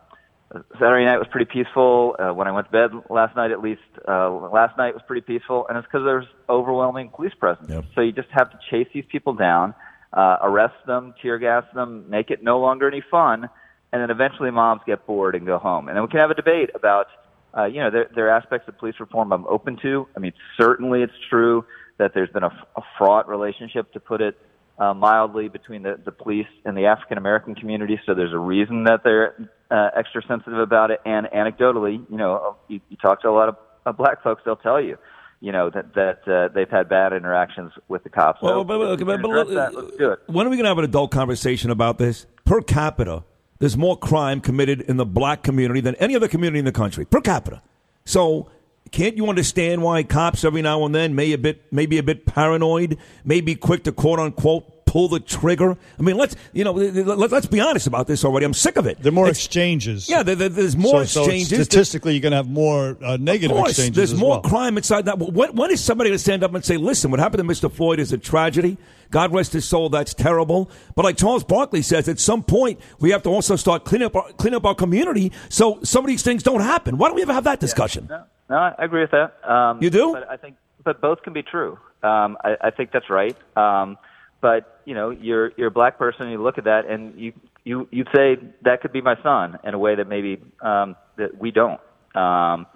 Saturday 0.80 1.06
night 1.06 1.18
was 1.18 1.28
pretty 1.30 1.46
peaceful. 1.52 2.16
Uh, 2.18 2.34
when 2.34 2.48
I 2.48 2.52
went 2.52 2.68
to 2.68 2.72
bed 2.72 2.92
last 3.10 3.36
night, 3.36 3.52
at 3.52 3.62
least 3.62 3.82
uh, 4.08 4.32
last 4.32 4.78
night 4.78 4.94
was 4.94 5.04
pretty 5.06 5.22
peaceful, 5.22 5.68
and 5.68 5.78
it's 5.78 5.86
because 5.86 6.06
there's 6.06 6.26
overwhelming 6.50 7.10
police 7.10 7.34
presence. 7.40 7.70
Yep. 7.70 7.86
So 7.94 8.02
you 8.02 8.14
just 8.14 8.30
have 8.32 8.50
to 8.52 8.60
chase 8.72 8.88
these 8.94 9.06
people 9.12 9.34
down, 9.34 9.76
uh, 10.14 10.38
arrest 10.42 10.76
them, 10.88 11.14
tear 11.22 11.38
gas 11.38 11.66
them, 11.76 12.10
make 12.10 12.32
it 12.32 12.42
no 12.42 12.60
longer 12.60 12.88
any 12.88 13.04
fun, 13.12 13.50
and 13.92 14.02
then 14.02 14.10
eventually 14.10 14.50
moms 14.50 14.82
get 14.88 15.06
bored 15.06 15.36
and 15.36 15.46
go 15.46 15.58
home. 15.60 15.88
And 15.88 15.98
then 15.98 16.04
we 16.04 16.08
can 16.08 16.20
have 16.20 16.32
a 16.32 16.36
debate 16.36 16.70
about, 16.74 17.08
uh, 17.56 17.66
you 17.66 17.82
know, 17.82 17.92
there, 17.92 18.10
there 18.16 18.28
are 18.28 18.38
aspects 18.38 18.68
of 18.70 18.78
police 18.78 18.96
reform 19.00 19.34
I'm 19.34 19.46
open 19.48 19.78
to. 19.82 20.08
I 20.16 20.20
mean, 20.20 20.34
certainly 20.58 21.02
it's 21.02 21.14
true 21.30 21.66
that 21.98 22.14
there's 22.14 22.30
been 22.30 22.44
a, 22.44 22.66
a 22.76 22.82
fraught 22.98 23.28
relationship, 23.28 23.92
to 23.94 24.00
put 24.00 24.22
it 24.22 24.38
uh, 24.84 24.94
mildly, 24.94 25.48
between 25.60 25.82
the, 25.88 25.94
the 26.04 26.12
police 26.12 26.52
and 26.66 26.74
the 26.80 26.86
African 26.94 27.18
American 27.18 27.54
community. 27.56 27.98
So 28.06 28.10
there's 28.14 28.34
a 28.34 28.44
reason 28.56 28.84
that 28.90 29.00
they're 29.06 29.30
uh, 29.72 29.90
extra 30.02 30.22
sensitive 30.28 30.60
about 30.60 30.92
it. 30.92 31.00
And 31.06 31.28
anecdotally, 31.28 31.96
you 32.12 32.18
know, 32.18 32.58
you, 32.68 32.80
you 32.90 32.98
talk 32.98 33.22
to 33.24 33.30
a 33.30 33.36
lot 33.40 33.50
of 33.50 33.56
uh, 33.86 33.92
black 33.92 34.24
folks, 34.24 34.42
they'll 34.46 34.56
tell 34.70 34.82
you, 34.82 34.98
you 35.40 35.52
know, 35.52 35.70
that 35.76 35.94
that 35.96 36.20
uh, 36.28 36.48
they've 36.54 36.70
had 36.70 36.90
bad 36.90 37.14
interactions 37.14 37.72
with 37.88 38.04
the 38.04 38.10
cops. 38.10 38.40
So 38.42 38.48
Well, 38.48 38.64
but, 38.64 38.78
but, 38.98 39.06
but- 39.06 39.22
but- 39.22 39.30
address 39.30 39.56
that, 39.56 39.76
let's 39.76 39.98
do 39.98 40.12
it. 40.12 40.20
When 40.28 40.46
are 40.48 40.50
we 40.50 40.58
going 40.58 40.66
to 40.66 40.70
have 40.70 40.78
an 40.78 40.86
adult 40.86 41.12
conversation 41.12 41.70
about 41.72 41.98
this? 41.98 42.26
Per 42.46 42.62
capita, 42.62 43.24
there's 43.60 43.78
more 43.78 43.98
crime 43.98 44.42
committed 44.42 44.82
in 44.82 44.98
the 44.98 45.06
black 45.06 45.44
community 45.44 45.82
than 45.82 45.96
any 45.96 46.16
other 46.16 46.28
community 46.28 46.60
in 46.60 46.66
the 46.66 46.72
country. 46.84 47.06
Per 47.06 47.22
capita. 47.22 47.62
So 48.06 48.50
can't 48.92 49.16
you 49.18 49.28
understand 49.28 49.82
why 49.82 50.04
cops 50.04 50.44
every 50.44 50.62
now 50.62 50.86
and 50.86 50.94
then 50.94 51.16
may 51.16 51.32
a 51.32 51.38
bit, 51.38 51.64
maybe 51.72 51.98
a 51.98 52.04
bit 52.04 52.26
paranoid, 52.26 52.98
may 53.24 53.42
be 53.42 53.56
quick 53.56 53.84
to 53.86 53.92
quote 53.92 54.20
unquote 54.20 54.66
pull 54.94 55.08
the 55.08 55.20
trigger? 55.20 55.76
I 55.98 56.02
mean, 56.04 56.18
let's 56.18 56.36
you 56.54 56.64
know, 56.64 56.72
let, 56.72 57.32
let's 57.32 57.48
be 57.48 57.60
honest 57.60 57.88
about 57.88 58.06
this 58.06 58.24
already. 58.24 58.46
I'm 58.46 58.54
sick 58.54 58.78
of 58.78 58.86
it. 58.86 59.02
There 59.02 59.10
are 59.12 59.14
more 59.22 59.26
It's- 59.26 59.38
exchanges. 59.44 60.08
Yeah, 60.08 60.22
there, 60.22 60.36
there- 60.36 60.50
there's 60.50 60.78
more 60.78 61.04
so, 61.06 61.24
so 61.26 61.32
exchanges. 61.32 61.66
statistically, 61.66 62.14
you're 62.14 62.22
going 62.22 62.32
to 62.32 62.38
have 62.38 62.48
more 62.50 62.96
uh, 63.04 63.18
negative 63.20 63.52
Of 63.52 63.58
course, 63.58 63.70
exchanges 63.72 63.96
there's 63.96 64.14
as 64.14 64.20
more 64.20 64.40
well. 64.40 64.42
crime 64.42 64.78
inside 64.78 65.06
that. 65.06 65.18
When, 65.18 65.56
when 65.56 65.72
is 65.72 65.84
somebody 65.84 66.12
going 66.12 66.18
to 66.18 66.24
stand 66.24 66.44
up 66.44 66.54
and 66.54 66.64
say, 66.64 66.78
"Listen, 66.78 67.10
what 67.12 67.20
happened 67.20 67.48
to 67.48 67.54
Mr. 67.54 67.72
Floyd 67.72 68.00
is 68.00 68.14
a 68.14 68.18
tragedy. 68.20 68.78
God 69.10 69.34
rest 69.34 69.54
his 69.54 69.68
soul. 69.68 69.90
That's 69.90 70.14
terrible." 70.14 70.70
But 70.96 71.06
like 71.06 71.18
Charles 71.18 71.44
Barkley 71.44 71.82
says, 71.82 72.08
at 72.08 72.20
some 72.20 72.44
point 72.44 72.80
we 73.00 73.10
have 73.12 73.24
to 73.24 73.30
also 73.30 73.56
start 73.56 73.86
cleaning 73.86 74.06
up 74.06 74.16
our, 74.16 74.32
clean 74.34 74.54
up 74.54 74.66
our 74.66 74.76
community 74.76 75.32
so 75.50 75.80
some 75.84 76.04
of 76.04 76.08
these 76.08 76.22
things 76.24 76.44
don't 76.44 76.62
happen. 76.62 76.98
Why 77.00 77.08
don't 77.08 77.16
we 77.16 77.24
ever 77.24 77.34
have 77.34 77.46
that 77.46 77.60
discussion? 77.60 78.06
No, 78.10 78.24
no, 78.50 78.56
I 78.58 78.76
agree 78.78 79.02
with 79.02 79.12
that. 79.12 79.34
Um, 79.50 79.82
You 79.82 79.90
do? 79.90 80.14
But 80.14 80.30
I 80.30 80.38
think, 80.38 80.56
but 80.84 81.02
both 81.02 81.24
can 81.24 81.34
be 81.34 81.42
true. 81.44 81.80
Um, 82.04 82.38
I, 82.44 82.58
I 82.62 82.70
think 82.70 82.92
that's 82.92 83.10
right. 83.10 83.36
Um, 83.58 83.98
but 84.44 84.82
you 84.84 84.94
know, 84.94 85.10
you're 85.10 85.54
you're 85.58 85.70
a 85.70 85.72
black 85.72 85.98
person. 85.98 86.24
and 86.24 86.32
You 86.32 86.44
look 86.44 86.58
at 86.60 86.66
that, 86.66 86.86
and 86.88 87.18
you 87.20 87.32
you 87.64 87.88
you'd 87.90 88.10
say 88.14 88.36
that 88.64 88.82
could 88.82 88.92
be 88.92 89.02
my 89.02 89.16
son 89.24 89.58
in 89.64 89.74
a 89.74 89.80
way 89.80 89.96
that 89.96 90.08
maybe 90.08 90.40
um, 90.62 90.96
that 91.18 91.40
we 91.40 91.50
don't. 91.50 91.80
Um, 92.14 92.68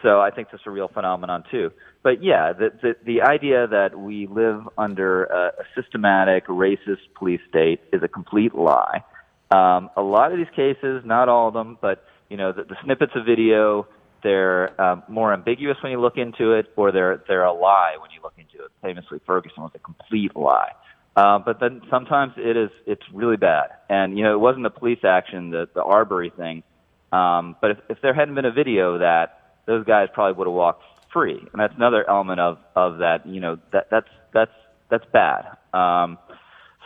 so 0.00 0.20
I 0.20 0.30
think 0.30 0.48
that's 0.52 0.62
a 0.64 0.70
real 0.70 0.86
phenomenon 0.86 1.42
too. 1.50 1.72
But 2.04 2.22
yeah, 2.22 2.52
the 2.52 2.70
the, 2.80 2.96
the 3.04 3.22
idea 3.22 3.66
that 3.66 3.98
we 3.98 4.28
live 4.28 4.60
under 4.78 5.24
a, 5.24 5.48
a 5.48 5.64
systematic 5.82 6.46
racist 6.46 7.02
police 7.18 7.40
state 7.50 7.80
is 7.92 8.00
a 8.04 8.08
complete 8.08 8.54
lie. 8.54 9.02
Um, 9.50 9.90
a 9.96 10.02
lot 10.02 10.30
of 10.30 10.38
these 10.38 10.54
cases, 10.54 11.02
not 11.04 11.28
all 11.28 11.48
of 11.48 11.54
them, 11.54 11.78
but 11.82 12.04
you 12.30 12.36
know, 12.36 12.52
the, 12.52 12.62
the 12.62 12.76
snippets 12.84 13.12
of 13.16 13.26
video 13.26 13.88
they're 14.22 14.80
uh, 14.80 15.00
more 15.08 15.32
ambiguous 15.32 15.76
when 15.82 15.92
you 15.92 16.00
look 16.00 16.16
into 16.16 16.52
it, 16.52 16.66
or 16.76 16.90
they're 16.92 17.22
they're 17.28 17.44
a 17.44 17.52
lie 17.52 17.96
when 18.00 18.10
you 18.10 18.20
look 18.22 18.34
into 18.36 18.64
it. 18.64 18.70
Famously, 18.82 19.20
Ferguson 19.26 19.62
was 19.62 19.72
a 19.74 19.78
complete 19.78 20.34
lie. 20.36 20.72
Uh, 21.18 21.36
but 21.40 21.58
then 21.58 21.82
sometimes 21.90 22.32
it 22.36 22.56
is 22.56 22.70
it's 22.86 23.02
really 23.12 23.36
bad. 23.36 23.70
And 23.88 24.16
you 24.16 24.22
know, 24.22 24.34
it 24.34 24.38
wasn't 24.38 24.62
the 24.62 24.70
police 24.70 25.00
action, 25.02 25.50
the 25.50 25.68
the 25.74 25.82
Arbery 25.82 26.30
thing. 26.30 26.62
Um, 27.10 27.56
but 27.60 27.72
if, 27.72 27.78
if 27.88 28.00
there 28.02 28.14
hadn't 28.14 28.36
been 28.36 28.44
a 28.44 28.52
video 28.52 28.94
of 28.94 29.00
that, 29.00 29.56
those 29.66 29.84
guys 29.84 30.08
probably 30.14 30.38
would 30.38 30.46
have 30.46 30.54
walked 30.54 30.84
free. 31.12 31.40
And 31.52 31.60
that's 31.60 31.74
another 31.74 32.08
element 32.08 32.38
of 32.38 32.58
of 32.76 32.98
that. 32.98 33.26
You 33.26 33.40
know, 33.40 33.58
that 33.72 33.88
that's 33.90 34.06
that's 34.32 34.52
that's 34.90 35.04
bad. 35.12 35.56
Um, 35.74 36.18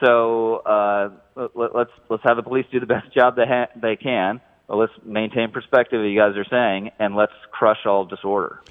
so 0.03 0.57
uh, 0.65 1.11
let, 1.55 1.75
let's 1.75 1.91
let's 2.09 2.23
have 2.25 2.37
the 2.37 2.43
police 2.43 2.65
do 2.73 2.81
the 2.81 2.87
best 2.87 3.13
job 3.15 3.37
they 3.37 3.47
ha- 3.47 3.69
they 3.77 3.97
can. 3.97 4.41
But 4.67 4.77
let's 4.77 4.93
maintain 5.05 5.51
perspective, 5.51 6.03
you 6.07 6.19
guys 6.19 6.39
are 6.39 6.47
saying, 6.49 6.93
and 6.99 7.15
let's 7.15 7.35
crush 7.51 7.85
all 7.85 8.07
disorder. 8.07 8.63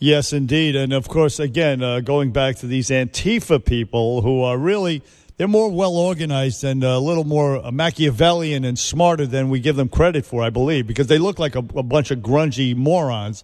Yes, 0.00 0.32
indeed. 0.32 0.76
And 0.76 0.92
of 0.92 1.08
course, 1.08 1.40
again, 1.40 1.82
uh, 1.82 1.98
going 1.98 2.30
back 2.30 2.56
to 2.56 2.68
these 2.68 2.88
Antifa 2.88 3.64
people 3.64 4.22
who 4.22 4.44
are 4.44 4.56
really, 4.56 5.02
they're 5.36 5.48
more 5.48 5.72
well 5.72 5.96
organized 5.96 6.62
and 6.62 6.84
a 6.84 7.00
little 7.00 7.24
more 7.24 7.60
Machiavellian 7.72 8.64
and 8.64 8.78
smarter 8.78 9.26
than 9.26 9.50
we 9.50 9.58
give 9.58 9.74
them 9.74 9.88
credit 9.88 10.24
for, 10.24 10.44
I 10.44 10.50
believe, 10.50 10.86
because 10.86 11.08
they 11.08 11.18
look 11.18 11.40
like 11.40 11.56
a, 11.56 11.64
a 11.74 11.82
bunch 11.82 12.12
of 12.12 12.20
grungy 12.20 12.76
morons. 12.76 13.42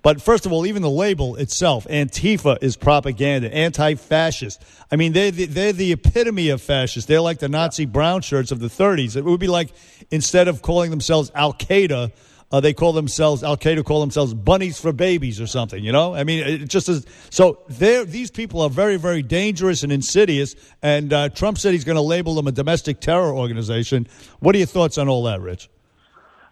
But 0.00 0.22
first 0.22 0.46
of 0.46 0.52
all, 0.52 0.64
even 0.66 0.82
the 0.82 0.90
label 0.90 1.34
itself, 1.34 1.84
Antifa 1.88 2.58
is 2.62 2.76
propaganda, 2.76 3.52
anti-fascist. 3.52 4.62
I 4.92 4.96
mean, 4.96 5.12
they're 5.12 5.32
the, 5.32 5.46
they're 5.46 5.72
the 5.72 5.90
epitome 5.90 6.50
of 6.50 6.62
fascists. 6.62 7.08
They're 7.08 7.20
like 7.20 7.40
the 7.40 7.48
Nazi 7.48 7.86
brown 7.86 8.22
shirts 8.22 8.52
of 8.52 8.60
the 8.60 8.68
30s. 8.68 9.16
It 9.16 9.24
would 9.24 9.40
be 9.40 9.48
like 9.48 9.72
instead 10.12 10.46
of 10.46 10.62
calling 10.62 10.90
themselves 10.90 11.32
Al 11.34 11.52
Qaeda, 11.52 12.12
uh, 12.50 12.60
they 12.60 12.72
call 12.72 12.92
themselves 12.92 13.42
Al 13.42 13.56
Qaeda 13.56 13.84
call 13.84 14.00
themselves 14.00 14.32
bunnies 14.32 14.80
for 14.80 14.92
babies 14.92 15.40
or 15.40 15.46
something. 15.46 15.84
You 15.84 15.92
know, 15.92 16.14
I 16.14 16.24
mean, 16.24 16.46
it 16.46 16.68
just 16.68 16.88
is. 16.88 17.04
So 17.30 17.60
they're, 17.68 18.04
these 18.04 18.30
people 18.30 18.62
are 18.62 18.70
very, 18.70 18.96
very 18.96 19.22
dangerous 19.22 19.82
and 19.82 19.92
insidious. 19.92 20.54
And 20.82 21.12
uh, 21.12 21.28
Trump 21.28 21.58
said 21.58 21.72
he's 21.72 21.84
going 21.84 21.96
to 21.96 22.02
label 22.02 22.34
them 22.34 22.46
a 22.46 22.52
domestic 22.52 23.00
terror 23.00 23.34
organization. 23.34 24.06
What 24.40 24.54
are 24.54 24.58
your 24.58 24.66
thoughts 24.66 24.96
on 24.98 25.08
all 25.08 25.24
that, 25.24 25.40
Rich? 25.40 25.68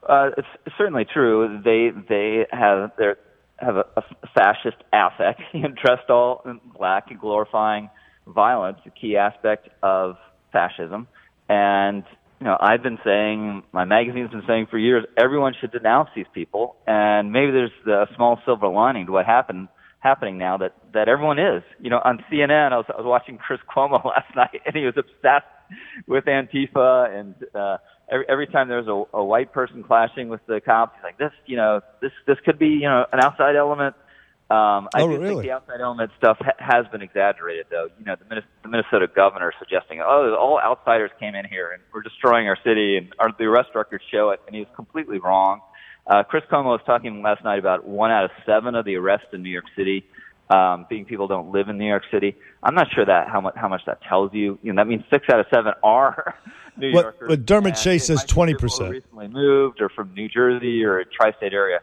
Uh, 0.09 0.31
it's 0.37 0.77
certainly 0.79 1.05
true. 1.05 1.61
They 1.65 1.91
they 2.09 2.47
have 2.53 2.93
their 2.97 3.17
have 3.59 3.77
a, 3.77 3.87
a 3.97 4.03
fascist 4.35 4.77
affect, 4.93 5.41
dressed 5.83 6.11
all 6.11 6.43
in 6.45 6.61
black 6.77 7.11
and 7.11 7.19
glorifying 7.19 7.91
violence, 8.27 8.79
a 8.87 8.91
key 8.91 9.17
aspect 9.17 9.69
of 9.83 10.17
fascism. 10.53 11.09
And 11.49 12.05
you 12.41 12.47
know, 12.47 12.57
I've 12.61 12.83
been 12.83 12.99
saying, 13.05 13.63
my 13.73 13.85
magazine's 13.85 14.31
been 14.31 14.43
saying 14.47 14.67
for 14.71 14.79
years, 14.79 15.05
everyone 15.17 15.55
should 15.61 15.73
denounce 15.73 16.11
these 16.15 16.27
people. 16.35 16.77
And 16.87 17.33
maybe 17.33 17.53
there's 17.53 17.73
a 17.87 18.07
small 18.17 18.39
silver 18.45 18.69
lining 18.69 19.07
to 19.07 19.13
what 19.13 19.27
happened 19.27 19.69
happening 20.01 20.39
now 20.39 20.57
that 20.59 20.75
that 20.95 21.09
everyone 21.09 21.39
is. 21.39 21.63
You 21.81 21.91
know, 21.91 22.01
on 22.05 22.23
CNN, 22.31 22.73
I 22.73 22.77
was 22.77 22.87
I 22.89 22.97
was 23.01 23.07
watching 23.07 23.39
Chris 23.39 23.61
Cuomo 23.75 24.05
last 24.05 24.35
night, 24.37 24.61
and 24.67 24.77
he 24.77 24.85
was 24.85 24.95
obsessed 24.97 25.47
with 26.07 26.25
Antifa 26.27 27.19
and. 27.19 27.35
uh 27.55 27.79
Every, 28.09 28.25
every 28.29 28.47
time 28.47 28.69
there's 28.69 28.87
a, 28.87 29.03
a 29.15 29.25
white 29.25 29.53
person 29.53 29.83
clashing 29.83 30.29
with 30.29 30.41
the 30.47 30.61
cops, 30.65 30.95
he's 30.97 31.03
like, 31.03 31.19
"This, 31.19 31.33
you 31.47 31.57
know, 31.57 31.81
this 32.01 32.13
this 32.29 32.37
could 32.45 32.57
be, 32.57 32.69
you 32.69 32.89
know, 32.89 33.05
an 33.13 33.19
outside 33.21 33.57
element." 33.57 33.97
Um, 34.49 34.89
I 34.95 35.03
Oh, 35.03 35.09
do 35.09 35.15
really? 35.19 35.29
think 35.35 35.43
the 35.43 35.51
outside 35.51 35.81
element 35.81 36.13
stuff 36.19 36.39
ha- 36.41 36.53
has 36.61 36.87
been 36.93 37.03
exaggerated, 37.03 37.67
though. 37.69 37.89
You 37.99 38.05
know, 38.05 38.15
the, 38.15 38.25
Minnes- 38.27 38.45
the 38.63 38.69
Minnesota 38.69 39.09
governor 39.09 39.53
suggesting, 39.59 40.01
"Oh, 40.01 40.37
all 40.37 40.61
outsiders 40.61 41.11
came 41.19 41.35
in 41.35 41.45
here 41.47 41.73
and 41.73 41.83
we're 41.93 42.03
destroying 42.03 42.47
our 42.47 42.57
city," 42.63 42.97
and 42.97 43.13
our, 43.19 43.33
the 43.37 43.45
arrest 43.45 43.71
records 43.75 44.05
show 44.11 44.31
it, 44.31 44.41
and 44.47 44.55
he 44.55 44.63
he's 44.63 44.73
completely 44.77 45.19
wrong. 45.19 45.61
Uh, 46.07 46.23
Chris 46.23 46.45
Cuomo 46.49 46.67
was 46.67 46.81
talking 46.87 47.23
last 47.23 47.43
night 47.43 47.59
about 47.59 47.89
one 47.89 48.13
out 48.13 48.25
of 48.27 48.31
seven 48.47 48.77
of 48.77 48.85
the 48.85 48.95
arrests 48.95 49.27
in 49.33 49.43
New 49.43 49.51
York 49.51 49.65
City 49.77 50.07
um, 50.51 50.87
being 50.89 51.05
people 51.05 51.27
don't 51.27 51.51
live 51.51 51.69
in 51.69 51.77
New 51.77 51.89
York 51.89 52.05
City. 52.13 52.37
I'm 52.63 52.77
not 52.77 52.87
sure 52.95 53.05
that 53.05 53.29
how 53.29 53.41
much 53.41 53.55
how 53.57 53.67
much 53.69 53.83
that 53.87 54.01
tells 54.03 54.33
you. 54.33 54.61
You 54.63 54.73
know, 54.73 54.81
that 54.81 54.87
means 54.87 55.03
six 55.11 55.27
out 55.29 55.41
of 55.41 55.47
seven 55.53 55.73
are 55.83 56.37
New 56.77 56.93
What- 56.93 57.03
Yorkers. 57.03 57.29
but 57.29 57.45
Dermot 57.47 57.73
it 57.75 57.79
says 58.01 58.09
might 58.11 58.29
be 58.29 58.53
people 58.55 58.69
who 58.69 58.85
20%. 58.85 58.91
Recently 58.91 59.27
moved 59.29 59.81
or 59.81 59.89
from 59.89 60.15
New 60.15 60.29
Jersey 60.29 60.85
or 60.85 60.99
a 61.01 61.05
tri-state 61.05 61.53
area. 61.53 61.81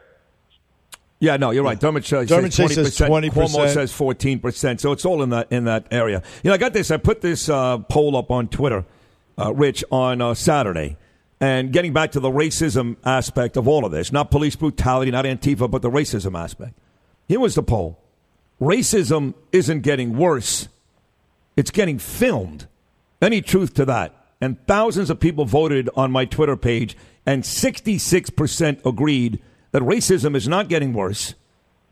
Yeah, 1.24 1.38
no, 1.38 1.52
you're 1.52 1.64
right. 1.64 1.80
Dermot 1.80 2.04
Chase 2.04 2.28
Dermot 2.28 2.52
says 2.52 2.70
20%. 2.70 2.74
says 2.74 2.98
20%. 2.98 3.30
Cuomo 3.30 3.72
says 3.72 3.90
14%. 3.92 4.78
So 4.78 4.92
it's 4.92 5.06
all 5.06 5.22
in 5.22 5.30
that 5.30 5.50
in 5.50 5.64
that 5.64 5.86
area. 5.90 6.22
You 6.42 6.48
know, 6.48 6.54
I 6.54 6.58
got 6.58 6.74
this. 6.74 6.90
I 6.90 6.98
put 6.98 7.22
this 7.22 7.48
uh, 7.48 7.78
poll 7.78 8.14
up 8.14 8.30
on 8.30 8.48
Twitter, 8.48 8.84
uh, 9.38 9.54
Rich, 9.54 9.84
on 9.90 10.20
uh, 10.20 10.34
Saturday. 10.34 10.98
And 11.40 11.72
getting 11.72 11.94
back 11.94 12.12
to 12.12 12.20
the 12.20 12.30
racism 12.30 12.96
aspect 13.04 13.56
of 13.56 13.66
all 13.66 13.86
of 13.86 13.92
this, 13.92 14.12
not 14.12 14.30
police 14.30 14.54
brutality, 14.54 15.10
not 15.10 15.24
Antifa, 15.24 15.70
but 15.70 15.80
the 15.80 15.90
racism 15.90 16.38
aspect. 16.38 16.74
Here 17.26 17.40
was 17.40 17.54
the 17.54 17.62
poll. 17.62 17.98
Racism 18.60 19.32
isn't 19.50 19.80
getting 19.80 20.16
worse. 20.18 20.68
It's 21.56 21.70
getting 21.70 21.98
filmed. 21.98 22.66
Any 23.22 23.40
truth 23.40 23.72
to 23.74 23.86
that? 23.86 24.14
And 24.40 24.64
thousands 24.66 25.08
of 25.08 25.20
people 25.20 25.46
voted 25.46 25.88
on 25.96 26.10
my 26.10 26.26
Twitter 26.26 26.56
page, 26.56 26.96
and 27.24 27.42
66% 27.44 28.84
agreed 28.84 29.40
that 29.74 29.82
racism 29.82 30.36
is 30.36 30.46
not 30.46 30.68
getting 30.68 30.92
worse. 30.92 31.34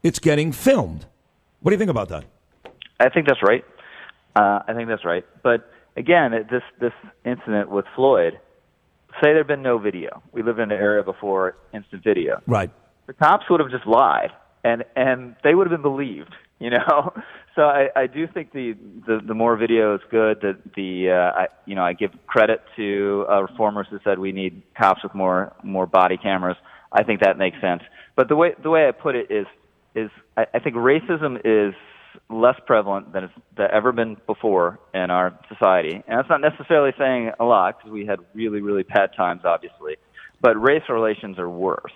It's 0.05 0.21
getting 0.21 0.53
filmed. 0.53 1.05
What 1.61 1.71
do 1.71 1.75
you 1.75 1.79
think 1.79 1.91
about 1.91 2.11
that? 2.11 2.25
I 3.01 3.09
think 3.09 3.27
that's 3.27 3.43
right. 3.43 3.65
Uh, 4.37 4.61
I 4.69 4.73
think 4.73 4.89
that's 4.89 5.05
right. 5.05 5.27
But 5.43 5.69
again, 5.97 6.31
this 6.49 6.63
this 6.81 6.93
incident 7.25 7.71
with 7.71 7.85
Floyd, 7.97 8.39
say 9.21 9.33
there'd 9.33 9.49
been 9.49 9.63
no 9.63 9.79
video. 9.79 10.23
We 10.31 10.45
lived 10.45 10.61
in 10.61 10.71
an 10.71 10.79
era 10.79 11.03
before 11.03 11.57
instant 11.75 12.05
video. 12.05 12.41
Right. 12.47 12.71
the 13.09 13.15
cops 13.15 13.51
would 13.51 13.59
have 13.59 13.71
just 13.71 13.87
lied 13.87 14.31
and 14.63 14.85
and 14.95 15.35
they 15.43 15.57
would 15.57 15.67
have 15.67 15.83
been 15.83 15.83
believed 15.83 16.35
you 16.61 16.71
know 16.71 17.13
so 17.57 17.63
i 17.63 17.89
i 17.97 18.07
do 18.07 18.27
think 18.27 18.53
the 18.53 18.77
the, 19.07 19.21
the 19.27 19.35
more 19.35 19.57
video 19.57 19.95
is 19.97 20.01
good 20.11 20.41
the 20.41 20.57
the 20.77 21.11
uh 21.11 21.41
i 21.43 21.49
you 21.67 21.75
know 21.75 21.83
i 21.83 21.93
give 21.93 22.13
credit 22.27 22.63
to 22.77 23.27
uh 23.29 23.43
reformers 23.43 23.87
who 23.91 23.99
said 24.05 24.19
we 24.19 24.33
need 24.33 24.63
cops 24.79 25.03
with 25.03 25.15
more 25.15 25.53
more 25.65 25.87
body 25.87 26.17
cameras 26.17 26.57
i 26.93 27.03
think 27.03 27.21
that 27.21 27.39
makes 27.39 27.61
sense 27.61 27.83
but 28.17 28.29
the 28.29 28.37
way 28.37 28.55
the 28.63 28.71
way 28.71 28.89
i 28.89 28.91
put 28.91 29.15
it 29.15 29.31
is 29.31 29.47
is 29.95 30.11
i, 30.37 30.47
I 30.55 30.59
think 30.59 30.77
racism 30.77 31.41
is 31.45 31.75
less 32.29 32.57
prevalent 32.67 33.13
than 33.13 33.25
it's 33.25 33.33
ever 33.73 33.91
been 33.93 34.17
before 34.27 34.79
in 34.93 35.11
our 35.11 35.39
society 35.49 35.95
and 36.07 36.19
that's 36.19 36.29
not 36.29 36.41
necessarily 36.41 36.93
saying 36.99 37.31
a 37.41 37.45
lot 37.45 37.79
because 37.79 37.91
we 37.93 38.07
had 38.07 38.19
really 38.35 38.61
really 38.61 38.83
bad 38.83 39.11
times 39.17 39.43
obviously 39.45 39.97
but 40.41 40.61
race 40.61 40.83
relations 40.89 41.39
are 41.39 41.49
worse 41.49 41.93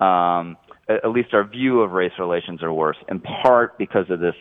um, 0.00 0.56
at 0.88 1.04
at 1.04 1.10
least 1.10 1.32
our 1.32 1.44
view 1.44 1.80
of 1.80 1.92
race 1.92 2.12
relations 2.18 2.62
are 2.62 2.72
worse, 2.72 2.96
in 3.08 3.20
part 3.20 3.78
because 3.78 4.10
of 4.10 4.20
this 4.20 4.34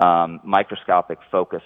um, 0.00 0.40
microscopic 0.44 1.18
focus 1.30 1.62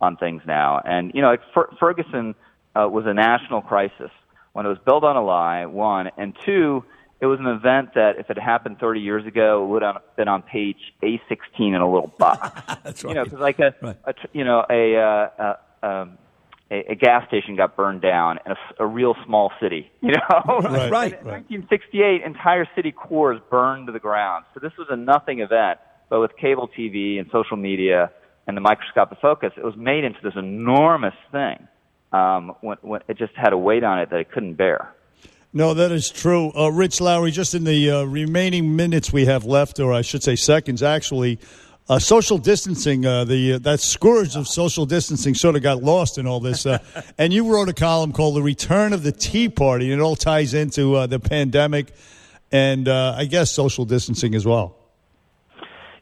on 0.00 0.16
things 0.16 0.42
now. 0.46 0.80
And 0.84 1.12
you 1.14 1.22
know, 1.22 1.28
like 1.28 1.42
Fer- 1.54 1.70
Ferguson 1.78 2.34
uh, 2.74 2.88
was 2.88 3.04
a 3.06 3.14
national 3.14 3.62
crisis 3.62 4.10
when 4.52 4.66
it 4.66 4.68
was 4.68 4.78
built 4.84 5.04
on 5.04 5.16
a 5.16 5.24
lie. 5.24 5.66
One 5.66 6.10
and 6.16 6.36
two, 6.44 6.84
it 7.20 7.26
was 7.26 7.40
an 7.40 7.46
event 7.46 7.94
that 7.94 8.18
if 8.18 8.28
it 8.28 8.38
happened 8.38 8.78
30 8.78 9.00
years 9.00 9.26
ago, 9.26 9.64
it 9.64 9.68
would 9.68 9.82
have 9.82 10.02
been 10.16 10.28
on 10.28 10.42
page 10.42 10.76
A16 11.02 11.38
in 11.58 11.74
a 11.74 11.90
little 11.90 12.12
box. 12.18 12.50
That's 12.84 13.04
right. 13.04 13.10
You 13.10 13.14
know, 13.14 13.24
because 13.24 13.40
like 13.40 13.58
a, 13.58 13.74
a 14.04 14.14
you 14.32 14.44
know 14.44 14.64
a, 14.68 14.96
uh, 14.96 15.56
uh, 15.82 15.86
um, 15.86 16.18
a 16.70 16.92
a 16.92 16.94
gas 16.94 17.26
station 17.28 17.56
got 17.56 17.74
burned 17.74 18.02
down 18.02 18.38
in 18.44 18.52
a 18.78 18.86
real 18.86 19.14
small 19.24 19.52
city. 19.60 19.90
You 20.02 20.12
know, 20.12 20.60
Right, 20.60 20.90
right, 20.90 21.12
in 21.20 21.26
1968, 21.26 22.22
entire 22.22 22.68
city 22.76 22.92
cores 22.92 23.40
burned 23.50 23.86
to 23.86 23.92
the 23.92 23.98
ground. 23.98 24.44
So 24.54 24.60
this 24.60 24.72
was 24.78 24.86
a 24.88 24.96
nothing 24.96 25.40
event, 25.40 25.80
but 26.08 26.20
with 26.20 26.36
cable 26.36 26.68
TV 26.68 27.18
and 27.18 27.28
social 27.32 27.56
media 27.56 28.12
and 28.46 28.56
the 28.56 28.60
microscopic 28.60 29.18
focus, 29.20 29.52
it 29.56 29.64
was 29.64 29.74
made 29.76 30.04
into 30.04 30.20
this 30.22 30.34
enormous 30.36 31.14
thing. 31.32 31.66
Um, 32.12 32.54
when, 32.60 32.78
when 32.82 33.00
it 33.08 33.18
just 33.18 33.32
had 33.34 33.52
a 33.52 33.58
weight 33.58 33.82
on 33.82 33.98
it 33.98 34.10
that 34.10 34.20
it 34.20 34.30
couldn't 34.30 34.54
bear. 34.54 34.94
No, 35.56 35.72
that 35.72 35.90
is 35.90 36.10
true. 36.10 36.52
Uh, 36.54 36.70
Rich 36.70 37.00
Lowry, 37.00 37.30
just 37.30 37.54
in 37.54 37.64
the 37.64 37.90
uh, 37.90 38.02
remaining 38.02 38.76
minutes 38.76 39.10
we 39.10 39.24
have 39.24 39.46
left, 39.46 39.80
or 39.80 39.90
I 39.90 40.02
should 40.02 40.22
say 40.22 40.36
seconds, 40.36 40.82
actually, 40.82 41.38
uh, 41.88 41.98
social 41.98 42.36
distancing, 42.36 43.06
uh, 43.06 43.24
the 43.24 43.54
uh, 43.54 43.58
that 43.60 43.80
scourge 43.80 44.36
of 44.36 44.46
social 44.46 44.84
distancing 44.84 45.32
sort 45.32 45.56
of 45.56 45.62
got 45.62 45.82
lost 45.82 46.18
in 46.18 46.26
all 46.26 46.40
this. 46.40 46.66
Uh, 46.66 46.76
and 47.18 47.32
you 47.32 47.50
wrote 47.50 47.70
a 47.70 47.72
column 47.72 48.12
called 48.12 48.36
"The 48.36 48.42
Return 48.42 48.92
of 48.92 49.02
the 49.02 49.12
Tea 49.12 49.48
Party," 49.48 49.90
and 49.90 49.98
it 49.98 50.04
all 50.04 50.14
ties 50.14 50.52
into 50.52 50.94
uh, 50.94 51.06
the 51.06 51.18
pandemic 51.18 51.94
and 52.52 52.86
uh, 52.86 53.14
I 53.16 53.24
guess 53.24 53.50
social 53.50 53.86
distancing 53.86 54.34
as 54.34 54.44
well. 54.44 54.76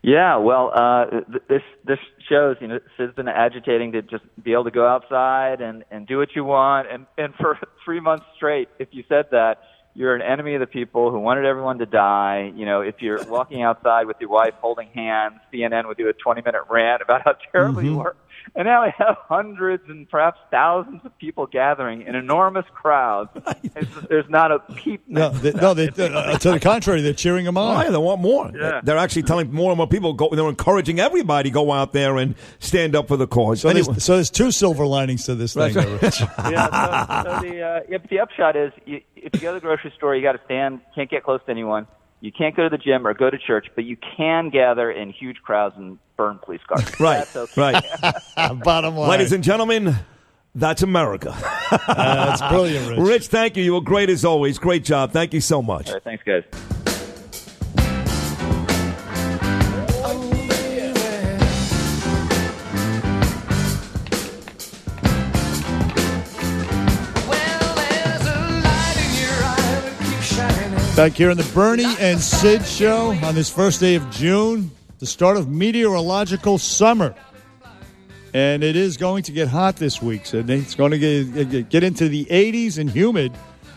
Yeah, 0.03 0.37
well, 0.39 0.73
uh, 0.75 1.21
this 1.49 1.63
this 1.85 2.01
shows 2.29 2.57
you 2.61 2.69
know 2.69 2.79
Sid's 2.97 3.15
been 3.15 3.29
agitating 3.29 3.93
to 3.93 4.03
just 4.03 4.25
be 4.43 4.53
able 4.53 4.65
to 4.65 4.71
go 4.71 4.87
outside 4.87 5.61
and 5.61 5.85
and 5.91 6.07
do 6.07 6.19
what 6.19 6.29
you 6.35 6.45
want, 6.45 6.91
and 6.91 7.07
and 7.19 7.35
for 7.35 7.59
three 7.85 8.01
months 8.01 8.25
straight, 8.37 8.69
if 8.79 8.89
you 8.93 9.05
said 9.09 9.27
that, 9.31 9.63
you're 9.95 10.15
an 10.15 10.23
enemy 10.23 10.55
of 10.55 10.61
the 10.61 10.67
people 10.67 11.11
who 11.11 11.19
wanted 11.21 11.45
everyone 11.45 11.79
to 11.79 11.87
die. 11.87 12.53
You 12.55 12.67
know, 12.67 12.81
if 12.81 12.97
you're 13.01 13.25
walking 13.25 13.63
outside 13.63 14.07
with 14.07 14.17
your 14.21 14.31
wife 14.31 14.55
holding 14.61 14.89
hands, 14.89 15.35
CNN 15.53 15.87
would 15.87 15.97
do 15.97 16.09
a 16.09 16.13
20 16.13 16.43
minute 16.43 16.63
rant 16.69 17.03
about 17.03 17.23
how 17.25 17.35
terrible 17.53 17.83
you 17.83 17.91
mm-hmm. 17.91 18.01
were. 18.01 18.17
And 18.55 18.67
now 18.67 18.85
we 18.85 18.93
have 18.99 19.17
hundreds 19.29 19.83
and 19.89 20.09
perhaps 20.09 20.39
thousands 20.51 21.01
of 21.05 21.17
people 21.19 21.47
gathering 21.47 22.03
in 22.03 22.15
enormous 22.15 22.65
crowds. 22.75 23.31
There's, 23.75 23.87
there's 24.09 24.29
not 24.31 24.53
a 24.53 24.59
peep. 24.61 25.03
No, 25.09 25.31
they, 25.31 25.51
no. 25.53 25.75
They, 25.75 25.89
uh, 25.99 26.39
to 26.39 26.53
the 26.53 26.61
contrary, 26.61 27.01
they're 27.01 27.13
cheering 27.13 27.45
him 27.47 27.57
Oh, 27.59 27.63
on. 27.63 27.85
yeah, 27.85 27.91
they 27.91 27.99
want 27.99 28.21
more. 28.21 28.51
Yeah. 28.55 28.81
They're 28.85 28.99
actually 28.99 29.23
telling 29.25 29.53
more 29.53 29.71
and 29.73 29.77
more 29.79 29.89
people 29.89 30.13
go. 30.13 30.29
They're 30.31 30.49
encouraging 30.49 31.01
everybody 31.01 31.51
to 31.51 31.53
go 31.55 31.73
out 31.73 31.93
there 31.93 32.17
and 32.19 32.37
stand 32.61 32.95
up 32.95 33.09
for 33.09 33.17
the 33.17 33.27
cause. 33.27 33.63
So, 33.63 33.69
Anyway. 33.69 33.87
there's, 33.93 34.05
so 34.05 34.15
there's 34.15 34.31
two 34.31 34.51
silver 34.53 34.87
linings 34.87 35.25
to 35.25 35.35
this 35.35 35.55
thing, 35.55 35.75
Right. 35.75 35.87
yeah, 36.51 37.23
so, 37.25 37.31
so 37.41 37.41
the 37.49 37.63
uh, 37.63 37.81
yeah, 37.89 37.99
but 37.99 38.11
the 38.11 38.21
upshot 38.21 38.55
is, 38.57 38.73
you, 38.87 39.01
if 39.17 39.35
you 39.35 39.41
go 39.41 39.49
to 39.55 39.55
the 39.55 39.61
grocery 39.61 39.93
store, 39.97 40.15
you 40.15 40.23
got 40.23 40.33
to 40.33 40.41
stand, 40.45 40.81
can't 40.95 41.11
get 41.11 41.25
close 41.25 41.41
to 41.47 41.51
anyone. 41.51 41.87
You 42.25 42.33
can't 42.33 42.57
go 42.57 42.63
to 42.63 42.71
the 42.71 42.79
gym 42.79 43.07
or 43.07 43.13
go 43.13 43.29
to 43.29 43.37
church, 43.37 43.67
but 43.75 43.85
you 43.85 43.99
can 44.17 44.49
gather 44.49 44.91
in 44.91 45.11
huge 45.11 45.43
crowds 45.43 45.75
and 45.77 45.99
burn 46.17 46.39
police 46.43 46.63
cars. 46.67 46.83
Right, 46.99 47.19
That's 47.19 47.37
okay. 47.37 47.61
right. 47.61 47.85
Uh, 48.37 48.55
bottom 48.55 48.97
line. 48.97 49.11
Ladies 49.11 49.33
and 49.33 49.45
gentlemen, 49.45 49.95
that's 50.55 50.83
America. 50.83 51.37
That's 51.87 52.41
brilliant, 52.49 52.89
Rich. 52.89 52.99
Rich, 52.99 53.27
thank 53.29 53.57
you. 53.57 53.63
You 53.63 53.75
were 53.75 53.81
great 53.81 54.09
as 54.11 54.25
always. 54.25 54.59
Great 54.59 54.85
job. 54.85 55.13
Thank 55.13 55.35
you 55.35 55.41
so 55.41 55.61
much. 55.63 55.89
All 55.89 55.95
right, 55.95 56.03
thanks, 56.03 56.25
guys. 56.25 56.45
Back 70.97 71.15
here 71.15 71.31
in 71.31 71.37
the 71.37 71.51
Bernie 71.53 71.93
and 71.99 72.21
Sid 72.21 72.65
show 72.65 73.11
on 73.25 73.35
this 73.35 73.51
first 73.51 73.81
day 73.81 73.97
of 73.97 74.09
June, 74.13 74.71
the 75.01 75.07
start 75.07 75.37
of 75.37 75.49
meteorological 75.49 76.57
summer. 76.57 77.17
And 78.33 78.63
it 78.63 78.77
is 78.77 78.97
going 78.97 79.25
to 79.25 79.33
get 79.33 79.49
hot 79.49 79.75
this 79.75 80.01
week, 80.01 80.25
Sydney. 80.25 80.55
It's 80.55 80.77
going 80.77 80.93
to 80.93 80.99
get, 80.99 81.69
get 81.69 81.83
into 81.83 82.09
the 82.09 82.27
80s 82.27 82.79
and 82.79 82.89
humid 82.89 83.33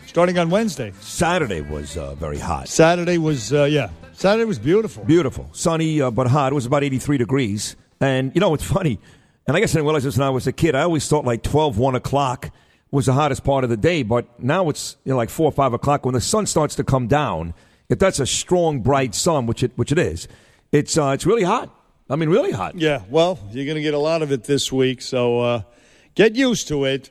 starting 0.05 0.37
on 0.37 0.51
Wednesday. 0.51 0.93
Saturday 1.01 1.61
was 1.61 1.97
uh, 1.97 2.13
very 2.13 2.37
hot. 2.37 2.67
Saturday 2.67 3.17
was, 3.17 3.51
uh, 3.51 3.63
yeah, 3.63 3.89
Saturday 4.13 4.45
was 4.45 4.59
beautiful. 4.59 5.03
Beautiful. 5.03 5.49
Sunny, 5.53 5.99
uh, 5.99 6.11
but 6.11 6.27
hot. 6.27 6.51
It 6.51 6.55
was 6.55 6.67
about 6.67 6.83
83 6.83 7.17
degrees. 7.17 7.75
And, 7.99 8.31
you 8.35 8.41
know, 8.41 8.53
it's 8.53 8.63
funny. 8.63 8.99
And 9.47 9.57
I 9.57 9.59
guess 9.59 9.71
I 9.71 9.79
didn't 9.79 9.85
realize 9.85 10.03
this 10.03 10.19
when 10.19 10.27
I 10.27 10.29
was 10.29 10.45
a 10.45 10.51
kid. 10.51 10.75
I 10.75 10.83
always 10.83 11.07
thought 11.07 11.25
like 11.25 11.41
12, 11.41 11.79
1 11.79 11.95
o'clock 11.95 12.51
was 12.91 13.05
the 13.05 13.13
hottest 13.13 13.43
part 13.43 13.63
of 13.63 13.69
the 13.69 13.77
day. 13.77 14.03
But 14.03 14.41
now 14.41 14.69
it's 14.69 14.97
you 15.03 15.11
know, 15.11 15.17
like 15.17 15.29
4 15.29 15.47
or 15.47 15.51
5 15.51 15.73
o'clock. 15.73 16.05
When 16.05 16.13
the 16.13 16.21
sun 16.21 16.45
starts 16.45 16.75
to 16.75 16.83
come 16.83 17.07
down, 17.07 17.53
if 17.89 17.99
that's 17.99 18.19
a 18.19 18.25
strong, 18.25 18.81
bright 18.81 19.15
sun, 19.15 19.45
which 19.45 19.63
it, 19.63 19.71
which 19.75 19.91
it 19.91 19.99
is, 19.99 20.27
it's, 20.71 20.97
uh, 20.97 21.09
it's 21.09 21.25
really 21.25 21.43
hot. 21.43 21.73
I 22.09 22.15
mean, 22.15 22.29
really 22.29 22.51
hot. 22.51 22.75
Yeah, 22.75 23.01
well, 23.09 23.37
you're 23.51 23.65
going 23.65 23.75
to 23.75 23.81
get 23.81 23.93
a 23.93 23.99
lot 23.99 24.21
of 24.21 24.31
it 24.31 24.45
this 24.45 24.71
week, 24.71 25.01
so 25.01 25.41
uh, 25.41 25.61
get 26.15 26.35
used 26.35 26.69
to 26.69 26.85
it. 26.85 27.09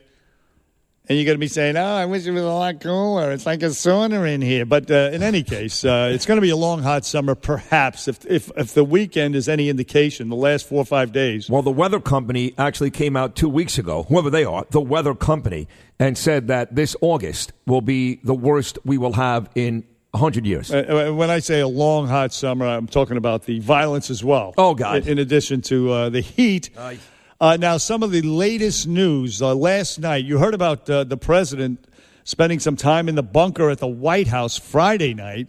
And 1.09 1.17
you're 1.17 1.25
going 1.25 1.35
to 1.37 1.39
be 1.39 1.47
saying, 1.47 1.77
"Oh, 1.77 1.85
I 1.85 2.05
wish 2.05 2.25
it 2.25 2.31
was 2.31 2.43
a 2.43 2.47
lot 2.47 2.81
cooler. 2.81 3.31
It's 3.31 3.45
like 3.45 3.63
a 3.63 3.67
sauna 3.67 4.29
in 4.31 4.41
here." 4.41 4.65
But 4.65 4.91
uh, 4.91 5.11
in 5.13 5.23
any 5.23 5.41
case, 5.41 5.85
uh, 5.85 6.11
it's 6.13 6.25
going 6.25 6.37
to 6.37 6.41
be 6.41 6.49
a 6.49 6.57
long, 6.57 6.83
hot 6.83 7.05
summer. 7.05 7.33
Perhaps, 7.33 8.07
if, 8.07 8.25
if 8.25 8.51
if 8.57 8.73
the 8.73 8.83
weekend 8.83 9.35
is 9.35 9.47
any 9.47 9.69
indication, 9.69 10.29
the 10.29 10.35
last 10.35 10.67
four 10.67 10.79
or 10.81 10.85
five 10.85 11.13
days. 11.13 11.49
Well, 11.49 11.61
the 11.61 11.71
weather 11.71 11.99
company 11.99 12.53
actually 12.57 12.91
came 12.91 13.15
out 13.15 13.35
two 13.35 13.49
weeks 13.49 13.77
ago, 13.77 14.03
whoever 14.03 14.29
they 14.29 14.43
are, 14.43 14.65
the 14.71 14.81
weather 14.81 15.15
company, 15.15 15.67
and 15.97 16.17
said 16.17 16.47
that 16.47 16.75
this 16.75 16.95
August 17.01 17.53
will 17.65 17.81
be 17.81 18.15
the 18.23 18.35
worst 18.35 18.77
we 18.83 18.97
will 18.97 19.13
have 19.13 19.49
in 19.55 19.85
100 20.11 20.45
years. 20.45 20.71
Uh, 20.71 21.13
when 21.15 21.29
I 21.29 21.39
say 21.39 21.59
a 21.59 21.67
long, 21.67 22.07
hot 22.07 22.33
summer, 22.33 22.65
I'm 22.65 22.87
talking 22.87 23.17
about 23.17 23.43
the 23.45 23.59
violence 23.59 24.09
as 24.09 24.23
well. 24.23 24.53
Oh, 24.57 24.73
God. 24.73 25.03
In, 25.03 25.13
in 25.13 25.19
addition 25.19 25.61
to 25.63 25.91
uh, 25.91 26.09
the 26.09 26.21
heat. 26.21 26.69
Uh, 26.75 26.95
now, 27.39 27.77
some 27.77 28.01
of 28.01 28.11
the 28.11 28.23
latest 28.23 28.87
news 28.87 29.41
uh, 29.41 29.53
last 29.53 29.99
night, 29.99 30.25
you 30.25 30.39
heard 30.39 30.55
about 30.55 30.89
uh, 30.89 31.03
the 31.03 31.17
president 31.17 31.85
spending 32.23 32.59
some 32.59 32.75
time 32.75 33.07
in 33.07 33.13
the 33.13 33.23
bunker 33.23 33.69
at 33.69 33.77
the 33.77 33.87
White 33.87 34.27
House 34.27 34.57
Friday 34.57 35.13
night. 35.13 35.47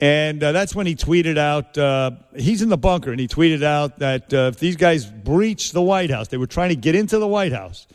And 0.00 0.42
uh, 0.42 0.52
that's 0.52 0.74
when 0.74 0.86
he 0.86 0.96
tweeted 0.96 1.38
out, 1.38 1.78
uh, 1.78 2.12
he's 2.36 2.62
in 2.62 2.68
the 2.68 2.76
bunker, 2.76 3.10
and 3.10 3.20
he 3.20 3.28
tweeted 3.28 3.62
out 3.62 4.00
that 4.00 4.34
uh, 4.34 4.50
if 4.52 4.58
these 4.58 4.74
guys 4.74 5.06
breach 5.06 5.70
the 5.72 5.82
White 5.82 6.10
House, 6.10 6.28
they 6.28 6.36
were 6.36 6.46
trying 6.48 6.70
to 6.70 6.76
get 6.76 6.96
into 6.96 7.18
the 7.18 7.28
White 7.28 7.52
House, 7.52 7.86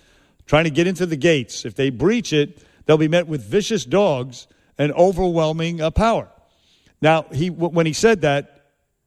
trying 0.45 0.63
to 0.63 0.69
get 0.69 0.87
into 0.87 1.05
the 1.05 1.17
gates. 1.17 1.65
If 1.65 1.75
they 1.75 1.89
breach 1.89 2.31
it, 2.31 2.65
they'll 2.85 2.97
be 2.97 3.09
met 3.09 3.27
with 3.27 3.43
vicious 3.43 3.83
dogs 3.83 4.47
and 4.77 4.93
overwhelming 4.93 5.81
uh, 5.81 5.91
power. 5.91 6.29
Now, 7.01 7.23
he, 7.33 7.49
when 7.49 7.85
he 7.85 7.93
said 7.93 8.21
that, 8.21 8.61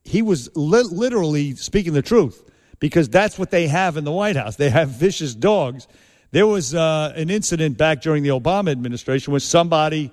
he 0.04 0.20
was 0.20 0.54
li- 0.54 0.82
literally 0.82 1.54
speaking 1.54 1.94
the 1.94 2.02
truth 2.02 2.45
because 2.78 3.08
that's 3.08 3.38
what 3.38 3.50
they 3.50 3.66
have 3.68 3.96
in 3.96 4.04
the 4.04 4.12
White 4.12 4.36
House. 4.36 4.56
They 4.56 4.70
have 4.70 4.90
vicious 4.90 5.34
dogs. 5.34 5.88
There 6.30 6.46
was 6.46 6.74
uh, 6.74 7.12
an 7.16 7.30
incident 7.30 7.78
back 7.78 8.02
during 8.02 8.22
the 8.22 8.30
Obama 8.30 8.70
administration 8.70 9.32
where 9.32 9.40
somebody 9.40 10.12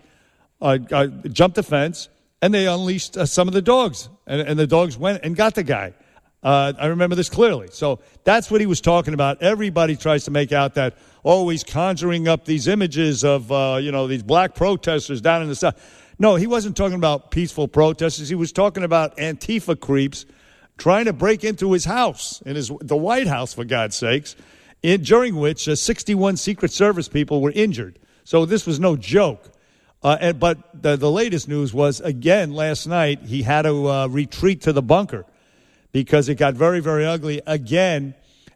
uh, 0.62 0.78
uh, 0.92 1.08
jumped 1.08 1.56
the 1.56 1.64
fence 1.64 2.10
and 2.42 2.54
they 2.54 2.68
unleashed 2.68 3.18
uh, 3.18 3.26
some 3.26 3.48
of 3.48 3.54
the 3.54 3.62
dogs, 3.62 4.10
and, 4.28 4.42
and 4.42 4.60
the 4.60 4.68
dogs 4.68 4.98
went 4.98 5.24
and 5.24 5.36
got 5.36 5.56
the 5.56 5.64
guy. 5.64 5.94
Uh, 6.44 6.74
I 6.78 6.88
remember 6.88 7.16
this 7.16 7.30
clearly. 7.30 7.70
So 7.72 8.00
that's 8.26 8.52
what 8.52 8.60
he 8.60 8.68
was 8.68 8.82
talking 8.82 9.14
about. 9.14 9.42
Everybody 9.42 9.96
tries 9.96 10.26
to 10.26 10.32
make 10.32 10.52
out 10.52 10.74
that 10.76 10.98
oh, 11.24 11.48
he's 11.48 11.64
conjuring 11.64 12.28
up 12.28 12.44
these 12.44 12.68
images 12.68 13.24
of 13.24 13.50
uh, 13.52 13.80
you 13.82 13.92
know 13.92 14.08
these 14.08 14.24
black 14.24 14.56
protesters 14.56 15.22
down 15.22 15.42
in 15.42 15.48
the 15.48 15.56
south. 15.56 15.76
No, 16.20 16.36
he 16.36 16.46
wasn't 16.46 16.78
talking 16.78 16.96
about 16.96 17.32
peaceful 17.32 17.68
protesters. 17.68 18.30
He 18.30 18.36
was 18.36 18.52
talking 18.52 18.84
about 18.84 19.18
Antifa 19.18 19.80
creeps 19.80 20.26
trying 20.84 21.06
to 21.06 21.14
break 21.14 21.46
into 21.46 21.72
his 21.72 21.86
house, 21.86 22.42
in 22.46 22.58
his 22.58 22.70
the 22.82 22.98
White 22.98 23.26
House, 23.26 23.54
for 23.54 23.64
God's 23.64 23.96
sakes, 23.96 24.36
in, 24.82 25.02
during 25.02 25.38
which 25.38 25.70
uh, 25.70 25.78
61 25.78 26.36
Secret 26.36 26.74
Service 26.74 27.08
people 27.08 27.40
were 27.40 27.54
injured. 27.56 27.98
So 28.26 28.46
this 28.46 28.68
was 28.68 28.82
no 28.82 28.98
joke. 28.98 29.50
Uh, 30.04 30.18
and, 30.20 30.38
but 30.42 30.58
the, 30.74 30.98
the 30.98 31.10
latest 31.10 31.48
news 31.48 31.74
was 31.74 32.02
again 32.02 32.52
last 32.52 32.86
night 32.86 33.22
he 33.22 33.44
had 33.44 33.62
to 33.62 33.90
uh, 33.90 34.08
retreat 34.08 34.60
to 34.64 34.74
the 34.74 34.82
bunker 34.82 35.26
because 35.94 36.28
it 36.28 36.36
got 36.36 36.54
very 36.54 36.82
very 36.82 37.06
ugly 37.06 37.42
again, 37.48 38.14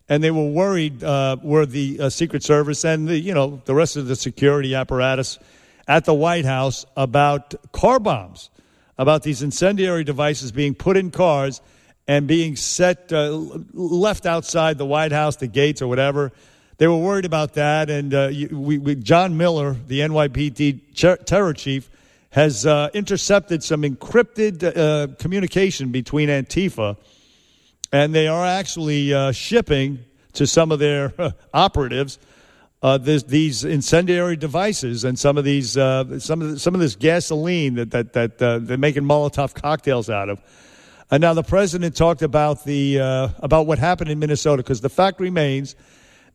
and 0.09 0.21
they 0.21 0.31
were 0.31 0.49
worried 0.49 1.01
uh, 1.01 1.37
were 1.41 1.65
the 1.65 1.97
uh, 1.97 2.09
Secret 2.09 2.43
Service 2.43 2.83
and 2.83 3.07
the 3.07 3.17
you 3.17 3.33
know 3.33 3.61
the 3.63 3.73
rest 3.73 3.95
of 3.95 4.07
the 4.07 4.17
security 4.17 4.75
apparatus 4.75 5.39
at 5.87 6.03
the 6.03 6.13
White 6.13 6.43
House 6.43 6.85
about 6.97 7.55
car 7.71 8.01
bombs, 8.01 8.49
about 8.97 9.23
these 9.23 9.41
incendiary 9.41 10.03
devices 10.03 10.51
being 10.51 10.75
put 10.75 10.97
in 10.97 11.09
cars 11.09 11.61
and 12.07 12.25
being 12.27 12.55
set 12.55 13.11
uh, 13.11 13.31
left 13.73 14.25
outside 14.25 14.77
the 14.77 14.85
White 14.85 15.11
House, 15.11 15.35
the 15.35 15.47
gates 15.47 15.81
or 15.81 15.87
whatever. 15.87 16.31
They 16.77 16.87
were 16.87 16.97
worried 16.97 17.25
about 17.25 17.55
that, 17.55 17.89
and 17.89 18.13
uh, 18.13 18.29
we, 18.31 18.77
we, 18.77 18.95
John 18.95 19.35
Miller, 19.35 19.73
the 19.73 20.01
NYPD 20.01 20.95
cher- 20.95 21.17
terror 21.17 21.53
chief, 21.53 21.89
has 22.29 22.65
uh, 22.65 22.89
intercepted 22.93 23.63
some 23.63 23.81
encrypted 23.81 24.63
uh, 24.63 25.15
communication 25.15 25.91
between 25.91 26.29
Antifa, 26.29 26.97
and 27.91 28.13
they 28.13 28.27
are 28.27 28.45
actually 28.45 29.13
uh, 29.13 29.31
shipping 29.31 29.99
to 30.33 30.45
some 30.45 30.71
of 30.71 30.79
their 30.79 31.13
operatives 31.53 32.19
uh, 32.83 32.95
this, 32.99 33.23
these 33.23 33.63
incendiary 33.63 34.35
devices 34.35 35.03
and 35.03 35.17
some 35.17 35.35
of 35.35 35.43
these 35.43 35.71
some 35.71 36.11
of 36.11 36.19
the, 36.19 36.59
some 36.59 36.75
of 36.75 36.79
this 36.79 36.95
gasoline 36.95 37.73
that 37.73 37.89
that 37.89 38.13
that 38.13 38.37
they're 38.37 38.77
making 38.77 39.03
Molotov 39.03 39.55
cocktails 39.55 40.11
out 40.11 40.29
of. 40.29 40.39
And 41.09 41.21
now 41.21 41.33
the 41.33 41.43
president 41.43 41.95
talked 41.95 42.21
about 42.21 42.65
the 42.65 42.99
uh, 42.99 43.29
about 43.39 43.65
what 43.65 43.79
happened 43.79 44.09
in 44.09 44.19
Minnesota 44.19 44.61
because 44.61 44.81
the 44.81 44.89
fact 44.89 45.19
remains 45.19 45.75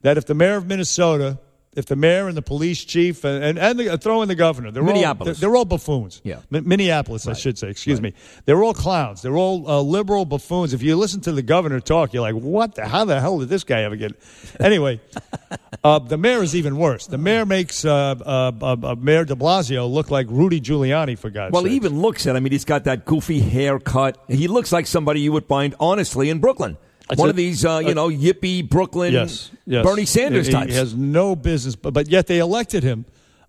that 0.00 0.16
if 0.16 0.26
the 0.26 0.34
mayor 0.34 0.56
of 0.56 0.66
Minnesota, 0.66 1.38
if 1.74 1.86
the 1.86 1.96
mayor 1.96 2.28
and 2.28 2.36
the 2.36 2.42
police 2.42 2.84
chief 2.84 3.24
and 3.24 3.42
and, 3.42 3.58
and 3.58 3.78
the, 3.78 3.96
throw 3.98 4.22
in 4.22 4.28
the 4.28 4.34
governor, 4.34 4.70
they're 4.70 4.82
Minneapolis. 4.82 5.38
all 5.38 5.40
they're, 5.40 5.48
they're 5.50 5.56
all 5.56 5.64
buffoons. 5.64 6.20
Yeah. 6.22 6.40
Mi- 6.50 6.60
Minneapolis, 6.60 7.26
I 7.26 7.32
should 7.32 7.56
say. 7.56 7.68
Excuse 7.70 8.00
me. 8.00 8.12
They're 8.44 8.62
all 8.62 8.74
clowns. 8.74 9.22
They're 9.22 9.36
all 9.36 9.68
uh, 9.68 9.80
liberal 9.80 10.24
buffoons. 10.24 10.74
If 10.74 10.82
you 10.82 10.96
listen 10.96 11.20
to 11.22 11.32
the 11.32 11.42
governor 11.42 11.80
talk, 11.80 12.12
you're 12.12 12.22
like, 12.22 12.34
what? 12.34 12.74
The, 12.74 12.86
how 12.86 13.04
the 13.04 13.20
hell 13.20 13.38
did 13.38 13.48
this 13.48 13.64
guy 13.64 13.82
ever 13.82 13.96
get? 13.96 14.12
Anyway, 14.60 15.00
uh, 15.84 15.98
the 15.98 16.18
mayor 16.18 16.42
is 16.42 16.54
even 16.54 16.76
worse. 16.76 17.06
The 17.06 17.18
mayor 17.18 17.46
makes 17.46 17.84
uh, 17.84 18.16
uh, 18.20 18.52
uh, 18.60 18.76
uh, 18.82 18.94
Mayor 18.96 19.24
De 19.24 19.34
Blasio 19.34 19.90
look 19.90 20.10
like 20.10 20.26
Rudy 20.28 20.60
Giuliani 20.60 21.18
for 21.18 21.30
God's 21.30 21.52
Well, 21.52 21.62
sake. 21.62 21.64
Well, 21.64 21.70
he 21.70 21.76
even 21.76 22.00
looks 22.02 22.26
at. 22.26 22.36
I 22.36 22.40
mean, 22.40 22.52
he's 22.52 22.64
got 22.66 22.84
that 22.84 23.04
goofy 23.06 23.40
haircut. 23.40 24.22
He 24.28 24.46
looks 24.46 24.72
like 24.72 24.86
somebody 24.86 25.20
you 25.20 25.32
would 25.32 25.46
find 25.46 25.74
honestly 25.80 26.28
in 26.28 26.38
Brooklyn. 26.38 26.76
That's 27.12 27.20
One 27.20 27.28
it. 27.28 27.32
of 27.32 27.36
these, 27.36 27.62
uh, 27.62 27.82
you 27.84 27.90
Uh, 27.90 27.92
know, 27.92 28.08
yippee 28.08 28.66
Brooklyn, 28.66 29.12
yes, 29.12 29.50
yes. 29.66 29.84
Bernie 29.84 30.06
Sanders 30.06 30.46
he, 30.46 30.52
types. 30.54 30.70
He 30.70 30.78
has 30.78 30.94
no 30.94 31.36
business, 31.36 31.76
but, 31.76 31.92
but 31.92 32.08
yet 32.08 32.26
they 32.26 32.38
elected 32.38 32.82
him 32.82 33.04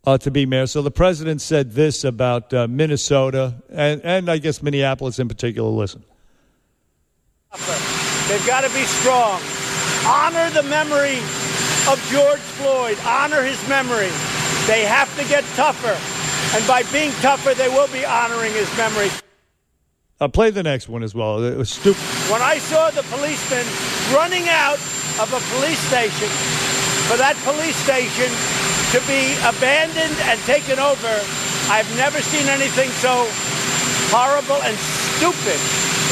uh, 0.05 0.17
to 0.17 0.31
be 0.31 0.45
mayor. 0.45 0.67
So 0.67 0.81
the 0.81 0.91
president 0.91 1.39
said 1.39 1.71
this 1.71 2.03
about 2.03 2.53
uh, 2.53 2.67
Minnesota 2.67 3.55
and, 3.71 4.01
and 4.03 4.29
I 4.29 4.39
guess 4.39 4.61
Minneapolis 4.61 5.17
in 5.17 5.29
particular. 5.29 5.69
Listen. 5.69 6.03
They've 8.27 8.45
got 8.45 8.65
to 8.67 8.69
be 8.73 8.83
strong. 8.83 9.39
Honor 10.05 10.49
the 10.49 10.63
memory 10.63 11.19
of 11.87 12.05
George 12.11 12.39
Floyd. 12.59 12.97
Honor 13.05 13.43
his 13.43 13.65
memory. 13.69 14.11
They 14.67 14.83
have 14.83 15.07
to 15.17 15.23
get 15.29 15.45
tougher. 15.55 15.95
And 16.57 16.67
by 16.67 16.83
being 16.91 17.11
tougher, 17.21 17.53
they 17.53 17.69
will 17.69 17.87
be 17.93 18.03
honoring 18.03 18.51
his 18.51 18.67
memory. 18.75 19.07
Uh, 20.19 20.27
play 20.27 20.51
the 20.51 20.63
next 20.63 20.87
one 20.87 21.03
as 21.03 21.13
well. 21.13 21.43
It 21.43 21.57
was 21.57 21.69
stupid. 21.69 22.01
When 22.31 22.41
I 22.41 22.57
saw 22.57 22.89
the 22.91 23.03
policemen 23.03 23.65
running 24.13 24.47
out 24.47 24.79
of 25.19 25.33
a 25.33 25.41
police 25.55 25.79
station, 25.89 26.29
for 27.09 27.17
that 27.17 27.35
police 27.43 27.75
station 27.83 28.31
to 28.95 28.99
be 29.07 29.33
abandoned 29.43 30.15
and 30.29 30.39
taken 30.41 30.79
over, 30.79 31.11
I've 31.67 31.89
never 31.97 32.21
seen 32.21 32.47
anything 32.47 32.89
so 33.01 33.25
horrible 34.13 34.61
and 34.63 34.77
stupid 34.77 35.59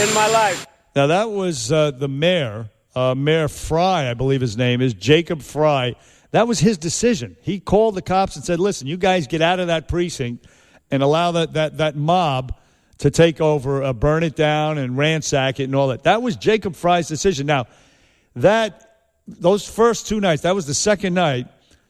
in 0.06 0.14
my 0.14 0.28
life. 0.28 0.66
Now 0.96 1.08
that 1.08 1.32
was 1.32 1.72
uh, 1.72 1.92
the 1.92 2.08
mayor, 2.10 2.70
uh, 2.96 3.16
Mayor 3.16 3.48
Fry, 3.48 4.10
I 4.10 4.14
believe 4.14 4.42
his 4.42 4.58
name 4.58 4.82
is 4.82 4.94
Jacob 4.94 5.42
Fry. 5.42 5.96
That 6.32 6.48
was 6.48 6.60
his 6.60 6.78
decision. 6.78 7.38
He 7.42 7.60
called 7.60 7.96
the 7.96 8.02
cops 8.02 8.36
and 8.36 8.44
said, 8.44 8.60
"Listen, 8.60 8.88
you 8.88 8.98
guys 8.98 9.28
get 9.28 9.42
out 9.42 9.60
of 9.60 9.68
that 9.68 9.88
precinct 9.88 10.48
and 10.90 11.04
allow 11.04 11.32
that 11.34 11.54
that 11.54 11.78
that 11.78 11.96
mob 11.96 12.54
to 13.02 13.12
take 13.12 13.40
over, 13.40 13.84
uh, 13.84 13.94
burn 13.94 14.24
it 14.24 14.36
down, 14.36 14.80
and 14.80 14.98
ransack 14.98 15.60
it, 15.60 15.66
and 15.66 15.76
all 15.76 15.90
that." 15.90 16.04
That 16.04 16.22
was 16.24 16.36
Jacob 16.36 16.76
Fry's 16.76 17.08
decision. 17.08 17.46
Now 17.46 17.68
that 18.36 18.88
those 19.28 19.68
first 19.68 20.08
two 20.08 20.20
nights, 20.20 20.42
that 20.42 20.56
was 20.56 20.66
the 20.66 20.74
second 20.74 21.14
night. 21.14 21.48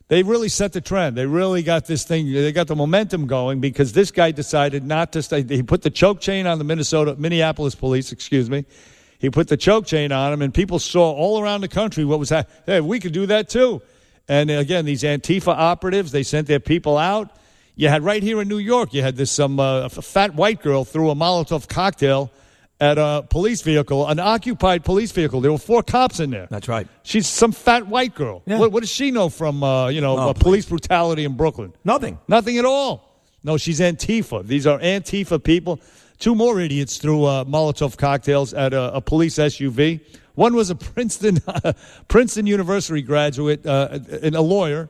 They 0.08 0.24
really 0.24 0.50
set 0.50 0.74
the 0.74 0.82
trend. 0.82 1.16
They 1.16 1.26
really 1.26 1.64
got 1.64 1.86
this 1.86 2.04
thing. 2.04 2.34
They 2.34 2.52
got 2.52 2.68
the 2.68 2.76
momentum 2.76 3.28
going 3.28 3.62
because 3.62 3.94
this 3.94 4.12
guy 4.12 4.32
decided 4.32 4.84
not 4.84 5.14
to 5.14 5.24
stay. 5.24 5.42
He 5.42 5.64
put 5.64 5.84
the 5.84 5.90
choke 5.90 6.20
chain 6.20 6.48
on 6.48 6.58
the 6.58 6.66
Minnesota, 6.66 7.16
Minneapolis 7.18 7.76
police. 7.76 8.12
Excuse 8.12 8.50
me. 8.50 8.66
He 9.20 9.30
put 9.30 9.48
the 9.48 9.56
choke 9.56 9.86
chain 9.86 10.12
on 10.12 10.34
him, 10.34 10.42
and 10.42 10.54
people 10.54 10.80
saw 10.80 11.12
all 11.12 11.42
around 11.42 11.62
the 11.62 11.70
country 11.70 12.04
what 12.04 12.20
was 12.20 12.30
happening. 12.30 12.58
Hey, 12.66 12.82
we 12.82 13.00
could 13.00 13.14
do 13.14 13.26
that 13.28 13.48
too. 13.48 13.82
And 14.28 14.52
again, 14.52 14.84
these 14.84 15.04
Antifa 15.04 15.56
operatives, 15.56 16.12
they 16.12 16.24
sent 16.24 16.48
their 16.48 16.60
people 16.60 16.98
out. 16.98 17.32
You 17.82 17.88
had 17.88 18.04
right 18.04 18.22
here 18.22 18.40
in 18.40 18.48
New 18.48 18.60
York, 18.60 18.94
you 18.94 19.02
had 19.02 19.16
this 19.16 19.32
some 19.32 19.60
uh, 19.60 19.90
fat 19.90 20.36
white 20.36 20.62
girl 20.62 20.86
threw 20.86 21.10
a 21.10 21.16
Molotov 21.16 21.68
cocktail 21.68 22.30
at 22.80 23.00
a 23.00 23.26
police 23.28 23.64
vehicle, 23.64 24.08
an 24.08 24.20
occupied 24.20 24.86
police 24.86 25.12
vehicle. 25.12 25.42
There 25.42 25.52
were 25.52 25.58
four 25.58 25.82
cops 25.82 26.20
in 26.20 26.30
there. 26.30 26.46
That's 26.52 26.68
right. 26.68 26.88
She's 27.02 27.26
some 27.26 27.52
fat 27.52 27.88
white 27.88 28.14
girl. 28.14 28.44
What, 28.46 28.72
what 28.72 28.82
does 28.82 28.92
she 28.92 29.10
know 29.10 29.30
from 29.30 29.64
uh, 29.64 29.88
you 29.88 30.00
know 30.00 30.16
Oh, 30.16 30.34
police 30.36 30.68
brutality 30.68 31.26
in 31.26 31.36
Brooklyn? 31.36 31.74
Nothing. 31.84 32.20
Nothing 32.28 32.60
at 32.60 32.66
all. 32.66 33.20
No, 33.44 33.58
she's 33.58 33.80
Antifa. 33.80 34.46
These 34.46 34.68
are 34.68 34.78
Antifa 34.78 35.44
people. 35.44 35.80
Two 36.20 36.36
more 36.36 36.62
idiots 36.62 37.00
threw 37.00 37.24
uh, 37.24 37.46
Molotov 37.46 37.98
cocktails 37.98 38.54
at 38.54 38.76
a, 38.76 38.94
a 38.98 39.02
police 39.02 39.40
SUV. 39.40 40.02
One 40.36 40.54
was 40.54 40.70
a 40.70 40.76
Princeton 40.92 41.40
Princeton 42.08 42.46
University 42.46 43.02
graduate 43.02 43.66
uh, 43.66 43.98
and 44.22 44.36
a 44.36 44.42
lawyer, 44.42 44.88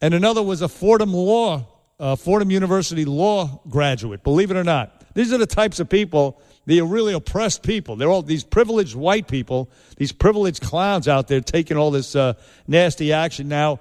and 0.00 0.14
another 0.14 0.40
was 0.44 0.62
a 0.62 0.68
Fordham 0.68 1.12
Law 1.12 1.66
uh, 2.00 2.16
Fordham 2.16 2.50
University 2.50 3.04
law 3.04 3.60
graduate. 3.68 4.22
Believe 4.22 4.50
it 4.50 4.56
or 4.56 4.64
not, 4.64 5.14
these 5.14 5.32
are 5.32 5.38
the 5.38 5.46
types 5.46 5.80
of 5.80 5.88
people. 5.88 6.40
They 6.66 6.80
are 6.80 6.86
really 6.86 7.14
oppressed 7.14 7.62
people. 7.62 7.96
They're 7.96 8.10
all 8.10 8.22
these 8.22 8.44
privileged 8.44 8.94
white 8.94 9.26
people, 9.26 9.70
these 9.96 10.12
privileged 10.12 10.62
clowns 10.62 11.08
out 11.08 11.28
there 11.28 11.40
taking 11.40 11.76
all 11.76 11.90
this 11.90 12.14
uh, 12.14 12.34
nasty 12.66 13.12
action. 13.12 13.48
Now, 13.48 13.80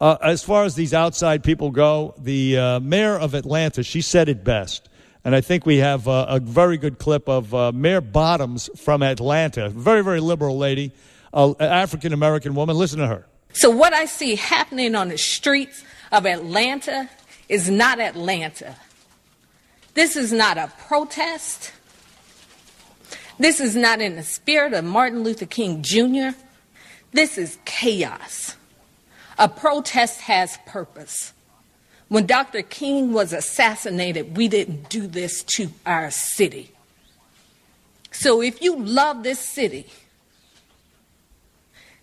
uh, 0.00 0.18
as 0.22 0.44
far 0.44 0.64
as 0.64 0.74
these 0.74 0.92
outside 0.92 1.42
people 1.42 1.70
go, 1.70 2.14
the 2.18 2.58
uh, 2.58 2.80
mayor 2.80 3.18
of 3.18 3.34
Atlanta, 3.34 3.82
she 3.82 4.02
said 4.02 4.28
it 4.28 4.44
best. 4.44 4.88
And 5.24 5.34
I 5.34 5.40
think 5.40 5.66
we 5.66 5.78
have 5.78 6.06
uh, 6.06 6.26
a 6.28 6.38
very 6.38 6.76
good 6.76 6.98
clip 6.98 7.28
of 7.28 7.74
Mayor 7.74 8.00
Bottoms 8.00 8.70
from 8.76 9.02
Atlanta, 9.02 9.70
very, 9.70 10.04
very 10.04 10.20
liberal 10.20 10.56
lady, 10.56 10.92
African 11.34 12.12
American 12.12 12.54
woman. 12.54 12.76
Listen 12.76 13.00
to 13.00 13.08
her. 13.08 13.26
So, 13.52 13.70
what 13.70 13.92
I 13.92 14.04
see 14.04 14.36
happening 14.36 14.94
on 14.94 15.08
the 15.08 15.18
streets 15.18 15.82
of 16.12 16.26
Atlanta 16.26 17.08
is 17.48 17.70
not 17.70 18.00
Atlanta. 18.00 18.76
This 19.94 20.16
is 20.16 20.32
not 20.32 20.58
a 20.58 20.72
protest. 20.86 21.72
This 23.38 23.60
is 23.60 23.76
not 23.76 24.00
in 24.00 24.16
the 24.16 24.22
spirit 24.22 24.72
of 24.72 24.84
Martin 24.84 25.22
Luther 25.22 25.46
King 25.46 25.82
Jr. 25.82 26.30
This 27.12 27.38
is 27.38 27.58
chaos. 27.64 28.56
A 29.38 29.48
protest 29.48 30.20
has 30.22 30.58
purpose. 30.66 31.32
When 32.08 32.26
Dr. 32.26 32.62
King 32.62 33.12
was 33.12 33.32
assassinated, 33.32 34.36
we 34.36 34.48
didn't 34.48 34.88
do 34.88 35.06
this 35.06 35.42
to 35.56 35.70
our 35.84 36.10
city. 36.10 36.70
So 38.12 38.40
if 38.40 38.62
you 38.62 38.76
love 38.76 39.22
this 39.22 39.40
city, 39.40 39.86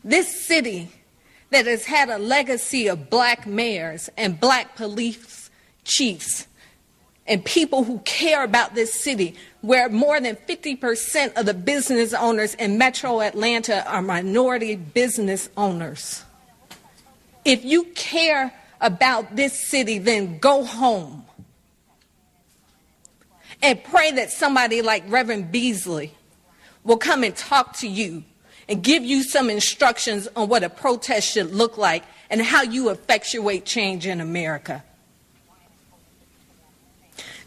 this 0.03 0.45
city 0.45 0.91
that 1.53 1.65
has 1.65 1.85
had 1.85 2.09
a 2.09 2.17
legacy 2.17 2.87
of 2.87 3.09
black 3.09 3.47
mayors 3.47 4.09
and 4.17 4.39
black 4.39 4.75
police 4.75 5.49
chiefs 5.83 6.47
and 7.25 7.43
people 7.45 7.83
who 7.83 7.99
care 7.99 8.43
about 8.43 8.75
this 8.75 8.93
city, 8.93 9.35
where 9.61 9.87
more 9.89 10.19
than 10.19 10.35
50% 10.35 11.35
of 11.35 11.45
the 11.45 11.53
business 11.53 12.13
owners 12.13 12.53
in 12.55 12.77
metro 12.77 13.21
Atlanta 13.21 13.89
are 13.89 14.01
minority 14.01 14.75
business 14.75 15.49
owners. 15.55 16.23
If 17.45 17.63
you 17.63 17.85
care 17.95 18.53
about 18.81 19.35
this 19.35 19.57
city, 19.57 19.99
then 19.99 20.39
go 20.39 20.65
home 20.65 21.25
and 23.61 23.81
pray 23.81 24.11
that 24.11 24.31
somebody 24.31 24.81
like 24.81 25.03
Reverend 25.07 25.51
Beasley 25.51 26.13
will 26.83 26.97
come 26.97 27.23
and 27.23 27.35
talk 27.35 27.77
to 27.77 27.87
you 27.87 28.23
and 28.67 28.83
give 28.83 29.03
you 29.03 29.23
some 29.23 29.49
instructions 29.49 30.27
on 30.35 30.49
what 30.49 30.63
a 30.63 30.69
protest 30.69 31.31
should 31.31 31.51
look 31.53 31.77
like 31.77 32.03
and 32.29 32.41
how 32.41 32.63
you 32.63 32.89
effectuate 32.89 33.65
change 33.65 34.05
in 34.07 34.21
America. 34.21 34.83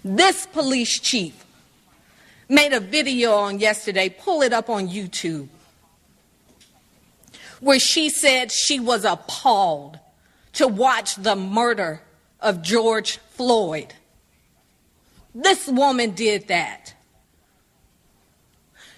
This 0.04 0.46
police 0.46 1.00
chief 1.00 1.44
made 2.48 2.72
a 2.72 2.80
video 2.80 3.32
on 3.32 3.58
yesterday, 3.58 4.08
pull 4.08 4.42
it 4.42 4.52
up 4.52 4.70
on 4.70 4.88
YouTube, 4.88 5.48
where 7.60 7.80
she 7.80 8.08
said 8.08 8.52
she 8.52 8.78
was 8.78 9.04
appalled 9.04 9.98
to 10.52 10.68
watch 10.68 11.16
the 11.16 11.34
murder 11.34 12.02
of 12.40 12.62
George 12.62 13.18
Floyd. 13.30 13.94
This 15.34 15.66
woman 15.66 16.12
did 16.12 16.48
that. 16.48 16.94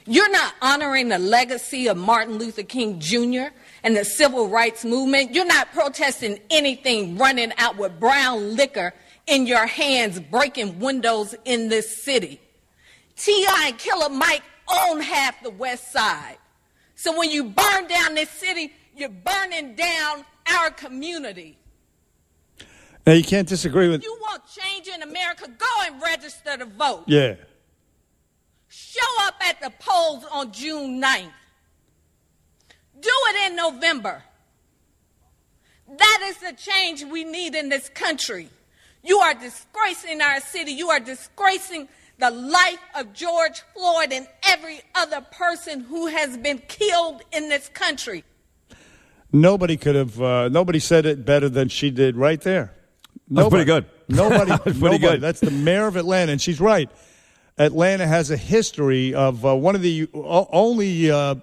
You're 0.08 0.30
not 0.30 0.54
honoring 0.62 1.10
the 1.10 1.18
legacy 1.18 1.86
of 1.86 1.98
Martin 1.98 2.38
Luther 2.38 2.62
King 2.62 2.98
Jr. 2.98 3.52
and 3.82 3.94
the 3.94 4.06
civil 4.06 4.48
rights 4.48 4.82
movement. 4.82 5.34
You're 5.34 5.44
not 5.44 5.70
protesting 5.72 6.40
anything 6.48 7.18
running 7.18 7.52
out 7.58 7.76
with 7.76 8.00
brown 8.00 8.56
liquor 8.56 8.94
in 9.26 9.46
your 9.46 9.66
hands, 9.66 10.18
breaking 10.18 10.78
windows 10.78 11.34
in 11.44 11.68
this 11.68 12.02
city. 12.02 12.40
T.I. 13.16 13.66
and 13.68 13.78
Killer 13.78 14.08
Mike 14.08 14.42
own 14.66 15.00
half 15.00 15.42
the 15.42 15.50
West 15.50 15.92
Side. 15.92 16.38
So 16.94 17.16
when 17.16 17.30
you 17.30 17.44
burn 17.44 17.86
down 17.86 18.14
this 18.14 18.30
city, 18.30 18.72
you're 18.96 19.10
burning 19.10 19.74
down 19.74 20.24
our 20.56 20.70
community. 20.70 21.58
Now, 23.06 23.12
you 23.12 23.24
can't 23.24 23.46
disagree 23.46 23.88
with. 23.88 24.02
You 24.02 24.16
want 24.22 24.42
change 24.46 24.88
in 24.88 25.02
America? 25.02 25.48
Go 25.58 25.66
and 25.84 26.00
register 26.00 26.56
to 26.56 26.64
vote. 26.64 27.04
Yeah. 27.06 27.34
Show 28.98 29.26
up 29.26 29.34
at 29.46 29.60
the 29.60 29.70
polls 29.78 30.24
on 30.30 30.52
June 30.52 31.00
9th. 31.00 31.30
Do 33.00 33.10
it 33.10 33.50
in 33.50 33.56
November. 33.56 34.22
That 35.96 36.20
is 36.26 36.38
the 36.38 36.52
change 36.54 37.04
we 37.04 37.24
need 37.24 37.54
in 37.54 37.68
this 37.68 37.88
country. 37.88 38.48
You 39.02 39.18
are 39.18 39.34
disgracing 39.34 40.20
our 40.20 40.40
city. 40.40 40.72
You 40.72 40.90
are 40.90 41.00
disgracing 41.00 41.88
the 42.18 42.30
life 42.30 42.80
of 42.96 43.12
George 43.12 43.62
Floyd 43.74 44.12
and 44.12 44.26
every 44.46 44.80
other 44.94 45.20
person 45.20 45.80
who 45.80 46.08
has 46.08 46.36
been 46.36 46.58
killed 46.68 47.22
in 47.32 47.48
this 47.48 47.68
country. 47.68 48.24
Nobody 49.32 49.76
could 49.76 49.94
have. 49.94 50.20
Uh, 50.20 50.48
nobody 50.48 50.78
said 50.78 51.06
it 51.06 51.24
better 51.24 51.48
than 51.48 51.68
she 51.68 51.90
did 51.90 52.16
right 52.16 52.40
there. 52.40 52.74
That's 53.30 53.48
pretty 53.48 53.66
good. 53.66 53.86
Nobody. 54.08 54.46
That's 54.46 54.62
pretty 54.62 54.78
nobody. 54.80 54.98
good. 54.98 55.20
That's 55.20 55.40
the 55.40 55.50
mayor 55.50 55.86
of 55.86 55.96
Atlanta, 55.96 56.32
and 56.32 56.40
she's 56.40 56.60
right. 56.60 56.90
Atlanta 57.58 58.06
has 58.06 58.30
a 58.30 58.36
history 58.36 59.14
of 59.14 59.44
uh, 59.44 59.54
one 59.56 59.74
of 59.74 59.82
the 59.82 60.08
only 60.14 61.10
uh, 61.10 61.34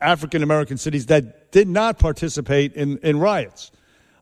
African 0.00 0.42
American 0.42 0.78
cities 0.78 1.06
that 1.06 1.50
did 1.52 1.68
not 1.68 1.98
participate 1.98 2.74
in, 2.74 2.98
in 2.98 3.18
riots 3.18 3.72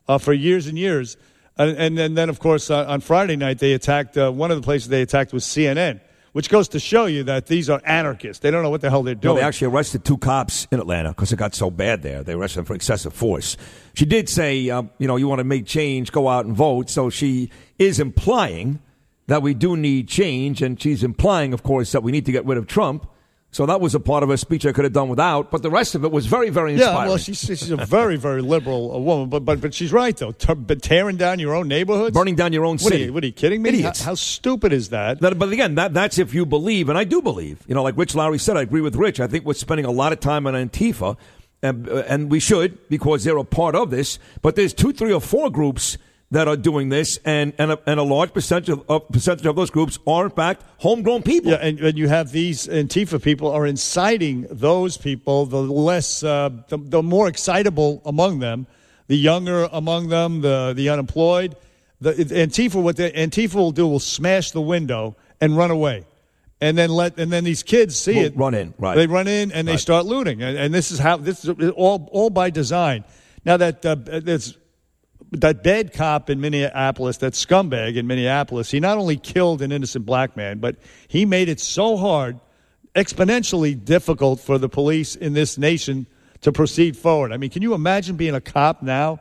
uh, 0.07 0.17
for 0.17 0.33
years 0.33 0.67
and 0.67 0.77
years. 0.77 1.17
And, 1.57 1.77
and, 1.77 1.97
then, 1.97 2.15
then, 2.15 2.29
of 2.29 2.39
course, 2.39 2.69
uh, 2.69 2.85
on 2.85 2.99
Friday 3.01 3.35
night, 3.37 3.59
they 3.59 3.73
attacked 3.73 4.17
uh, 4.17 4.31
one 4.31 4.51
of 4.51 4.57
the 4.57 4.63
places 4.63 4.89
they 4.89 5.01
attacked 5.01 5.31
was 5.31 5.45
CNN, 5.45 6.01
which 6.33 6.49
goes 6.49 6.67
to 6.69 6.79
show 6.79 7.05
you 7.05 7.23
that 7.23 7.47
these 7.47 7.69
are 7.69 7.81
anarchists. 7.85 8.41
They 8.41 8.51
don't 8.51 8.61
know 8.61 8.69
what 8.69 8.81
the 8.81 8.89
hell 8.89 9.03
they're 9.03 9.15
No, 9.15 9.21
doing. 9.21 9.35
they 9.37 9.41
actually 9.43 9.67
arrested 9.67 10.03
two 10.03 10.17
cops 10.17 10.67
in 10.71 10.79
Atlanta 10.81 11.09
because 11.09 11.31
it 11.31 11.37
got 11.37 11.55
so 11.55 11.71
bad 11.71 12.01
there. 12.01 12.23
They 12.23 12.33
arrested 12.33 12.59
them 12.59 12.65
for 12.65 12.73
excessive 12.75 13.13
force. 13.13 13.55
She 13.93 14.05
did 14.05 14.27
say, 14.27 14.69
um, 14.69 14.89
you 14.97 15.07
know, 15.07 15.15
you 15.15 15.29
want 15.29 15.39
to 15.39 15.45
make 15.45 15.65
change, 15.65 16.11
go 16.11 16.27
out 16.27 16.45
and 16.45 16.53
vote. 16.55 16.89
So 16.89 17.09
she 17.09 17.51
is 17.79 18.01
implying 18.01 18.79
that 19.27 19.41
we 19.41 19.53
do 19.53 19.75
need 19.75 20.07
change, 20.07 20.61
and 20.61 20.81
she's 20.81 21.03
implying, 21.03 21.53
of 21.53 21.63
course, 21.63 21.91
that 21.93 22.03
we 22.03 22.11
need 22.11 22.25
to 22.25 22.31
get 22.31 22.45
rid 22.45 22.57
of 22.57 22.67
Trump. 22.67 23.09
So 23.51 23.65
that 23.67 23.79
was 23.79 23.95
a 23.95 24.01
part 24.01 24.21
of 24.21 24.27
her 24.27 24.35
speech 24.35 24.65
I 24.65 24.73
could 24.73 24.83
have 24.83 24.91
done 24.91 25.07
without, 25.07 25.49
but 25.49 25.61
the 25.63 25.69
rest 25.69 25.95
of 25.95 26.03
it 26.03 26.11
was 26.11 26.25
very, 26.25 26.49
very 26.49 26.73
inspiring. 26.73 26.97
Yeah, 27.03 27.07
well, 27.07 27.17
she's, 27.17 27.39
she's 27.39 27.71
a 27.71 27.77
very, 27.77 28.17
very 28.17 28.41
liberal 28.41 28.93
uh, 28.93 28.99
woman, 28.99 29.29
but 29.29 29.45
but 29.45 29.61
but 29.61 29.73
she's 29.73 29.93
right 29.93 30.15
though. 30.17 30.33
T- 30.33 30.75
tearing 30.75 31.15
down 31.15 31.39
your 31.39 31.55
own 31.55 31.69
neighborhood, 31.69 32.13
burning 32.13 32.35
down 32.35 32.51
your 32.51 32.65
own 32.65 32.73
What 32.75 32.87
are 32.87 32.89
city. 32.89 33.03
you, 33.05 33.13
what 33.13 33.23
are 33.23 33.27
you 33.27 33.31
kidding 33.31 33.61
me? 33.61 33.69
Idiots. 33.69 34.01
How, 34.01 34.11
how 34.11 34.15
stupid 34.15 34.73
is 34.73 34.89
that? 34.89 35.21
That, 35.21 35.39
but 35.39 35.53
again, 35.53 35.75
that, 35.75 35.93
that's 35.93 36.17
if 36.17 36.33
you 36.33 36.45
believe, 36.45 36.89
and 36.89 36.97
I 36.97 37.05
do 37.05 37.21
believe. 37.21 37.63
You 37.65 37.75
know, 37.75 37.83
like 37.83 37.95
Rich 37.95 38.13
Lowry 38.13 38.39
said, 38.39 38.57
I 38.57 38.61
agree 38.61 38.81
with 38.81 38.97
Rich. 38.97 39.21
I 39.21 39.27
think 39.27 39.45
we're 39.45 39.53
spending 39.53 39.85
a 39.85 39.91
lot 39.91 40.11
of 40.11 40.19
time 40.19 40.45
on 40.47 40.53
Antifa, 40.53 41.15
and, 41.63 41.87
uh, 41.87 42.03
and 42.09 42.29
we 42.29 42.41
should 42.41 42.89
because 42.89 43.23
they're 43.23 43.37
a 43.37 43.45
part 43.45 43.73
of 43.73 43.89
this. 43.89 44.19
But 44.41 44.57
there's 44.57 44.73
two, 44.73 44.91
three, 44.91 45.13
or 45.13 45.21
four 45.21 45.49
groups 45.49 45.97
that 46.35 46.47
are 46.47 46.57
doing 46.57 46.89
this, 46.89 47.19
and 47.23 47.53
and 47.57 47.71
a, 47.71 47.79
and 47.85 47.99
a 47.99 48.03
large 48.03 48.31
percentage 48.33 48.69
of, 48.69 49.09
percentage 49.09 49.45
of 49.45 49.55
those 49.55 49.71
groups 49.71 49.97
are 50.05 50.25
in 50.25 50.31
fact 50.31 50.63
homegrown 50.79 51.23
people. 51.23 51.51
Yeah, 51.51 51.67
and, 51.67 51.79
and 51.79 51.97
you 51.97 52.07
have 52.09 52.31
these 52.31 52.67
Antifa 52.67 53.21
people 53.21 53.49
are 53.51 53.65
inciting 53.65 54.45
those 54.51 54.97
people, 54.97 55.45
the 55.45 55.61
less, 55.61 56.23
uh, 56.23 56.49
the, 56.67 56.77
the 56.77 57.01
more 57.01 57.27
excitable 57.27 58.01
among 58.05 58.39
them, 58.39 58.67
the 59.07 59.17
younger 59.17 59.69
among 59.71 60.09
them, 60.09 60.41
the 60.41 60.73
the 60.75 60.89
unemployed. 60.89 61.55
The 62.01 62.13
Antifa, 62.13 62.83
what 62.83 62.97
the 62.97 63.09
Antifa 63.11 63.55
will 63.55 63.71
do 63.71 63.87
will 63.87 64.01
smash 64.01 64.51
the 64.51 64.61
window 64.61 65.15
and 65.39 65.55
run 65.55 65.71
away, 65.71 66.05
and 66.59 66.77
then 66.77 66.89
let 66.89 67.17
and 67.17 67.31
then 67.31 67.45
these 67.45 67.63
kids 67.63 67.95
see 67.95 68.15
Will 68.17 68.25
it, 68.25 68.35
run 68.35 68.53
in, 68.53 68.73
right. 68.77 68.95
They 68.95 69.07
run 69.07 69.27
in 69.27 69.51
and 69.53 69.65
they 69.65 69.73
Right. 69.73 69.79
start 69.79 70.05
looting, 70.05 70.43
and, 70.43 70.57
and 70.57 70.73
this 70.73 70.91
is 70.91 70.99
how 70.99 71.15
this 71.17 71.45
is 71.45 71.71
all 71.71 72.09
all 72.11 72.29
by 72.29 72.49
design. 72.49 73.05
Now 73.45 73.57
that 73.57 73.85
uh, 73.85 73.95
there's 73.95 74.57
that 75.31 75.63
bad 75.63 75.93
cop 75.93 76.29
in 76.29 76.39
Minneapolis, 76.39 77.17
that 77.17 77.33
scumbag 77.33 77.95
in 77.97 78.07
Minneapolis, 78.07 78.71
he 78.71 78.79
not 78.79 78.97
only 78.97 79.17
killed 79.17 79.61
an 79.61 79.71
innocent 79.71 80.05
black 80.05 80.37
man, 80.37 80.59
but 80.59 80.75
he 81.07 81.25
made 81.25 81.49
it 81.49 81.59
so 81.59 81.97
hard, 81.97 82.39
exponentially 82.95 83.83
difficult 83.83 84.39
for 84.39 84.57
the 84.57 84.69
police 84.69 85.15
in 85.15 85.33
this 85.33 85.57
nation 85.57 86.07
to 86.41 86.51
proceed 86.51 86.95
forward. 86.95 87.31
I 87.31 87.37
mean, 87.37 87.49
can 87.49 87.61
you 87.61 87.73
imagine 87.73 88.15
being 88.15 88.35
a 88.35 88.41
cop 88.41 88.81
now, 88.81 89.19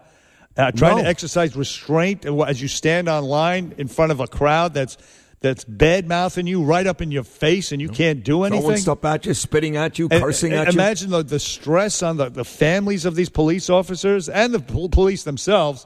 uh, 0.56 0.70
trying 0.70 0.98
No. 0.98 1.02
to 1.02 1.09
exercise 1.09 1.56
restraint 1.56 2.24
as 2.26 2.60
you 2.62 2.68
stand 2.68 3.09
on 3.09 3.24
line 3.24 3.74
in 3.78 3.89
front 3.89 4.12
of 4.12 4.20
a 4.20 4.26
crowd 4.26 4.74
that's 4.74 4.97
that's 5.40 5.64
bad 5.64 6.09
mouthing 6.09 6.47
you 6.47 6.62
right 6.62 6.86
up 6.86 7.02
in 7.02 7.10
your 7.10 7.22
face 7.24 7.70
and 7.70 7.78
you 7.82 7.89
can't 7.90 8.24
do 8.24 8.44
anything? 8.44 8.62
Throwing 8.62 8.76
stuff 8.78 9.05
at 9.05 9.26
you, 9.26 9.35
spitting 9.35 9.76
at 9.76 9.98
you, 9.98 10.09
And- 10.10 10.22
cursing 10.22 10.52
and 10.52 10.62
at 10.68 10.72
you. 10.72 10.81
Imagine 10.81 11.10
the, 11.10 11.22
the 11.22 11.39
stress 11.39 12.02
on 12.02 12.16
the, 12.16 12.31
the 12.31 12.47
families 12.47 13.05
of 13.05 13.14
these 13.14 13.28
police 13.28 13.68
officers 13.68 14.31
and 14.31 14.55
the 14.55 14.60
pol- 14.60 14.89
police 14.89 15.24
themselves. 15.24 15.85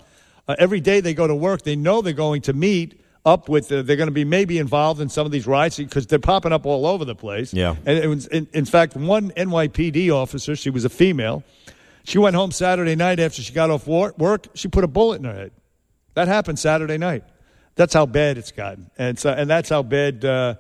Uh, 0.49 0.57
every 0.59 0.81
day 0.81 1.01
they 1.01 1.15
go 1.15 1.27
to 1.27 1.35
work, 1.35 1.63
they 1.63 1.77
know 1.77 2.01
they're 2.01 2.13
going 2.15 2.41
to 2.41 2.55
meet 2.55 2.99
up 3.25 3.49
with, 3.49 3.71
uh, 3.71 3.83
they're 3.83 3.97
going 3.97 4.09
to 4.09 4.13
be 4.13 4.25
maybe 4.25 4.59
involved 4.59 5.01
in 5.01 5.09
some 5.11 5.27
of 5.27 5.33
these 5.33 5.47
riots 5.47 5.77
because 5.77 6.07
they're 6.07 6.19
popping 6.19 6.53
up 6.53 6.65
all 6.65 6.87
over 6.87 7.05
the 7.05 7.15
place. 7.15 7.53
Yeah. 7.53 7.77
And 7.85 7.99
it 7.99 8.07
was, 8.07 8.27
in, 8.29 8.49
in 8.55 8.65
fact, 8.65 8.97
one 8.97 9.31
NYPD 9.33 10.11
officer, 10.11 10.57
she 10.57 10.71
was 10.71 10.85
a 10.87 10.89
female, 10.89 11.45
she 12.05 12.19
went 12.19 12.35
home 12.35 12.51
Saturday 12.51 12.97
night 12.97 13.21
after 13.21 13.43
she 13.43 13.53
got 13.53 13.71
off 13.71 13.87
wor- 13.87 14.15
work, 14.17 14.47
she 14.55 14.69
put 14.69 14.83
a 14.83 14.89
bullet 14.89 15.17
in 15.17 15.25
her 15.25 15.35
head. 15.35 15.53
That 16.15 16.27
happened 16.27 16.59
Saturday 16.59 16.97
night. 16.97 17.25
That's 17.75 17.95
how 17.95 18.07
bad 18.07 18.39
it's 18.39 18.51
gotten, 18.51 18.91
and 18.99 19.17
so, 19.17 19.31
and 19.31 19.49
that's 19.49 19.69
how 19.69 19.85
bad 19.85 20.25
uh, 20.25 20.57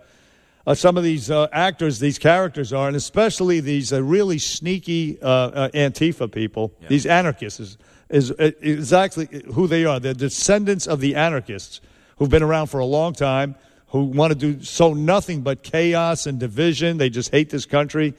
uh, 0.69 0.75
some 0.75 0.97
of 0.97 1.03
these 1.03 1.31
uh, 1.33 1.49
actors, 1.51 1.99
these 1.99 2.19
characters 2.19 2.73
are, 2.73 2.87
and 2.87 2.97
especially 2.97 3.59
these 3.59 3.93
uh, 3.93 4.01
really 4.01 4.39
sneaky 4.39 5.21
uh, 5.21 5.27
uh, 5.27 5.69
Antifa 5.71 6.31
people, 6.31 6.73
these 6.89 7.07
anarchists, 7.07 7.79
is, 8.09 8.31
uh, 8.33 8.51
exactly 8.61 9.29
who 9.55 9.67
they 9.67 9.85
are. 9.85 10.01
They're 10.01 10.15
descendants 10.15 10.87
of 10.87 11.01
the 11.01 11.15
anarchists 11.15 11.81
who've 12.17 12.31
been 12.31 12.43
around 12.43 12.69
for 12.69 12.81
a 12.81 12.85
long 12.85 13.13
time, 13.13 13.55
who 13.89 14.05
want 14.05 14.33
to 14.33 14.39
do 14.39 14.63
so 14.63 14.95
nothing 14.95 15.43
but 15.43 15.63
chaos 15.63 16.27
and 16.27 16.39
division. 16.39 16.99
They 16.99 17.11
just 17.11 17.31
hate 17.31 17.51
this 17.51 17.67
country, 17.67 18.15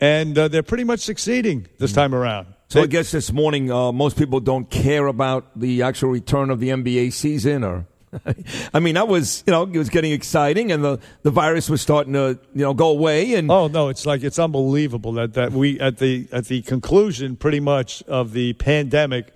and 0.00 0.36
uh, 0.36 0.48
they're 0.48 0.62
pretty 0.62 0.84
much 0.84 1.00
succeeding 1.00 1.66
this 1.78 1.92
time 1.92 2.14
around. 2.14 2.48
So 2.68 2.82
I 2.82 2.86
guess 2.86 3.12
this 3.12 3.32
morning, 3.32 3.70
uh, 3.70 3.92
most 3.92 4.18
people 4.18 4.40
don't 4.40 4.68
care 4.68 5.06
about 5.06 5.58
the 5.58 5.82
actual 5.82 6.10
return 6.10 6.50
of 6.50 6.60
the 6.60 6.70
NBA 6.70 7.12
season, 7.12 7.62
or 7.62 7.86
I 8.74 8.80
mean, 8.80 8.94
that 8.94 9.08
was 9.08 9.42
you 9.46 9.50
know 9.52 9.62
it 9.64 9.76
was 9.76 9.88
getting 9.90 10.12
exciting, 10.12 10.72
and 10.72 10.84
the 10.84 10.98
the 11.22 11.30
virus 11.30 11.68
was 11.70 11.80
starting 11.82 12.12
to 12.14 12.38
you 12.54 12.62
know 12.62 12.74
go 12.74 12.88
away, 12.88 13.34
and 13.34 13.50
Oh 13.50 13.68
no, 13.68 13.88
it's 13.88 14.06
like 14.06 14.22
it's 14.22 14.38
unbelievable 14.38 15.12
that, 15.14 15.34
that 15.34 15.52
we 15.52 15.78
at 15.80 15.98
the 15.98 16.28
at 16.32 16.46
the 16.46 16.62
conclusion 16.62 17.36
pretty 17.36 17.60
much 17.60 18.02
of 18.04 18.32
the 18.32 18.52
pandemic 18.54 19.32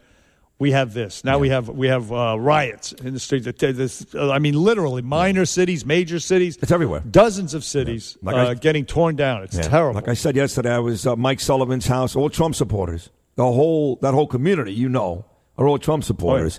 we 0.61 0.73
have 0.73 0.93
this. 0.93 1.23
Now 1.23 1.39
we 1.39 1.51
have 1.51 1.69
we 1.69 1.87
have 1.87 2.11
uh, 2.13 2.37
riots 2.39 2.91
in 2.91 3.15
the 3.15 3.21
streets. 3.21 3.47
This, 3.59 4.07
uh, 4.13 4.33
I 4.33 4.41
mean, 4.41 4.55
literally, 4.55 5.03
minor 5.03 5.47
cities, 5.47 5.87
major 5.87 6.19
cities. 6.19 6.59
It's 6.61 6.73
everywhere. 6.73 7.01
Dozens 7.09 7.55
of 7.55 7.63
cities 7.63 8.19
Like 8.23 8.35
uh, 8.35 8.39
I- 8.51 8.55
getting 8.55 8.85
torn 8.85 9.15
down. 9.15 9.45
It's 9.45 9.55
Yeah. 9.57 9.63
terrible. 9.63 9.95
Like 9.95 10.09
I 10.09 10.15
said 10.15 10.35
yesterday, 10.35 10.75
I 10.75 10.81
was 10.81 11.07
uh, 11.07 11.15
Mike 11.15 11.39
Sullivan's 11.39 11.87
house, 11.87 12.17
all 12.17 12.29
Trump 12.29 12.57
supporters. 12.57 13.11
The 13.37 13.45
whole 13.45 13.97
that 14.03 14.15
whole 14.15 14.27
community, 14.27 14.73
you 14.73 14.89
know, 14.89 15.25
are 15.57 15.69
all 15.69 15.79
Trump 15.79 16.03
supporters, 16.03 16.59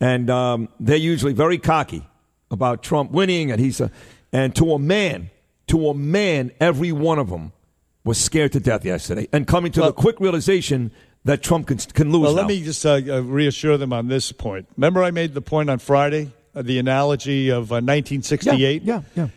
and 0.00 0.30
um, 0.30 0.68
they're 0.80 0.96
usually 0.96 1.32
very 1.32 1.58
cocky 1.58 2.06
about 2.50 2.82
Trump 2.82 3.10
winning, 3.10 3.50
and 3.50 3.60
he's 3.60 3.80
a, 3.80 3.90
and 4.32 4.54
to 4.56 4.72
a 4.72 4.78
man, 4.78 5.30
to 5.68 5.88
a 5.88 5.94
man, 5.94 6.50
every 6.60 6.92
one 6.92 7.18
of 7.18 7.30
them 7.30 7.52
was 8.04 8.18
scared 8.18 8.52
to 8.52 8.60
death 8.60 8.84
yesterday, 8.84 9.28
and 9.32 9.46
coming 9.46 9.70
to 9.72 9.82
the 9.82 9.92
quick 9.92 10.18
realization 10.20 10.90
that 11.24 11.42
Trump 11.42 11.66
can 11.66 11.76
can 11.78 12.10
lose. 12.10 12.22
Well, 12.22 12.32
now. 12.34 12.42
let 12.42 12.48
me 12.48 12.62
just 12.62 12.84
uh, 12.84 12.94
uh, 12.94 13.22
reassure 13.22 13.76
them 13.76 13.92
on 13.92 14.08
this 14.08 14.32
point. 14.32 14.66
Remember, 14.76 15.02
I 15.02 15.10
made 15.10 15.34
the 15.34 15.42
point 15.42 15.68
on 15.68 15.78
Friday, 15.78 16.32
uh, 16.54 16.62
the 16.62 16.78
analogy 16.78 17.50
of 17.50 17.70
uh, 17.70 17.76
1968. 17.76 18.82
Yeah, 18.82 19.02
yeah. 19.14 19.28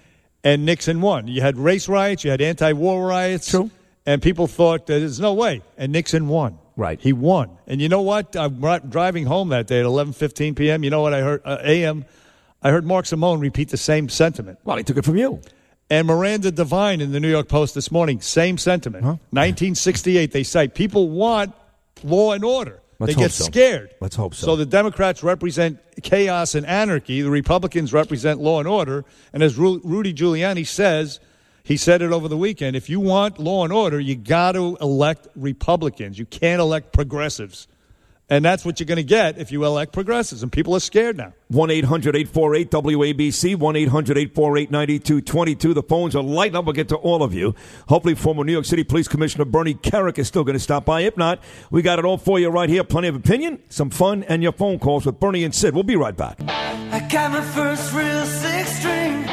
And 0.45 0.65
Nixon 0.65 1.02
won. 1.02 1.27
You 1.27 1.41
had 1.41 1.57
race 1.57 1.88
riots, 1.88 2.23
you 2.23 2.31
had 2.31 2.41
anti-war 2.41 3.06
riots. 3.06 3.49
True. 3.49 3.69
And 4.06 4.22
people 4.22 4.48
thought 4.48 4.88
that 4.88 4.99
there's 4.99 5.19
no 5.22 5.34
way, 5.34 5.61
and 5.77 5.91
Nixon 5.94 6.27
won. 6.27 6.60
Right. 6.76 7.00
He 7.00 7.14
won. 7.14 7.58
And 7.68 7.82
you 7.82 7.90
know 7.90 8.02
what? 8.02 8.36
I'm 8.36 8.60
driving 8.90 9.26
home 9.26 9.50
that 9.50 9.68
day 9.68 9.80
at 9.80 9.86
11:15 9.86 10.56
p.m. 10.56 10.84
You 10.84 10.90
know 10.90 11.02
what 11.02 11.14
I 11.14 11.22
heard? 11.22 11.41
Uh, 11.45 11.58
a.m. 11.62 12.06
I 12.62 12.72
heard 12.72 12.86
Mark 12.86 13.06
Simone 13.06 13.40
repeat 13.40 13.70
the 13.70 13.78
same 13.78 14.10
sentiment. 14.10 14.60
Well, 14.64 14.78
he 14.78 14.84
took 14.84 14.98
it 14.98 15.06
from 15.06 15.18
you. 15.18 15.41
And 15.90 16.08
Miranda 16.08 16.52
Devine 16.52 17.02
in 17.02 17.12
the 17.12 17.20
New 17.20 17.30
York 17.30 17.50
Post 17.50 17.76
this 17.76 17.91
morning, 17.91 18.22
same 18.22 18.58
sentiment. 18.58 19.04
1968, 19.04 20.32
they 20.32 20.44
cite 20.44 20.74
people 20.74 21.10
want 21.10 21.54
law 22.04 22.32
and 22.32 22.44
order. 22.44 22.82
Let's 23.00 23.16
they 23.16 23.22
get 23.22 23.32
so. 23.32 23.44
scared. 23.44 23.94
Let's 24.00 24.16
hope 24.16 24.34
so. 24.34 24.45
So 24.45 24.56
the 24.56 24.66
Democrats 24.66 25.24
represent 25.24 25.80
chaos 26.04 26.56
and 26.56 26.66
anarchy. 26.66 27.22
The 27.22 27.30
Republicans 27.30 27.91
represent 27.91 28.40
law 28.40 28.60
and 28.60 28.68
order. 28.68 29.04
And 29.34 29.44
as 29.44 29.58
Ru- 29.58 29.82
Rudy 29.84 30.14
Giuliani 30.14 30.66
says, 30.66 31.20
he 31.64 31.77
said 31.77 32.02
it 32.02 32.11
over 32.11 32.27
the 32.27 32.38
weekend. 32.38 32.76
If 32.76 32.90
you 32.90 32.99
want 32.99 33.40
law 33.40 33.64
and 33.64 33.72
order, 33.72 33.99
you 33.99 34.15
got 34.15 34.52
to 34.53 34.77
elect 34.81 35.27
Republicans. 35.35 36.19
You 36.19 36.26
can't 36.26 36.60
elect 36.60 36.91
progressives. 36.91 37.68
And 38.30 38.44
that's 38.44 38.65
what 38.65 38.80
you're 38.80 38.88
going 38.88 38.98
to 38.98 39.03
get 39.03 39.38
if 39.38 39.52
you 39.52 39.64
elect 39.65 39.91
progressives. 39.94 40.44
And 40.44 40.52
people 40.52 40.76
are 40.76 40.80
scared 40.80 41.18
now. 41.18 41.34
1 41.49 41.69
800 41.69 42.15
848 42.15 42.72
WABC, 42.72 43.56
1 43.56 43.76
800 43.76 44.18
848 44.18 44.72
9222. 44.72 45.73
The 45.73 45.84
phones 45.84 46.15
are 46.15 46.23
lighting 46.23 46.56
up. 46.56 46.65
We'll 46.65 46.73
get 46.73 46.90
to 46.90 46.95
all 46.95 47.22
of 47.22 47.34
you. 47.34 47.53
Hopefully, 47.90 48.15
former 48.15 48.44
New 48.44 48.53
York 48.53 48.65
City 48.65 48.84
Police 48.84 49.07
Commissioner 49.07 49.45
Bernie 49.45 49.76
Kerik 49.76 50.18
is 50.18 50.27
still 50.27 50.44
going 50.44 50.56
to 50.56 50.60
stop 50.60 50.85
by. 50.85 51.02
If 51.02 51.15
not, 51.18 51.44
we 51.69 51.81
got 51.81 51.99
it 51.99 52.06
all 52.06 52.18
for 52.18 52.40
you 52.40 52.49
right 52.49 52.69
here. 52.69 52.84
Plenty 52.84 53.10
of 53.10 53.15
opinion, 53.15 53.61
some 53.69 53.90
fun, 53.90 54.23
and 54.23 54.41
your 54.41 54.53
phone 54.53 54.80
calls 54.80 55.06
with 55.06 55.19
Bernie 55.19 55.44
and 55.44 55.53
Sid. 55.53 55.73
We'll 55.76 55.84
be 55.84 55.98
right 55.98 56.15
back. 56.15 56.40
I 56.48 57.07
got 57.11 57.31
my 57.31 57.41
first 57.41 57.94
real 57.94 58.26
six 58.26 58.80
string, 58.80 59.23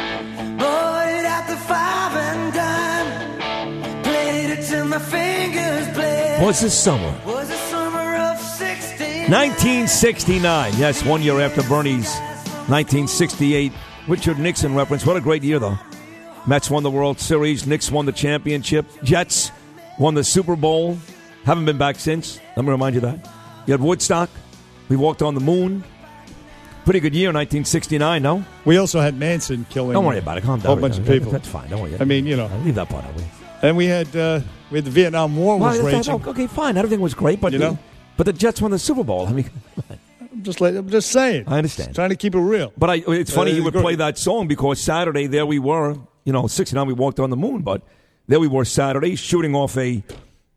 bought 0.59 0.80
Was 6.43 6.61
this 6.61 6.77
summer? 6.77 7.15
Was 7.25 7.49
the 7.49 7.55
summer 7.55 8.17
of 8.17 8.39
16. 8.41 9.31
1969. 9.31 10.73
Yes, 10.77 11.05
one 11.05 11.23
year 11.23 11.41
after 11.41 11.63
Bernie's 11.63 12.13
1968 12.69 13.73
Richard 14.09 14.39
Nixon 14.39 14.75
reference. 14.75 15.07
What 15.07 15.17
a 15.17 15.21
great 15.21 15.45
year, 15.45 15.59
though. 15.59 15.79
Mets 16.47 16.71
won 16.71 16.83
the 16.83 16.91
World 16.91 17.21
Series. 17.21 17.67
Knicks 17.67 17.91
won 17.91 18.07
the 18.07 18.13
championship. 18.13 18.87
Jets 19.05 19.53
won 19.99 20.15
the 20.15 20.25
Super 20.25 20.57
Bowl. 20.57 20.99
Haven't 21.45 21.67
been 21.67 21.79
back 21.79 21.97
since. 22.01 22.41
Let 22.57 22.65
me 22.65 22.71
remind 22.73 22.95
you 22.97 23.01
that. 23.03 23.29
You 23.67 23.73
had 23.73 23.81
Woodstock. 23.81 24.29
We 24.89 24.97
walked 24.97 25.23
on 25.23 25.35
the 25.35 25.41
moon. 25.41 25.85
Pretty 26.85 26.99
good 26.99 27.15
year, 27.15 27.29
1969, 27.29 28.23
no? 28.23 28.45
We 28.65 28.79
also 28.79 29.01
had 29.01 29.15
Manson 29.15 29.67
killing 29.71 29.93
Don't 29.93 30.05
worry 30.05 30.19
about 30.19 30.39
it. 30.39 30.45
Calm 30.45 30.59
a 30.59 30.63
down. 30.63 30.73
whole 30.73 30.81
bunch 30.81 30.99
of 30.99 31.07
people. 31.07 31.31
That's 31.31 31.47
fine. 31.47 31.69
Don't 31.71 31.83
worry. 31.83 31.97
I 32.01 32.05
mean, 32.05 32.27
you 32.27 32.37
know. 32.37 32.51
Leave 32.65 32.75
that 32.75 32.89
part 32.89 33.05
out. 33.05 33.15
Will 33.15 33.23
you? 33.23 33.29
And 33.63 33.77
we 33.77 33.87
had 33.87 34.17
uh, 34.17 34.41
had 34.79 34.85
the 34.85 34.91
Vietnam 34.91 35.37
War 35.37 35.59
was 35.59 35.79
Well, 35.79 35.87
raging. 35.93 36.15
okay, 36.29 36.47
fine. 36.47 36.77
Everything 36.77 37.01
was 37.01 37.15
great, 37.15 37.41
but 37.41 37.53
You 37.53 37.59
know? 37.59 37.79
but 38.17 38.25
the 38.27 38.33
Jets 38.33 38.61
won 38.63 38.71
the 38.71 38.79
Super 38.79 39.05
Bowl. 39.05 39.27
I 39.27 39.33
mean, 39.33 39.51
I'm 40.33 40.43
just 40.43 40.61
like, 40.61 40.75
I'm 40.75 40.89
just 40.89 41.11
saying. 41.11 41.45
I 41.49 41.59
understand. 41.59 41.95
Trying 41.95 42.11
to 42.11 42.17
keep 42.17 42.35
it 42.35 42.41
real. 42.41 42.73
But 42.79 42.91
I, 42.91 42.95
it's 43.09 43.33
funny 43.35 43.53
Uh, 43.53 43.57
you 43.57 43.65
would 43.65 43.75
play 43.75 43.95
that 43.97 44.17
song 44.19 44.47
because 44.49 44.81
Saturday 44.81 45.27
there 45.27 45.45
we 45.47 45.59
were, 45.59 45.97
you 46.25 46.33
know, 46.33 46.47
69 46.47 46.87
we 46.87 46.93
walked 46.93 47.19
on 47.21 47.31
the 47.31 47.37
moon, 47.37 47.63
but 47.63 47.83
there 48.29 48.39
we 48.41 48.49
were 48.49 48.65
Saturday 48.65 49.17
shooting 49.17 49.55
off 49.55 49.77
a 49.77 50.03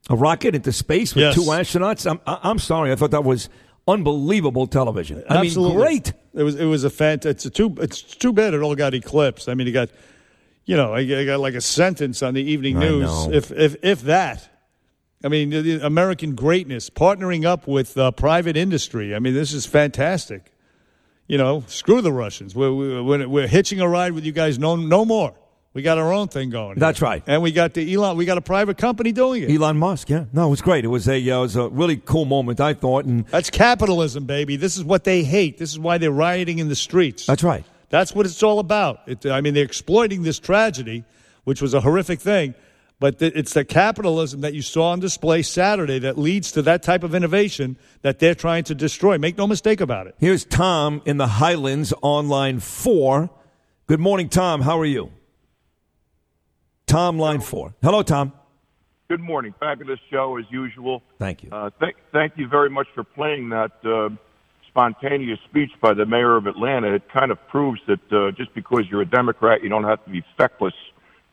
a 0.10 0.15
rocket 0.15 0.53
into 0.53 0.72
space 0.73 1.15
with 1.15 1.23
Yes. 1.23 1.35
two 1.35 1.41
astronauts. 1.41 2.10
I'm 2.10 2.19
I- 2.27 2.40
I'm 2.44 2.60
sorry, 2.60 2.91
I 2.91 2.95
thought 2.95 3.11
that 3.11 3.23
was 3.23 3.48
unbelievable 3.88 4.68
television. 4.68 5.23
I 5.30 5.38
Absolutely. 5.38 5.76
mean, 5.77 5.85
great. 5.85 6.14
It 6.35 6.44
was 6.44 6.56
it 6.56 6.65
was 6.65 6.84
a 6.84 6.90
fant. 6.90 7.26
It's 7.26 7.45
a 7.45 7.49
too 7.49 7.73
it's 7.80 8.02
too 8.02 8.34
bad 8.34 8.53
it 8.53 8.61
all 8.61 8.76
got 8.76 8.94
eclipsed. 8.94 9.48
I 9.49 9.53
mean, 9.53 9.68
it 9.68 9.72
got 9.72 9.90
you 10.65 10.76
know 10.77 10.94
I, 10.94 10.99
I 10.99 11.26
got 11.26 11.40
like 11.40 11.56
a 11.56 11.61
sentence 11.61 12.22
on 12.23 12.34
the 12.34 12.41
evening 12.41 12.80
news, 12.80 13.27
if 13.27 13.52
if 13.52 13.76
if 13.84 14.02
that. 14.03 14.49
I 15.26 15.30
mean, 15.30 15.53
American 15.81 16.35
greatness 16.35 16.90
partnering 16.90 17.45
up 17.45 17.65
with 17.65 17.98
uh, 17.98 18.11
private 18.11 18.57
industry. 18.57 19.15
I 19.15 19.19
mean, 19.19 19.34
this 19.34 19.53
is 19.53 19.65
fantastic. 19.65 20.52
You 21.27 21.38
know, 21.38 21.64
screw 21.68 22.02
the 22.02 22.11
Russians. 22.11 22.53
We're, 22.53 22.73
we're, 23.02 23.26
we're 23.30 23.48
hitching 23.48 23.80
a 23.80 23.88
ride 23.88 24.11
with 24.11 24.26
you 24.26 24.34
guys. 24.34 24.60
No, 24.60 24.76
no 24.76 25.06
more. 25.06 25.34
We 25.73 25.81
got 25.81 25.98
our 25.98 26.11
own 26.11 26.27
thing 26.27 26.49
going. 26.49 26.77
That's 26.77 26.99
here. 26.99 27.07
right. 27.07 27.23
And 27.26 27.41
we 27.41 27.53
got 27.53 27.73
the 27.73 27.94
Elon. 27.94 28.18
We 28.18 28.26
got 28.26 28.38
a 28.38 28.41
private 28.41 28.77
company 28.77 29.14
doing 29.14 29.44
it. 29.44 29.49
Elon 29.49 29.77
Musk, 29.77 30.10
yeah. 30.10 30.26
No, 30.34 30.48
it 30.48 30.49
was 30.49 30.61
great. 30.61 30.84
It 30.84 30.90
was 30.90 31.07
a 31.07 31.14
uh, 31.14 31.38
it 31.38 31.41
was 31.41 31.56
a 31.56 31.69
really 31.69 31.98
cool 31.98 32.26
moment, 32.26 32.60
I 32.60 32.73
thought, 32.73 33.06
and 33.06 33.26
That's 33.27 33.49
capitalism, 33.49 34.26
baby. 34.26 34.57
This 34.57 34.76
is 34.76 34.84
what 34.84 35.06
they 35.06 35.23
hate. 35.23 35.57
This 35.57 35.72
is 35.72 35.80
why 35.80 35.98
they're 35.98 36.11
rioting 36.11 36.60
in 36.60 36.68
the 36.68 36.76
streets. 36.76 37.26
that's 37.26 37.44
right. 37.44 37.64
That's 37.93 38.15
what 38.15 38.25
it's 38.25 38.41
all 38.41 38.57
about. 38.57 39.01
It, 39.05 39.23
I 39.27 39.39
mean, 39.39 39.53
they're 39.53 39.63
exploiting 39.63 40.23
this 40.23 40.39
tragedy, 40.39 41.03
which 41.43 41.61
was 41.61 41.75
a 41.75 41.81
horrific 41.81 42.19
thing, 42.19 42.55
but 42.99 43.19
th- 43.19 43.33
it's 43.35 43.53
the 43.53 43.63
capitalism 43.63 44.41
that 44.41 44.55
you 44.55 44.63
saw 44.63 44.93
on 44.93 44.99
display 44.99 45.43
Saturday 45.43 45.99
that 45.99 46.17
leads 46.17 46.51
to 46.53 46.63
that 46.63 46.81
type 46.81 47.03
of 47.03 47.13
innovation 47.13 47.77
that 48.01 48.17
they're 48.17 48.33
trying 48.33 48.63
to 48.63 48.73
destroy. 48.73 49.19
Make 49.19 49.37
no 49.37 49.45
mistake 49.45 49.79
about 49.79 50.07
it. 50.07 50.15
Here's 50.17 50.43
Tom 50.43 51.03
in 51.05 51.17
the 51.17 51.27
Highlands 51.27 51.93
on 52.01 52.29
line 52.29 52.61
four. 52.61 53.29
Good 53.85 53.99
morning, 53.99 54.27
Tom. 54.27 54.61
How 54.61 54.79
are 54.79 54.85
you? 54.85 55.11
Tom, 56.87 57.19
line 57.19 57.41
four. 57.41 57.75
Hello, 57.83 58.01
Tom. 58.01 58.33
Good 59.07 59.21
morning. 59.21 59.53
Fabulous 59.59 59.99
show 60.09 60.39
as 60.39 60.45
usual. 60.49 61.03
Thank 61.19 61.43
you. 61.43 61.51
Uh, 61.51 61.69
th- 61.79 61.93
thank 62.11 62.33
you 62.37 62.47
very 62.47 62.71
much 62.71 62.87
for 62.95 63.03
playing 63.03 63.49
that 63.49 63.73
uh, 63.85 64.09
spontaneous 64.73 65.37
speech 65.47 65.69
by 65.81 65.93
the 65.93 66.05
mayor 66.05 66.35
of 66.35 66.47
Atlanta. 66.47 66.95
It 66.95 67.03
kind 67.13 67.31
of 67.31 67.37
proves 67.47 67.79
that 67.87 68.01
uh, 68.11 68.31
just 68.31 68.53
because 68.55 68.85
you're 68.89 69.03
a 69.03 69.09
Democrat, 69.09 69.61
you 69.61 69.69
don't 69.69 69.83
have 69.83 70.03
to 70.03 70.09
be 70.09 70.23
feckless 70.35 70.73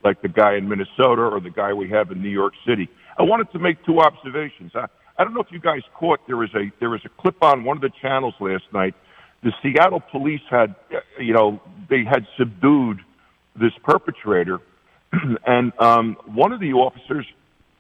like 0.05 0.21
the 0.21 0.29
guy 0.29 0.57
in 0.57 0.69
Minnesota 0.69 1.23
or 1.23 1.41
the 1.41 1.51
guy 1.51 1.73
we 1.73 1.89
have 1.89 2.11
in 2.11 2.23
New 2.23 2.29
York 2.29 2.53
City. 2.67 2.89
I 3.19 3.23
wanted 3.23 3.51
to 3.53 3.59
make 3.59 3.83
two 3.85 4.01
observations. 4.01 4.73
I, 4.75 4.87
I 5.19 5.25
don't 5.25 5.33
know 5.33 5.41
if 5.41 5.51
you 5.51 5.61
guys 5.61 5.81
caught 5.95 6.21
there 6.27 6.37
was 6.37 6.51
a 6.55 6.71
there 6.81 6.91
was 6.91 7.01
a 7.05 7.09
clip 7.21 7.43
on 7.43 7.65
one 7.65 7.79
of 7.79 7.83
the 7.83 7.91
channels 8.01 8.35
last 8.41 8.65
night. 8.75 8.95
The 9.43 9.53
Seattle 9.63 10.01
police 10.01 10.43
had, 10.51 10.75
uh, 10.95 11.01
you 11.19 11.33
know, 11.33 11.63
they 11.89 12.05
had 12.05 12.27
subdued 12.39 13.01
this 13.59 13.73
perpetrator, 13.83 14.59
and 15.47 15.73
um, 15.79 16.17
one 16.27 16.53
of 16.53 16.61
the 16.61 16.73
officers 16.75 17.27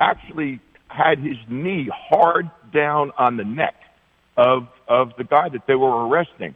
actually 0.00 0.60
had 0.88 1.18
his 1.18 1.36
knee 1.48 1.88
hard 1.92 2.50
down 2.72 3.12
on 3.18 3.36
the 3.36 3.44
neck 3.44 3.74
of 4.36 4.68
of 4.88 5.12
the 5.18 5.24
guy 5.24 5.48
that 5.48 5.66
they 5.66 5.74
were 5.74 6.06
arresting. 6.08 6.54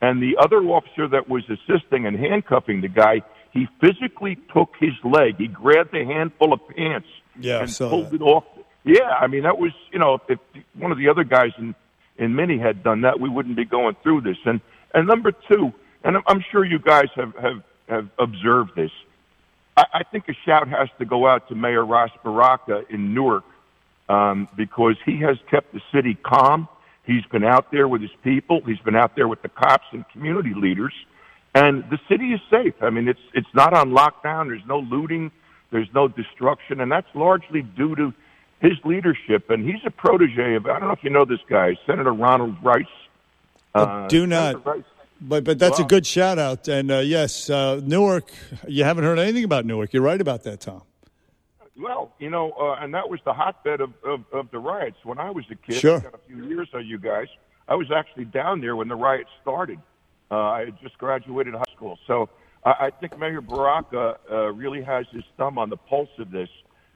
And 0.00 0.22
the 0.22 0.36
other 0.38 0.58
officer 0.58 1.08
that 1.08 1.28
was 1.28 1.44
assisting 1.48 2.06
and 2.06 2.16
handcuffing 2.18 2.82
the 2.82 2.88
guy, 2.88 3.22
he 3.52 3.66
physically 3.80 4.36
took 4.52 4.70
his 4.78 4.92
leg. 5.02 5.36
He 5.38 5.46
grabbed 5.48 5.94
a 5.94 6.04
handful 6.04 6.52
of 6.52 6.60
pants 6.68 7.08
Yeah, 7.38 7.60
and 7.60 7.74
pulled 7.78 8.10
that. 8.10 8.14
it 8.16 8.22
off. 8.22 8.44
Yeah, 8.84 9.08
I 9.18 9.26
mean 9.28 9.44
that 9.44 9.58
was 9.58 9.72
you 9.92 9.98
know 9.98 10.20
if 10.28 10.38
one 10.74 10.92
of 10.92 10.98
the 10.98 11.08
other 11.08 11.24
guys 11.24 11.50
in 11.58 11.74
in 12.18 12.34
Mini 12.36 12.58
had 12.58 12.82
done 12.84 13.00
that, 13.02 13.18
we 13.18 13.28
wouldn't 13.28 13.56
be 13.56 13.64
going 13.64 13.96
through 14.02 14.20
this. 14.22 14.36
And 14.44 14.60
and 14.92 15.08
number 15.08 15.32
two, 15.32 15.72
and 16.04 16.16
I'm, 16.16 16.22
I'm 16.26 16.44
sure 16.52 16.64
you 16.64 16.78
guys 16.78 17.08
have 17.16 17.34
have 17.36 17.62
have 17.88 18.08
observed 18.18 18.72
this. 18.76 18.90
I, 19.76 19.84
I 19.94 20.02
think 20.04 20.28
a 20.28 20.34
shout 20.44 20.68
has 20.68 20.88
to 20.98 21.04
go 21.04 21.26
out 21.26 21.48
to 21.48 21.54
Mayor 21.54 21.84
Ras 21.84 22.10
Baraka 22.22 22.84
in 22.90 23.14
Newark 23.14 23.44
um, 24.08 24.48
because 24.56 24.96
he 25.06 25.18
has 25.20 25.36
kept 25.50 25.72
the 25.72 25.80
city 25.92 26.14
calm. 26.22 26.68
He's 27.06 27.24
been 27.26 27.44
out 27.44 27.70
there 27.70 27.86
with 27.86 28.00
his 28.00 28.10
people. 28.22 28.62
He's 28.66 28.78
been 28.78 28.96
out 28.96 29.14
there 29.14 29.28
with 29.28 29.42
the 29.42 29.48
cops 29.48 29.86
and 29.92 30.08
community 30.10 30.54
leaders, 30.54 30.94
and 31.54 31.84
the 31.90 31.98
city 32.08 32.32
is 32.32 32.40
safe. 32.50 32.74
I 32.80 32.90
mean, 32.90 33.08
it's 33.08 33.20
it's 33.34 33.52
not 33.54 33.74
on 33.74 33.90
lockdown. 33.90 34.48
There's 34.48 34.66
no 34.66 34.80
looting. 34.80 35.30
There's 35.70 35.88
no 35.94 36.08
destruction, 36.08 36.80
and 36.80 36.90
that's 36.90 37.08
largely 37.14 37.62
due 37.62 37.94
to 37.96 38.14
his 38.60 38.72
leadership. 38.84 39.50
And 39.50 39.64
he's 39.64 39.82
a 39.84 39.90
protege 39.90 40.54
of 40.54 40.66
I 40.66 40.78
don't 40.78 40.88
know 40.88 40.94
if 40.94 41.04
you 41.04 41.10
know 41.10 41.24
this 41.24 41.40
guy, 41.48 41.76
Senator 41.86 42.12
Ronald 42.12 42.56
Rice. 42.62 42.86
Uh, 43.74 44.06
Do 44.06 44.26
not. 44.26 44.64
Rice. 44.64 44.84
But 45.20 45.44
but 45.44 45.58
that's 45.58 45.78
a 45.78 45.84
good 45.84 46.06
shout 46.06 46.38
out. 46.38 46.68
And 46.68 46.90
uh, 46.90 46.98
yes, 46.98 47.48
uh, 47.48 47.80
Newark. 47.82 48.32
You 48.68 48.84
haven't 48.84 49.04
heard 49.04 49.18
anything 49.18 49.44
about 49.44 49.64
Newark. 49.64 49.92
You're 49.92 50.02
right 50.02 50.20
about 50.20 50.42
that, 50.44 50.60
Tom. 50.60 50.82
Well, 51.76 52.12
you 52.18 52.30
know, 52.30 52.52
uh, 52.52 52.76
and 52.80 52.94
that 52.94 53.08
was 53.08 53.20
the 53.24 53.32
hotbed 53.32 53.80
of, 53.80 53.92
of, 54.04 54.24
of 54.32 54.50
the 54.52 54.58
riots. 54.58 54.98
When 55.02 55.18
I 55.18 55.30
was 55.30 55.44
a 55.50 55.56
kid, 55.56 55.76
Sure. 55.76 55.96
I 55.96 56.00
got 56.00 56.14
a 56.14 56.18
few 56.28 56.44
years 56.46 56.68
of 56.72 56.84
you 56.86 56.98
guys. 56.98 57.26
I 57.66 57.74
was 57.74 57.90
actually 57.90 58.26
down 58.26 58.60
there 58.60 58.76
when 58.76 58.88
the 58.88 58.94
riots 58.94 59.30
started. 59.42 59.78
Uh, 60.30 60.36
I 60.36 60.64
had 60.66 60.80
just 60.80 60.96
graduated 60.98 61.54
high 61.54 61.62
school, 61.74 61.98
so 62.06 62.28
I, 62.64 62.70
I 62.86 62.90
think 62.90 63.18
Mayor 63.18 63.40
Baraka 63.40 64.18
uh, 64.30 64.52
really 64.52 64.82
has 64.82 65.06
his 65.12 65.24
thumb 65.36 65.58
on 65.58 65.68
the 65.70 65.76
pulse 65.76 66.08
of 66.18 66.30
this. 66.30 66.48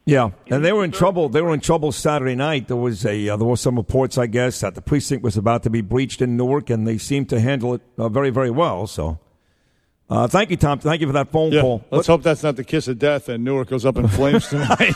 Yeah, 0.06 0.30
and 0.46 0.64
they 0.64 0.72
were 0.72 0.84
in 0.84 0.90
trouble. 0.92 1.28
They 1.28 1.42
were 1.42 1.52
in 1.52 1.60
trouble 1.60 1.92
Saturday 1.92 2.34
night. 2.34 2.68
There 2.68 2.76
was 2.78 3.04
a 3.04 3.28
uh, 3.28 3.36
there 3.36 3.46
were 3.46 3.58
some 3.58 3.76
reports, 3.76 4.16
I 4.16 4.26
guess, 4.26 4.60
that 4.60 4.74
the 4.74 4.80
precinct 4.80 5.22
was 5.22 5.36
about 5.36 5.64
to 5.64 5.70
be 5.70 5.82
breached 5.82 6.22
in 6.22 6.34
Newark, 6.36 6.70
and 6.70 6.86
they 6.86 6.96
seemed 6.96 7.28
to 7.28 7.40
handle 7.40 7.74
it 7.74 7.82
uh, 7.98 8.08
very, 8.08 8.30
very 8.30 8.50
well. 8.50 8.86
So, 8.86 9.18
uh, 10.10 10.26
thank 10.26 10.50
you, 10.50 10.56
Tom. 10.56 10.78
Thank 10.78 11.00
you 11.00 11.06
for 11.06 11.12
that 11.14 11.30
phone 11.30 11.52
Yeah. 11.52 11.60
call. 11.60 11.84
Let's 11.90 12.06
hope 12.06 12.22
that's 12.22 12.42
not 12.42 12.56
the 12.56 12.64
kiss 12.64 12.88
of 12.88 12.98
death 12.98 13.28
and 13.28 13.44
Newark 13.44 13.68
goes 13.68 13.84
up 13.84 13.96
in 13.96 14.08
flames 14.08 14.48
tonight. 14.48 14.94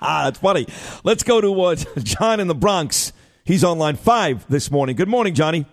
that's 0.00 0.38
funny. 0.38 0.66
Let's 1.04 1.22
go 1.22 1.40
to 1.40 1.60
uh, 1.62 1.74
John 2.02 2.40
in 2.40 2.48
the 2.48 2.54
Bronx. 2.54 3.12
He's 3.44 3.64
on 3.64 3.78
line 3.78 3.96
five 3.96 4.46
this 4.48 4.70
morning. 4.70 4.96
Good 4.96 5.08
morning, 5.08 5.34
Johnny. 5.34 5.66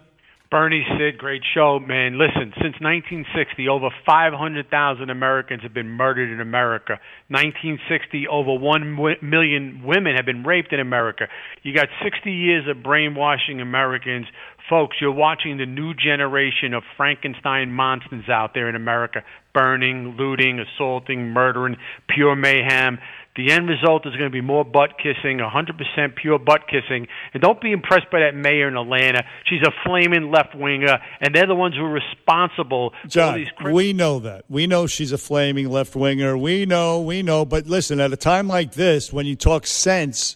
Bernie 0.49 0.85
Sid, 0.97 1.18
great 1.18 1.41
show, 1.53 1.77
man. 1.77 2.18
Listen, 2.18 2.53
since 2.55 2.80
1960, 2.80 3.68
over 3.68 3.89
500,000 4.05 5.09
Americans 5.09 5.61
have 5.64 5.73
been 5.73 5.89
murdered 5.89 6.31
in 6.31 6.39
America. 6.39 6.99
1960, 7.27 8.30
over 8.30 8.53
1 8.57 8.95
wi- 8.95 9.18
million 9.22 9.81
women 9.84 10.15
have 10.15 10.26
been 10.26 10.43
raped 10.43 10.72
in 10.72 10.80
America. 10.80 11.27
You 11.64 11.73
got 11.76 11.89
60 12.01 12.31
years 12.31 12.65
of 12.69 12.81
brainwashing 12.81 13.59
Americans. 13.59 14.26
Folks, 14.69 14.98
you're 14.99 15.11
watching 15.11 15.57
the 15.57 15.65
new 15.65 15.94
generation 15.94 16.73
of 16.73 16.84
Frankenstein 16.98 17.72
monsters 17.72 18.27
out 18.27 18.53
there 18.53 18.68
in 18.68 18.76
America 18.76 19.23
burning, 19.53 20.15
looting, 20.18 20.60
assaulting, 20.60 21.30
murdering, 21.30 21.77
pure 22.10 22.35
mayhem. 22.35 22.99
The 23.38 23.52
end 23.52 23.69
result 23.69 24.06
is 24.06 24.14
going 24.14 24.30
to 24.30 24.34
be 24.34 24.41
more 24.41 24.65
butt 24.65 24.98
kissing, 24.98 25.38
100% 25.38 26.15
pure 26.15 26.38
butt 26.38 26.68
kissing. 26.68 27.07
And 27.34 27.41
don't 27.41 27.61
be 27.61 27.72
impressed 27.72 28.11
by 28.11 28.19
that 28.19 28.35
mayor 28.35 28.68
in 28.68 28.76
Atlanta. 28.76 29.23
She's 29.45 29.61
a 29.61 29.72
flaming 29.85 30.31
left 30.31 30.53
winger, 30.56 30.98
and 31.22 31.34
they're 31.34 31.48
the 31.48 31.56
ones 31.56 31.76
who 31.76 31.85
are 31.85 31.91
responsible 31.91 32.94
John, 33.07 33.45
we 33.72 33.94
know 33.94 34.19
that. 34.19 34.45
We 34.49 34.68
know 34.68 34.85
she's 34.88 35.11
a 35.11 35.18
flaming 35.18 35.69
left 35.69 35.95
winger. 35.95 36.38
We 36.38 36.65
know, 36.65 36.99
we 36.99 37.22
know. 37.22 37.45
But 37.45 37.68
listen, 37.68 37.99
at 37.99 38.11
a 38.11 38.18
time 38.18 38.48
like 38.48 38.73
this, 38.73 39.14
when 39.14 39.26
you 39.27 39.35
talk 39.35 39.65
sense, 39.65 40.35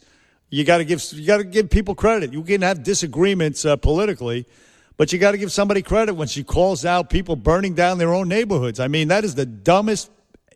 you 0.52 0.66
got 0.66 0.80
to 0.80 0.86
give 0.86 1.02
you 1.14 1.26
got 1.26 1.38
to 1.38 1.46
give 1.46 1.70
people 1.70 1.96
credit. 1.96 2.34
You 2.34 2.44
can 2.44 2.62
have 2.62 2.84
disagreements 2.84 3.64
uh, 3.64 3.78
politically, 3.78 4.46
but 4.98 5.12
you 5.12 5.18
got 5.18 5.32
to 5.32 5.38
give 5.38 5.52
somebody 5.52 5.82
credit 5.82 6.14
when 6.14 6.28
she 6.28 6.44
calls 6.44 6.86
out 6.86 7.10
people 7.10 7.38
burning 7.38 7.74
down 7.74 7.98
their 7.98 8.14
own 8.14 8.28
neighborhoods. 8.28 8.80
I 8.80 8.90
mean, 8.90 9.08
that 9.08 9.24
is 9.24 9.34
the 9.34 9.46
dumbest 9.46 10.12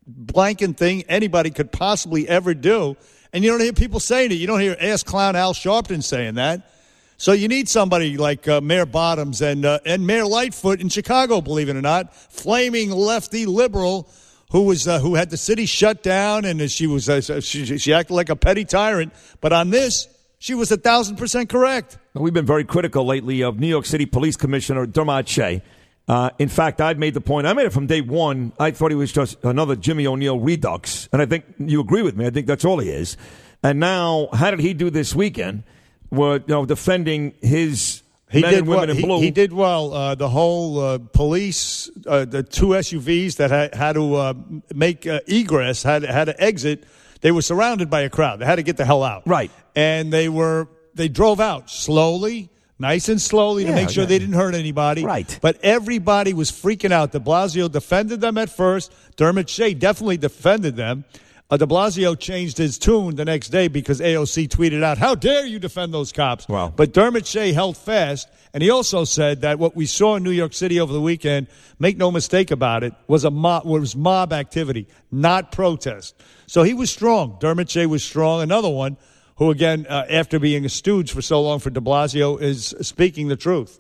blanking 0.08 0.76
thing 0.76 1.04
anybody 1.04 1.50
could 1.50 1.72
possibly 1.72 2.28
ever 2.28 2.54
do. 2.54 2.98
And 3.32 3.44
you 3.44 3.50
don't 3.50 3.62
hear 3.62 3.74
people 3.74 4.02
saying 4.02 4.32
it. 4.32 4.36
You 4.36 4.48
don't 4.48 4.60
hear 4.60 4.76
ass 4.80 5.02
clown 5.02 5.38
Al 5.38 5.54
Sharpton 5.54 6.04
saying 6.04 6.36
that. 6.36 6.72
So 7.18 7.32
you 7.32 7.48
need 7.48 7.70
somebody 7.70 8.18
like 8.18 8.46
uh, 8.50 8.60
Mayor 8.60 8.86
Bottoms 8.86 9.42
and 9.42 9.64
uh, 9.64 9.80
and 9.86 10.06
Mayor 10.06 10.26
Lightfoot 10.26 10.82
in 10.82 10.90
Chicago, 10.90 11.40
believe 11.40 11.70
it 11.70 11.76
or 11.78 11.82
not, 11.82 12.14
flaming 12.14 12.92
lefty 12.92 13.46
liberal 13.46 14.10
who 14.56 14.62
was 14.62 14.88
uh, 14.88 15.00
who 15.00 15.16
had 15.16 15.30
the 15.30 15.38
city 15.38 15.66
shut 15.66 16.02
down 16.02 16.46
and 16.46 16.72
she 16.72 16.88
was 16.88 17.10
uh, 17.10 17.42
she, 17.42 17.78
she 17.78 17.94
acted 17.94 18.14
like 18.14 18.30
a 18.30 18.38
petty 18.38 18.64
tyrant. 18.64 19.12
But 19.42 19.52
on 19.52 19.70
this, 19.70 20.08
she 20.40 20.54
was 20.54 20.72
a 20.72 20.78
thousand 20.78 21.18
percent 21.18 21.50
correct. 21.50 21.98
We've 22.14 22.34
been 22.34 22.46
very 22.46 22.64
critical 22.64 23.06
lately 23.06 23.44
of 23.44 23.60
New 23.60 23.68
York 23.68 23.86
City 23.86 24.06
Police 24.06 24.38
Commissioner 24.38 24.86
Dermot 24.86 25.28
Shea. 25.28 25.62
Uh, 26.08 26.30
in 26.40 26.48
fact, 26.48 26.80
I've 26.80 26.98
made 26.98 27.16
the 27.16 27.20
point. 27.20 27.48
I 27.48 27.52
made 27.52 27.66
it 27.66 27.74
from 27.74 27.88
day 27.88 28.00
one. 28.00 28.54
I 28.58 28.72
thought 28.72 28.92
he 28.92 28.96
was 28.96 29.12
just 29.12 29.44
another 29.44 29.76
Jimmy 29.76 30.08
O'Neill 30.08 30.40
redux, 30.40 31.10
and 31.12 31.22
I 31.22 31.26
think 31.26 31.44
you 31.60 31.82
agree 31.82 32.02
with 32.02 32.16
me. 32.16 32.26
I 32.26 32.30
think 32.30 32.48
that's 32.48 32.64
all 32.64 32.80
he 32.80 32.90
is. 32.90 33.18
And 33.62 33.82
now, 33.82 34.30
how 34.32 34.52
did 34.52 34.62
he 34.62 34.74
do 34.74 34.90
this 34.90 35.14
weekend? 35.14 35.64
Were 36.12 36.38
you 36.38 36.44
know 36.48 36.66
defending 36.66 37.34
his 37.42 37.95
He 38.36 38.42
men 38.42 38.52
did 38.52 38.60
and 38.60 38.68
women 38.68 38.90
well. 38.90 38.98
in 38.98 39.02
blue? 39.04 39.20
He, 39.20 39.26
he 39.26 39.32
did 39.32 39.54
well. 39.54 39.94
Uh, 39.94 40.16
the 40.16 40.30
whole 40.30 40.80
uh, 40.80 40.98
police, 40.98 41.90
uh, 42.06 42.26
the 42.26 42.44
two 42.44 42.68
SUVs 42.68 43.38
that 43.38 43.52
had, 43.52 43.74
had 43.74 43.94
to 43.94 44.16
uh, 44.16 44.34
make 44.74 45.08
uh, 45.08 45.22
egress, 45.28 45.84
had 45.84 46.04
had 46.04 46.26
to 46.26 46.44
exit. 46.44 46.84
They 47.22 47.32
were 47.32 47.42
surrounded 47.42 47.90
by 47.90 48.02
a 48.02 48.10
crowd. 48.10 48.40
They 48.40 48.46
had 48.46 48.58
to 48.58 48.64
get 48.64 48.78
the 48.78 48.86
hell 48.86 49.04
out. 49.04 49.24
Right. 49.26 49.52
And 49.76 50.12
they 50.12 50.30
were 50.30 50.68
they 50.94 51.08
drove 51.08 51.40
out 51.40 51.70
slowly, 51.70 52.50
nice 52.80 53.10
and 53.10 53.22
slowly 53.22 53.66
to 53.66 53.74
make 53.74 53.90
sure 53.90 54.04
yeah. 54.04 54.10
they 54.10 54.20
didn't 54.20 54.36
hurt 54.36 54.56
anybody. 54.56 55.04
Right. 55.04 55.40
But 55.42 55.60
everybody 55.64 56.34
was 56.34 56.52
freaking 56.52 56.92
out. 56.92 57.12
De 57.12 57.20
Blasio 57.20 57.72
defended 57.72 58.22
them 58.22 58.38
at 58.38 58.50
first. 58.50 58.92
Dermot 59.16 59.50
Shea 59.50 59.74
definitely 59.74 60.18
defended 60.18 60.76
them. 60.76 61.06
Uh, 61.48 61.58
de 61.58 61.68
Blasio 61.68 62.18
changed 62.18 62.58
his 62.58 62.80
tune 62.80 63.16
the 63.16 63.24
next 63.24 63.50
day 63.50 63.68
because 63.68 64.02
AOC 64.02 64.48
tweeted 64.48 64.84
out, 64.84 64.98
How 64.98 65.14
dare 65.14 65.46
you 65.46 65.60
defend 65.60 65.94
those 65.94 66.12
cops? 66.12 66.48
Wow. 66.48 66.74
But 66.76 66.92
Dermot 66.92 67.28
Shea 67.28 67.54
held 67.54 67.78
fast, 67.78 68.28
and 68.52 68.64
he 68.64 68.72
also 68.72 69.04
said 69.04 69.42
that 69.42 69.60
what 69.60 69.76
we 69.76 69.86
saw 69.86 70.16
in 70.16 70.24
New 70.24 70.32
York 70.32 70.54
City 70.54 70.80
over 70.80 70.92
the 70.92 71.02
weekend, 71.02 71.46
make 71.78 71.98
no 71.98 72.10
mistake 72.10 72.50
about 72.50 72.84
it, 72.84 72.96
was 73.08 73.26
a 73.26 73.30
mob, 73.30 73.64
was 73.64 73.96
mob 73.96 74.34
activity, 74.34 74.88
not 75.12 75.52
protest. 75.52 76.16
So 76.48 76.64
he 76.64 76.74
was 76.74 76.90
strong. 76.90 77.38
Dermot 77.40 77.70
Shea 77.70 77.86
was 77.86 78.04
strong. 78.04 78.42
Another 78.42 78.70
one 78.70 78.98
who, 79.36 79.52
again, 79.52 79.86
uh, 79.88 80.06
after 80.10 80.40
being 80.40 80.66
a 80.66 80.70
stooge 80.70 81.12
for 81.12 81.22
so 81.22 81.44
long 81.44 81.60
for 81.60 81.70
de 81.70 81.80
Blasio, 81.80 82.42
is 82.42 82.74
speaking 82.82 83.28
the 83.28 83.36
truth. 83.36 83.78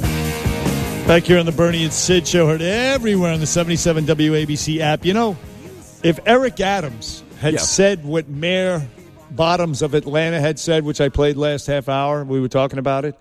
Back 1.08 1.24
here 1.24 1.40
on 1.40 1.48
the 1.48 1.52
Bernie 1.52 1.84
and 1.84 1.94
Sid 1.94 2.28
show, 2.28 2.46
heard 2.46 2.62
everywhere 2.62 3.34
on 3.34 3.40
the 3.40 3.48
77 3.48 4.06
WABC 4.06 4.82
app. 4.82 5.04
You 5.04 5.14
know, 5.16 5.36
if 6.04 6.20
Eric 6.28 6.60
Adams 6.60 7.24
had 7.46 7.54
Yeah. 7.56 7.60
said 7.60 8.04
what 8.06 8.28
Mayor 8.28 8.88
Bottoms 9.32 9.82
of 9.82 9.94
Atlanta 9.94 10.40
had 10.40 10.58
said, 10.60 10.84
which 10.84 11.00
I 11.02 11.10
played 11.10 11.38
last 11.38 11.68
half 11.68 11.90
hour, 11.90 12.24
we 12.24 12.40
were 12.40 12.48
talking 12.48 12.80
about 12.80 13.06
it. 13.06 13.16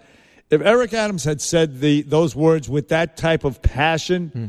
If 0.50 0.60
Eric 0.60 0.92
Adams 0.94 1.24
had 1.24 1.40
said 1.40 1.80
the 1.80 2.02
those 2.02 2.34
words 2.36 2.68
with 2.68 2.88
that 2.88 3.16
type 3.16 3.44
of 3.44 3.62
passion, 3.62 4.30
Hmm. 4.32 4.46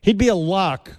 he'd 0.00 0.18
be 0.18 0.28
a 0.28 0.34
lock 0.34 0.92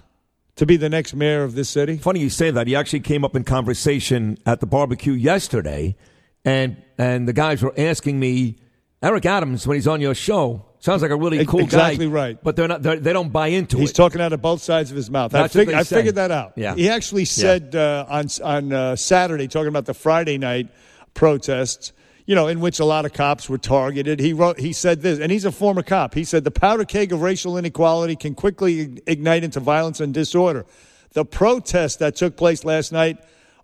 to 0.56 0.66
be 0.66 0.76
the 0.76 0.88
next 0.88 1.14
mayor 1.14 1.42
of 1.42 1.54
this 1.54 1.68
city. 1.68 1.96
Funny 1.96 2.20
you 2.20 2.30
say 2.30 2.50
that. 2.50 2.66
He 2.66 2.76
actually 2.76 3.00
came 3.00 3.24
up 3.24 3.34
in 3.34 3.42
conversation 3.44 4.38
at 4.46 4.60
the 4.60 4.66
barbecue 4.66 5.12
yesterday, 5.14 5.96
and 6.44 6.76
and 6.98 7.26
the 7.26 7.32
guys 7.32 7.62
were 7.62 7.74
asking 7.76 8.20
me, 8.20 8.56
Eric 9.02 9.26
Adams, 9.26 9.66
when 9.66 9.74
he's 9.76 9.88
on 9.88 10.00
your 10.00 10.14
show, 10.14 10.64
sounds 10.84 11.02
like 11.02 11.10
a 11.10 11.16
really 11.16 11.44
cool 11.46 11.60
guy. 11.60 11.64
exactly 11.64 12.06
right. 12.06 12.38
But 12.42 12.56
they're 12.56 12.68
not. 12.68 12.82
They're, 12.82 13.00
they 13.00 13.12
don't 13.12 13.30
buy 13.30 13.48
into 13.48 13.76
He's 13.76 13.90
it. 13.90 13.90
He's 13.90 13.96
talking 13.96 14.20
out 14.20 14.32
of 14.32 14.42
both 14.42 14.62
sides 14.62 14.90
of 14.90 14.96
his 14.96 15.10
mouth. 15.10 15.34
I, 15.34 15.48
fig- 15.48 15.72
I 15.72 15.82
say. 15.82 15.96
figured 15.96 16.16
that 16.16 16.30
out. 16.30 16.52
Yeah. 16.56 16.74
He 16.74 16.88
actually 16.88 17.24
said 17.24 17.74
uh, 17.74 18.06
on 18.08 18.26
on 18.42 18.72
uh, 18.72 18.96
Saturday, 18.96 19.48
talking 19.48 19.68
about 19.68 19.86
the 19.86 19.94
Friday 19.94 20.38
night 20.38 20.68
protests, 21.14 21.92
you 22.26 22.34
know, 22.34 22.48
in 22.48 22.60
which 22.60 22.80
a 22.80 22.84
lot 22.84 23.04
of 23.04 23.12
cops 23.12 23.48
were 23.48 23.58
targeted. 23.58 24.20
He 24.20 24.32
wrote, 24.32 24.58
he 24.58 24.72
said 24.72 25.00
this, 25.02 25.18
and 25.18 25.30
he's 25.32 25.44
a 25.44 25.52
former 25.52 25.82
cop. 25.82 26.14
He 26.14 26.24
said 26.24 26.44
the 26.44 26.50
powder 26.50 26.84
keg 26.84 27.12
of 27.12 27.22
racial 27.22 27.56
inequality 27.56 28.16
can 28.16 28.34
quickly 28.34 29.02
ignite 29.06 29.44
into 29.44 29.60
violence 29.60 30.00
and 30.00 30.12
disorder. 30.12 30.66
The 31.12 31.24
protests 31.24 31.96
that 31.96 32.16
took 32.16 32.36
place 32.36 32.64
last 32.64 32.92
night 32.92 33.18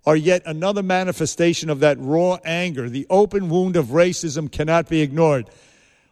are 0.07 0.17
yet 0.17 0.43
another 0.47 0.83
manifestation 0.83 1.69
of 1.69 1.81
that 1.81 1.99
raw 2.01 2.39
anger. 2.45 2.89
The 2.89 3.07
open 3.11 3.49
wound 3.49 3.77
of 3.77 3.87
racism 3.87 4.51
cannot 4.51 4.89
be 4.89 5.03
ignored. 5.03 5.51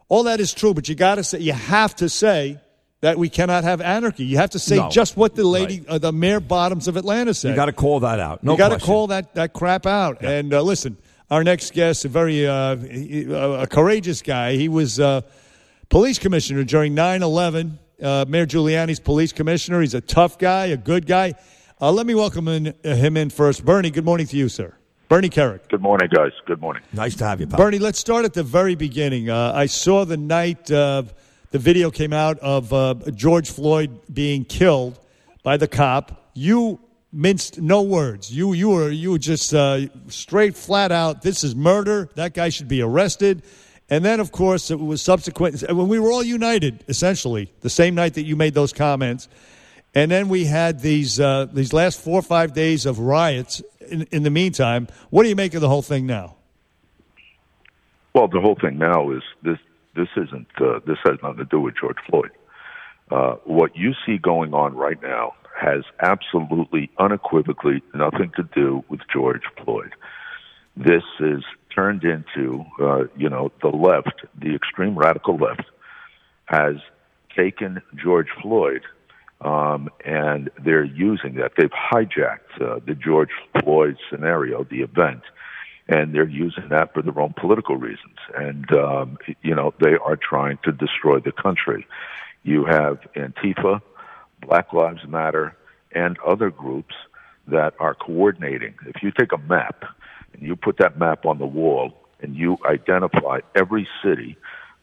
All 0.09 0.23
that 0.23 0.39
is 0.39 0.53
true, 0.53 0.73
but 0.73 0.89
you 0.89 0.95
got 0.95 1.15
to 1.15 1.23
say, 1.23 1.39
you 1.39 1.53
have 1.53 1.95
to 1.97 2.09
say 2.09 2.59
that 3.01 3.17
we 3.17 3.29
cannot 3.29 3.63
have 3.63 3.79
anarchy. 3.79 4.25
You 4.25 4.37
have 4.37 4.49
to 4.51 4.59
say 4.59 4.75
No. 4.77 4.89
just 4.89 5.15
what 5.15 5.35
the 5.35 5.45
lady, 5.45 5.85
uh, 5.87 5.99
the 5.99 6.11
mayor 6.11 6.39
Bottoms 6.39 6.87
of 6.87 6.97
Atlanta 6.97 7.33
said. 7.33 7.49
you 7.51 7.55
got 7.55 7.67
to 7.67 7.71
call 7.73 8.01
that 8.01 8.19
out. 8.19 8.43
No 8.43 8.53
you 8.53 8.57
got 8.57 8.77
to 8.77 8.85
call 8.85 9.07
that, 9.07 9.35
that 9.35 9.53
crap 9.53 9.85
out. 9.85 10.21
And 10.23 10.53
uh, 10.53 10.61
listen, 10.61 10.97
our 11.29 11.43
next 11.43 11.73
guest, 11.73 12.03
a 12.05 12.09
very 12.09 12.45
uh, 12.47 12.75
a 13.61 13.67
courageous 13.67 14.21
guy. 14.21 14.55
He 14.55 14.67
was 14.67 14.99
uh, 14.99 15.21
police 15.89 16.19
commissioner 16.19 16.63
during 16.63 16.93
9 16.95 17.23
11. 17.23 17.79
Uh, 18.01 18.25
Mayor 18.27 18.45
Giuliani's 18.45 18.99
police 18.99 19.31
commissioner. 19.31 19.81
He's 19.81 19.93
a 19.93 20.01
tough 20.01 20.37
guy, 20.39 20.67
a 20.67 20.77
good 20.77 21.05
guy. 21.05 21.35
Uh, 21.79 21.91
let 21.91 22.05
me 22.05 22.15
welcome 22.15 22.47
in, 22.47 22.73
uh, 22.83 22.95
him 22.95 23.15
in 23.15 23.29
first. 23.29 23.63
Bernie, 23.63 23.91
good 23.91 24.05
morning 24.05 24.25
to 24.27 24.35
you, 24.37 24.49
sir. 24.49 24.73
Bernie 25.09 25.29
Kerik. 25.29 25.67
Good 25.69 25.81
morning, 25.81 26.07
guys. 26.13 26.33
Good 26.45 26.61
morning. 26.61 26.83
Nice 26.93 27.15
to 27.15 27.25
have 27.25 27.41
you, 27.41 27.47
pal. 27.47 27.57
Bernie, 27.57 27.79
let's 27.79 27.97
start 27.97 28.25
at 28.25 28.35
the 28.35 28.43
very 28.43 28.75
beginning. 28.75 29.27
Uh, 29.27 29.51
I 29.55 29.65
saw 29.65 30.05
the 30.05 30.17
night 30.17 30.69
uh, 30.69 31.01
the 31.49 31.57
video 31.57 31.89
came 31.89 32.13
out 32.13 32.37
of 32.39 32.71
uh, 32.71 32.93
George 33.15 33.49
Floyd 33.49 33.99
being 34.13 34.45
killed 34.45 34.99
by 35.41 35.57
the 35.57 35.67
cop. 35.67 36.29
You 36.35 36.79
minced 37.11 37.59
no 37.59 37.81
words. 37.81 38.31
You 38.31 38.53
you 38.53 38.69
were 38.69 38.91
you 38.91 39.09
were 39.09 39.17
just 39.17 39.51
uh, 39.51 39.87
straight 40.09 40.55
flat 40.55 40.91
out. 40.91 41.23
This 41.23 41.43
is 41.43 41.55
murder. 41.55 42.11
That 42.13 42.35
guy 42.35 42.49
should 42.49 42.67
be 42.67 42.83
arrested. 42.83 43.41
And 43.89 44.05
then, 44.05 44.19
of 44.19 44.31
course, 44.31 44.69
it 44.69 44.79
was 44.79 45.01
subsequent 45.01 45.61
when 45.61 45.87
we 45.87 45.97
were 45.97 46.11
all 46.11 46.21
united, 46.21 46.85
essentially, 46.87 47.51
the 47.61 47.71
same 47.71 47.95
night 47.95 48.13
that 48.13 48.25
you 48.25 48.35
made 48.35 48.53
those 48.53 48.71
comments. 48.71 49.27
And 49.95 50.11
then 50.11 50.29
we 50.29 50.45
had 50.45 50.81
these 50.81 51.19
uh, 51.19 51.47
these 51.51 51.73
last 51.73 51.99
four 51.99 52.19
or 52.19 52.21
five 52.21 52.53
days 52.53 52.85
of 52.85 52.99
riots. 52.99 53.63
In, 53.89 54.03
in 54.11 54.23
the 54.23 54.29
meantime, 54.29 54.87
what 55.09 55.23
do 55.23 55.29
you 55.29 55.35
make 55.35 55.53
of 55.53 55.61
the 55.61 55.69
whole 55.69 55.81
thing 55.81 56.05
now? 56.05 56.35
Well, 58.13 58.27
the 58.27 58.41
whole 58.41 58.57
thing 58.59 58.77
now 58.77 59.11
is 59.11 59.23
this. 59.43 59.57
This 59.95 60.09
isn't. 60.15 60.47
Uh, 60.59 60.79
this 60.85 60.97
has 61.03 61.17
nothing 61.21 61.37
to 61.37 61.45
do 61.45 61.59
with 61.59 61.75
George 61.79 61.97
Floyd. 62.09 62.31
Uh, 63.11 63.35
what 63.43 63.75
you 63.75 63.93
see 64.05 64.17
going 64.17 64.53
on 64.53 64.75
right 64.75 65.01
now 65.01 65.33
has 65.59 65.83
absolutely, 66.01 66.89
unequivocally 66.99 67.81
nothing 67.93 68.31
to 68.35 68.43
do 68.55 68.83
with 68.87 69.01
George 69.11 69.41
Floyd. 69.63 69.93
This 70.77 71.03
is 71.19 71.43
turned 71.73 72.03
into, 72.03 72.63
uh, 72.81 73.03
you 73.17 73.29
know, 73.29 73.51
the 73.61 73.69
left, 73.69 74.25
the 74.39 74.55
extreme 74.55 74.97
radical 74.97 75.37
left, 75.37 75.65
has 76.45 76.75
taken 77.35 77.81
George 77.95 78.29
Floyd 78.41 78.81
um, 79.41 79.89
and 80.05 80.49
they're 80.63 80.83
using 80.83 81.35
that. 81.35 81.53
They've 81.57 81.69
hijacked 81.69 82.61
uh, 82.61 82.79
the 82.85 82.95
George 82.95 83.29
Floyd 83.59 83.97
scenario, 84.09 84.63
the 84.63 84.81
event, 84.81 85.21
and 85.87 86.13
they're 86.13 86.27
using 86.27 86.69
that 86.69 86.93
for 86.93 87.01
their 87.01 87.19
own 87.19 87.33
political 87.37 87.77
reasons. 87.77 88.17
And 88.35 88.71
um, 88.73 89.17
you 89.41 89.55
know, 89.55 89.73
they 89.79 89.95
are 89.95 90.17
trying 90.17 90.59
to 90.63 90.71
destroy 90.71 91.19
the 91.19 91.31
country. 91.31 91.87
You 92.43 92.65
have 92.65 92.99
Antifa, 93.15 93.81
Black 94.41 94.73
Lives 94.73 95.05
Matter, 95.07 95.55
and 95.91 96.17
other 96.19 96.49
groups 96.49 96.95
that 97.47 97.73
are 97.79 97.95
coordinating. 97.95 98.75
If 98.85 99.01
you 99.01 99.11
take 99.11 99.31
a 99.31 99.37
map 99.37 99.83
and 100.33 100.41
you 100.41 100.55
put 100.55 100.77
that 100.77 100.97
map 100.97 101.25
on 101.25 101.39
the 101.39 101.45
wall 101.45 101.93
and 102.21 102.35
you 102.35 102.57
identify 102.65 103.39
every 103.55 103.87
city 104.03 104.37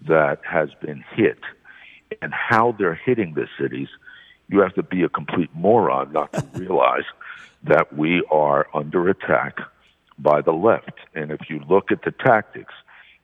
that 0.08 0.40
has 0.44 0.70
been 0.80 1.04
hit 1.14 1.38
and 2.20 2.32
how 2.32 2.72
they're 2.72 2.94
hitting 2.94 3.34
the 3.34 3.46
cities, 3.60 3.88
you 4.48 4.60
have 4.60 4.74
to 4.74 4.82
be 4.82 5.02
a 5.02 5.08
complete 5.08 5.50
moron 5.54 6.12
not 6.12 6.32
to 6.32 6.44
realize 6.54 7.04
that 7.64 7.96
we 7.96 8.22
are 8.30 8.66
under 8.74 9.08
attack 9.08 9.58
by 10.18 10.40
the 10.40 10.52
left. 10.52 10.94
And 11.14 11.30
if 11.30 11.50
you 11.50 11.60
look 11.68 11.90
at 11.90 12.02
the 12.02 12.12
tactics, 12.12 12.72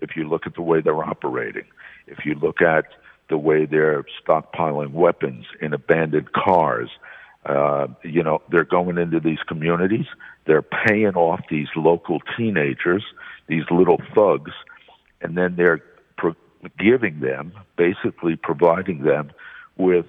if 0.00 0.16
you 0.16 0.28
look 0.28 0.46
at 0.46 0.54
the 0.54 0.62
way 0.62 0.80
they're 0.80 1.04
operating, 1.04 1.64
if 2.06 2.24
you 2.24 2.34
look 2.34 2.60
at 2.60 2.86
the 3.28 3.38
way 3.38 3.64
they're 3.64 4.04
stockpiling 4.24 4.92
weapons 4.92 5.46
in 5.60 5.72
abandoned 5.72 6.32
cars, 6.32 6.90
uh, 7.46 7.86
you 8.02 8.22
know, 8.22 8.42
they're 8.50 8.64
going 8.64 8.98
into 8.98 9.20
these 9.20 9.38
communities, 9.48 10.06
they're 10.44 10.62
paying 10.62 11.14
off 11.14 11.40
these 11.50 11.68
local 11.76 12.20
teenagers, 12.36 13.04
these 13.46 13.64
little 13.70 14.00
thugs, 14.14 14.52
and 15.20 15.36
then 15.36 15.56
they're 15.56 15.82
pro- 16.16 16.36
giving 16.78 17.20
them, 17.20 17.52
basically 17.76 18.36
providing 18.36 19.02
them 19.02 19.32
with 19.76 20.06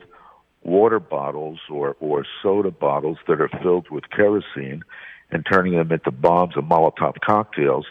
water 0.64 1.00
bottles 1.00 1.60
or, 1.70 1.96
or 2.00 2.26
soda 2.42 2.72
bottles 2.72 3.18
that 3.28 3.42
are 3.42 3.50
filled 3.62 3.90
with 3.90 4.10
kerosene 4.10 4.84
and 5.32 5.46
turning 5.52 5.74
them 5.74 5.92
into 5.92 6.12
bombs 6.12 6.54
and 6.56 6.70
Molotov 6.70 7.16
cocktails. 7.26 7.86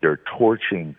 They're 0.00 0.20
torching 0.38 0.96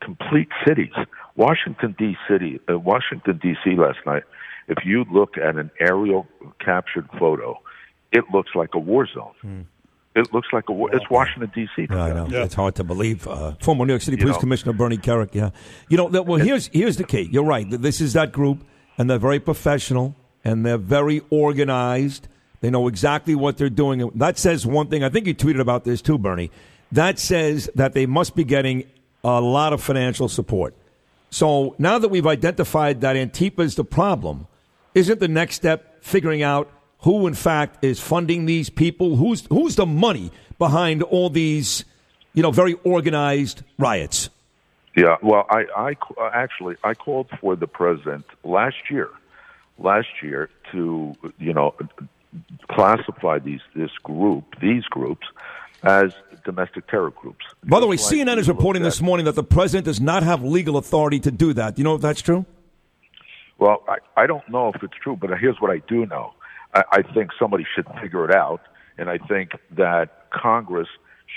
complete 0.00 0.48
cities. 0.66 0.92
Washington 1.36 1.94
D.C. 1.98 2.60
Uh, 2.68 2.78
Washington 2.78 3.38
D.C. 3.42 3.76
last 3.76 3.98
night. 4.06 4.22
If 4.68 4.78
you 4.84 5.04
look 5.12 5.36
at 5.36 5.56
an 5.56 5.70
aerial 5.78 6.26
captured 6.64 7.08
photo, 7.18 7.60
it 8.12 8.24
looks 8.32 8.50
like 8.54 8.70
a 8.74 8.78
war 8.78 9.06
zone. 9.06 9.66
It 10.16 10.32
looks 10.32 10.48
like 10.52 10.68
a 10.68 10.72
war. 10.72 10.94
It's 10.94 11.10
Washington 11.10 11.50
D.C. 11.54 11.88
I 11.90 12.12
know. 12.12 12.26
It's 12.30 12.54
hard 12.54 12.76
to 12.76 12.84
believe. 12.84 13.26
Uh, 13.26 13.54
former 13.60 13.84
New 13.84 13.92
York 13.92 14.02
City 14.02 14.16
You 14.16 14.22
Police 14.22 14.36
know. 14.36 14.40
Commissioner 14.40 14.72
Bernie 14.72 14.96
Kerik. 14.96 15.34
Yeah, 15.34 15.50
you 15.88 15.96
know. 15.96 16.06
Well, 16.06 16.38
here's 16.38 16.68
here's 16.68 16.96
the 16.96 17.04
key. 17.04 17.28
You're 17.30 17.44
right. 17.44 17.68
This 17.68 18.00
is 18.00 18.12
that 18.14 18.32
group, 18.32 18.64
and 18.96 19.10
they're 19.10 19.18
very 19.18 19.40
professional 19.40 20.14
and 20.44 20.64
they're 20.64 20.78
very 20.78 21.22
organized. 21.30 22.28
They 22.60 22.70
know 22.70 22.88
exactly 22.88 23.34
what 23.34 23.56
they're 23.56 23.70
doing. 23.70 24.10
That 24.14 24.38
says 24.38 24.66
one 24.66 24.88
thing. 24.88 25.02
I 25.02 25.08
think 25.08 25.26
you 25.26 25.34
tweeted 25.34 25.60
about 25.60 25.84
this 25.84 26.00
too, 26.02 26.18
Bernie. 26.18 26.50
That 26.92 27.18
says 27.18 27.70
that 27.74 27.92
they 27.92 28.06
must 28.06 28.36
be 28.36 28.44
getting 28.44 28.84
a 29.22 29.40
lot 29.40 29.72
of 29.72 29.82
financial 29.82 30.28
support. 30.28 30.74
So 31.30 31.74
now 31.78 31.98
that 31.98 32.08
we've 32.08 32.26
identified 32.26 33.00
that 33.00 33.16
Antifa 33.16 33.60
is 33.60 33.74
the 33.74 33.84
problem, 33.84 34.46
isn't 34.94 35.18
the 35.18 35.28
next 35.28 35.56
step 35.56 36.04
figuring 36.04 36.42
out 36.42 36.70
who, 37.00 37.26
in 37.26 37.34
fact, 37.34 37.84
is 37.84 38.00
funding 38.00 38.46
these 38.46 38.70
people? 38.70 39.16
Who's 39.16 39.44
who's 39.50 39.76
the 39.76 39.86
money 39.86 40.30
behind 40.58 41.02
all 41.02 41.30
these, 41.30 41.84
you 42.32 42.42
know, 42.42 42.50
very 42.50 42.74
organized 42.84 43.62
riots? 43.78 44.30
Yeah, 44.96 45.16
well, 45.22 45.44
I, 45.50 45.64
I 45.76 45.96
actually 46.32 46.76
I 46.84 46.94
called 46.94 47.28
for 47.40 47.56
the 47.56 47.66
president 47.66 48.24
last 48.44 48.76
year, 48.90 49.10
last 49.78 50.08
year 50.22 50.50
to 50.72 51.14
you 51.38 51.52
know 51.52 51.74
classify 52.70 53.38
these 53.38 53.60
this 53.74 53.90
group 54.02 54.44
these 54.60 54.84
groups 54.84 55.26
as 55.82 56.12
domestic 56.44 56.86
terror 56.88 57.10
groups. 57.10 57.44
By 57.62 57.80
the 57.80 57.86
way, 57.86 57.96
Just 57.96 58.10
CNN 58.10 58.38
is 58.38 58.48
reporting 58.48 58.82
this 58.82 59.00
morning 59.00 59.26
that 59.26 59.34
the 59.34 59.44
president 59.44 59.84
does 59.84 60.00
not 60.00 60.22
have 60.22 60.42
legal 60.42 60.76
authority 60.76 61.20
to 61.20 61.30
do 61.30 61.52
that. 61.54 61.76
Do 61.76 61.80
you 61.80 61.84
know 61.84 61.94
if 61.94 62.00
that's 62.00 62.22
true? 62.22 62.46
Well, 63.58 63.82
I, 63.88 63.98
I 64.16 64.26
don't 64.26 64.46
know 64.48 64.72
if 64.74 64.82
it's 64.82 64.94
true, 65.02 65.16
but 65.16 65.30
here's 65.38 65.60
what 65.60 65.70
I 65.70 65.78
do 65.86 66.06
know. 66.06 66.32
I, 66.74 66.82
I 66.92 67.02
think 67.02 67.30
somebody 67.38 67.64
should 67.74 67.86
figure 68.00 68.28
it 68.28 68.34
out, 68.34 68.62
and 68.98 69.08
I 69.08 69.18
think 69.18 69.52
that 69.72 70.30
Congress 70.30 70.88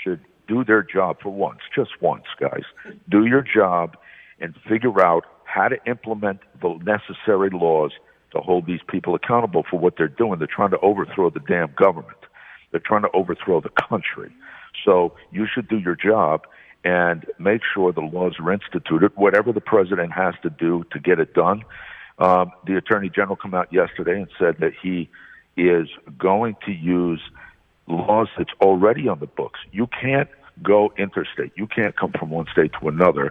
should 0.02 0.20
do 0.46 0.64
their 0.64 0.82
job 0.82 1.18
for 1.22 1.30
once, 1.30 1.60
just 1.74 1.90
once, 2.00 2.24
guys. 2.40 2.64
Do 3.08 3.26
your 3.26 3.42
job 3.42 3.96
and 4.40 4.54
figure 4.68 5.04
out 5.04 5.24
how 5.44 5.68
to 5.68 5.76
implement 5.86 6.40
the 6.60 6.78
necessary 6.84 7.50
laws 7.50 7.92
to 8.38 8.42
hold 8.50 8.62
these 8.72 8.84
people 8.94 9.12
accountable 9.20 9.64
for 9.70 9.78
what 9.84 9.92
they're 9.96 10.16
doing. 10.22 10.36
They're 10.40 10.56
trying 10.60 10.74
to 10.76 10.82
overthrow 10.90 11.28
the 11.38 11.44
damn 11.54 11.70
government. 11.84 12.22
They're 12.70 12.88
trying 12.90 13.04
to 13.08 13.12
overthrow 13.20 13.58
the 13.68 13.74
country. 13.88 14.30
So 14.84 14.92
you 15.36 15.44
should 15.52 15.68
do 15.74 15.78
your 15.86 15.98
job 16.10 16.36
and 16.84 17.18
make 17.38 17.62
sure 17.72 17.86
the 17.92 18.08
laws 18.16 18.34
are 18.40 18.50
instituted. 18.58 19.10
Whatever 19.26 19.50
the 19.58 19.66
president 19.74 20.10
has 20.12 20.34
to 20.44 20.50
do 20.50 20.72
to 20.92 20.98
get 21.08 21.16
it 21.24 21.30
done, 21.44 21.60
Um, 22.28 22.46
the 22.68 22.76
attorney 22.76 23.10
general 23.18 23.36
came 23.42 23.54
out 23.60 23.68
yesterday 23.80 24.16
and 24.22 24.28
said 24.42 24.54
that 24.58 24.72
he 24.82 24.96
is 25.56 25.86
going 26.18 26.54
to 26.66 26.72
use 26.72 27.22
laws 27.86 28.28
that's 28.36 28.54
already 28.66 29.04
on 29.12 29.18
the 29.24 29.30
books. 29.40 29.60
You 29.78 29.86
can't 30.02 30.30
go 30.72 30.92
interstate. 31.04 31.52
You 31.60 31.66
can't 31.76 31.94
come 32.00 32.12
from 32.18 32.28
one 32.38 32.46
state 32.54 32.72
to 32.80 32.88
another 32.94 33.26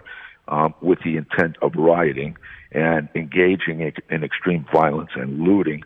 um, 0.54 0.70
with 0.88 1.00
the 1.06 1.14
intent 1.22 1.54
of 1.60 1.70
rioting 1.90 2.32
and 2.72 3.08
engaging 3.14 3.80
in, 4.10 4.24
extreme 4.24 4.66
violence 4.72 5.10
and 5.14 5.40
looting. 5.40 5.82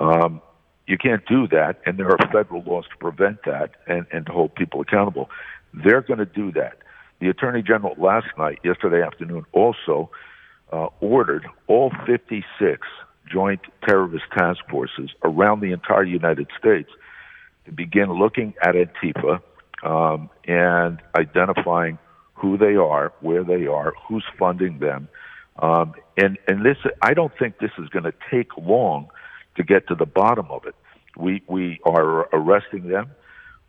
Um, 0.00 0.40
you 0.86 0.98
can't 0.98 1.24
do 1.26 1.46
that, 1.48 1.80
and 1.86 1.98
there 1.98 2.10
are 2.10 2.18
federal 2.32 2.62
laws 2.62 2.84
to 2.90 2.96
prevent 2.98 3.44
that 3.44 3.70
and, 3.86 4.06
and 4.12 4.26
to 4.26 4.32
hold 4.32 4.54
people 4.54 4.80
accountable. 4.80 5.30
They're 5.72 6.02
going 6.02 6.18
to 6.18 6.26
do 6.26 6.52
that. 6.52 6.78
The 7.20 7.28
Attorney 7.28 7.62
General 7.62 7.94
last 7.96 8.26
night, 8.36 8.58
yesterday 8.64 9.02
afternoon, 9.02 9.44
also 9.52 10.10
uh, 10.72 10.88
ordered 11.00 11.46
all 11.68 11.92
56 12.06 12.86
joint 13.30 13.60
terrorist 13.86 14.24
task 14.36 14.60
forces 14.68 15.10
around 15.22 15.60
the 15.60 15.72
entire 15.72 16.04
United 16.04 16.48
States 16.58 16.90
to 17.64 17.72
begin 17.72 18.12
looking 18.12 18.54
at 18.62 18.74
Antifa 18.74 19.40
um, 19.82 20.28
and 20.46 21.00
identifying 21.16 21.98
who 22.34 22.58
they 22.58 22.76
are, 22.76 23.12
where 23.20 23.44
they 23.44 23.66
are, 23.66 23.94
who's 24.06 24.24
funding 24.38 24.78
them. 24.80 25.08
Um, 25.58 25.94
and 26.16 26.38
and 26.48 26.64
this, 26.64 26.76
I 27.02 27.14
don't 27.14 27.32
think 27.38 27.58
this 27.58 27.70
is 27.78 27.88
going 27.88 28.04
to 28.04 28.14
take 28.30 28.56
long 28.56 29.08
to 29.56 29.62
get 29.62 29.88
to 29.88 29.94
the 29.94 30.06
bottom 30.06 30.46
of 30.50 30.66
it. 30.66 30.74
We 31.16 31.42
we 31.46 31.80
are 31.84 32.28
arresting 32.34 32.88
them. 32.88 33.10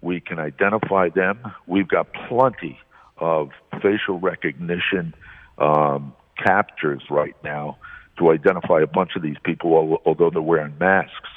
We 0.01 0.19
can 0.19 0.39
identify 0.39 1.09
them. 1.09 1.39
We've 1.67 1.87
got 1.87 2.07
plenty 2.27 2.79
of 3.17 3.51
facial 3.81 4.19
recognition 4.19 5.13
um, 5.57 6.13
captures 6.43 7.03
right 7.09 7.35
now 7.43 7.77
to 8.17 8.31
identify 8.31 8.81
a 8.81 8.87
bunch 8.87 9.11
of 9.15 9.21
these 9.21 9.37
people, 9.43 9.73
al- 9.75 10.01
although 10.05 10.29
they're 10.29 10.41
wearing 10.41 10.77
masks. 10.79 11.29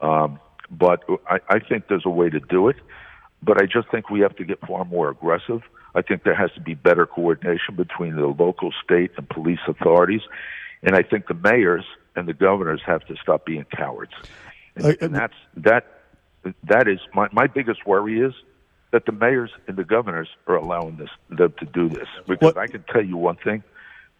Um, 0.00 0.38
but 0.70 1.04
I, 1.28 1.38
I 1.48 1.58
think 1.60 1.88
there's 1.88 2.06
a 2.06 2.10
way 2.10 2.30
to 2.30 2.40
do 2.40 2.68
it. 2.68 2.76
But 3.42 3.60
I 3.60 3.66
just 3.66 3.90
think 3.90 4.10
we 4.10 4.20
have 4.20 4.34
to 4.36 4.44
get 4.44 4.58
far 4.66 4.84
more 4.84 5.10
aggressive. 5.10 5.62
I 5.94 6.02
think 6.02 6.24
there 6.24 6.34
has 6.34 6.50
to 6.52 6.60
be 6.60 6.74
better 6.74 7.06
coordination 7.06 7.76
between 7.76 8.16
the 8.16 8.26
local, 8.26 8.72
state, 8.82 9.12
and 9.16 9.28
police 9.28 9.60
authorities. 9.68 10.22
And 10.82 10.96
I 10.96 11.02
think 11.02 11.28
the 11.28 11.34
mayors 11.34 11.84
and 12.16 12.28
the 12.28 12.34
governors 12.34 12.82
have 12.84 13.04
to 13.06 13.16
stop 13.22 13.46
being 13.46 13.64
cowards. 13.74 14.12
And, 14.76 14.96
and 15.00 15.14
that's 15.14 15.34
that. 15.56 15.90
That 16.64 16.88
is 16.88 16.98
my 17.14 17.28
my 17.32 17.46
biggest 17.46 17.86
worry 17.86 18.20
is 18.20 18.34
that 18.90 19.06
the 19.06 19.12
mayors 19.12 19.50
and 19.66 19.76
the 19.76 19.84
governors 19.84 20.28
are 20.46 20.56
allowing 20.56 20.96
this 20.96 21.08
them 21.30 21.54
to 21.58 21.64
do 21.64 21.88
this. 21.88 22.08
Because 22.28 22.56
I 22.56 22.66
can 22.66 22.84
tell 22.92 23.04
you 23.04 23.16
one 23.16 23.36
thing: 23.36 23.62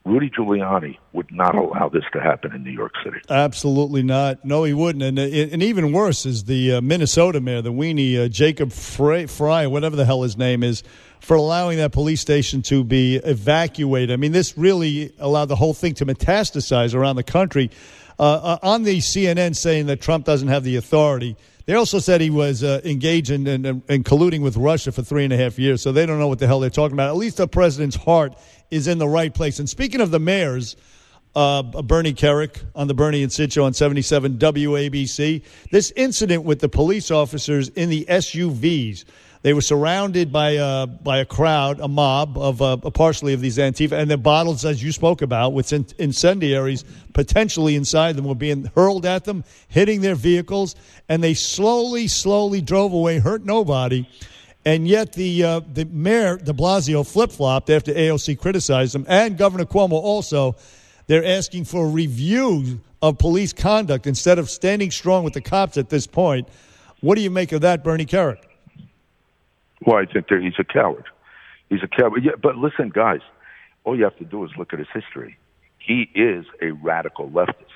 Rudy 0.05 0.31
Giuliani 0.31 0.99
would 1.13 1.31
not 1.31 1.55
allow 1.55 1.89
this 1.89 2.05
to 2.13 2.21
happen 2.21 2.55
in 2.55 2.63
New 2.63 2.71
York 2.71 2.93
City. 3.03 3.19
Absolutely 3.31 4.03
not. 4.03 4.45
No, 4.45 4.65
he 4.65 4.75
wouldn't. 4.75 5.03
And 5.03 5.19
and 5.19 5.63
even 5.63 5.93
worse 5.93 6.27
is 6.27 6.45
the 6.45 6.75
uh, 6.75 6.81
Minnesota 6.81 7.41
mayor, 7.41 7.63
the 7.63 7.73
weenie 7.73 8.25
uh, 8.25 8.29
Jacob 8.29 8.73
Fry, 8.73 9.27
Fry, 9.27 9.67
whatever 9.67 9.97
the 9.97 10.05
hell 10.05 10.23
his 10.23 10.37
name 10.37 10.63
is, 10.63 10.83
for 11.25 11.37
allowing 11.37 11.79
that 11.79 11.93
police 11.93 12.21
station 12.21 12.61
to 12.63 12.85
be 12.85 13.17
evacuated. 13.17 14.13
I 14.13 14.17
mean, 14.17 14.33
this 14.33 14.59
really 14.59 15.13
allowed 15.19 15.47
the 15.47 15.57
whole 15.57 15.73
thing 15.73 15.95
to 15.95 16.07
metastasize 16.07 16.95
around 16.95 17.17
the 17.17 17.23
country. 17.23 17.71
Uh, 18.19 18.23
uh, 18.23 18.59
on 18.63 18.85
the 18.85 18.99
CNN 18.99 19.57
saying 19.57 19.87
that 19.87 20.01
Trump 20.01 20.25
doesn't 20.25 20.49
have 20.49 20.63
the 20.63 20.77
authority. 20.77 21.37
They 21.67 21.75
also 21.75 21.99
said 21.99 22.21
he 22.21 22.31
was 22.31 22.63
uh, 22.63 22.81
engaged 22.85 23.31
in, 23.31 23.47
in, 23.47 23.65
in 23.89 24.05
colluding 24.05 24.43
with 24.43 24.57
Russia 24.57 24.93
for 24.93 25.03
three 25.03 25.25
and 25.25 25.33
a 25.33 25.37
half 25.37 25.59
years, 25.59 25.83
so 25.83 25.91
they 25.91 26.07
don't 26.07 26.19
know 26.19 26.29
what 26.29 26.39
the 26.39 26.47
hell 26.47 26.61
they're 26.61 26.71
talking 26.71 26.95
about. 26.95 27.09
At 27.09 27.17
least 27.17 27.39
the 27.39 27.49
president's 27.49 27.97
heart 27.97 28.37
is 28.71 28.87
in 28.87 28.99
the 28.99 29.09
right 29.09 29.35
place. 29.35 29.59
And 29.59 29.69
speaking 29.69 30.01
of 30.01 30.11
the 30.11 30.21
mayors, 30.21 30.77
uh, 31.35 31.63
Bernie 31.63 32.13
Kerik 32.13 32.61
on 32.77 32.87
the 32.87 32.95
Bernie 32.95 33.23
and 33.23 33.33
show 33.33 33.65
on 33.65 33.73
77 33.73 34.39
WABC, 34.39 35.43
this 35.73 35.91
incident 35.97 36.45
with 36.45 36.61
the 36.61 36.69
police 36.69 37.11
officers 37.11 37.71
in 37.71 37.89
the 37.89 38.05
SUVs. 38.09 39.05
They 39.45 39.53
were 39.53 39.61
surrounded 39.61 40.33
by 40.33 40.57
uh, 40.57 40.87
by 40.87 41.19
a 41.19 41.27
crowd, 41.27 41.79
a 41.79 41.87
mob 41.87 42.39
of 42.39 42.63
uh, 42.63 42.79
partially 42.79 43.35
of 43.35 43.43
these 43.43 43.59
Antifa, 43.59 43.93
and 43.93 44.11
their 44.11 44.17
bottles, 44.17 44.65
as 44.65 44.83
you 44.83 44.91
spoke 44.91 45.21
about, 45.21 45.53
with 45.53 45.71
incendiaries 45.71 46.83
potentially 47.13 47.77
inside 47.77 48.17
them, 48.17 48.25
were 48.25 48.35
being 48.35 48.71
hurled 48.75 49.05
at 49.05 49.27
them, 49.27 49.45
hitting 49.69 50.01
their 50.01 50.15
vehicles, 50.15 50.75
and 51.11 51.23
they 51.23 51.35
slowly, 51.35 52.09
slowly 52.09 52.63
drove 52.63 52.95
away, 52.95 53.19
hurt 53.19 53.45
nobody. 53.45 54.09
And 54.65 54.89
yet 54.89 55.13
the 55.13 55.45
uh, 55.45 55.61
the 55.71 55.85
mayor, 55.85 56.39
De 56.39 56.55
Blasio, 56.55 57.07
flip 57.07 57.31
flopped 57.31 57.69
after 57.69 57.93
AOC 57.93 58.39
criticized 58.39 58.95
him, 58.95 59.05
and 59.11 59.37
Governor 59.37 59.67
Cuomo 59.67 59.93
also. 59.93 60.57
They're 61.07 61.23
asking 61.23 61.67
for 61.67 61.85
a 61.85 61.89
review 61.91 62.81
of 63.03 63.19
police 63.19 63.53
conduct 63.53 64.07
instead 64.07 64.39
of 64.39 64.49
standing 64.49 64.91
strong 64.91 65.23
with 65.23 65.35
the 65.35 65.43
cops 65.43 65.77
at 65.77 65.91
this 65.91 66.07
point. 66.07 66.49
What 67.03 67.17
do 67.17 67.21
you 67.21 67.29
make 67.29 67.53
of 67.53 67.61
that, 67.61 67.85
Bernie 67.85 68.07
Kerik? 68.07 68.39
Well, 69.87 69.97
I 69.97 70.07
think 70.07 70.29
that 70.29 70.41
he's 70.41 70.55
a 70.59 70.65
coward. 70.65 71.05
He's 71.69 71.83
a 71.83 71.89
coward. 71.89 72.25
Yeah, 72.25 72.33
but 72.41 72.57
listen, 72.57 72.91
guys, 72.91 73.21
all 73.85 73.97
you 73.97 74.05
have 74.05 74.17
to 74.19 74.25
do 74.25 74.45
is 74.45 74.51
look 74.57 74.73
at 74.73 74.79
his 74.79 74.89
history. 74.93 75.37
He 75.79 76.09
is 76.15 76.47
a 76.63 76.71
radical 76.71 77.29
leftist. 77.29 77.67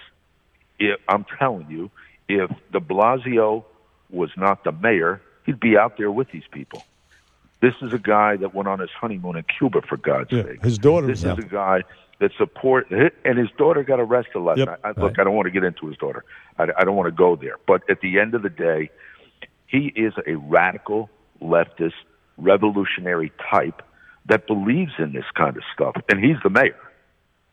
If, 0.78 0.98
I'm 1.08 1.24
telling 1.38 1.66
you, 1.70 1.90
if 2.28 2.50
De 2.72 2.80
Blasio 2.80 3.64
was 4.10 4.30
not 4.36 4.64
the 4.64 4.72
mayor, 4.72 5.20
he'd 5.44 5.60
be 5.60 5.76
out 5.76 5.98
there 5.98 6.10
with 6.10 6.30
these 6.32 6.44
people. 6.50 6.84
This 7.60 7.74
is 7.82 7.92
a 7.92 7.98
guy 7.98 8.36
that 8.36 8.54
went 8.54 8.68
on 8.68 8.78
his 8.78 8.90
honeymoon 8.98 9.36
in 9.36 9.44
Cuba, 9.58 9.82
for 9.82 9.96
God's 9.96 10.30
sake. 10.30 10.62
His 10.62 10.78
daughter 10.78 11.08
This 11.08 11.24
is 11.24 11.38
a 11.38 11.42
guy 11.42 11.82
that 12.20 12.30
support, 12.38 12.90
and 12.90 13.38
his 13.38 13.48
daughter 13.58 13.82
got 13.82 14.00
arrested 14.00 14.38
last 14.40 14.58
Yep. 14.58 14.68
night. 14.68 14.78
I, 14.84 15.00
look, 15.00 15.18
I 15.18 15.24
don't 15.24 15.34
want 15.34 15.46
to 15.46 15.50
get 15.50 15.64
into 15.64 15.86
his 15.86 15.96
daughter. 15.96 16.24
I, 16.58 16.68
I 16.76 16.84
don't 16.84 16.96
want 16.96 17.08
to 17.08 17.16
go 17.16 17.36
there. 17.36 17.56
But 17.66 17.82
at 17.90 18.00
the 18.00 18.18
end 18.18 18.34
of 18.34 18.42
the 18.42 18.48
day, 18.48 18.90
he 19.66 19.92
is 19.96 20.14
a 20.26 20.36
radical 20.36 21.10
leftist, 21.42 21.94
revolutionary 22.36 23.32
type 23.50 23.82
that 24.26 24.46
believes 24.46 24.92
in 24.98 25.12
this 25.12 25.24
kind 25.34 25.56
of 25.56 25.62
stuff, 25.74 25.96
and 26.08 26.22
he's 26.22 26.36
the 26.42 26.50
mayor, 26.50 26.78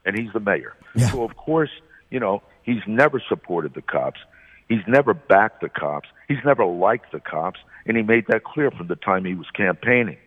and 0.05 0.17
he's 0.17 0.31
the 0.33 0.39
mayor. 0.39 0.73
So 1.11 1.23
of 1.23 1.35
course, 1.37 1.69
you 2.09 2.19
know, 2.19 2.41
he's 2.63 2.81
never 2.87 3.21
supported 3.27 3.73
the 3.73 3.81
cops. 3.81 4.19
He's 4.67 4.81
never 4.87 5.13
backed 5.13 5.61
the 5.61 5.69
cops. 5.69 6.09
He's 6.27 6.43
never 6.43 6.65
liked 6.65 7.11
the 7.11 7.19
cops, 7.19 7.59
and 7.85 7.95
he 7.95 8.03
made 8.03 8.25
that 8.27 8.43
clear 8.43 8.71
from 8.71 8.87
the 8.87 8.95
time 8.95 9.25
he 9.25 9.35
was 9.35 9.47
campaigning. 9.55 10.17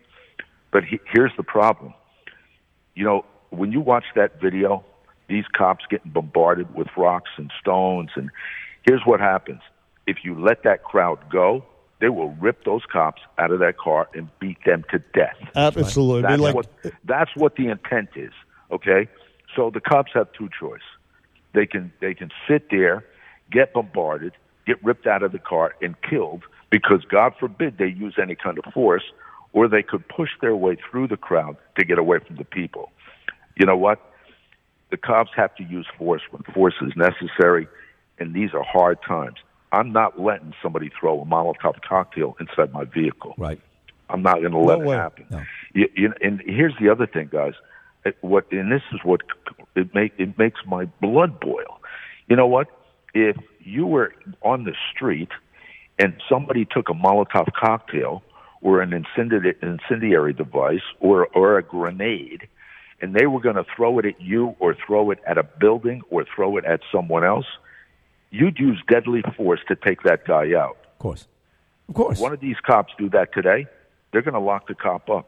But 0.71 0.83
he, 0.83 0.99
here's 1.11 1.31
the 1.37 1.43
problem. 1.43 1.93
You 2.95 3.05
know, 3.05 3.25
when 3.49 3.71
you 3.71 3.81
watch 3.81 4.05
that 4.15 4.39
video, 4.41 4.85
these 5.27 5.45
cops 5.55 5.85
getting 5.89 6.11
bombarded 6.11 6.73
with 6.73 6.87
rocks 6.97 7.29
and 7.37 7.51
stones, 7.59 8.09
and 8.15 8.29
here's 8.83 9.01
what 9.05 9.19
happens. 9.19 9.61
If 10.07 10.17
you 10.23 10.39
let 10.39 10.63
that 10.63 10.83
crowd 10.83 11.19
go, 11.31 11.65
they 11.99 12.09
will 12.09 12.29
rip 12.41 12.63
those 12.63 12.81
cops 12.91 13.21
out 13.37 13.51
of 13.51 13.59
that 13.59 13.77
car 13.77 14.07
and 14.13 14.29
beat 14.39 14.57
them 14.65 14.83
to 14.91 14.99
death. 15.13 15.35
Absolutely. 15.55 16.21
That's 16.23 16.41
Like- 16.41 16.55
what 16.55 16.67
that's 17.03 17.35
what 17.35 17.55
the 17.55 17.67
intent 17.67 18.09
is. 18.15 18.31
Okay, 18.71 19.07
so 19.55 19.69
the 19.69 19.81
cops 19.81 20.11
have 20.13 20.31
two 20.33 20.49
choice. 20.59 20.81
They 21.53 21.65
can 21.65 21.91
they 21.99 22.13
can 22.13 22.29
sit 22.47 22.69
there, 22.69 23.03
get 23.51 23.73
bombarded, 23.73 24.33
get 24.65 24.83
ripped 24.83 25.07
out 25.07 25.23
of 25.23 25.31
the 25.31 25.39
car 25.39 25.75
and 25.81 25.95
killed 26.01 26.43
because 26.69 27.03
God 27.05 27.33
forbid 27.39 27.77
they 27.77 27.87
use 27.87 28.15
any 28.21 28.35
kind 28.35 28.59
of 28.59 28.71
force, 28.73 29.03
or 29.53 29.67
they 29.67 29.81
could 29.81 30.07
push 30.07 30.29
their 30.41 30.55
way 30.55 30.75
through 30.89 31.07
the 31.07 31.17
crowd 31.17 31.57
to 31.77 31.83
get 31.85 31.97
away 31.97 32.19
from 32.19 32.35
the 32.35 32.43
people. 32.45 32.91
You 33.55 33.65
know 33.65 33.77
what? 33.77 33.99
The 34.91 34.97
cops 34.97 35.31
have 35.35 35.55
to 35.55 35.63
use 35.63 35.87
force 35.97 36.21
when 36.29 36.43
force 36.53 36.75
is 36.81 36.93
necessary, 36.95 37.67
and 38.19 38.33
these 38.33 38.53
are 38.53 38.63
hard 38.63 38.99
times. 39.01 39.37
I'm 39.71 39.91
not 39.91 40.19
letting 40.19 40.53
somebody 40.61 40.89
throw 40.99 41.21
a 41.21 41.25
Molotov 41.25 41.81
cocktail 41.87 42.35
inside 42.39 42.73
my 42.73 42.85
vehicle. 42.85 43.35
Right. 43.37 43.61
I'm 44.09 44.23
not 44.23 44.39
going 44.39 44.51
to 44.51 44.59
let 44.59 44.79
No 44.79 44.91
it 44.91 44.95
happen. 44.95 45.47
You, 45.73 45.87
you, 45.95 46.13
and 46.21 46.41
here's 46.45 46.73
the 46.81 46.89
other 46.89 47.05
thing, 47.05 47.29
guys. 47.31 47.53
It, 48.05 48.17
what 48.21 48.51
and 48.51 48.71
this 48.71 48.81
is 48.91 48.99
what 49.03 49.21
it 49.75 49.93
make 49.93 50.13
it 50.17 50.37
makes 50.37 50.61
my 50.65 50.85
blood 51.01 51.39
boil. 51.39 51.79
You 52.27 52.35
know 52.35 52.47
what? 52.47 52.67
If 53.13 53.37
you 53.59 53.85
were 53.85 54.13
on 54.41 54.63
the 54.63 54.73
street 54.93 55.29
and 55.99 56.13
somebody 56.29 56.65
took 56.65 56.89
a 56.89 56.93
Molotov 56.93 57.51
cocktail 57.53 58.23
or 58.61 58.81
an 58.81 58.93
incendiary, 58.93 59.55
incendiary 59.61 60.33
device 60.33 60.81
or 60.99 61.27
or 61.27 61.57
a 61.57 61.63
grenade, 61.63 62.47
and 63.01 63.13
they 63.13 63.27
were 63.27 63.41
going 63.41 63.57
to 63.57 63.65
throw 63.75 63.99
it 63.99 64.05
at 64.05 64.19
you 64.19 64.55
or 64.59 64.75
throw 64.87 65.11
it 65.11 65.19
at 65.27 65.37
a 65.37 65.43
building 65.43 66.01
or 66.09 66.25
throw 66.35 66.57
it 66.57 66.65
at 66.65 66.79
someone 66.91 67.23
else, 67.23 67.45
you'd 68.31 68.59
use 68.59 68.81
deadly 68.87 69.21
force 69.35 69.59
to 69.67 69.75
take 69.75 70.03
that 70.03 70.25
guy 70.25 70.53
out. 70.53 70.77
Of 70.93 70.99
course. 70.99 71.27
Of 71.87 71.95
course. 71.95 72.19
One 72.19 72.33
of 72.33 72.39
these 72.39 72.57
cops 72.65 72.93
do 72.97 73.09
that 73.09 73.33
today, 73.33 73.65
they're 74.11 74.21
going 74.21 74.33
to 74.35 74.39
lock 74.39 74.67
the 74.67 74.75
cop 74.75 75.09
up. 75.09 75.27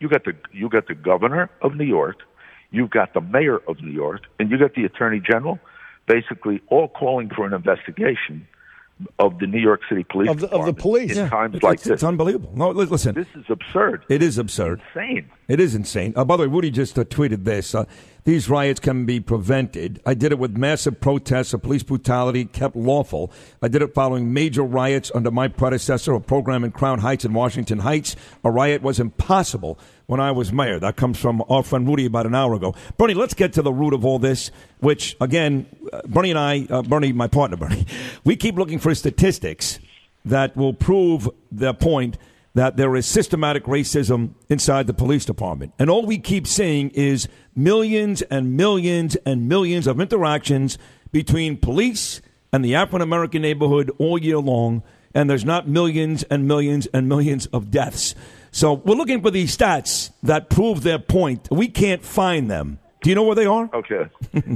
You 0.00 0.08
got 0.08 0.24
the 0.24 0.34
you 0.52 0.68
got 0.68 0.86
the 0.86 0.94
governor 0.94 1.50
of 1.60 1.74
New 1.74 1.84
York, 1.84 2.18
you've 2.70 2.90
got 2.90 3.14
the 3.14 3.20
mayor 3.20 3.58
of 3.68 3.80
New 3.82 3.90
York, 3.90 4.22
and 4.38 4.50
you 4.50 4.56
got 4.58 4.74
the 4.74 4.84
attorney 4.84 5.20
general, 5.20 5.58
basically 6.06 6.60
all 6.68 6.88
calling 6.88 7.28
for 7.28 7.44
an 7.46 7.52
investigation 7.52 8.46
of 9.18 9.38
the 9.38 9.46
New 9.46 9.60
York 9.60 9.80
City 9.88 10.04
Police 10.04 10.30
Of 10.30 10.40
the- 10.40 10.48
of 10.50 10.66
the 10.66 10.72
police. 10.72 11.12
in 11.12 11.24
Yeah. 11.24 11.28
times 11.28 11.54
It's- 11.56 11.62
like 11.68 11.74
it's, 11.74 11.84
this. 11.84 11.92
it's 11.94 12.02
unbelievable. 12.04 12.52
No, 12.54 12.70
listen. 12.70 13.14
This 13.14 13.28
is 13.34 13.44
absurd. 13.48 14.04
It 14.08 14.22
is 14.22 14.38
absurd. 14.38 14.80
Insane. 14.94 15.28
It 15.48 15.60
is 15.60 15.74
insane. 15.74 16.12
Uh, 16.14 16.26
by 16.26 16.36
the 16.36 16.42
way, 16.42 16.48
Rudy 16.48 16.70
just 16.70 16.98
uh, 16.98 17.04
tweeted 17.04 17.44
this. 17.44 17.74
Uh, 17.74 17.86
these 18.24 18.50
riots 18.50 18.80
can 18.80 19.06
be 19.06 19.18
prevented. 19.18 19.98
I 20.04 20.12
did 20.12 20.30
it 20.30 20.38
with 20.38 20.58
massive 20.58 21.00
protests 21.00 21.54
of 21.54 21.62
police 21.62 21.82
brutality 21.82 22.44
kept 22.44 22.76
lawful. 22.76 23.32
I 23.62 23.68
did 23.68 23.80
it 23.80 23.94
following 23.94 24.34
major 24.34 24.62
riots 24.62 25.10
under 25.14 25.30
my 25.30 25.48
predecessor, 25.48 26.12
a 26.12 26.20
program 26.20 26.64
in 26.64 26.72
Crown 26.72 26.98
Heights 26.98 27.24
and 27.24 27.34
Washington 27.34 27.78
Heights. 27.78 28.14
A 28.44 28.50
riot 28.50 28.82
was 28.82 29.00
impossible 29.00 29.78
when 30.04 30.20
I 30.20 30.32
was 30.32 30.52
mayor. 30.52 30.78
That 30.78 30.96
comes 30.96 31.18
from 31.18 31.42
our 31.48 31.62
friend 31.62 31.88
Rudy 31.88 32.04
about 32.04 32.26
an 32.26 32.34
hour 32.34 32.52
ago. 32.52 32.74
Bernie, 32.98 33.14
let's 33.14 33.32
get 33.32 33.54
to 33.54 33.62
the 33.62 33.72
root 33.72 33.94
of 33.94 34.04
all 34.04 34.18
this, 34.18 34.50
which, 34.80 35.16
again, 35.18 35.64
uh, 35.90 36.02
Bernie 36.04 36.28
and 36.28 36.38
I, 36.38 36.66
uh, 36.68 36.82
Bernie, 36.82 37.12
my 37.14 37.26
partner, 37.26 37.56
Bernie, 37.58 37.86
we 38.22 38.36
keep 38.36 38.56
looking 38.56 38.78
for 38.78 38.94
statistics 38.94 39.78
that 40.26 40.54
will 40.54 40.74
prove 40.74 41.30
the 41.50 41.72
point 41.72 42.18
that 42.58 42.76
there 42.76 42.96
is 42.96 43.06
systematic 43.06 43.62
racism 43.66 44.30
inside 44.48 44.88
the 44.88 44.92
police 44.92 45.24
department. 45.24 45.72
And 45.78 45.88
all 45.88 46.04
we 46.04 46.18
keep 46.18 46.44
seeing 46.44 46.90
is 46.90 47.28
millions 47.54 48.20
and 48.22 48.56
millions 48.56 49.14
and 49.24 49.48
millions 49.48 49.86
of 49.86 50.00
interactions 50.00 50.76
between 51.12 51.56
police 51.56 52.20
and 52.52 52.64
the 52.64 52.74
African 52.74 53.00
American 53.00 53.42
neighborhood 53.42 53.92
all 53.98 54.18
year 54.18 54.38
long. 54.38 54.82
And 55.14 55.30
there's 55.30 55.44
not 55.44 55.68
millions 55.68 56.24
and 56.24 56.48
millions 56.48 56.88
and 56.92 57.08
millions 57.08 57.46
of 57.46 57.70
deaths. 57.70 58.16
So 58.50 58.72
we're 58.72 58.96
looking 58.96 59.22
for 59.22 59.30
these 59.30 59.56
stats 59.56 60.10
that 60.24 60.50
prove 60.50 60.82
their 60.82 60.98
point. 60.98 61.46
We 61.52 61.68
can't 61.68 62.04
find 62.04 62.50
them. 62.50 62.80
Do 63.02 63.10
you 63.10 63.14
know 63.14 63.22
where 63.22 63.36
they 63.36 63.46
are? 63.46 63.70
Okay. 63.72 64.08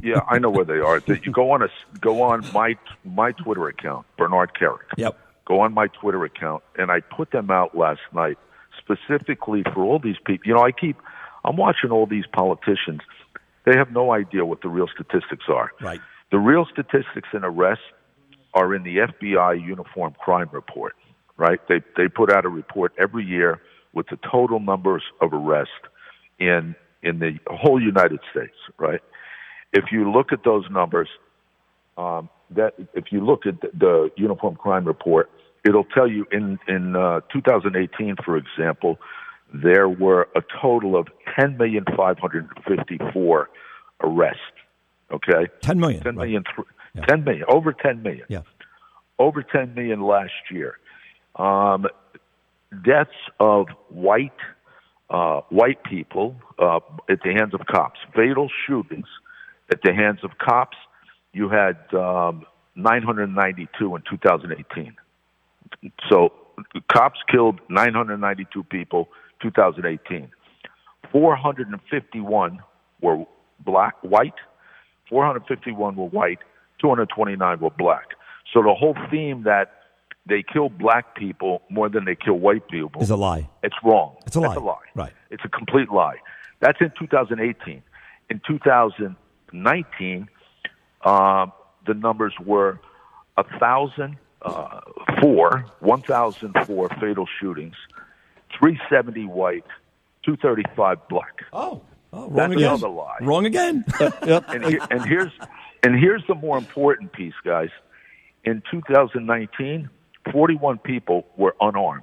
Yeah, 0.02 0.22
I 0.28 0.40
know 0.40 0.50
where 0.50 0.64
they 0.64 0.80
are. 0.80 1.00
You 1.06 1.30
go 1.30 1.52
on 1.52 1.62
a 1.62 1.68
go 2.00 2.22
on 2.22 2.44
my 2.52 2.76
my 3.04 3.30
Twitter 3.30 3.68
account, 3.68 4.06
Bernard 4.16 4.54
Kerik. 4.54 4.90
Yep. 4.96 5.16
Go 5.44 5.60
on 5.60 5.74
my 5.74 5.88
Twitter 5.88 6.24
account, 6.24 6.62
and 6.76 6.90
I 6.90 7.00
put 7.00 7.30
them 7.30 7.50
out 7.50 7.76
last 7.76 8.00
night 8.12 8.38
specifically 8.78 9.62
for 9.74 9.82
all 9.82 9.98
these 9.98 10.16
people. 10.24 10.46
You 10.46 10.54
know, 10.54 10.62
I 10.62 10.72
keep 10.72 10.96
I'm 11.44 11.56
watching 11.56 11.90
all 11.90 12.06
these 12.06 12.26
politicians. 12.32 13.00
They 13.64 13.76
have 13.76 13.92
no 13.92 14.12
idea 14.12 14.44
what 14.44 14.62
the 14.62 14.68
real 14.68 14.88
statistics 14.88 15.44
are. 15.48 15.70
Right. 15.80 16.00
The 16.30 16.38
real 16.38 16.66
statistics 16.66 17.28
in 17.32 17.44
arrests 17.44 17.84
are 18.54 18.74
in 18.74 18.82
the 18.82 18.98
FBI 18.98 19.64
Uniform 19.64 20.14
Crime 20.18 20.48
Report. 20.52 20.94
Right. 21.36 21.60
They 21.68 21.82
they 21.96 22.08
put 22.08 22.32
out 22.32 22.44
a 22.44 22.48
report 22.48 22.92
every 22.98 23.24
year 23.24 23.60
with 23.92 24.06
the 24.08 24.18
total 24.30 24.60
numbers 24.60 25.02
of 25.20 25.32
arrests 25.32 25.72
in 26.38 26.74
in 27.02 27.18
the 27.18 27.38
whole 27.48 27.80
United 27.80 28.20
States. 28.30 28.56
Right. 28.78 29.00
If 29.72 29.90
you 29.90 30.10
look 30.10 30.32
at 30.32 30.44
those 30.44 30.64
numbers, 30.70 31.08
um, 31.96 32.28
that 32.56 32.74
if 32.94 33.06
you 33.10 33.24
look 33.24 33.46
at 33.46 33.60
the, 33.60 33.70
the 33.78 34.10
Uniform 34.16 34.56
Crime 34.56 34.84
Report, 34.84 35.30
it'll 35.64 35.84
tell 35.84 36.08
you 36.08 36.26
in 36.32 36.58
in 36.68 36.96
uh, 36.96 37.20
2018, 37.32 38.16
for 38.24 38.36
example, 38.36 38.98
there 39.52 39.88
were 39.88 40.28
a 40.34 40.42
total 40.60 40.96
of 40.96 41.08
10 41.38 41.56
million 41.56 41.84
554 41.96 43.50
arrests. 44.02 44.40
Okay, 45.10 45.48
10 45.60 45.78
million. 45.78 46.02
10 46.02 46.14
million, 46.14 46.44
th- 46.56 47.06
10 47.06 47.24
million, 47.24 47.44
over 47.48 47.72
10 47.72 48.02
million. 48.02 48.24
Yeah. 48.28 48.42
Over 49.18 49.42
10 49.42 49.74
million 49.74 50.00
last 50.00 50.32
year. 50.50 50.78
Um, 51.36 51.86
deaths 52.84 53.10
of 53.38 53.66
white 53.88 54.32
uh, 55.10 55.42
white 55.50 55.82
people 55.84 56.36
uh, 56.58 56.80
at 57.08 57.18
the 57.22 57.32
hands 57.32 57.52
of 57.52 57.60
cops, 57.66 58.00
fatal 58.14 58.48
shootings 58.66 59.06
at 59.70 59.80
the 59.84 59.92
hands 59.92 60.20
of 60.22 60.30
cops. 60.38 60.76
You 61.32 61.48
had 61.48 61.76
um, 61.94 62.44
992 62.76 63.96
in 63.96 64.02
2018. 64.08 64.96
So 66.08 66.32
cops 66.92 67.20
killed 67.30 67.60
992 67.68 68.62
people 68.64 69.08
2018. 69.42 70.30
451 71.10 72.60
were 73.00 73.24
black, 73.64 73.94
white. 74.02 74.34
451 75.08 75.96
were 75.96 76.06
white. 76.06 76.38
229 76.80 77.60
were 77.60 77.70
black. 77.70 78.08
So 78.52 78.62
the 78.62 78.74
whole 78.74 78.96
theme 79.10 79.44
that 79.44 79.72
they 80.26 80.42
kill 80.42 80.68
black 80.68 81.16
people 81.16 81.62
more 81.68 81.88
than 81.88 82.04
they 82.04 82.14
kill 82.14 82.38
white 82.38 82.68
people 82.68 83.02
Is 83.02 83.10
a 83.10 83.16
lie. 83.16 83.48
It's 83.62 83.74
wrong. 83.82 84.16
It's 84.26 84.36
a 84.36 84.40
lie. 84.40 84.48
It's 84.48 84.56
a 84.56 84.64
lie. 84.64 84.76
Right. 84.94 85.12
It's 85.30 85.44
a 85.44 85.48
complete 85.48 85.90
lie. 85.90 86.16
That's 86.60 86.78
in 86.80 86.92
2018. 86.98 87.82
In 88.30 88.40
2019, 88.46 90.28
um, 91.04 91.52
the 91.86 91.94
numbers 91.94 92.34
were 92.44 92.80
a 93.36 93.44
thousand 93.58 94.16
uh, 94.42 94.80
four, 95.20 95.66
1,004 95.80 96.88
fatal 97.00 97.26
shootings, 97.40 97.74
370 98.58 99.26
white, 99.26 99.64
235 100.24 101.08
black. 101.08 101.42
Oh, 101.52 101.82
oh 102.12 102.28
wrong 102.28 102.34
That's 102.34 102.52
again. 102.52 102.68
another 102.68 102.88
lie. 102.88 103.18
Wrong 103.20 103.46
again. 103.46 103.84
and, 104.00 104.64
here, 104.64 104.80
and 104.90 105.04
here's 105.04 105.32
and 105.82 105.98
here's 105.98 106.22
the 106.28 106.34
more 106.34 106.58
important 106.58 107.12
piece, 107.12 107.34
guys. 107.44 107.70
In 108.44 108.62
2019, 108.70 109.88
41 110.32 110.78
people 110.78 111.26
were 111.36 111.56
unarmed 111.60 112.02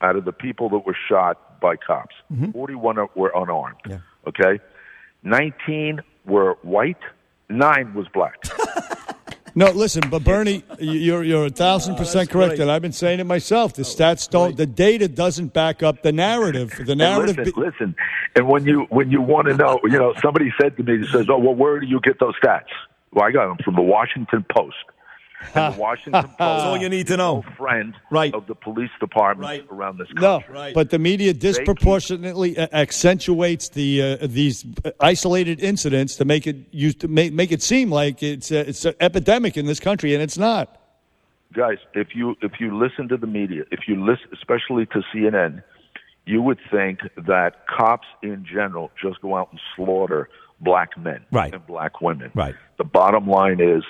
out 0.00 0.16
of 0.16 0.24
the 0.24 0.32
people 0.32 0.68
that 0.70 0.80
were 0.80 0.96
shot 1.08 1.60
by 1.60 1.76
cops. 1.76 2.14
41 2.52 3.08
were 3.14 3.32
unarmed. 3.34 3.78
Yeah. 3.88 3.98
Okay, 4.26 4.60
19 5.22 6.02
were 6.24 6.54
white, 6.62 6.98
nine 7.48 7.94
was 7.94 8.06
black. 8.12 8.36
No, 9.58 9.70
listen, 9.70 10.02
but 10.10 10.22
Bernie, 10.22 10.62
you're 10.78 11.24
you're 11.24 11.46
a 11.46 11.48
thousand 11.48 11.96
percent 11.96 12.28
correct, 12.28 12.58
and 12.58 12.70
I've 12.70 12.82
been 12.82 12.92
saying 12.92 13.20
it 13.20 13.24
myself. 13.24 13.72
The 13.72 13.84
stats 13.84 14.28
don't, 14.28 14.54
the 14.54 14.66
data 14.66 15.08
doesn't 15.08 15.54
back 15.54 15.82
up 15.82 16.02
the 16.02 16.12
narrative. 16.12 16.74
The 16.78 16.92
And 16.92 16.98
narrative. 16.98 17.38
listen, 17.38 17.52
listen, 17.56 17.96
and 18.34 18.48
when 18.48 18.66
you 18.66 18.82
when 18.90 19.10
you 19.10 19.22
want 19.22 19.48
to 19.48 19.54
know, 19.54 19.80
you 19.84 19.98
know, 19.98 20.12
somebody 20.20 20.52
said 20.60 20.76
to 20.76 20.82
me, 20.82 20.98
he 20.98 21.06
says, 21.06 21.28
"Oh, 21.30 21.38
well, 21.38 21.54
where 21.54 21.80
do 21.80 21.86
you 21.86 22.00
get 22.00 22.20
those 22.20 22.34
stats?" 22.38 22.66
Well, 23.12 23.24
I 23.24 23.30
got 23.30 23.46
them 23.48 23.56
from 23.64 23.76
the 23.76 23.80
Washington 23.80 24.44
Post. 24.54 24.76
And 25.54 25.74
the 25.74 25.78
Washington 25.86 26.22
Post. 26.22 26.38
That's 26.38 26.62
all 26.64 26.76
you 26.76 26.88
need 26.88 27.06
to 27.08 27.16
know. 27.16 27.44
Friend 27.56 27.94
Right. 28.10 28.34
of 28.34 28.46
the 28.46 28.54
police 28.54 28.90
department 29.00 29.66
around 29.70 29.98
this 29.98 30.08
country. 30.08 30.22
No, 30.22 30.40
country. 30.40 30.72
but 30.74 30.90
the 30.90 30.98
media 30.98 31.32
disproportionately 31.80 32.56
uh, 32.58 32.66
accentuates 32.72 33.68
the 33.70 34.02
uh, 34.20 34.26
these 34.26 34.64
isolated 35.00 35.60
incidents 35.60 36.16
to 36.16 36.24
make 36.24 36.46
it 36.46 36.56
used 36.70 37.00
to 37.00 37.08
make, 37.08 37.32
make 37.32 37.52
it 37.52 37.62
seem 37.62 37.90
like 37.90 38.22
it's 38.22 38.50
uh, 38.50 38.64
it's 38.66 38.84
an 38.84 38.94
epidemic 39.00 39.56
in 39.56 39.66
this 39.66 39.80
country, 39.80 40.14
and 40.14 40.22
it's 40.22 40.38
not. 40.38 40.80
guys, 41.52 41.78
if 41.94 42.08
you 42.14 42.36
if 42.42 42.52
you 42.60 42.76
listen 42.76 43.08
to 43.08 43.16
the 43.16 43.26
media, 43.26 43.64
if 43.70 43.80
you 43.88 44.02
listen, 44.04 44.26
especially 44.32 44.86
to 44.86 45.02
CNN, 45.14 45.62
you 46.24 46.42
would 46.42 46.58
think 46.70 47.00
that 47.16 47.66
cops 47.68 48.06
in 48.22 48.44
general 48.44 48.90
just 49.00 49.20
go 49.20 49.36
out 49.36 49.48
and 49.52 49.60
slaughter 49.74 50.28
black 50.60 50.96
men 50.98 51.20
Right. 51.30 51.52
and 51.54 51.66
black 51.66 52.00
women. 52.00 52.30
Right. 52.34 52.54
The 52.78 52.84
bottom 52.84 53.26
line 53.28 53.60
is, 53.60 53.84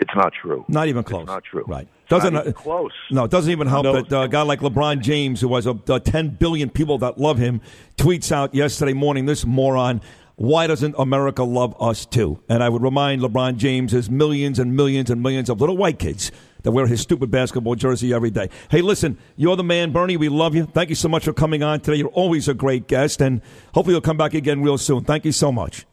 it's 0.00 0.14
not 0.14 0.32
true. 0.32 0.64
Not 0.68 0.88
even 0.88 1.04
close. 1.04 1.22
It's 1.22 1.28
not 1.28 1.44
true. 1.44 1.64
Right. 1.66 1.86
Doesn't 2.08 2.32
Doesn't 2.32 2.34
not 2.34 2.40
even 2.46 2.54
uh, 2.54 2.60
close. 2.60 2.92
No, 3.10 3.24
it 3.24 3.30
doesn't 3.30 3.52
even 3.52 3.66
help 3.68 3.84
No. 3.84 4.00
that 4.02 4.12
uh, 4.12 4.22
a 4.22 4.28
guy 4.28 4.42
like 4.42 4.60
LeBron 4.60 5.00
James, 5.00 5.40
who 5.40 5.54
has 5.54 5.66
a, 5.66 5.78
a 5.88 6.00
10 6.00 6.30
billion 6.30 6.68
people 6.70 6.98
that 6.98 7.18
love 7.18 7.38
him, 7.38 7.60
tweets 7.96 8.32
out 8.32 8.54
yesterday 8.54 8.92
morning, 8.94 9.26
this 9.26 9.44
moron, 9.46 10.00
why 10.36 10.66
doesn't 10.66 10.94
America 10.98 11.44
love 11.44 11.76
us 11.80 12.06
too? 12.06 12.40
And 12.48 12.62
I 12.64 12.68
would 12.68 12.82
remind 12.82 13.20
LeBron 13.22 13.56
James, 13.58 13.92
there's 13.92 14.10
millions 14.10 14.58
and 14.58 14.74
millions 14.74 15.10
and 15.10 15.22
millions 15.22 15.48
of 15.50 15.60
little 15.60 15.76
white 15.76 15.98
kids 15.98 16.32
that 16.62 16.72
wear 16.72 16.86
his 16.86 17.00
stupid 17.00 17.30
basketball 17.30 17.74
jersey 17.74 18.12
every 18.12 18.30
day. 18.30 18.48
Hey, 18.70 18.80
listen, 18.80 19.18
you're 19.36 19.56
the 19.56 19.64
man, 19.64 19.92
Bernie. 19.92 20.16
We 20.16 20.28
love 20.28 20.54
you. 20.54 20.64
Thank 20.66 20.88
you 20.88 20.94
so 20.94 21.08
much 21.08 21.24
for 21.26 21.32
coming 21.32 21.62
on 21.62 21.80
today. 21.80 21.98
You're 21.98 22.08
always 22.08 22.48
a 22.48 22.54
great 22.54 22.86
guest, 22.88 23.20
and 23.20 23.40
hopefully 23.74 23.94
you'll 23.94 24.00
come 24.00 24.16
back 24.16 24.34
again 24.34 24.62
real 24.62 24.78
soon. 24.78 25.04
Thank 25.04 25.24
you 25.24 25.32
so 25.32 25.52
much. 25.52 25.86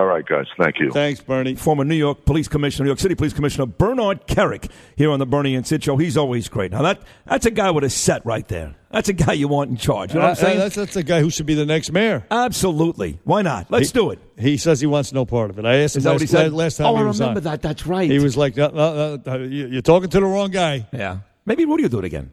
All 0.00 0.06
right, 0.06 0.24
guys. 0.24 0.46
Thank 0.58 0.78
you. 0.80 0.90
Thanks, 0.90 1.20
Bernie. 1.20 1.56
Former 1.56 1.84
New 1.84 1.94
York 1.94 2.24
Police 2.24 2.48
Commissioner, 2.48 2.84
New 2.84 2.88
York 2.88 3.00
City 3.00 3.14
Police 3.14 3.34
Commissioner 3.34 3.66
Bernard 3.66 4.26
Kerik 4.26 4.70
here 4.96 5.10
on 5.10 5.18
the 5.18 5.26
Bernie 5.26 5.54
and 5.54 5.66
Sid 5.66 5.84
Show. 5.84 5.98
He's 5.98 6.16
always 6.16 6.48
great. 6.48 6.72
Now 6.72 6.80
that 6.80 7.02
that's 7.26 7.44
a 7.44 7.50
guy 7.50 7.70
with 7.70 7.84
a 7.84 7.90
set 7.90 8.24
right 8.24 8.48
there. 8.48 8.76
That's 8.90 9.10
a 9.10 9.12
guy 9.12 9.34
you 9.34 9.46
want 9.46 9.68
in 9.70 9.76
charge. 9.76 10.14
You 10.14 10.20
know 10.20 10.26
what 10.28 10.38
I'm 10.38 10.44
Uh, 10.44 10.48
uh, 10.48 10.50
saying? 10.50 10.58
that's, 10.58 10.74
that's 10.76 10.94
the 10.94 11.02
guy 11.02 11.20
who 11.20 11.28
should 11.28 11.44
be 11.44 11.52
the 11.54 11.66
next 11.66 11.92
mayor. 11.92 12.24
Absolutely. 12.30 13.20
Why 13.24 13.42
not? 13.42 13.70
Let's 13.70 13.90
He- 13.90 13.98
do 13.98 14.10
it. 14.10 14.20
He 14.38 14.56
says 14.56 14.80
he 14.80 14.86
wants 14.86 15.12
no 15.12 15.26
part 15.26 15.50
of 15.50 15.58
it. 15.58 15.66
I 15.66 15.76
asked 15.82 15.96
him 15.96 16.02
that 16.04 16.08
last, 16.12 16.14
what 16.14 16.20
he 16.22 16.26
said? 16.28 16.52
last 16.54 16.76
time 16.78 16.86
Oh, 16.86 16.96
he 16.96 17.02
I 17.02 17.04
was 17.06 17.20
remember 17.20 17.38
on. 17.40 17.44
that. 17.44 17.60
That's 17.60 17.86
right. 17.86 18.10
He 18.10 18.18
was 18.20 18.38
like, 18.38 18.56
no, 18.56 18.68
no, 18.70 19.20
no, 19.26 19.36
you- 19.44 19.66
"You're 19.66 19.82
talking 19.82 20.08
to 20.08 20.18
the 20.20 20.24
wrong 20.24 20.50
guy." 20.50 20.86
Yeah. 20.94 21.18
Maybe 21.44 21.66
Rudy 21.66 21.82
will 21.82 21.90
do 21.90 21.98
it 21.98 22.06
again. 22.06 22.30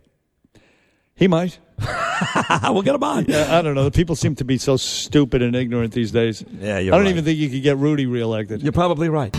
He 1.15 1.27
might. 1.27 1.59
we'll 2.63 2.81
get 2.81 2.95
him 2.95 3.03
on. 3.03 3.25
Yeah, 3.25 3.57
I 3.57 3.61
don't 3.61 3.75
know. 3.75 3.83
The 3.83 3.91
people 3.91 4.15
seem 4.15 4.35
to 4.35 4.45
be 4.45 4.57
so 4.57 4.77
stupid 4.77 5.41
and 5.41 5.55
ignorant 5.55 5.93
these 5.93 6.11
days. 6.11 6.43
Yeah, 6.59 6.79
you're 6.79 6.93
I 6.93 6.97
don't 6.97 7.05
right. 7.05 7.11
even 7.11 7.23
think 7.23 7.37
you 7.37 7.49
could 7.49 7.61
get 7.61 7.77
Rudy 7.77 8.05
reelected. 8.05 8.61
You're 8.63 8.71
probably 8.71 9.09
right. 9.09 9.35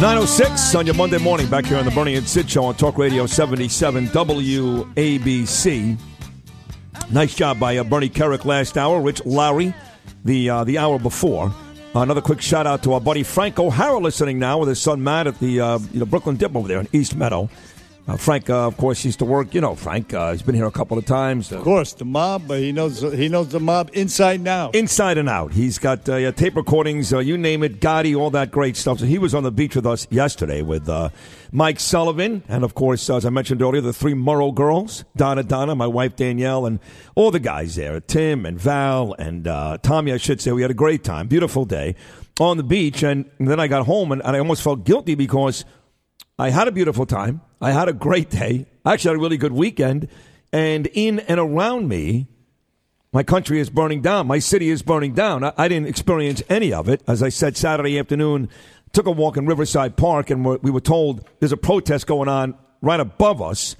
906 0.00 0.74
on 0.74 0.86
your 0.86 0.94
Monday 0.94 1.18
morning 1.18 1.48
back 1.48 1.64
here 1.64 1.78
on 1.78 1.84
the 1.84 1.90
Bernie 1.90 2.16
and 2.16 2.28
Sid 2.28 2.50
Show 2.50 2.64
on 2.64 2.74
Talk 2.74 2.98
Radio 2.98 3.26
77 3.26 4.08
WABC. 4.08 5.98
Nice 7.10 7.34
job 7.34 7.58
by 7.58 7.76
uh, 7.78 7.84
Bernie 7.84 8.10
Kerik 8.10 8.44
last 8.44 8.76
hour. 8.76 9.00
Rich 9.00 9.24
Lowry 9.24 9.74
the 10.24 10.50
uh, 10.50 10.64
the 10.64 10.76
hour 10.78 10.98
before. 10.98 11.52
another 11.94 12.20
quick 12.20 12.42
shout 12.42 12.66
out 12.66 12.82
to 12.82 12.92
our 12.92 13.00
buddy 13.00 13.22
Frank 13.22 13.58
O'Hara 13.58 13.98
listening 13.98 14.38
now 14.38 14.58
with 14.58 14.68
his 14.68 14.80
son 14.80 15.02
Matt 15.02 15.26
at 15.26 15.38
the 15.38 15.60
uh, 15.60 15.78
you 15.92 16.00
know 16.00 16.06
Brooklyn 16.06 16.36
Dip 16.36 16.54
over 16.54 16.68
there 16.68 16.80
in 16.80 16.88
East 16.92 17.16
Meadow. 17.16 17.48
Uh, 18.08 18.16
Frank, 18.16 18.48
uh, 18.48 18.68
of 18.68 18.76
course, 18.76 19.04
used 19.04 19.18
to 19.18 19.24
work. 19.24 19.52
You 19.52 19.60
know, 19.60 19.74
Frank. 19.74 20.14
Uh, 20.14 20.30
he's 20.30 20.42
been 20.42 20.54
here 20.54 20.66
a 20.66 20.70
couple 20.70 20.96
of 20.96 21.04
times. 21.06 21.50
Of 21.50 21.62
course, 21.62 21.92
the 21.92 22.04
mob. 22.04 22.46
But 22.46 22.60
he 22.60 22.70
knows 22.70 23.00
he 23.00 23.28
knows 23.28 23.48
the 23.48 23.58
mob 23.58 23.90
inside 23.94 24.38
and 24.40 24.48
out. 24.48 24.74
Inside 24.76 25.18
and 25.18 25.28
out. 25.28 25.52
He's 25.52 25.78
got 25.78 26.08
uh, 26.08 26.16
yeah, 26.16 26.30
tape 26.30 26.54
recordings, 26.54 27.12
uh, 27.12 27.18
you 27.18 27.36
name 27.36 27.64
it, 27.64 27.80
Gotti, 27.80 28.16
all 28.16 28.30
that 28.30 28.52
great 28.52 28.76
stuff. 28.76 29.00
So 29.00 29.06
he 29.06 29.18
was 29.18 29.34
on 29.34 29.42
the 29.42 29.50
beach 29.50 29.74
with 29.74 29.86
us 29.86 30.06
yesterday 30.08 30.62
with 30.62 30.88
uh, 30.88 31.08
Mike 31.50 31.80
Sullivan. 31.80 32.44
And 32.48 32.62
of 32.62 32.74
course, 32.74 33.10
as 33.10 33.24
I 33.24 33.30
mentioned 33.30 33.60
earlier, 33.60 33.80
the 33.80 33.92
three 33.92 34.14
Murrow 34.14 34.54
girls 34.54 35.04
Donna, 35.16 35.42
Donna, 35.42 35.74
my 35.74 35.88
wife 35.88 36.14
Danielle, 36.14 36.64
and 36.64 36.78
all 37.16 37.32
the 37.32 37.40
guys 37.40 37.74
there 37.74 38.00
Tim 38.00 38.46
and 38.46 38.58
Val 38.58 39.14
and 39.18 39.48
uh, 39.48 39.78
Tommy, 39.82 40.12
I 40.12 40.18
should 40.18 40.40
say. 40.40 40.52
We 40.52 40.62
had 40.62 40.70
a 40.70 40.74
great 40.74 41.02
time. 41.02 41.26
Beautiful 41.26 41.64
day 41.64 41.96
on 42.38 42.56
the 42.56 42.62
beach. 42.62 43.02
And, 43.02 43.28
then 43.40 43.58
I 43.58 43.66
got 43.66 43.86
home 43.86 44.12
and, 44.12 44.22
and 44.24 44.36
I 44.36 44.38
almost 44.38 44.62
felt 44.62 44.84
guilty 44.84 45.14
because 45.14 45.64
I 46.38 46.50
had 46.50 46.68
a 46.68 46.72
beautiful 46.72 47.06
time. 47.06 47.40
I 47.60 47.72
had 47.72 47.88
a 47.88 47.92
great 47.92 48.30
day. 48.30 48.66
I 48.84 48.92
actually 48.92 49.10
had 49.10 49.16
a 49.16 49.22
really 49.22 49.38
good 49.38 49.52
weekend. 49.52 50.08
And 50.52 50.86
in 50.92 51.20
and 51.20 51.40
around 51.40 51.88
me, 51.88 52.26
my 53.12 53.22
country 53.22 53.58
is 53.58 53.70
burning 53.70 54.02
down. 54.02 54.26
My 54.26 54.38
city 54.38 54.68
is 54.68 54.82
burning 54.82 55.14
down. 55.14 55.44
I, 55.44 55.52
I 55.56 55.68
didn't 55.68 55.88
experience 55.88 56.42
any 56.48 56.72
of 56.72 56.88
it. 56.88 57.02
As 57.08 57.22
I 57.22 57.30
said 57.30 57.56
Saturday 57.56 57.98
afternoon, 57.98 58.50
took 58.92 59.06
a 59.06 59.10
walk 59.10 59.36
in 59.36 59.46
Riverside 59.46 59.96
Park, 59.96 60.30
and 60.30 60.44
we 60.44 60.70
were 60.70 60.80
told 60.80 61.26
there's 61.40 61.52
a 61.52 61.56
protest 61.56 62.06
going 62.06 62.28
on 62.28 62.54
right 62.82 63.00
above 63.00 63.40
us, 63.40 63.76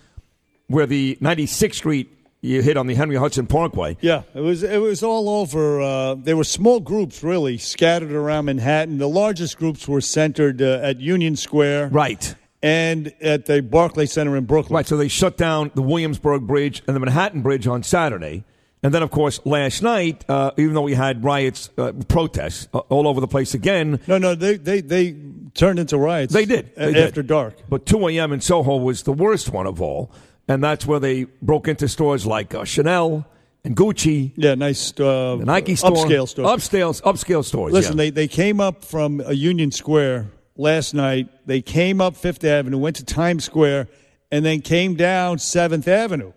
where 0.68 0.86
the 0.86 1.18
96th 1.20 1.74
Street 1.74 2.10
you 2.42 2.62
hit 2.62 2.76
on 2.76 2.86
the 2.86 2.94
Henry 2.94 3.16
Hudson 3.16 3.46
Parkway. 3.46 3.96
Yeah, 4.00 4.22
it 4.34 4.40
was 4.40 4.62
it 4.62 4.80
was 4.80 5.02
all 5.02 5.28
over. 5.28 5.80
Uh, 5.80 6.14
there 6.14 6.36
were 6.36 6.44
small 6.44 6.80
groups 6.80 7.22
really 7.22 7.58
scattered 7.58 8.12
around 8.12 8.44
Manhattan. 8.44 8.98
The 8.98 9.08
largest 9.08 9.58
groups 9.58 9.88
were 9.88 10.00
centered 10.00 10.62
uh, 10.62 10.80
at 10.82 11.00
Union 11.00 11.36
Square, 11.36 11.88
right, 11.88 12.34
and 12.62 13.12
at 13.20 13.46
the 13.46 13.62
Barclay 13.62 14.06
Center 14.06 14.36
in 14.36 14.44
Brooklyn. 14.44 14.76
Right. 14.76 14.86
So 14.86 14.96
they 14.96 15.08
shut 15.08 15.36
down 15.36 15.70
the 15.74 15.82
Williamsburg 15.82 16.46
Bridge 16.46 16.82
and 16.86 16.96
the 16.96 17.00
Manhattan 17.00 17.42
Bridge 17.42 17.66
on 17.66 17.82
Saturday. 17.82 18.44
And 18.82 18.92
then, 18.94 19.02
of 19.02 19.10
course, 19.10 19.40
last 19.44 19.82
night, 19.82 20.24
uh, 20.28 20.52
even 20.56 20.74
though 20.74 20.82
we 20.82 20.94
had 20.94 21.24
riots, 21.24 21.70
uh, 21.78 21.92
protests 22.08 22.68
uh, 22.72 22.78
all 22.88 23.08
over 23.08 23.20
the 23.20 23.26
place 23.26 23.54
again. 23.54 24.00
No, 24.06 24.18
no, 24.18 24.34
they 24.34 24.56
they, 24.56 24.80
they 24.80 25.16
turned 25.54 25.78
into 25.78 25.98
riots. 25.98 26.32
They 26.32 26.44
did 26.44 26.74
They 26.76 27.02
after 27.02 27.22
did. 27.22 27.26
dark. 27.26 27.54
But 27.68 27.86
2 27.86 28.08
a.m. 28.08 28.32
in 28.32 28.40
Soho 28.40 28.76
was 28.76 29.02
the 29.02 29.12
worst 29.12 29.50
one 29.50 29.66
of 29.66 29.80
all. 29.80 30.10
And 30.48 30.62
that's 30.62 30.86
where 30.86 31.00
they 31.00 31.24
broke 31.42 31.66
into 31.66 31.88
stores 31.88 32.26
like 32.26 32.54
uh, 32.54 32.64
Chanel 32.64 33.26
and 33.64 33.76
Gucci. 33.76 34.32
Yeah, 34.36 34.54
nice 34.54 34.98
uh, 35.00 35.36
Nike 35.36 35.74
store. 35.74 35.90
upscale 35.90 36.28
store. 36.28 36.46
Upscale, 36.46 37.02
upscale 37.02 37.44
stores. 37.44 37.72
Listen, 37.72 37.94
yeah. 37.94 38.04
they, 38.04 38.10
they 38.10 38.28
came 38.28 38.60
up 38.60 38.84
from 38.84 39.20
uh, 39.20 39.30
Union 39.30 39.72
Square 39.72 40.30
last 40.56 40.94
night. 40.94 41.28
They 41.46 41.62
came 41.62 42.00
up 42.00 42.16
Fifth 42.16 42.44
Avenue, 42.44 42.78
went 42.78 42.96
to 42.96 43.04
Times 43.04 43.44
Square, 43.44 43.88
and 44.30 44.44
then 44.44 44.60
came 44.60 44.94
down 44.94 45.38
Seventh 45.38 45.88
Avenue, 45.88 46.32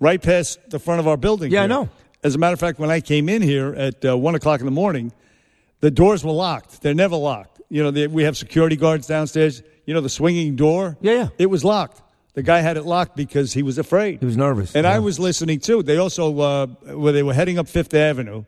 right 0.00 0.22
past 0.22 0.70
the 0.70 0.78
front 0.78 1.00
of 1.00 1.08
our 1.08 1.16
building. 1.16 1.50
Yeah, 1.50 1.64
I 1.64 1.66
know. 1.66 1.88
As 2.22 2.34
a 2.34 2.38
matter 2.38 2.54
of 2.54 2.60
fact, 2.60 2.78
when 2.78 2.90
I 2.90 3.00
came 3.00 3.28
in 3.28 3.42
here 3.42 3.74
at 3.74 4.04
uh, 4.04 4.16
one 4.16 4.34
o'clock 4.34 4.60
in 4.60 4.66
the 4.66 4.72
morning, 4.72 5.12
the 5.80 5.90
doors 5.90 6.24
were 6.24 6.32
locked. 6.32 6.80
They're 6.80 6.94
never 6.94 7.16
locked. 7.16 7.60
You 7.68 7.82
know, 7.82 7.90
they, 7.90 8.06
we 8.06 8.22
have 8.22 8.36
security 8.36 8.76
guards 8.76 9.06
downstairs. 9.06 9.62
You 9.84 9.92
know, 9.92 10.00
the 10.00 10.08
swinging 10.08 10.56
door. 10.56 10.96
Yeah, 11.00 11.12
yeah. 11.12 11.28
It 11.38 11.46
was 11.46 11.64
locked. 11.64 12.00
The 12.32 12.42
guy 12.42 12.60
had 12.60 12.76
it 12.76 12.84
locked 12.84 13.14
because 13.16 13.52
he 13.52 13.62
was 13.62 13.78
afraid. 13.78 14.20
He 14.20 14.26
was 14.26 14.36
nervous. 14.36 14.74
And 14.74 14.84
yeah. 14.84 14.94
I 14.94 14.98
was 14.98 15.18
listening 15.18 15.60
too. 15.60 15.82
They 15.82 15.98
also, 15.98 16.40
uh, 16.40 16.66
where 16.66 17.12
they 17.12 17.22
were 17.22 17.34
heading 17.34 17.58
up 17.58 17.68
Fifth 17.68 17.94
Avenue, 17.94 18.44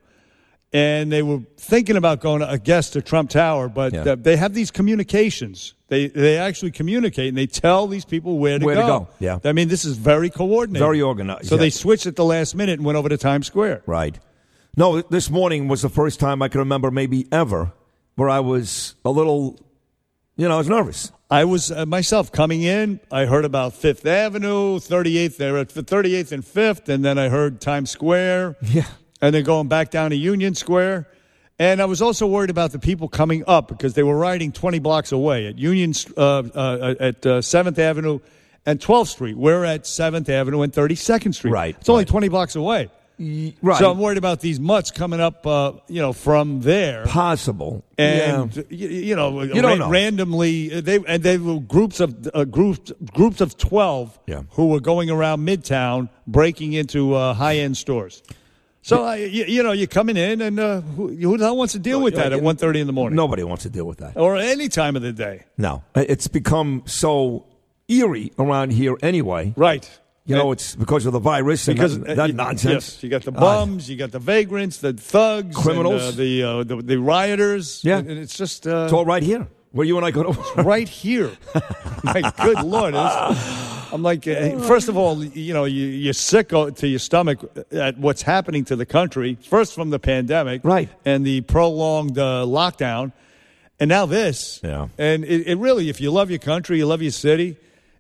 and 0.77 1.11
they 1.11 1.23
were 1.23 1.41
thinking 1.57 1.97
about 1.97 2.21
going 2.21 2.41
to, 2.41 2.51
I 2.51 2.59
guess, 2.59 2.91
to 2.91 3.01
Trump 3.01 3.31
Tower, 3.31 3.69
but 3.69 3.93
Yeah. 3.95 4.13
uh, 4.13 4.17
they 4.17 4.37
have 4.37 4.53
these 4.53 4.71
communications. 4.71 5.75
They 5.89 6.09
they 6.09 6.37
actually 6.37 6.73
communicate 6.73 7.29
and 7.29 7.39
they 7.39 7.47
tell 7.47 7.87
these 7.87 8.05
people 8.05 8.39
where 8.39 8.59
to 8.59 8.65
Where 8.67 8.75
to 8.77 8.81
go. 8.83 8.99
go, 9.01 9.09
yeah. 9.19 9.39
I 9.45 9.53
mean, 9.53 9.69
this 9.69 9.85
is 9.85 9.97
very 9.97 10.29
coordinated, 10.31 10.85
Very 10.87 11.01
organized, 11.01 11.47
So 11.49 11.55
yeah. 11.55 11.61
they 11.61 11.71
switched 11.71 12.07
at 12.07 12.17
the 12.17 12.25
last 12.25 12.55
minute 12.55 12.75
and 12.79 12.85
went 12.85 12.99
over 12.99 13.09
to 13.09 13.17
Times 13.17 13.47
Square. 13.47 13.83
Right. 13.87 14.19
No, 14.77 15.01
this 15.01 15.31
morning 15.31 15.69
was 15.69 15.81
the 15.83 15.89
first 15.89 16.21
time 16.21 16.43
I 16.43 16.49
can 16.49 16.59
remember, 16.59 16.91
maybe 16.91 17.27
ever, 17.33 17.73
where 18.17 18.29
I 18.29 18.41
was 18.41 18.95
a 19.05 19.11
little, 19.11 19.59
you 20.37 20.47
know, 20.49 20.55
I 20.57 20.59
was 20.59 20.69
nervous. 20.69 21.11
I 21.31 21.45
was 21.45 21.71
uh, 21.73 21.87
myself 21.87 22.31
coming 22.31 22.63
in. 22.63 23.01
I 23.11 23.25
heard 23.25 23.45
about 23.47 23.73
Fifth 23.73 24.05
Avenue, 24.07 24.79
38th. 24.79 25.37
They're 25.39 25.57
at 25.59 25.69
38th 25.71 26.33
and 26.33 26.45
Fifth, 26.45 26.89
and 26.91 27.03
then 27.05 27.17
I 27.19 27.29
heard 27.31 27.61
Times 27.61 27.91
Square. 27.91 28.57
Yeah. 28.61 28.85
And 29.21 29.35
then 29.35 29.45
going 29.45 29.69
back 29.69 29.91
down 29.91 30.11
to 30.11 30.17
Union 30.17 30.55
Square. 30.55 31.09
And 31.59 31.81
I 31.81 31.87
was 31.87 32.03
also 32.03 32.27
worried 32.27 32.51
about 32.51 32.73
the 32.73 32.79
people 32.79 33.09
coming 33.09 33.43
up 33.47 33.69
because 33.69 33.95
they 33.95 34.03
were 34.03 34.17
riding 34.17 34.53
20 34.53 34.79
blocks 34.79 35.11
away 35.13 35.47
at 35.47 35.57
Union, 35.59 35.95
uh, 36.17 36.43
uh, 36.55 36.95
at 37.01 37.25
uh, 37.25 37.39
7th 37.41 37.79
Avenue 37.79 38.19
and 38.67 38.79
12th 38.79 39.07
Street. 39.09 39.37
We're 39.39 39.65
at 39.65 39.85
7th 39.85 40.29
Avenue 40.29 40.61
and 40.63 40.73
32nd 40.73 41.35
Street. 41.35 41.53
Right, 41.53 41.77
It's 41.81 41.89
only 41.89 42.05
20 42.05 42.29
blocks 42.29 42.57
away. 42.57 42.91
Right. 43.19 43.79
So 43.79 43.91
I'm 43.91 43.99
worried 43.99 44.19
about 44.19 44.41
these 44.41 44.61
mutts 44.61 44.91
coming 44.91 45.21
up, 45.21 45.47
uh, 45.47 45.73
you 45.89 46.03
know, 46.03 46.13
from 46.13 46.61
there. 46.61 47.07
Possible. 47.07 47.83
And 47.97 48.55
yeah. 48.55 48.63
you, 48.69 48.89
you 48.89 49.17
know, 49.17 49.41
You 49.41 49.63
don't 49.63 49.79
know. 49.79 49.89
randomly 49.89 50.81
they 50.83 50.97
and 51.09 51.23
they 51.23 51.39
were 51.39 51.61
groups 51.61 52.01
of 52.01 52.29
uh, 52.35 52.45
groups 52.45 52.93
groups 53.15 53.41
of 53.41 53.57
twelve 53.57 54.19
Yeah. 54.27 54.43
who 54.51 54.67
were 54.69 54.81
going 54.81 55.09
around 55.09 55.47
Midtown 55.47 56.11
breaking 56.27 56.75
into 56.75 57.15
uh, 57.15 57.33
high 57.33 57.57
end 57.57 57.79
stores. 57.79 58.23
So 58.87 59.05
uh, 59.05 59.15
you, 59.15 59.45
you 59.47 59.63
know, 59.65 59.73
you're 59.73 59.89
coming 59.89 60.17
in, 60.17 60.41
and 60.41 60.61
uh, 60.61 60.81
who, 60.81 61.09
who 61.09 61.37
the 61.37 61.45
hell 61.47 61.57
wants 61.57 61.73
to 61.73 61.81
deal 61.81 62.01
with 62.01 62.15
that 62.15 62.33
at 62.33 62.41
1.30 62.41 62.77
in 62.83 62.87
the 62.87 62.93
morning 62.93 63.17
Nobody 63.17 63.43
wants 63.43 63.65
to 63.65 63.69
deal 63.69 63.85
with 63.85 63.99
that. 63.99 64.17
or 64.17 64.37
any 64.37 64.69
time 64.69 64.95
of 64.95 65.03
the 65.03 65.13
day? 65.13 65.43
No. 65.59 65.83
It's 65.97 66.29
become 66.29 66.85
so 66.87 67.47
eerie 67.89 68.31
around 68.39 68.71
here 68.71 68.97
anyway. 69.03 69.53
Right. 69.57 69.91
You 70.25 70.37
know, 70.37 70.53
it's 70.53 70.77
because 70.77 71.05
of 71.05 71.13
the 71.13 71.19
virus 71.19 71.67
and 71.67 71.77
Because 71.77 71.99
that, 71.99 72.11
uh, 72.11 72.15
that 72.15 72.29
you- 72.29 72.35
nonsense. 72.35 72.95
Yes, 72.95 73.03
you 73.03 73.09
got 73.11 73.23
the 73.23 73.33
Uh, 73.33 73.41
bums, 73.41 73.91
you 73.91 73.97
got 73.97 74.13
the 74.13 74.21
vagrants, 74.21 74.77
the 74.79 74.93
thugs, 74.93 75.57
Criminals. 75.57 76.03
and, 76.03 76.15
uh, 76.15 76.17
the, 76.17 76.43
uh, 76.45 76.63
the 76.65 76.77
the 76.83 76.97
rioters. 76.99 77.81
Yeah. 77.83 77.99
and 77.99 78.11
it's 78.11 78.37
just 78.37 78.67
uh, 78.69 78.85
it's 78.85 78.93
all 78.93 79.05
right 79.05 79.23
here, 79.23 79.47
where 79.73 79.87
you 79.87 79.97
and 79.97 80.07
I 80.07 80.11
go 80.13 80.23
to. 80.33 80.63
right 80.63 80.89
here. 80.89 81.31
My 82.05 82.23
good 82.45 82.63
lord! 82.63 82.95
It's- 83.97 83.99
I'm 83.99 84.03
like, 84.03 84.27
uh, 84.63 84.67
first 84.67 84.89
of 84.89 84.97
all, 84.97 85.25
you 85.25 85.55
know, 85.55 85.65
you, 85.65 85.87
you're 85.87 86.13
sick 86.13 86.49
to 86.51 86.87
your 86.87 86.99
stomach 86.99 87.39
at 87.73 87.99
what's 87.99 88.23
happening 88.23 88.65
to 88.67 88.77
the 88.77 88.87
country. 88.87 89.39
First 89.49 89.75
from 89.75 89.91
the 89.91 89.99
pandemic, 89.99 90.61
Right. 90.65 90.89
and 91.05 91.25
the 91.25 91.41
prolonged 91.43 92.19
uh, 92.19 92.45
lockdown, 92.47 93.13
and 93.81 93.89
now 93.89 94.07
this. 94.07 94.61
Yeah. 94.63 94.89
And 94.99 95.25
it, 95.25 95.47
it 95.49 95.59
really, 95.59 95.89
if 95.89 96.01
you 96.01 96.11
love 96.11 96.31
your 96.31 96.39
country, 96.39 96.79
you 96.79 96.87
love 96.87 97.03
your 97.03 97.11
city. 97.13 97.57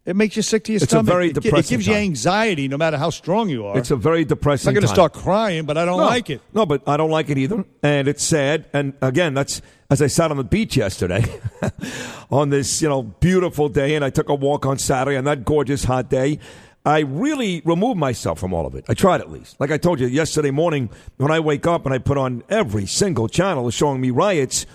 It 0.06 0.14
makes 0.14 0.36
you 0.36 0.42
sick 0.42 0.62
to 0.64 0.72
your 0.72 0.76
It's 0.76 0.84
a 0.84 0.88
stomach. 0.88 1.06
very 1.12 1.26
it, 1.26 1.36
it 1.36 1.42
depressing 1.42 1.78
gives 1.78 1.86
you 1.88 1.94
anxiety, 1.94 2.68
no 2.68 2.78
matter 2.78 2.96
how 2.96 3.10
strong 3.10 3.48
you 3.48 3.66
are. 3.66 3.76
It's 3.76 3.90
a 3.90 3.96
very 3.96 4.24
depressing. 4.24 4.68
I'm 4.68 4.74
not 4.74 4.80
going 4.80 4.88
to 4.88 4.94
start 4.94 5.12
crying, 5.12 5.66
but 5.66 5.76
I 5.76 5.84
don't 5.84 5.98
no, 5.98 6.04
like 6.04 6.30
it. 6.30 6.40
No, 6.54 6.64
but 6.64 6.88
I 6.88 6.96
don't 6.96 7.10
like 7.10 7.28
it 7.28 7.38
either, 7.38 7.64
and 7.82 8.06
it's 8.06 8.22
sad. 8.22 8.66
And 8.72 8.94
again, 9.02 9.34
that's 9.34 9.60
as 9.90 10.00
I 10.00 10.06
sat 10.06 10.30
on 10.30 10.36
the 10.36 10.44
beach 10.44 10.76
yesterday, 10.76 11.24
on 12.30 12.50
this 12.50 12.80
you 12.80 12.88
know 12.88 13.02
beautiful 13.02 13.68
day, 13.68 13.96
and 13.96 14.04
I 14.04 14.10
took 14.10 14.28
a 14.28 14.34
walk 14.34 14.64
on 14.64 14.78
Saturday 14.78 15.16
on 15.16 15.24
that 15.24 15.44
gorgeous 15.44 15.82
hot 15.82 16.08
day. 16.08 16.38
I 16.84 17.00
really 17.00 17.62
removed 17.64 17.98
myself 17.98 18.38
from 18.38 18.54
all 18.54 18.64
of 18.64 18.76
it. 18.76 18.84
I 18.88 18.94
tried 18.94 19.20
at 19.20 19.28
least. 19.28 19.58
Like 19.58 19.72
I 19.72 19.76
told 19.76 19.98
you 19.98 20.06
yesterday 20.06 20.52
morning, 20.52 20.88
when 21.16 21.32
I 21.32 21.40
wake 21.40 21.66
up 21.66 21.84
and 21.84 21.92
I 21.92 21.98
put 21.98 22.16
on 22.16 22.44
every 22.48 22.86
single 22.86 23.26
channel 23.28 23.68
showing 23.70 24.00
me 24.00 24.10
riots, 24.10 24.66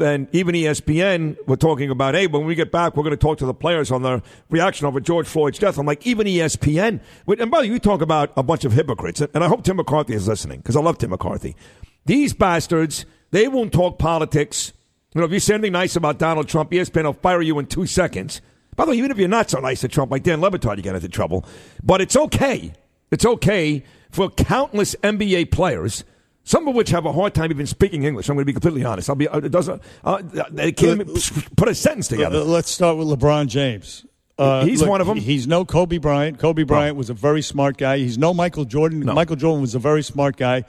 and 0.00 0.28
even 0.32 0.54
ESPN 0.54 1.36
were 1.46 1.56
talking 1.56 1.90
about, 1.90 2.14
hey, 2.14 2.26
when 2.26 2.44
we 2.44 2.54
get 2.54 2.70
back, 2.70 2.96
we're 2.96 3.02
going 3.02 3.12
to 3.12 3.16
talk 3.16 3.38
to 3.38 3.46
the 3.46 3.54
players 3.54 3.90
on 3.90 4.02
their 4.02 4.22
reaction 4.50 4.86
over 4.86 5.00
George 5.00 5.26
Floyd's 5.26 5.58
death. 5.58 5.78
I'm 5.78 5.86
like, 5.86 6.06
even 6.06 6.26
ESPN. 6.26 7.00
And 7.26 7.50
by 7.50 7.62
the 7.62 7.68
way, 7.68 7.72
you 7.72 7.78
talk 7.78 8.02
about 8.02 8.32
a 8.36 8.42
bunch 8.42 8.64
of 8.64 8.72
hypocrites, 8.72 9.20
and 9.20 9.42
I 9.42 9.48
hope 9.48 9.64
Tim 9.64 9.76
McCarthy 9.76 10.14
is 10.14 10.28
listening 10.28 10.58
because 10.58 10.76
I 10.76 10.80
love 10.80 10.98
Tim 10.98 11.10
McCarthy. 11.10 11.56
These 12.04 12.34
bastards, 12.34 13.06
they 13.30 13.48
won't 13.48 13.72
talk 13.72 13.98
politics. 13.98 14.72
You 15.14 15.20
know, 15.20 15.26
if 15.26 15.32
you 15.32 15.40
say 15.40 15.54
anything 15.54 15.72
nice 15.72 15.96
about 15.96 16.18
Donald 16.18 16.48
Trump, 16.48 16.70
ESPN 16.70 17.04
will 17.04 17.14
fire 17.14 17.40
you 17.40 17.58
in 17.58 17.66
two 17.66 17.86
seconds. 17.86 18.42
By 18.76 18.84
the 18.84 18.90
way, 18.90 18.98
even 18.98 19.10
if 19.10 19.18
you're 19.18 19.28
not 19.28 19.48
so 19.48 19.58
nice 19.60 19.80
to 19.80 19.88
Trump, 19.88 20.10
like 20.10 20.22
Dan 20.22 20.42
Le 20.42 20.50
Batard, 20.50 20.76
you 20.76 20.82
get 20.82 20.94
into 20.94 21.08
trouble. 21.08 21.46
But 21.82 22.02
it's 22.02 22.16
okay. 22.16 22.74
It's 23.10 23.24
okay 23.24 23.82
for 24.10 24.28
countless 24.28 24.94
NBA 24.96 25.50
players, 25.50 26.04
some 26.46 26.66
of 26.68 26.74
which 26.74 26.88
have 26.90 27.04
a 27.04 27.12
hard 27.12 27.34
time 27.34 27.50
even 27.50 27.66
speaking 27.66 28.04
English. 28.04 28.28
I'm 28.30 28.36
going 28.36 28.42
to 28.44 28.46
be 28.46 28.52
completely 28.54 28.84
honest. 28.84 29.10
I'll 29.10 29.16
be. 29.16 29.28
uh, 29.28 29.38
It 29.38 29.50
doesn't. 29.52 29.82
Uh, 30.02 30.22
they 30.50 30.72
can't 30.72 31.02
even 31.02 31.14
put 31.56 31.68
a 31.68 31.74
sentence 31.74 32.08
together. 32.08 32.38
Uh, 32.38 32.44
let's 32.44 32.70
start 32.70 32.96
with 32.96 33.08
LeBron 33.08 33.48
James. 33.48 34.06
Uh, 34.38 34.64
He's 34.64 34.82
one 34.84 35.00
of 35.00 35.08
'em. 35.08 35.16
He's 35.16 35.46
no 35.46 35.64
Kobe 35.64 35.98
Bryant. 35.98 36.38
Kobe 36.38 36.62
Bryant 36.62 36.96
was 36.96 37.10
a 37.10 37.14
very 37.14 37.42
smart 37.42 37.76
guy. 37.78 37.98
He's 37.98 38.16
no 38.16 38.32
Michael 38.32 38.64
Jordan. 38.64 39.04
Michael 39.04 39.36
Jordan 39.36 39.60
was 39.60 39.74
a 39.74 39.78
very 39.78 40.02
smart 40.02 40.36
guy. 40.36 40.64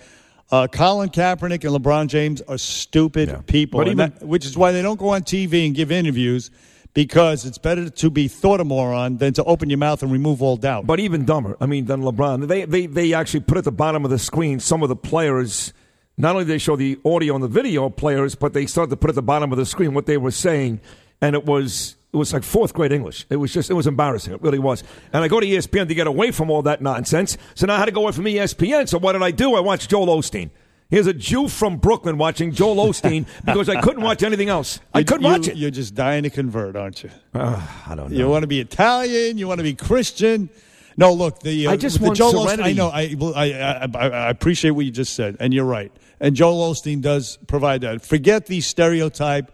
Uh, 0.50 0.66
Colin 0.68 1.10
Kaepernick 1.10 1.64
and 1.66 1.76
LeBron 1.84 2.08
James 2.08 2.42
are 2.48 2.58
stupid 2.58 3.46
people, 3.48 3.82
even- 3.92 3.98
that- 3.98 4.26
which 4.26 4.46
is 4.46 4.58
why 4.58 4.72
they 4.72 4.82
don't 4.82 4.98
go 4.98 5.10
on 5.10 5.22
TV 5.24 5.66
and 5.66 5.76
give 5.76 5.92
interviews 5.92 6.50
because 6.98 7.46
it's 7.46 7.60
better 7.60 7.92
to 7.92 8.10
be 8.10 8.28
thought 8.28 8.60
a 8.60 8.64
moron 8.64 9.18
than 9.18 9.32
to 9.32 9.44
open 9.44 9.70
your 9.70 9.78
mouth 9.78 10.02
and 10.02 10.12
remove 10.12 10.42
all 10.42 10.58
doubt. 10.58 10.88
But 10.88 11.00
even 11.00 11.26
dumber, 11.26 11.56
I 11.62 11.68
mean, 11.68 11.86
than 11.86 12.02
LeBron. 12.02 12.48
They, 12.48 12.66
they, 12.66 12.88
they 12.88 13.14
actually 13.14 13.42
put 13.42 13.60
at 13.60 13.66
the 13.66 13.72
bottom 13.72 14.04
of 14.04 14.10
the 14.10 14.18
screen 14.18 14.60
some 14.60 14.82
of 14.82 14.90
the 14.90 14.96
players. 14.96 15.74
Not 16.18 16.32
only 16.32 16.46
they 16.46 16.58
show 16.58 16.76
the 16.76 16.98
audio 17.06 17.36
and 17.36 17.44
the 17.44 17.48
video 17.48 17.88
players, 17.92 18.34
but 18.34 18.54
they 18.54 18.66
started 18.66 18.90
to 18.90 18.98
put 18.98 19.12
at 19.12 19.16
the 19.16 19.22
bottom 19.22 19.52
of 19.52 19.60
the 19.60 19.66
screen 19.68 19.94
what 19.94 20.08
they 20.08 20.18
were 20.18 20.32
saying, 20.32 20.82
and 21.22 21.36
it 21.36 21.46
was 21.46 21.98
It 22.12 22.18
was 22.18 22.34
like 22.34 22.42
fourth 22.42 22.74
grade 22.74 22.92
English. 22.92 23.28
It 23.30 23.36
was 23.36 23.54
just, 23.54 23.70
it 23.70 23.76
was 23.76 23.86
embarrassing. 23.86 24.34
It 24.34 24.42
really 24.42 24.58
was. 24.58 24.84
And 25.14 25.24
I 25.24 25.28
go 25.28 25.40
to 25.40 25.46
ESPN 25.46 25.88
to 25.90 25.94
get 25.94 26.08
away 26.08 26.32
from 26.32 26.50
all 26.50 26.64
that 26.64 26.82
nonsense. 26.82 27.38
So 27.54 27.68
now 27.68 27.76
I 27.76 27.78
had 27.78 27.86
to 27.86 27.92
go 27.92 28.02
away 28.02 28.14
from 28.14 28.26
ESPN. 28.26 28.90
So 28.90 28.98
what 28.98 29.12
did 29.12 29.22
I 29.22 29.30
do? 29.30 29.54
I 29.56 29.60
watched 29.60 29.92
Joel 29.92 30.08
Osteen. 30.08 30.50
Here's 30.90 31.08
a 31.08 31.14
Jew 31.14 31.50
from 31.50 31.78
Brooklyn 31.78 32.18
watching 32.18 32.52
Joel 32.54 32.76
Osteen 32.90 33.26
because 33.46 33.68
I 33.70 33.82
couldn't 33.82 34.04
watch 34.04 34.24
anything 34.24 34.50
else. 34.50 34.80
I 34.94 35.04
couldn't 35.04 35.24
you- 35.24 35.30
watch 35.30 35.48
it. 35.48 35.58
You're 35.58 35.72
just 35.72 35.96
dying 35.96 36.24
to 36.24 36.30
convert, 36.30 36.76
aren't 36.76 37.04
you? 37.04 37.10
I 37.34 37.94
don't 37.96 38.12
know. 38.12 38.18
You 38.18 38.28
want 38.30 38.44
to 38.44 38.48
be 38.48 38.60
Italian. 38.60 39.38
You 39.38 39.48
want 39.48 39.60
to 39.60 39.64
be 39.64 39.74
Christian. 39.76 40.50
No, 40.96 41.14
look. 41.14 41.42
The 41.42 41.68
uh, 41.68 41.72
I 41.72 41.78
just 41.78 42.00
the 42.00 42.06
want 42.06 42.18
Joel 42.18 42.34
Osteen- 42.34 42.44
serenity. 42.46 42.70
I 42.70 42.74
know. 42.74 42.90
I, 42.90 43.02
I 43.36 43.88
I 43.94 44.08
I 44.10 44.30
appreciate 44.30 44.72
what 44.72 44.86
you 44.86 44.92
just 44.92 45.14
said, 45.14 45.38
and 45.40 45.54
you're 45.54 45.66
right. 45.66 45.92
And 46.20 46.36
Joel 46.36 46.74
Osteen 46.74 47.02
does 47.02 47.38
provide 47.48 47.82
that. 47.82 48.02
Forget 48.04 48.48
the 48.48 48.62
stereotype 48.62 49.52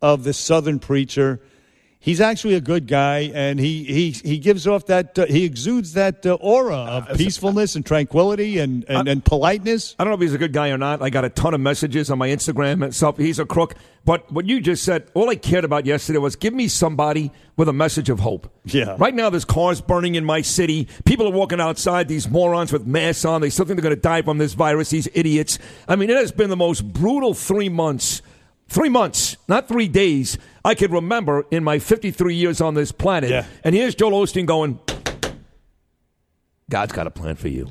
of 0.00 0.24
the 0.24 0.32
Southern 0.32 0.78
preacher. 0.78 1.40
He's 2.06 2.20
actually 2.20 2.54
a 2.54 2.60
good 2.60 2.86
guy, 2.86 3.32
and 3.34 3.58
he 3.58 3.82
he 3.82 4.10
he 4.12 4.38
gives 4.38 4.64
off 4.68 4.86
that 4.86 5.18
uh, 5.18 5.26
he 5.26 5.44
exudes 5.44 5.94
that 5.94 6.24
uh, 6.24 6.34
aura 6.34 6.76
of 6.76 7.18
peacefulness 7.18 7.74
and 7.74 7.84
tranquility 7.84 8.60
and 8.60 8.84
and, 8.88 9.08
and 9.08 9.24
politeness. 9.24 9.96
I 9.98 10.04
don't 10.04 10.12
know 10.12 10.14
if 10.14 10.20
he's 10.20 10.32
a 10.32 10.38
good 10.38 10.52
guy 10.52 10.68
or 10.68 10.78
not. 10.78 11.02
I 11.02 11.10
got 11.10 11.24
a 11.24 11.30
ton 11.30 11.52
of 11.52 11.60
messages 11.60 12.08
on 12.08 12.18
my 12.18 12.28
Instagram 12.28 12.84
and 12.84 12.94
stuff. 12.94 13.18
He's 13.18 13.40
a 13.40 13.44
crook. 13.44 13.74
But 14.04 14.30
what 14.30 14.46
you 14.46 14.60
just 14.60 14.84
said, 14.84 15.10
all 15.14 15.28
I 15.28 15.34
cared 15.34 15.64
about 15.64 15.84
yesterday 15.84 16.20
was 16.20 16.36
give 16.36 16.54
me 16.54 16.68
somebody 16.68 17.32
with 17.56 17.68
a 17.68 17.72
message 17.72 18.08
of 18.08 18.20
hope. 18.20 18.48
Yeah. 18.64 18.94
Right 19.00 19.12
now, 19.12 19.28
there's 19.28 19.44
cars 19.44 19.80
burning 19.80 20.14
in 20.14 20.24
my 20.24 20.42
city. 20.42 20.86
People 21.06 21.26
are 21.26 21.32
walking 21.32 21.60
outside, 21.60 22.06
these 22.06 22.28
morons 22.28 22.72
with 22.72 22.86
masks 22.86 23.24
on. 23.24 23.40
They 23.40 23.50
still 23.50 23.64
think 23.64 23.80
they're 23.80 23.90
going 23.90 23.96
to 23.96 24.00
die 24.00 24.22
from 24.22 24.38
this 24.38 24.54
virus, 24.54 24.90
these 24.90 25.08
idiots. 25.12 25.58
I 25.88 25.96
mean, 25.96 26.08
it 26.08 26.16
has 26.16 26.30
been 26.30 26.50
the 26.50 26.56
most 26.56 26.82
brutal 26.92 27.34
three 27.34 27.68
months. 27.68 28.22
Three 28.68 28.88
months, 28.88 29.36
not 29.48 29.68
three 29.68 29.88
days, 29.88 30.38
I 30.64 30.74
could 30.74 30.90
remember 30.92 31.46
in 31.50 31.62
my 31.62 31.78
53 31.78 32.34
years 32.34 32.60
on 32.60 32.74
this 32.74 32.90
planet. 32.90 33.30
Yeah. 33.30 33.46
And 33.62 33.74
here's 33.74 33.94
Joel 33.94 34.24
Osteen 34.26 34.44
going, 34.46 34.80
God's 36.68 36.92
got 36.92 37.06
a 37.06 37.10
plan 37.10 37.36
for 37.36 37.48
you. 37.48 37.68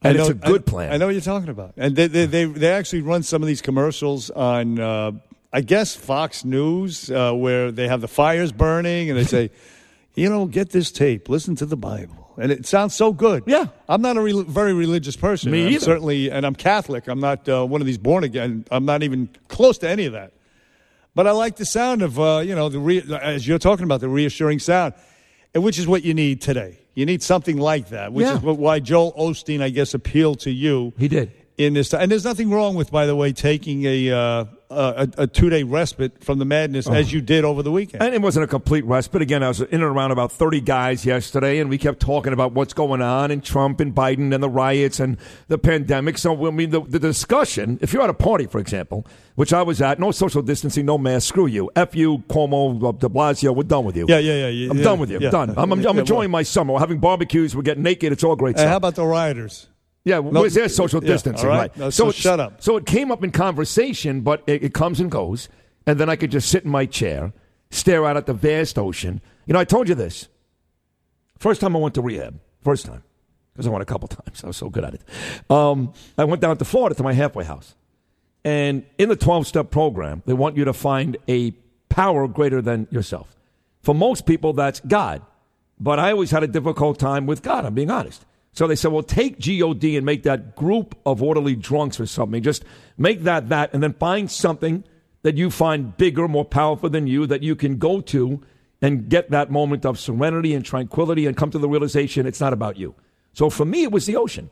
And 0.00 0.16
I 0.16 0.20
it's 0.20 0.30
a 0.30 0.34
good 0.34 0.62
I- 0.62 0.70
plan. 0.70 0.92
I 0.92 0.96
know 0.96 1.06
what 1.06 1.12
you're 1.14 1.20
talking 1.22 1.48
about. 1.48 1.74
And 1.76 1.96
they 1.96 2.06
they 2.06 2.26
they, 2.26 2.44
they 2.44 2.70
actually 2.70 3.02
run 3.02 3.24
some 3.24 3.42
of 3.42 3.48
these 3.48 3.60
commercials 3.60 4.30
on 4.30 4.78
uh, 4.78 5.10
I 5.52 5.60
guess 5.60 5.96
Fox 5.96 6.44
News 6.44 7.10
uh, 7.10 7.32
where 7.32 7.72
they 7.72 7.88
have 7.88 8.00
the 8.00 8.06
fires 8.08 8.52
burning 8.52 9.10
and 9.10 9.18
they 9.18 9.24
say, 9.24 9.50
you 10.14 10.28
know, 10.28 10.46
get 10.46 10.70
this 10.70 10.92
tape, 10.92 11.28
listen 11.28 11.56
to 11.56 11.66
the 11.66 11.76
Bible. 11.76 12.27
And 12.40 12.52
it 12.52 12.66
sounds 12.66 12.94
so 12.94 13.12
good. 13.12 13.42
Yeah. 13.46 13.66
I'm 13.88 14.00
not 14.00 14.16
a 14.16 14.20
re- 14.22 14.44
very 14.46 14.72
religious 14.72 15.16
person. 15.16 15.50
Me 15.50 15.68
either. 15.74 15.80
Certainly, 15.84 16.30
and 16.30 16.46
I'm 16.46 16.54
Catholic. 16.54 17.08
I'm 17.08 17.18
not 17.20 17.48
uh, 17.48 17.66
one 17.66 17.80
of 17.80 17.86
these 17.86 17.98
born 17.98 18.22
again. 18.22 18.64
I'm 18.70 18.84
not 18.84 19.02
even 19.02 19.28
close 19.48 19.76
to 19.78 19.88
any 19.88 20.06
of 20.06 20.12
that. 20.12 20.32
But 21.16 21.26
I 21.26 21.32
like 21.32 21.56
the 21.56 21.66
sound 21.66 22.00
of, 22.02 22.20
uh, 22.20 22.42
you 22.44 22.54
know, 22.54 22.68
the 22.68 22.78
re- 22.78 23.02
as 23.20 23.46
you're 23.48 23.58
talking 23.58 23.84
about, 23.84 24.00
the 24.00 24.08
reassuring 24.08 24.60
sound, 24.60 24.94
and 25.52 25.64
which 25.64 25.78
is 25.80 25.88
what 25.88 26.04
you 26.04 26.14
need 26.14 26.40
today. 26.40 26.78
You 26.94 27.06
need 27.06 27.22
something 27.24 27.56
like 27.58 27.88
that, 27.88 28.12
which 28.12 28.26
Yeah. 28.26 28.36
is 28.36 28.40
what, 28.40 28.56
why 28.58 28.78
Joel 28.78 29.12
Osteen, 29.14 29.60
I 29.60 29.70
guess, 29.70 29.94
appealed 29.94 30.38
to 30.40 30.50
you. 30.52 30.92
He 30.96 31.08
did. 31.08 31.32
In 31.58 31.74
this 31.74 31.88
time. 31.88 32.02
And 32.02 32.12
there's 32.12 32.24
nothing 32.24 32.50
wrong 32.50 32.76
with, 32.76 32.92
by 32.92 33.04
the 33.04 33.16
way, 33.16 33.32
taking 33.32 33.84
a, 33.84 34.10
uh, 34.10 34.44
a, 34.70 35.08
a 35.18 35.26
two 35.26 35.50
day 35.50 35.64
respite 35.64 36.22
from 36.22 36.38
the 36.38 36.44
madness 36.44 36.88
as 36.88 37.12
you 37.12 37.20
did 37.20 37.44
over 37.44 37.64
the 37.64 37.72
weekend. 37.72 38.00
And 38.00 38.14
it 38.14 38.22
wasn't 38.22 38.44
a 38.44 38.46
complete 38.46 38.84
respite. 38.84 39.22
Again, 39.22 39.42
I 39.42 39.48
was 39.48 39.60
in 39.60 39.68
and 39.72 39.82
around 39.82 40.12
about 40.12 40.30
30 40.30 40.60
guys 40.60 41.04
yesterday, 41.04 41.58
and 41.58 41.68
we 41.68 41.76
kept 41.76 41.98
talking 41.98 42.32
about 42.32 42.52
what's 42.52 42.72
going 42.72 43.02
on, 43.02 43.32
and 43.32 43.42
Trump 43.42 43.80
and 43.80 43.92
Biden 43.92 44.32
and 44.32 44.40
the 44.40 44.48
riots 44.48 45.00
and 45.00 45.16
the 45.48 45.58
pandemic. 45.58 46.18
So, 46.18 46.46
I 46.46 46.50
mean, 46.50 46.70
the, 46.70 46.80
the 46.80 47.00
discussion, 47.00 47.78
if 47.82 47.92
you're 47.92 48.02
at 48.02 48.10
a 48.10 48.14
party, 48.14 48.46
for 48.46 48.60
example, 48.60 49.04
which 49.34 49.52
I 49.52 49.62
was 49.62 49.82
at, 49.82 49.98
no 49.98 50.12
social 50.12 50.42
distancing, 50.42 50.86
no 50.86 50.96
mask, 50.96 51.28
screw 51.28 51.46
you. 51.46 51.70
F 51.74 51.96
you, 51.96 52.18
Cuomo, 52.28 52.88
uh, 52.88 52.92
de 52.92 53.08
Blasio, 53.08 53.54
we're 53.54 53.64
done 53.64 53.84
with 53.84 53.96
you. 53.96 54.06
Yeah, 54.08 54.18
yeah, 54.18 54.34
yeah, 54.34 54.48
yeah, 54.48 54.70
I'm 54.70 54.78
yeah, 54.78 54.84
done 54.84 54.98
with 55.00 55.10
you. 55.10 55.18
yeah. 55.18 55.26
I'm 55.28 55.32
done. 55.32 55.50
I'm, 55.56 55.72
I'm, 55.72 55.86
I'm 55.86 55.98
enjoying 55.98 56.30
well- 56.30 56.38
my 56.38 56.42
summer. 56.44 56.74
We're 56.74 56.80
having 56.80 57.00
barbecues. 57.00 57.56
We're 57.56 57.62
getting 57.62 57.82
naked. 57.82 58.12
It's 58.12 58.22
all 58.22 58.36
great 58.36 58.56
stuff. 58.56 58.68
how 58.68 58.76
about 58.76 58.94
the 58.94 59.04
rioters? 59.04 59.66
Yeah, 60.08 60.16
No, 60.20 60.40
where's 60.40 60.54
their 60.54 60.68
social 60.68 61.02
yeah, 61.02 61.12
distancing? 61.12 61.48
right. 61.48 61.76
No, 61.76 61.90
so 61.90 62.08
it's- 62.08 62.20
shut 62.22 62.40
up. 62.40 62.62
So 62.62 62.76
it 62.76 62.86
came 62.86 63.12
up 63.12 63.22
in 63.22 63.30
conversation, 63.30 64.22
but 64.22 64.42
it, 64.46 64.62
it 64.64 64.74
comes 64.74 65.00
and 65.00 65.10
goes, 65.10 65.48
and 65.86 65.98
then 66.00 66.08
I 66.08 66.16
could 66.16 66.30
just 66.30 66.48
sit 66.48 66.64
in 66.64 66.70
my 66.70 66.86
chair, 66.86 67.32
stare 67.70 68.04
out 68.06 68.16
at 68.16 68.26
the 68.26 68.32
vast 68.34 68.78
ocean. 68.78 69.20
You 69.46 69.52
know, 69.54 69.60
I 69.60 69.64
told 69.64 69.88
you 69.88 69.94
this. 69.94 70.28
First 71.38 71.60
time 71.60 71.76
I 71.76 71.78
went 71.78 71.94
to 71.94 72.02
rehab, 72.02 72.40
first 72.62 72.86
time, 72.86 73.02
because 73.52 73.66
I 73.66 73.70
went 73.70 73.82
a 73.82 73.86
couple 73.86 74.08
times. 74.20 74.42
I 74.42 74.46
was 74.48 74.56
so 74.56 74.68
good 74.70 74.84
at 74.84 74.94
it. 74.94 75.02
Um, 75.50 75.92
I 76.16 76.24
went 76.24 76.40
down 76.42 76.56
to 76.56 76.64
Florida 76.64 76.94
to 76.96 77.02
my 77.02 77.12
halfway 77.12 77.44
house, 77.44 77.74
and 78.44 78.84
in 78.98 79.08
the 79.08 79.16
twelve-step 79.16 79.70
program, 79.70 80.22
they 80.26 80.32
want 80.32 80.56
you 80.56 80.64
to 80.64 80.72
find 80.72 81.16
a 81.28 81.52
power 81.88 82.26
greater 82.28 82.60
than 82.62 82.86
yourself. 82.90 83.36
For 83.82 83.94
most 83.94 84.26
people, 84.26 84.52
that's 84.52 84.80
God. 84.80 85.22
But 85.80 85.98
I 86.00 86.10
always 86.10 86.30
had 86.32 86.42
a 86.42 86.48
difficult 86.48 86.98
time 86.98 87.26
with 87.26 87.40
God, 87.42 87.64
I'm 87.64 87.74
being 87.74 87.90
honest. 87.90 88.24
So 88.58 88.66
they 88.66 88.74
said, 88.74 88.90
well, 88.90 89.04
take 89.04 89.38
God 89.38 89.84
and 89.84 90.04
make 90.04 90.24
that 90.24 90.56
group 90.56 90.96
of 91.06 91.22
orderly 91.22 91.54
drunks 91.54 92.00
or 92.00 92.06
something. 92.06 92.42
Just 92.42 92.64
make 92.96 93.22
that 93.22 93.50
that, 93.50 93.72
and 93.72 93.80
then 93.80 93.92
find 93.92 94.28
something 94.28 94.82
that 95.22 95.36
you 95.36 95.48
find 95.48 95.96
bigger, 95.96 96.26
more 96.26 96.44
powerful 96.44 96.90
than 96.90 97.06
you 97.06 97.24
that 97.28 97.44
you 97.44 97.54
can 97.54 97.78
go 97.78 98.00
to 98.00 98.42
and 98.82 99.08
get 99.08 99.30
that 99.30 99.52
moment 99.52 99.86
of 99.86 99.96
serenity 99.96 100.54
and 100.54 100.64
tranquility 100.64 101.24
and 101.24 101.36
come 101.36 101.52
to 101.52 101.58
the 101.60 101.68
realization 101.68 102.26
it's 102.26 102.40
not 102.40 102.52
about 102.52 102.76
you. 102.76 102.96
So 103.32 103.48
for 103.48 103.64
me, 103.64 103.84
it 103.84 103.92
was 103.92 104.06
the 104.06 104.16
ocean. 104.16 104.50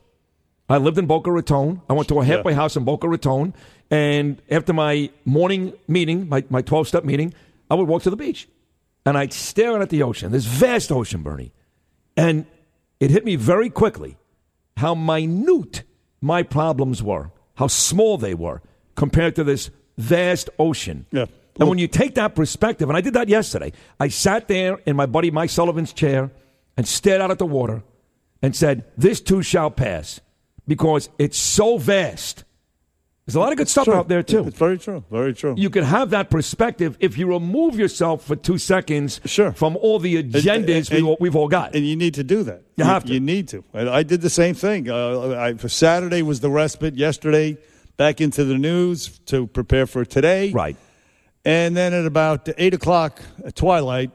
I 0.69 0.77
lived 0.77 0.97
in 0.97 1.05
Boca 1.05 1.29
Raton. 1.29 1.81
I 1.89 1.93
went 1.93 2.07
to 2.07 2.21
a 2.21 2.23
halfway 2.23 2.53
house 2.53 2.77
in 2.77 2.85
Boca 2.85 3.09
Raton. 3.09 3.53
And 3.91 4.41
after 4.49 4.71
my 4.71 5.09
morning 5.25 5.73
meeting, 5.89 6.29
my, 6.29 6.45
my 6.49 6.61
12 6.61 6.87
step 6.87 7.03
meeting, 7.03 7.33
I 7.69 7.75
would 7.75 7.89
walk 7.89 8.03
to 8.03 8.09
the 8.09 8.15
beach 8.15 8.47
and 9.05 9.17
I'd 9.17 9.33
stare 9.33 9.73
out 9.73 9.81
at 9.81 9.89
the 9.89 10.03
ocean, 10.03 10.31
this 10.31 10.45
vast 10.45 10.93
ocean, 10.93 11.23
Bernie. 11.23 11.51
And 12.15 12.45
it 12.99 13.11
hit 13.11 13.25
me 13.25 13.35
very 13.35 13.69
quickly 13.69 14.17
how 14.77 14.95
minute 14.95 15.83
my 16.21 16.43
problems 16.43 17.01
were, 17.03 17.31
how 17.55 17.67
small 17.67 18.17
they 18.17 18.33
were 18.33 18.61
compared 18.95 19.35
to 19.35 19.43
this 19.43 19.69
vast 19.97 20.49
ocean. 20.59 21.05
Yeah. 21.11 21.25
And 21.59 21.67
when 21.67 21.79
you 21.79 21.87
take 21.87 22.15
that 22.15 22.35
perspective, 22.35 22.87
and 22.89 22.97
I 22.97 23.01
did 23.01 23.13
that 23.13 23.29
yesterday, 23.29 23.71
I 23.99 24.09
sat 24.09 24.47
there 24.47 24.77
in 24.85 24.95
my 24.95 25.07
buddy 25.07 25.31
Mike 25.31 25.49
Sullivan's 25.49 25.91
chair 25.91 26.31
and 26.75 26.87
stared 26.87 27.21
out 27.21 27.31
at 27.31 27.39
the 27.39 27.45
water 27.45 27.83
and 28.41 28.55
said, 28.55 28.85
This 28.95 29.21
too 29.21 29.41
shall 29.41 29.71
pass 29.71 30.19
because 30.67 31.09
it's 31.17 31.37
so 31.37 31.77
vast. 31.77 32.43
There's 33.27 33.35
a 33.35 33.41
lot 33.41 33.51
of 33.51 33.57
good 33.57 33.67
stuff 33.67 33.83
True. 33.83 33.93
out 33.93 34.07
there, 34.07 34.23
too. 34.23 34.47
It's 34.47 34.57
very 34.57 34.77
true. 34.77 35.03
Very 35.11 35.33
true. 35.33 35.53
You 35.57 35.69
can 35.69 35.83
have 35.83 36.11
that 36.11 36.29
perspective 36.29 36.95
if 37.01 37.17
you 37.17 37.27
remove 37.27 37.77
yourself 37.77 38.23
for 38.23 38.37
two 38.37 38.57
seconds 38.57 39.19
sure. 39.25 39.51
from 39.51 39.75
all 39.75 39.99
the 39.99 40.23
agendas 40.23 40.89
we 40.89 41.01
all, 41.01 41.17
we've 41.19 41.35
all 41.35 41.49
got. 41.49 41.75
And 41.75 41.85
you 41.85 41.97
need 41.97 42.13
to 42.13 42.23
do 42.23 42.43
that. 42.43 42.61
You 42.77 42.85
have 42.85 43.03
to. 43.03 43.13
You 43.13 43.19
need 43.19 43.49
to. 43.49 43.65
And 43.73 43.89
I 43.89 44.03
did 44.03 44.21
the 44.21 44.29
same 44.29 44.55
thing. 44.55 44.89
Uh, 44.89 45.35
I, 45.37 45.53
for 45.55 45.67
Saturday 45.67 46.21
was 46.21 46.39
the 46.39 46.49
respite. 46.49 46.95
Yesterday, 46.95 47.57
back 47.97 48.21
into 48.21 48.45
the 48.45 48.57
news 48.57 49.19
to 49.25 49.45
prepare 49.47 49.87
for 49.87 50.05
today. 50.05 50.51
Right. 50.51 50.77
And 51.43 51.75
then 51.75 51.93
at 51.93 52.05
about 52.05 52.47
eight 52.57 52.73
o'clock 52.73 53.21
at 53.43 53.57
twilight, 53.57 54.11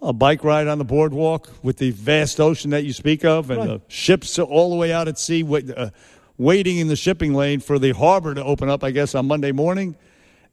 a 0.00 0.12
bike 0.12 0.44
ride 0.44 0.68
on 0.68 0.78
the 0.78 0.84
boardwalk 0.84 1.50
with 1.64 1.78
the 1.78 1.90
vast 1.90 2.38
ocean 2.38 2.70
that 2.70 2.84
you 2.84 2.92
speak 2.92 3.24
of, 3.24 3.50
and 3.50 3.62
the 3.62 3.80
ships 3.88 4.38
all 4.38 4.70
the 4.70 4.76
way 4.76 4.92
out 4.92 5.08
at 5.08 5.18
sea, 5.18 5.42
uh, 5.42 5.90
waiting 6.38 6.78
in 6.78 6.88
the 6.88 6.96
shipping 6.96 7.34
lane 7.34 7.60
for 7.60 7.78
the 7.78 7.92
harbor 7.92 8.34
to 8.34 8.44
open 8.44 8.68
up. 8.68 8.84
I 8.84 8.90
guess 8.90 9.14
on 9.14 9.26
Monday 9.26 9.52
morning, 9.52 9.96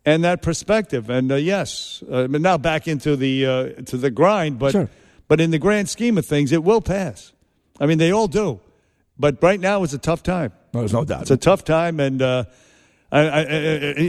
and 0.06 0.24
that 0.24 0.42
perspective. 0.42 1.10
And 1.10 1.32
uh, 1.32 1.36
yes, 1.36 2.04
uh, 2.12 2.28
but 2.28 2.42
now 2.42 2.58
back 2.58 2.88
into 2.88 3.16
the 3.16 3.46
uh, 3.46 3.70
to 3.84 3.98
the 3.98 4.12
grind, 4.12 4.60
but 4.60 4.90
but 5.28 5.40
in 5.40 5.52
the 5.52 5.60
grand 5.60 5.90
scheme 5.90 6.18
of 6.18 6.26
things, 6.26 6.52
it 6.52 6.64
will 6.64 6.82
pass. 6.82 7.34
I 7.80 7.86
mean, 7.86 7.98
they 7.98 8.12
all 8.12 8.28
do. 8.28 8.60
But 9.18 9.42
right 9.42 9.60
now, 9.60 9.84
it's 9.84 9.94
a 9.94 10.00
tough 10.00 10.24
time. 10.24 10.54
there's 10.72 10.94
no 10.94 11.06
doubt. 11.06 11.24
It's 11.24 11.32
a 11.32 11.38
tough 11.38 11.64
time, 11.64 12.00
and 12.00 12.22
uh, 12.22 12.46
I, 13.12 13.22
I, 13.22 13.44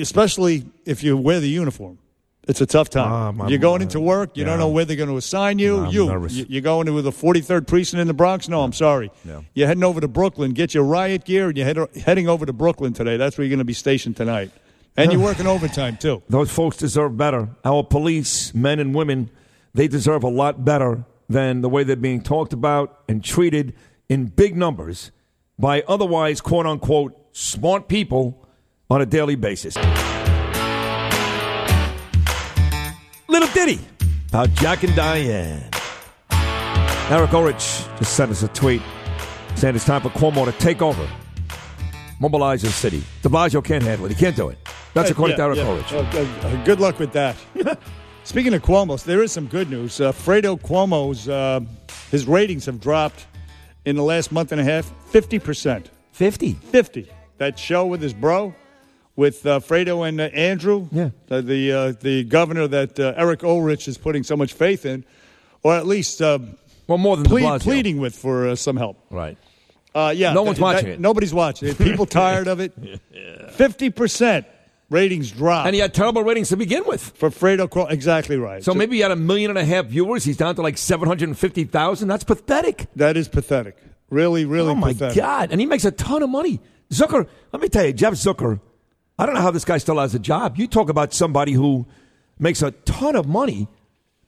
especially 0.00 0.64
if 0.86 1.02
you 1.02 1.16
wear 1.16 1.40
the 1.40 1.48
uniform. 1.48 1.98
It's 2.46 2.60
a 2.60 2.66
tough 2.66 2.90
time. 2.90 3.10
Ah, 3.10 3.26
I'm- 3.42 3.48
you're 3.48 3.58
going 3.58 3.80
into 3.82 4.00
work. 4.00 4.36
You 4.36 4.42
yeah. 4.44 4.50
don't 4.50 4.58
know 4.58 4.68
where 4.68 4.84
they're 4.84 4.96
going 4.96 5.08
to 5.08 5.16
assign 5.16 5.58
you. 5.58 5.88
You, 5.88 6.06
nervous. 6.06 6.34
you- 6.34 6.46
you're 6.48 6.62
going 6.62 6.86
to 6.86 7.02
the 7.02 7.10
43rd 7.12 7.66
precinct 7.66 8.00
in 8.00 8.06
the 8.06 8.14
Bronx. 8.14 8.48
No, 8.48 8.62
I'm 8.62 8.72
sorry. 8.72 9.10
Yeah. 9.24 9.40
You're 9.54 9.66
heading 9.66 9.84
over 9.84 10.00
to 10.00 10.08
Brooklyn. 10.08 10.52
Get 10.52 10.74
your 10.74 10.84
riot 10.84 11.24
gear, 11.24 11.48
and 11.48 11.56
you're 11.56 11.66
head, 11.66 11.78
heading 12.04 12.28
over 12.28 12.44
to 12.44 12.52
Brooklyn 12.52 12.92
today. 12.92 13.16
That's 13.16 13.38
where 13.38 13.44
you're 13.44 13.50
going 13.50 13.58
to 13.58 13.64
be 13.64 13.72
stationed 13.72 14.16
tonight. 14.16 14.50
And 14.96 15.10
you're 15.10 15.20
working 15.22 15.46
overtime 15.46 15.96
too. 15.96 16.22
Those 16.28 16.50
folks 16.50 16.76
deserve 16.76 17.16
better. 17.16 17.48
Our 17.64 17.82
police, 17.82 18.54
men 18.54 18.78
and 18.78 18.94
women, 18.94 19.30
they 19.72 19.88
deserve 19.88 20.22
a 20.22 20.28
lot 20.28 20.64
better 20.64 21.04
than 21.28 21.62
the 21.62 21.68
way 21.68 21.82
they're 21.82 21.96
being 21.96 22.22
talked 22.22 22.52
about 22.52 23.00
and 23.08 23.24
treated 23.24 23.74
in 24.08 24.26
big 24.26 24.56
numbers 24.56 25.10
by 25.58 25.82
otherwise, 25.88 26.40
quote 26.40 26.66
unquote, 26.66 27.16
smart 27.32 27.88
people 27.88 28.46
on 28.90 29.00
a 29.00 29.06
daily 29.06 29.34
basis. 29.34 29.76
Little 33.34 33.48
ditty 33.52 33.80
about 34.28 34.48
Jack 34.54 34.84
and 34.84 34.94
Diane. 34.94 35.68
Eric 37.10 37.32
Ulrich 37.34 37.82
just 37.98 38.14
sent 38.14 38.30
us 38.30 38.44
a 38.44 38.48
tweet 38.48 38.80
saying 39.56 39.74
it's 39.74 39.84
time 39.84 40.02
for 40.02 40.10
Cuomo 40.10 40.44
to 40.44 40.52
take 40.52 40.80
over, 40.80 41.04
mobilize 42.20 42.62
the 42.62 42.68
city. 42.68 43.02
De 43.22 43.28
Blasio 43.28 43.64
can't 43.64 43.82
handle 43.82 44.06
it. 44.06 44.10
He 44.10 44.14
can't 44.14 44.36
do 44.36 44.50
it. 44.50 44.58
That's 44.94 45.10
according 45.10 45.36
Yeah, 45.36 45.48
to 45.48 45.58
Eric 45.58 45.58
yeah. 45.58 45.68
Ulrich. 45.68 45.92
Uh, 45.92 46.46
uh, 46.46 46.64
good 46.64 46.78
luck 46.78 47.00
with 47.00 47.12
that. 47.14 47.34
Speaking 48.22 48.54
of 48.54 48.62
Cuomo's, 48.62 49.02
there 49.02 49.20
is 49.20 49.32
some 49.32 49.48
good 49.48 49.68
news. 49.68 50.00
Uh, 50.00 50.12
Fredo 50.12 50.56
Cuomo's 50.56 51.28
uh, 51.28 51.58
his 52.12 52.28
ratings 52.28 52.66
have 52.66 52.78
dropped 52.80 53.26
in 53.84 53.96
the 53.96 54.04
last 54.04 54.30
month 54.30 54.52
and 54.52 54.60
a 54.60 54.64
half 54.64 54.92
50%. 55.10 55.86
50? 56.12 56.52
50. 56.52 57.10
That 57.38 57.58
show 57.58 57.84
with 57.84 58.00
his 58.00 58.14
bro, 58.14 58.54
with 59.16 59.46
uh, 59.46 59.60
Fredo 59.60 60.06
and 60.08 60.20
uh, 60.20 60.24
Andrew, 60.24 60.88
yeah. 60.92 61.10
the 61.28 61.42
the, 61.42 61.72
uh, 61.72 61.92
the 62.00 62.24
governor 62.24 62.66
that 62.68 62.98
uh, 62.98 63.14
Eric 63.16 63.44
Ulrich 63.44 63.86
is 63.88 63.96
putting 63.98 64.22
so 64.22 64.36
much 64.36 64.52
faith 64.52 64.84
in, 64.86 65.04
or 65.62 65.74
at 65.74 65.86
least 65.86 66.20
uh, 66.20 66.38
well 66.86 66.98
more 66.98 67.16
than 67.16 67.24
de 67.24 67.30
Blasio. 67.30 67.60
pleading 67.60 67.98
with 67.98 68.14
for 68.16 68.48
uh, 68.48 68.56
some 68.56 68.76
help. 68.76 68.98
Right. 69.10 69.38
Uh, 69.94 70.12
yeah, 70.14 70.32
No 70.32 70.42
one's 70.42 70.58
that- 70.58 70.62
watching 70.64 70.86
that- 70.86 70.94
it. 70.94 71.00
Nobody's 71.00 71.32
watching 71.32 71.68
it. 71.68 71.78
People 71.78 72.06
tired 72.22 72.48
of 72.48 72.58
it. 72.60 72.72
Fifty 73.52 73.90
percent 73.90 74.46
ratings 74.90 75.30
drop. 75.30 75.66
And 75.66 75.74
he 75.74 75.80
had 75.80 75.94
terrible 75.94 76.22
ratings 76.24 76.48
to 76.50 76.56
begin 76.56 76.84
with. 76.84 77.00
for 77.16 77.30
Fredo. 77.30 77.68
Cuomo. 77.68 77.90
Exactly 77.90 78.36
right. 78.36 78.62
So 78.62 78.74
maybe 78.74 78.96
he 78.96 79.02
had 79.02 79.12
a 79.12 79.16
million 79.16 79.50
and 79.50 79.58
a 79.58 79.64
half 79.64 79.86
viewers. 79.86 80.24
He's 80.24 80.36
down 80.36 80.54
to 80.56 80.62
like 80.62 80.76
750,000. 80.76 82.08
That's 82.08 82.24
pathetic. 82.24 82.86
that 82.96 83.16
is 83.16 83.28
pathetic. 83.28 83.76
Really, 84.10 84.44
really 84.44 84.70
oh, 84.70 84.74
my 84.74 84.92
pathetic. 84.92 85.16
God. 85.16 85.50
And 85.52 85.60
he 85.60 85.66
makes 85.66 85.84
a 85.84 85.90
ton 85.90 86.22
of 86.22 86.30
money. 86.30 86.60
Zucker, 86.90 87.26
let 87.52 87.62
me 87.62 87.68
tell 87.68 87.84
you, 87.86 87.92
Jeff 87.92 88.12
Zucker, 88.14 88.60
I 89.18 89.26
don't 89.26 89.34
know 89.34 89.40
how 89.40 89.50
this 89.50 89.64
guy 89.64 89.78
still 89.78 89.98
has 89.98 90.14
a 90.14 90.18
job. 90.18 90.56
You 90.56 90.66
talk 90.66 90.88
about 90.88 91.12
somebody 91.12 91.52
who 91.52 91.86
makes 92.38 92.62
a 92.62 92.72
ton 92.72 93.14
of 93.14 93.26
money 93.26 93.68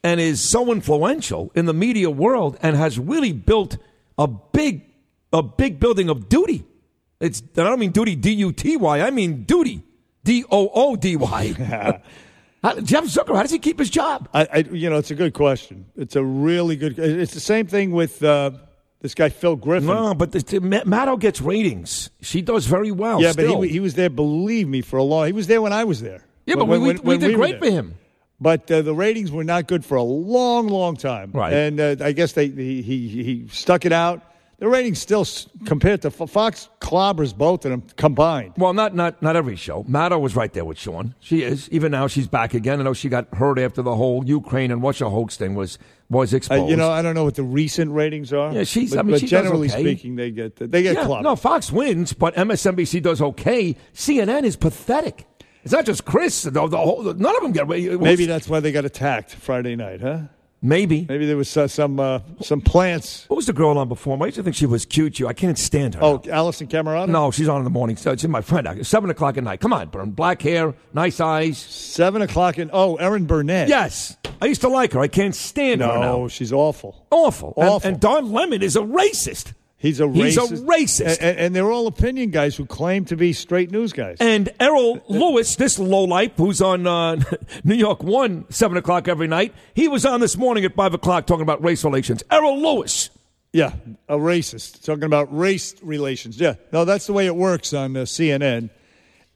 and 0.05 0.21
is 0.21 0.49
so 0.49 0.71
influential 0.71 1.51
in 1.55 1.67
the 1.67 1.75
media 1.75 2.11
world 2.11 2.57
and 2.63 2.77
has 2.77 2.99
really 2.99 3.33
built 3.33 3.79
a 4.17 4.29
big, 4.29 4.85
a 5.33 5.43
big 5.43 5.81
building 5.81 6.09
of 6.09 6.29
duty. 6.29 6.65
It's, 7.21 7.43
I 7.57 7.65
don't 7.65 7.81
mean 7.81 7.91
duty, 7.91 8.15
D 8.15 8.33
U 8.33 8.53
T 8.53 8.77
Y. 8.77 9.01
I 9.01 9.11
mean 9.11 9.43
duty, 9.43 9.83
D 10.23 10.45
O 10.51 10.71
O 10.73 10.97
D 10.97 11.17
Y. 11.17 11.53
Jeff 12.83 13.05
Zucker, 13.05 13.35
how 13.35 13.43
does 13.43 13.51
he 13.51 13.59
keep 13.59 13.79
his 13.79 13.91
job? 13.91 14.29
I, 14.35 14.49
I, 14.53 14.57
you 14.59 14.91
know, 14.91 14.97
it's 14.97 15.11
a 15.11 15.15
good 15.15 15.35
question. 15.35 15.87
It's 15.97 16.17
a 16.17 16.25
really 16.25 16.77
good. 16.77 16.99
It's 16.99 17.35
the 17.35 17.41
same 17.41 17.67
thing 17.67 17.93
with 17.93 18.23
uh, 18.23 18.53
this 19.07 19.15
guy 19.15 19.29
Phil 19.29 19.57
Griffin. 19.57 19.87
No, 19.89 20.15
but 20.15 20.33
the, 20.33 20.41
the, 20.41 20.61
Ma- 20.61 20.83
Maddow 20.85 21.19
gets 21.19 21.41
ratings. 21.41 22.11
She 22.21 22.43
does 22.43 22.67
very 22.67 22.91
well. 22.91 23.23
yeah, 23.23 23.33
still. 23.33 23.59
but 23.61 23.69
he, 23.69 23.75
he 23.75 23.81
was 23.81 23.95
there. 23.95 24.11
Believe 24.11 24.67
me, 24.69 24.83
for 24.83 24.97
a 24.99 25.03
long. 25.03 25.27
He 25.27 25.33
was 25.33 25.47
there 25.47 25.63
when 25.63 25.73
I 25.73 25.85
was 25.85 26.03
there. 26.03 26.25
Yeah, 26.45 26.57
but 26.57 26.67
When- 26.67 26.81
we, 26.81 26.89
when- 26.95 27.03
we, 27.03 27.19
did 27.19 27.35
great 27.37 27.59
for 27.59 27.71
him. 27.71 27.95
But 28.41 28.71
uh, 28.71 28.83
the 28.83 28.95
ratings 28.95 29.33
were 29.33 29.45
not 29.45 29.67
good 29.67 29.85
for 29.85 29.97
a 29.97 30.03
long, 30.03 30.69
long 30.69 30.97
time. 30.97 31.31
Right. 31.33 31.53
And 31.53 31.81
uh, 31.81 31.97
I 32.01 32.13
guess 32.13 32.33
they 32.33 32.49
he, 32.49 32.83
he 32.83 33.09
he 33.23 33.49
stuck 33.51 33.87
it 33.87 33.93
out. 33.93 34.21
The 34.59 34.69
ratings 34.69 34.99
still 34.99 35.27
compared 35.67 36.03
to 36.03 36.11
Fox 36.11 36.69
clobbers 36.81 37.37
both 37.37 37.65
of 37.65 37.71
them 37.71 37.83
combined. 37.97 38.55
Well, 38.59 38.73
not 38.75 38.95
not 38.95 39.23
not 39.23 39.37
every 39.37 39.57
show. 39.57 39.85
Maddow 39.85 40.21
was 40.21 40.37
right 40.37 40.53
there 40.53 40.65
with 40.65 40.79
Sean. 40.79 41.15
She 41.21 41.43
is. 41.43 41.69
Even 41.71 41.93
now, 41.93 42.07
she's 42.09 42.27
back 42.27 42.53
again. 42.55 42.81
I 42.81 42.83
know 42.83 42.93
she 42.93 43.09
got 43.09 43.35
hurt 43.35 43.59
after 43.59 43.81
the 43.83 43.95
whole 43.95 44.25
Ukraine 44.27 44.71
and 44.71 44.83
Russia 44.83 45.09
hoax 45.09 45.37
thing 45.37 45.55
was 45.55 45.79
was 46.09 46.33
Uh, 46.33 46.37
exposed. 46.37 46.71
you 46.71 46.77
know, 46.77 46.91
I 46.91 47.03
don't 47.03 47.15
know 47.15 47.25
what 47.25 47.35
the 47.35 47.43
recent 47.43 47.93
ratings 47.93 48.33
are. 48.33 48.53
Yeah, 48.53 48.65
she's- 48.65 48.91
But, 48.91 48.99
I 49.01 49.03
mean, 49.03 49.11
but 49.13 49.21
she 49.21 49.27
does 49.27 49.31
generally 49.31 49.69
okay. 49.69 49.81
speaking, 49.81 50.17
they 50.17 50.31
get 50.31 50.57
they 50.57 50.83
get 50.83 50.95
yeah, 50.97 51.05
clobbered. 51.05 51.23
no, 51.23 51.35
Fox 51.37 51.73
wins, 51.73 52.13
but 52.13 52.35
MSNBC 52.37 53.01
does 53.03 53.21
okay. 53.21 53.75
CNN 53.95 54.45
is 54.45 54.57
pathetic. 54.57 55.27
It's 55.65 55.73
not 55.73 55.85
just 55.85 56.05
Chris. 56.05 56.45
The, 56.45 56.51
the 56.51 56.77
whole, 56.77 57.03
none 57.03 57.35
of 57.37 57.43
them 57.43 57.51
get. 57.51 57.67
Maybe 57.69 58.25
that's 58.27 58.49
why 58.49 58.61
they 58.61 58.71
got 58.71 58.85
attacked 58.85 59.33
Friday 59.35 59.75
night, 59.75 60.01
huh? 60.01 60.19
Maybe. 60.67 61.07
Maybe 61.09 61.27
there 61.27 61.37
was 61.37 61.57
uh, 61.57 61.69
some 61.69 62.01
uh, 62.01 62.19
some 62.43 62.61
plants. 62.61 63.25
What 63.29 63.37
was 63.37 63.47
the 63.47 63.53
girl 63.53 63.79
on 63.79 63.89
before? 63.89 64.21
I 64.21 64.27
used 64.27 64.37
to 64.37 64.43
think 64.43 64.57
she 64.57 64.67
was 64.67 64.85
cute. 64.85 65.21
You, 65.21 65.29
I 65.29 65.33
can't 65.33 65.57
stand 65.57 65.95
her. 65.95 66.03
Oh, 66.03 66.19
Alisyn 66.19 66.69
Camerota. 66.69 67.09
No, 67.09 67.31
she's 67.31 67.49
on 67.49 67.59
in 67.59 67.65
the 67.65 67.71
morning. 67.71 67.97
So 67.97 68.11
it's 68.11 68.27
my 68.27 68.41
friend. 68.41 68.85
Seven 68.87 69.09
o'clock 69.11 69.37
at 69.39 69.45
night. 69.45 69.61
Come 69.61 69.73
on, 69.73 69.89
Bern. 69.89 70.11
Black 70.11 70.43
hair, 70.43 70.75
nice 70.93 71.21
eyes. 71.21 71.57
Seven 71.59 72.21
o'clock 72.21 72.59
in. 72.59 72.71
Oh, 72.73 72.97
Erin 72.97 73.27
Burnett. 73.27 73.69
Yes, 73.69 74.17
I 74.43 74.47
used 74.47 74.63
to 74.63 74.69
like 74.69 74.93
her. 74.95 75.01
I 75.01 75.09
can't 75.09 75.35
stand 75.35 75.83
her 75.83 75.87
now. 75.87 76.01
No, 76.01 76.29
she's 76.29 76.53
awful. 76.53 77.07
Awful. 77.11 77.55
And- 77.57 77.69
Awful. 77.69 77.89
And, 77.89 78.01
Don 78.01 78.33
Lemon 78.33 78.63
is 78.63 78.75
a 78.75 78.81
racist. 78.81 79.53
He's 79.87 80.01
a 80.01 80.05
racist. 80.05 80.51
He's 80.51 80.61
a 80.61 80.65
racist. 80.65 81.19
And, 81.21 81.39
and 81.39 81.55
they're 81.55 81.71
all 81.71 81.87
opinion 81.87 82.31
guys 82.31 82.57
who 82.57 82.67
claim 82.67 83.05
to 83.05 83.17
be 83.17 83.33
straight 83.33 83.71
news 83.71 83.93
guys. 83.93 84.17
And 84.19 84.49
Errol 84.59 85.01
Louis, 85.07 85.55
this 85.55 85.79
lowlife 85.79 86.33
who's 86.37 86.61
on 86.61 86.89
uh, 86.89 87.23
New 87.65 87.77
York 87.77 88.03
One, 88.03 88.47
7 88.51 88.77
o'clock 88.77 89.07
every 89.07 89.29
night, 89.29 89.55
he 89.75 89.87
was 89.87 90.05
on 90.05 90.19
this 90.19 90.37
morning 90.37 90.65
at 90.65 90.75
5 90.75 90.95
o'clock 90.95 91.27
talking 91.27 91.43
about 91.43 91.63
race 91.63 91.85
relations. 91.85 92.25
Errol 92.33 92.61
Louis. 92.61 93.11
Yeah, 93.53 93.75
a 94.09 94.17
racist 94.17 94.85
talking 94.85 95.05
about 95.05 95.35
race 95.35 95.77
relations. 95.83 96.39
Yeah, 96.39 96.55
no, 96.73 96.85
that's 96.85 97.07
the 97.07 97.13
way 97.13 97.27
it 97.27 97.37
works 97.37 97.73
on 97.73 97.97
uh, 97.97 98.01
CNN. 98.01 98.71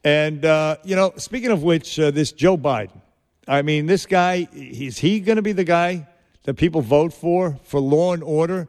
And 0.03 0.45
uh, 0.45 0.79
you 0.83 0.97
know, 0.97 1.13
speaking 1.17 1.53
of 1.53 1.63
which, 1.63 1.99
uh, 2.01 2.11
this 2.11 2.33
Joe 2.33 2.59
Biden. 2.59 3.01
I 3.47 3.63
mean, 3.63 3.87
this 3.87 4.05
guy 4.05 4.49
is 4.53 4.99
he 4.99 5.21
going 5.21 5.37
to 5.37 5.43
be 5.43 5.53
the 5.53 5.65
guy 5.65 6.07
that 6.43 6.55
people 6.55 6.83
vote 6.83 7.13
for 7.13 7.59
for 7.63 7.81
law 7.81 8.13
and 8.13 8.23
order? 8.23 8.69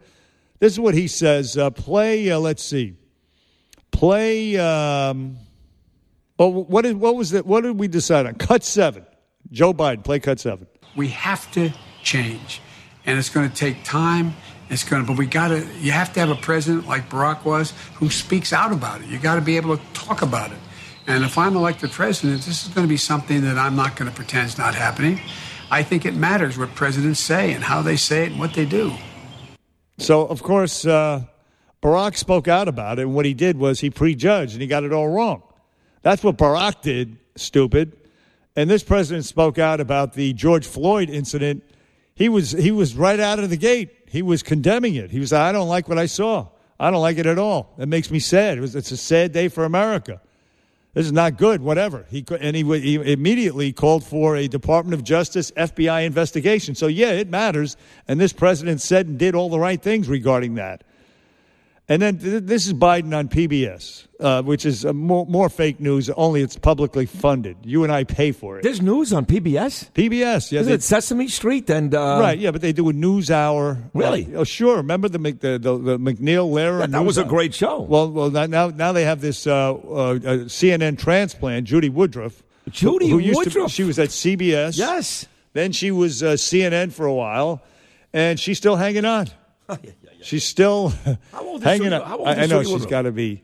This 0.61 0.73
is 0.73 0.79
what 0.79 0.93
he 0.93 1.07
says. 1.07 1.57
Uh, 1.57 1.71
play. 1.71 2.29
Uh, 2.29 2.37
let's 2.37 2.61
see. 2.61 2.93
Play. 3.89 4.57
Um, 4.57 5.37
well, 6.37 6.53
what 6.53 6.85
is 6.85 6.93
what 6.93 7.15
was 7.15 7.31
that? 7.31 7.47
What 7.47 7.63
did 7.63 7.79
we 7.79 7.87
decide 7.87 8.27
on? 8.27 8.35
Cut 8.35 8.63
seven. 8.63 9.03
Joe 9.51 9.73
Biden. 9.73 10.03
Play 10.03 10.19
cut 10.19 10.39
seven. 10.39 10.67
We 10.95 11.07
have 11.07 11.51
to 11.53 11.71
change, 12.03 12.61
and 13.07 13.17
it's 13.17 13.29
going 13.29 13.49
to 13.49 13.55
take 13.55 13.83
time. 13.83 14.35
It's 14.69 14.83
going 14.83 15.03
to, 15.03 15.07
but 15.07 15.17
we 15.17 15.25
got 15.25 15.47
to. 15.47 15.67
You 15.79 15.93
have 15.93 16.13
to 16.13 16.19
have 16.19 16.29
a 16.29 16.35
president 16.35 16.87
like 16.87 17.09
Barack 17.09 17.43
was, 17.43 17.73
who 17.95 18.11
speaks 18.11 18.53
out 18.53 18.71
about 18.71 19.01
it. 19.01 19.07
You 19.07 19.17
got 19.17 19.35
to 19.35 19.41
be 19.41 19.57
able 19.57 19.75
to 19.75 19.83
talk 19.93 20.21
about 20.21 20.51
it. 20.51 20.59
And 21.07 21.23
if 21.23 21.39
I'm 21.39 21.55
elected 21.55 21.89
president, 21.89 22.43
this 22.43 22.67
is 22.67 22.71
going 22.71 22.85
to 22.85 22.89
be 22.89 22.97
something 22.97 23.41
that 23.41 23.57
I'm 23.57 23.75
not 23.75 23.95
going 23.95 24.11
to 24.11 24.15
pretend 24.15 24.45
is 24.45 24.59
not 24.59 24.75
happening. 24.75 25.21
I 25.71 25.81
think 25.81 26.05
it 26.05 26.13
matters 26.13 26.55
what 26.55 26.75
presidents 26.75 27.19
say 27.19 27.51
and 27.51 27.63
how 27.63 27.81
they 27.81 27.95
say 27.95 28.25
it 28.25 28.31
and 28.33 28.39
what 28.39 28.53
they 28.53 28.65
do. 28.65 28.93
So, 30.01 30.25
of 30.25 30.41
course, 30.41 30.83
uh, 30.83 31.25
Barack 31.83 32.15
spoke 32.15 32.47
out 32.47 32.67
about 32.67 32.97
it, 32.97 33.03
and 33.03 33.13
what 33.13 33.23
he 33.23 33.35
did 33.35 33.57
was 33.57 33.81
he 33.81 33.91
prejudged, 33.91 34.53
and 34.53 34.61
he 34.61 34.67
got 34.67 34.83
it 34.83 34.91
all 34.91 35.07
wrong. 35.07 35.43
That's 36.01 36.23
what 36.23 36.37
Barack 36.37 36.81
did, 36.81 37.17
stupid. 37.35 37.95
And 38.55 38.67
this 38.67 38.83
president 38.83 39.25
spoke 39.25 39.59
out 39.59 39.79
about 39.79 40.13
the 40.13 40.33
George 40.33 40.65
Floyd 40.65 41.11
incident. 41.11 41.63
He 42.15 42.29
was 42.29 42.49
he 42.49 42.71
was 42.71 42.95
right 42.95 43.19
out 43.19 43.37
of 43.37 43.51
the 43.51 43.57
gate. 43.57 43.91
He 44.09 44.23
was 44.23 44.41
condemning 44.41 44.95
it. 44.95 45.11
He 45.11 45.19
was, 45.19 45.31
I 45.33 45.51
don't 45.51 45.69
like 45.69 45.87
what 45.87 45.99
I 45.99 46.07
saw. 46.07 46.47
I 46.79 46.89
don't 46.89 47.01
like 47.01 47.19
it 47.19 47.27
at 47.27 47.37
all. 47.37 47.71
It 47.77 47.87
makes 47.87 48.09
me 48.09 48.17
sad. 48.17 48.57
It 48.57 48.61
was, 48.61 48.75
it's 48.75 48.91
a 48.91 48.97
sad 48.97 49.31
day 49.31 49.49
for 49.49 49.65
America. 49.65 50.19
This 50.93 51.05
is 51.05 51.13
not 51.13 51.37
good. 51.37 51.61
Whatever. 51.61 52.05
He 52.09 52.25
and 52.39 52.55
he, 52.55 52.63
he 52.79 52.95
immediately 52.95 53.71
called 53.71 54.03
for 54.03 54.35
a 54.35 54.47
Department 54.47 54.93
of 54.93 55.03
Justice 55.03 55.49
FBI 55.51 56.05
investigation. 56.05 56.75
So 56.75 56.87
yeah, 56.87 57.11
it 57.11 57.29
matters. 57.29 57.77
And 58.07 58.19
this 58.19 58.33
president 58.33 58.81
said 58.81 59.07
and 59.07 59.17
did 59.17 59.33
all 59.33 59.49
the 59.49 59.59
right 59.59 59.81
things 59.81 60.09
regarding 60.09 60.55
that. 60.55 60.83
And 61.91 62.01
then 62.01 62.19
th- 62.19 62.43
this 62.43 62.67
is 62.67 62.73
Biden 62.73 63.13
on 63.13 63.27
PBS, 63.27 64.07
uh, 64.21 64.41
which 64.43 64.65
is 64.65 64.85
uh, 64.85 64.93
more, 64.93 65.25
more 65.25 65.49
fake 65.49 65.81
news. 65.81 66.09
Only 66.11 66.41
it's 66.41 66.55
publicly 66.55 67.05
funded. 67.05 67.57
You 67.65 67.83
and 67.83 67.91
I 67.91 68.05
pay 68.05 68.31
for 68.31 68.57
it. 68.57 68.63
There's 68.63 68.81
news 68.81 69.11
on 69.11 69.25
PBS? 69.25 69.91
PBS, 69.91 70.53
yeah. 70.53 70.61
They- 70.61 70.71
it 70.71 70.83
Sesame 70.83 71.27
Street? 71.27 71.69
And 71.69 71.93
uh, 71.93 72.19
right, 72.21 72.39
yeah, 72.39 72.51
but 72.51 72.61
they 72.61 72.71
do 72.71 72.87
a 72.87 72.93
news 72.93 73.29
hour. 73.29 73.77
Really? 73.93 74.33
Uh, 74.33 74.39
oh, 74.39 74.43
sure. 74.45 74.77
Remember 74.77 75.09
the 75.09 75.19
Mc- 75.19 75.41
the, 75.41 75.59
the, 75.59 75.77
the 75.77 75.97
MacNeil 75.99 76.49
Lehrer? 76.49 76.79
That- 76.79 76.91
that 76.91 77.03
was 77.03 77.17
a 77.17 77.25
great 77.25 77.53
show. 77.53 77.81
Well, 77.81 78.09
well, 78.09 78.31
now 78.31 78.69
now, 78.69 78.93
they 78.93 79.03
have 79.03 79.19
this 79.19 79.45
uh, 79.45 79.73
uh, 79.73 80.13
CNN 80.47 80.97
transplant, 80.97 81.67
Judy 81.67 81.89
Woodruff. 81.89 82.41
Judy 82.69 83.09
who, 83.09 83.17
who 83.17 83.19
used 83.19 83.35
Woodruff? 83.37 83.67
To, 83.67 83.73
she 83.73 83.83
was 83.83 83.99
at 83.99 84.09
CBS. 84.09 84.77
Yes. 84.77 85.27
Then 85.51 85.73
she 85.73 85.91
was 85.91 86.23
uh, 86.23 86.35
CNN 86.35 86.93
for 86.93 87.05
a 87.05 87.13
while, 87.13 87.61
and 88.13 88.39
she's 88.39 88.57
still 88.57 88.77
hanging 88.77 89.03
on. 89.03 89.27
She's 90.21 90.43
still 90.43 90.93
old 91.33 91.59
is 91.59 91.63
hanging 91.63 91.83
Judy- 91.89 91.95
on. 91.95 92.01
how 92.07 92.17
old 92.17 92.27
I, 92.27 92.43
I 92.43 92.45
know 92.45 92.63
she's 92.63 92.85
got 92.85 93.03
to 93.03 93.11
be. 93.11 93.43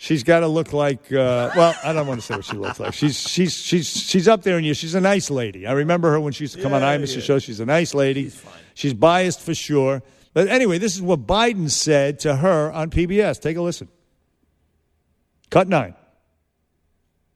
She's 0.00 0.22
got 0.22 0.40
to 0.40 0.46
look 0.48 0.72
like. 0.72 1.12
Uh, 1.12 1.50
well, 1.56 1.74
I 1.84 1.92
don't 1.92 2.06
want 2.06 2.20
to 2.20 2.26
say 2.26 2.36
what 2.36 2.44
she 2.44 2.56
looks 2.56 2.78
like. 2.78 2.94
She's 2.94 3.18
she's 3.28 3.52
she's 3.56 3.88
she's 3.88 4.28
up 4.28 4.42
there 4.42 4.56
in 4.58 4.64
years. 4.64 4.76
She's 4.76 4.94
a 4.94 5.00
nice 5.00 5.28
lady. 5.30 5.66
I 5.66 5.72
remember 5.72 6.10
her 6.12 6.20
when 6.20 6.32
she 6.32 6.44
used 6.44 6.54
to 6.54 6.62
come 6.62 6.72
on 6.72 6.82
Yeah, 6.82 6.96
Imus 6.98 7.14
yeah. 7.16 7.20
show. 7.22 7.38
She's 7.40 7.58
a 7.60 7.66
nice 7.66 7.94
lady. 7.94 8.30
She's 8.74 8.94
biased 8.94 9.40
for 9.40 9.54
sure. 9.54 10.02
But 10.34 10.46
anyway, 10.48 10.78
this 10.78 10.94
is 10.94 11.02
what 11.02 11.26
Biden 11.26 11.68
said 11.70 12.20
to 12.20 12.36
her 12.36 12.70
on 12.70 12.90
PBS. 12.90 13.40
Take 13.40 13.56
a 13.56 13.62
listen. 13.62 13.88
Cut 15.50 15.66
nine. 15.68 15.94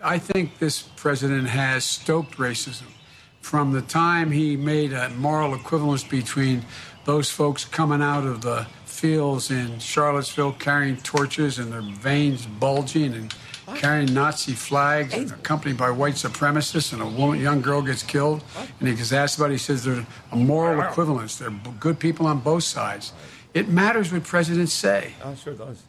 I 0.00 0.18
think 0.18 0.58
this 0.58 0.82
president 0.82 1.48
has 1.48 1.84
stoked 1.84 2.36
racism 2.36 2.86
from 3.40 3.72
the 3.72 3.82
time 3.82 4.30
he 4.30 4.56
made 4.56 4.92
a 4.92 5.08
moral 5.10 5.54
equivalence 5.54 6.04
between 6.04 6.64
those 7.04 7.30
folks 7.30 7.64
coming 7.64 8.00
out 8.02 8.24
of 8.24 8.42
the 8.42 8.66
fields 8.84 9.50
in 9.50 9.78
Charlottesville 9.78 10.52
carrying 10.52 10.96
torches 10.98 11.58
and 11.58 11.72
their 11.72 11.80
veins 11.82 12.46
bulging 12.46 13.14
and 13.14 13.34
carrying 13.76 14.12
Nazi 14.12 14.52
flags 14.52 15.14
and 15.14 15.30
accompanied 15.32 15.76
by 15.78 15.90
white 15.90 16.14
supremacists 16.14 16.92
and 16.92 17.00
a 17.02 17.06
woman, 17.06 17.40
young 17.40 17.60
girl 17.62 17.82
gets 17.82 18.02
killed 18.02 18.44
and 18.78 18.88
he 18.88 18.94
gets 18.94 19.12
asked 19.12 19.38
about 19.38 19.50
it, 19.50 19.54
he 19.54 19.58
says 19.58 19.84
there's 19.84 20.04
a 20.30 20.36
moral 20.36 20.80
equivalence. 20.82 21.36
They're 21.38 21.50
b- 21.50 21.70
good 21.80 21.98
people 21.98 22.26
on 22.26 22.40
both 22.40 22.64
sides. 22.64 23.12
It 23.54 23.68
matters 23.68 24.12
what 24.12 24.24
presidents 24.24 24.72
say. 24.72 25.12
Oh, 25.24 25.34
sure 25.34 25.54
does. 25.54 25.82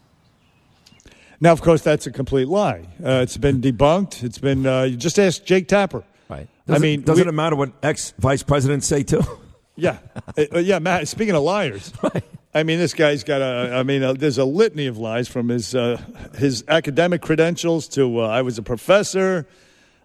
Now, 1.40 1.52
of 1.52 1.61
course, 1.61 1.81
that's 1.81 2.07
a 2.07 2.11
complete 2.11 2.48
lie. 2.48 2.88
Uh, 3.03 3.19
it's 3.23 3.38
been 3.38 3.60
debunked. 3.60 4.23
It's 4.23 4.38
been. 4.38 4.65
Uh, 4.65 4.84
you 4.84 4.95
just 4.95 5.19
ask 5.19 5.44
Jake 5.44 5.68
Tapper. 5.68 6.03
Right. 6.30 6.48
I 6.68 6.72
Doesn't, 6.72 6.81
mean, 6.81 7.02
doesn't 7.02 7.26
we- 7.26 7.30
it 7.30 7.34
matter 7.34 7.56
what 7.57 7.72
ex 7.84 8.14
vice 8.18 8.44
presidents 8.44 8.88
say 8.88 9.03
too? 9.03 9.22
Yeah, 9.76 9.98
Uh, 10.38 10.45
uh, 10.56 10.60
yeah, 10.60 10.80
Matt. 10.80 11.08
Speaking 11.08 11.36
of 11.36 11.44
liars, 11.44 11.94
I 12.54 12.64
mean, 12.64 12.80
this 12.80 12.94
guy's 12.94 13.24
got 13.24 13.41
a. 13.41 13.76
I 13.76 13.84
mean, 13.84 14.02
uh, 14.04 14.14
there's 14.14 14.38
a 14.40 14.45
litany 14.45 14.88
of 14.88 14.98
lies 14.98 15.28
from 15.28 15.50
his 15.50 15.76
uh, 15.76 16.02
his 16.36 16.64
academic 16.68 17.22
credentials 17.22 17.88
to 17.90 18.22
uh, 18.22 18.28
I 18.28 18.41
was 18.41 18.58
a 18.58 18.64
professor, 18.64 19.48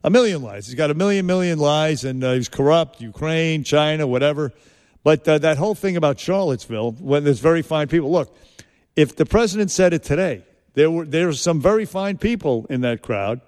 a 0.04 0.10
million 0.10 0.42
lies. 0.42 0.66
He's 0.66 0.74
got 0.74 0.90
a 0.90 0.94
million 0.94 1.24
million 1.24 1.58
lies, 1.58 2.04
and 2.04 2.22
uh, 2.22 2.32
he's 2.32 2.48
corrupt. 2.48 3.00
Ukraine, 3.00 3.64
China, 3.64 4.06
whatever. 4.06 4.52
But 5.02 5.26
uh, 5.26 5.38
that 5.38 5.56
whole 5.56 5.74
thing 5.74 5.96
about 5.96 6.18
Charlottesville, 6.18 6.92
when 6.92 7.24
there's 7.24 7.40
very 7.40 7.62
fine 7.62 7.88
people. 7.88 8.10
Look, 8.10 8.36
if 8.96 9.16
the 9.16 9.24
president 9.24 9.70
said 9.70 9.94
it 9.94 10.02
today, 10.02 10.44
there 10.74 10.90
were 10.90 11.06
there 11.06 11.26
were 11.26 11.32
some 11.32 11.60
very 11.60 11.86
fine 11.86 12.18
people 12.18 12.66
in 12.68 12.82
that 12.82 13.00
crowd. 13.00 13.40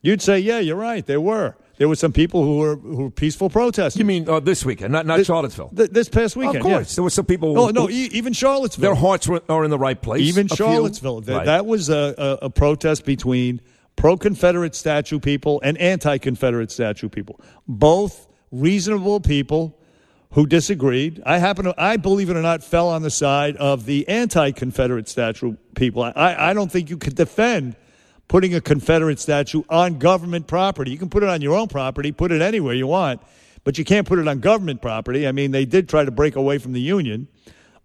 You'd 0.00 0.22
say, 0.22 0.38
yeah, 0.38 0.60
you're 0.60 0.76
right. 0.76 1.04
There 1.04 1.20
were. 1.20 1.56
There 1.78 1.88
were 1.88 1.96
some 1.96 2.12
people 2.12 2.42
who 2.42 2.56
were 2.58 2.76
who 2.76 2.96
were 3.04 3.10
peaceful 3.10 3.50
protesters. 3.50 3.98
You 3.98 4.04
mean 4.06 4.28
uh, 4.28 4.40
this 4.40 4.64
weekend, 4.64 4.92
not 4.92 5.04
not 5.06 5.24
Charlottesville? 5.26 5.70
Th- 5.76 5.90
this 5.90 6.08
past 6.08 6.34
weekend, 6.36 6.56
Of 6.58 6.62
course, 6.62 6.94
there 6.94 7.04
were 7.04 7.10
some 7.10 7.26
people. 7.26 7.54
Who- 7.54 7.72
no, 7.72 7.82
who- 7.86 7.90
e- 7.92 8.08
even 8.12 8.32
Charlottesville. 8.32 8.82
Their 8.94 8.94
hearts 9.00 9.28
were, 9.28 9.42
are 9.48 9.62
in 9.64 9.70
the 9.70 9.78
right 9.78 10.00
place. 10.00 10.22
Even 10.22 10.48
Charlottesville. 10.48 11.20
Th- 11.22 11.36
Right. 11.36 11.44
That 11.46 11.66
was 11.66 11.88
a, 11.90 12.14
a, 12.16 12.46
a 12.46 12.50
protest 12.50 13.04
between 13.04 13.60
pro 13.94 14.16
Confederate 14.16 14.74
statue 14.74 15.20
people 15.20 15.60
and 15.62 15.76
anti 15.78 16.16
Confederate 16.18 16.70
statue 16.70 17.08
people. 17.10 17.40
Both 17.68 18.26
reasonable 18.50 19.20
people 19.20 19.78
who 20.32 20.46
disagreed. 20.46 21.22
I 21.26 21.38
happen 21.38 21.64
to, 21.66 21.74
I 21.78 21.96
believe 21.96 22.30
it 22.30 22.36
or 22.36 22.42
not, 22.42 22.62
fell 22.64 22.88
on 22.88 23.02
the 23.02 23.10
side 23.10 23.56
of 23.56 23.84
the 23.86 24.08
anti 24.08 24.50
Confederate 24.52 25.08
statue 25.08 25.56
people. 25.74 26.02
I, 26.02 26.50
I 26.50 26.52
don't 26.54 26.70
think 26.72 26.88
you 26.90 26.96
could 26.96 27.14
defend 27.16 27.76
putting 28.28 28.54
a 28.54 28.60
Confederate 28.60 29.18
statue 29.20 29.62
on 29.68 29.98
government 29.98 30.46
property. 30.46 30.90
You 30.90 30.98
can 30.98 31.08
put 31.08 31.22
it 31.22 31.28
on 31.28 31.40
your 31.42 31.56
own 31.56 31.68
property, 31.68 32.12
put 32.12 32.32
it 32.32 32.42
anywhere 32.42 32.74
you 32.74 32.86
want, 32.86 33.20
but 33.64 33.78
you 33.78 33.84
can't 33.84 34.06
put 34.06 34.18
it 34.18 34.26
on 34.26 34.40
government 34.40 34.82
property. 34.82 35.26
I 35.26 35.32
mean, 35.32 35.50
they 35.50 35.64
did 35.64 35.88
try 35.88 36.04
to 36.04 36.10
break 36.10 36.36
away 36.36 36.58
from 36.58 36.72
the 36.72 36.80
Union, 36.80 37.28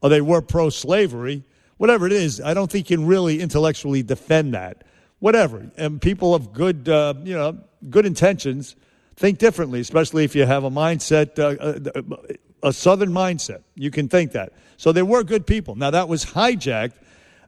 or 0.02 0.10
they 0.10 0.22
were 0.22 0.42
pro 0.42 0.70
slavery. 0.70 1.44
Whatever 1.78 2.06
it 2.06 2.14
is, 2.14 2.42
I 2.42 2.54
don't 2.54 2.72
think 2.72 2.90
you 2.90 2.98
can 2.98 3.08
really 3.08 3.40
intellectually 3.40 4.04
defend 4.04 4.54
that. 4.54 4.84
Whatever. 5.20 5.72
And 5.78 6.02
people 6.02 6.34
of 6.34 6.54
good, 6.54 6.90
uh, 6.90 7.14
you 7.24 7.36
know, 7.36 7.60
good 7.90 8.06
intentions 8.06 8.76
think 9.16 9.38
differently, 9.38 9.80
especially 9.80 10.24
if 10.24 10.36
you 10.36 10.46
have 10.46 10.64
a 10.64 10.70
mindset, 10.70 11.38
uh, 11.38 12.00
uh, 12.00 12.18
a 12.64 12.74
Southern 12.74 13.12
mindset. 13.12 13.62
You 13.76 13.92
can 13.92 14.08
think 14.08 14.32
that. 14.32 14.54
So 14.78 14.92
there 14.92 15.06
were 15.06 15.24
good 15.24 15.46
people. 15.46 15.76
Now, 15.76 15.92
that 15.92 16.08
was 16.08 16.26
hijacked, 16.26 16.94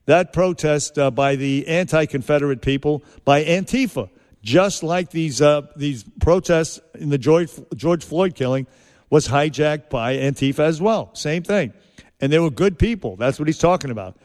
that 0.06 0.34
protest 0.34 0.98
uh, 0.98 1.12
by 1.12 1.36
the 1.36 1.68
anti 1.68 2.06
Confederate 2.06 2.62
people, 2.62 3.04
by 3.24 3.44
Antifa, 3.44 4.10
just 4.42 4.84
like 4.84 5.10
these, 5.12 5.42
uh, 5.42 5.62
these 5.76 6.04
protests 6.20 6.80
in 6.96 7.10
the 7.10 7.18
George, 7.18 7.50
George 7.76 8.04
Floyd 8.04 8.36
killing 8.36 8.68
was 9.10 9.28
hijacked 9.28 9.90
by 9.90 10.18
Antifa 10.18 10.60
as 10.60 10.82
well. 10.82 11.14
Same 11.14 11.44
thing. 11.44 11.74
And 12.20 12.32
they 12.32 12.40
were 12.40 12.50
good 12.50 12.78
people. 12.78 13.16
That's 13.16 13.40
what 13.40 13.48
he's 13.48 13.58
talking 13.58 13.92
about. 13.92 14.18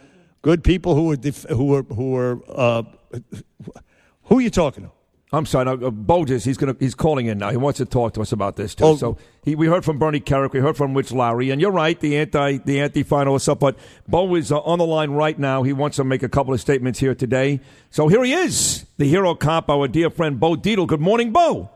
Good 0.43 0.65
people 0.65 0.95
who 0.95 1.07
were, 1.07 1.17
def- 1.17 1.45
who 1.45 1.67
were, 1.67 1.83
who 1.83 2.11
were, 2.13 2.41
uh, 2.49 2.83
who 4.25 4.39
are 4.39 4.41
you 4.41 4.51
talking 4.51 4.85
to? 4.85 4.91
I'm 5.31 5.45
sorry, 5.45 5.67
no, 5.67 5.87
uh, 5.87 5.91
Bogus. 5.91 6.45
He's 6.45 6.57
gonna 6.57 6.75
he's 6.79 6.95
calling 6.95 7.27
in 7.27 7.37
now. 7.37 7.51
He 7.51 7.59
wants 7.59 7.77
to 7.79 7.85
talk 7.85 8.15
to 8.15 8.23
us 8.23 8.33
about 8.33 8.57
this 8.57 8.75
too. 8.75 8.85
Oh. 8.85 8.97
So 8.97 9.19
he, 9.45 9.55
we 9.55 9.67
heard 9.67 9.85
from 9.85 9.99
Bernie 9.99 10.21
Kerik, 10.21 10.53
we 10.53 10.61
heard 10.61 10.77
from 10.77 10.95
Rich 10.95 11.13
Lowry, 11.13 11.51
and 11.51 11.61
you're 11.61 11.71
right. 11.71 11.99
The 12.01 12.17
anti 12.17 12.59
the 12.59 12.81
anti 12.81 13.05
finalists 13.05 13.49
up, 13.49 13.61
but 13.61 13.79
Bo 14.07 14.35
is 14.37 14.51
uh, 14.51 14.61
on 14.61 14.79
the 14.79 14.87
line 14.87 15.11
right 15.11 15.39
now. 15.39 15.63
He 15.65 15.75
wants 15.75 15.97
to 15.97 16.05
make 16.05 16.23
a 16.23 16.31
couple 16.31 16.55
of 16.55 16.61
statements 16.61 16.99
here 16.99 17.15
today. 17.15 17.61
So 17.91 18.09
here 18.09 18.25
he 18.25 18.33
is, 18.33 18.87
the 18.97 19.07
hero 19.07 19.35
cop, 19.35 19.69
our 19.69 19.87
dear 19.87 20.09
friend 20.09 20.41
Bo 20.41 20.57
Dietl. 20.57 20.87
Good 20.87 21.01
morning, 21.01 21.31
Bo. 21.31 21.71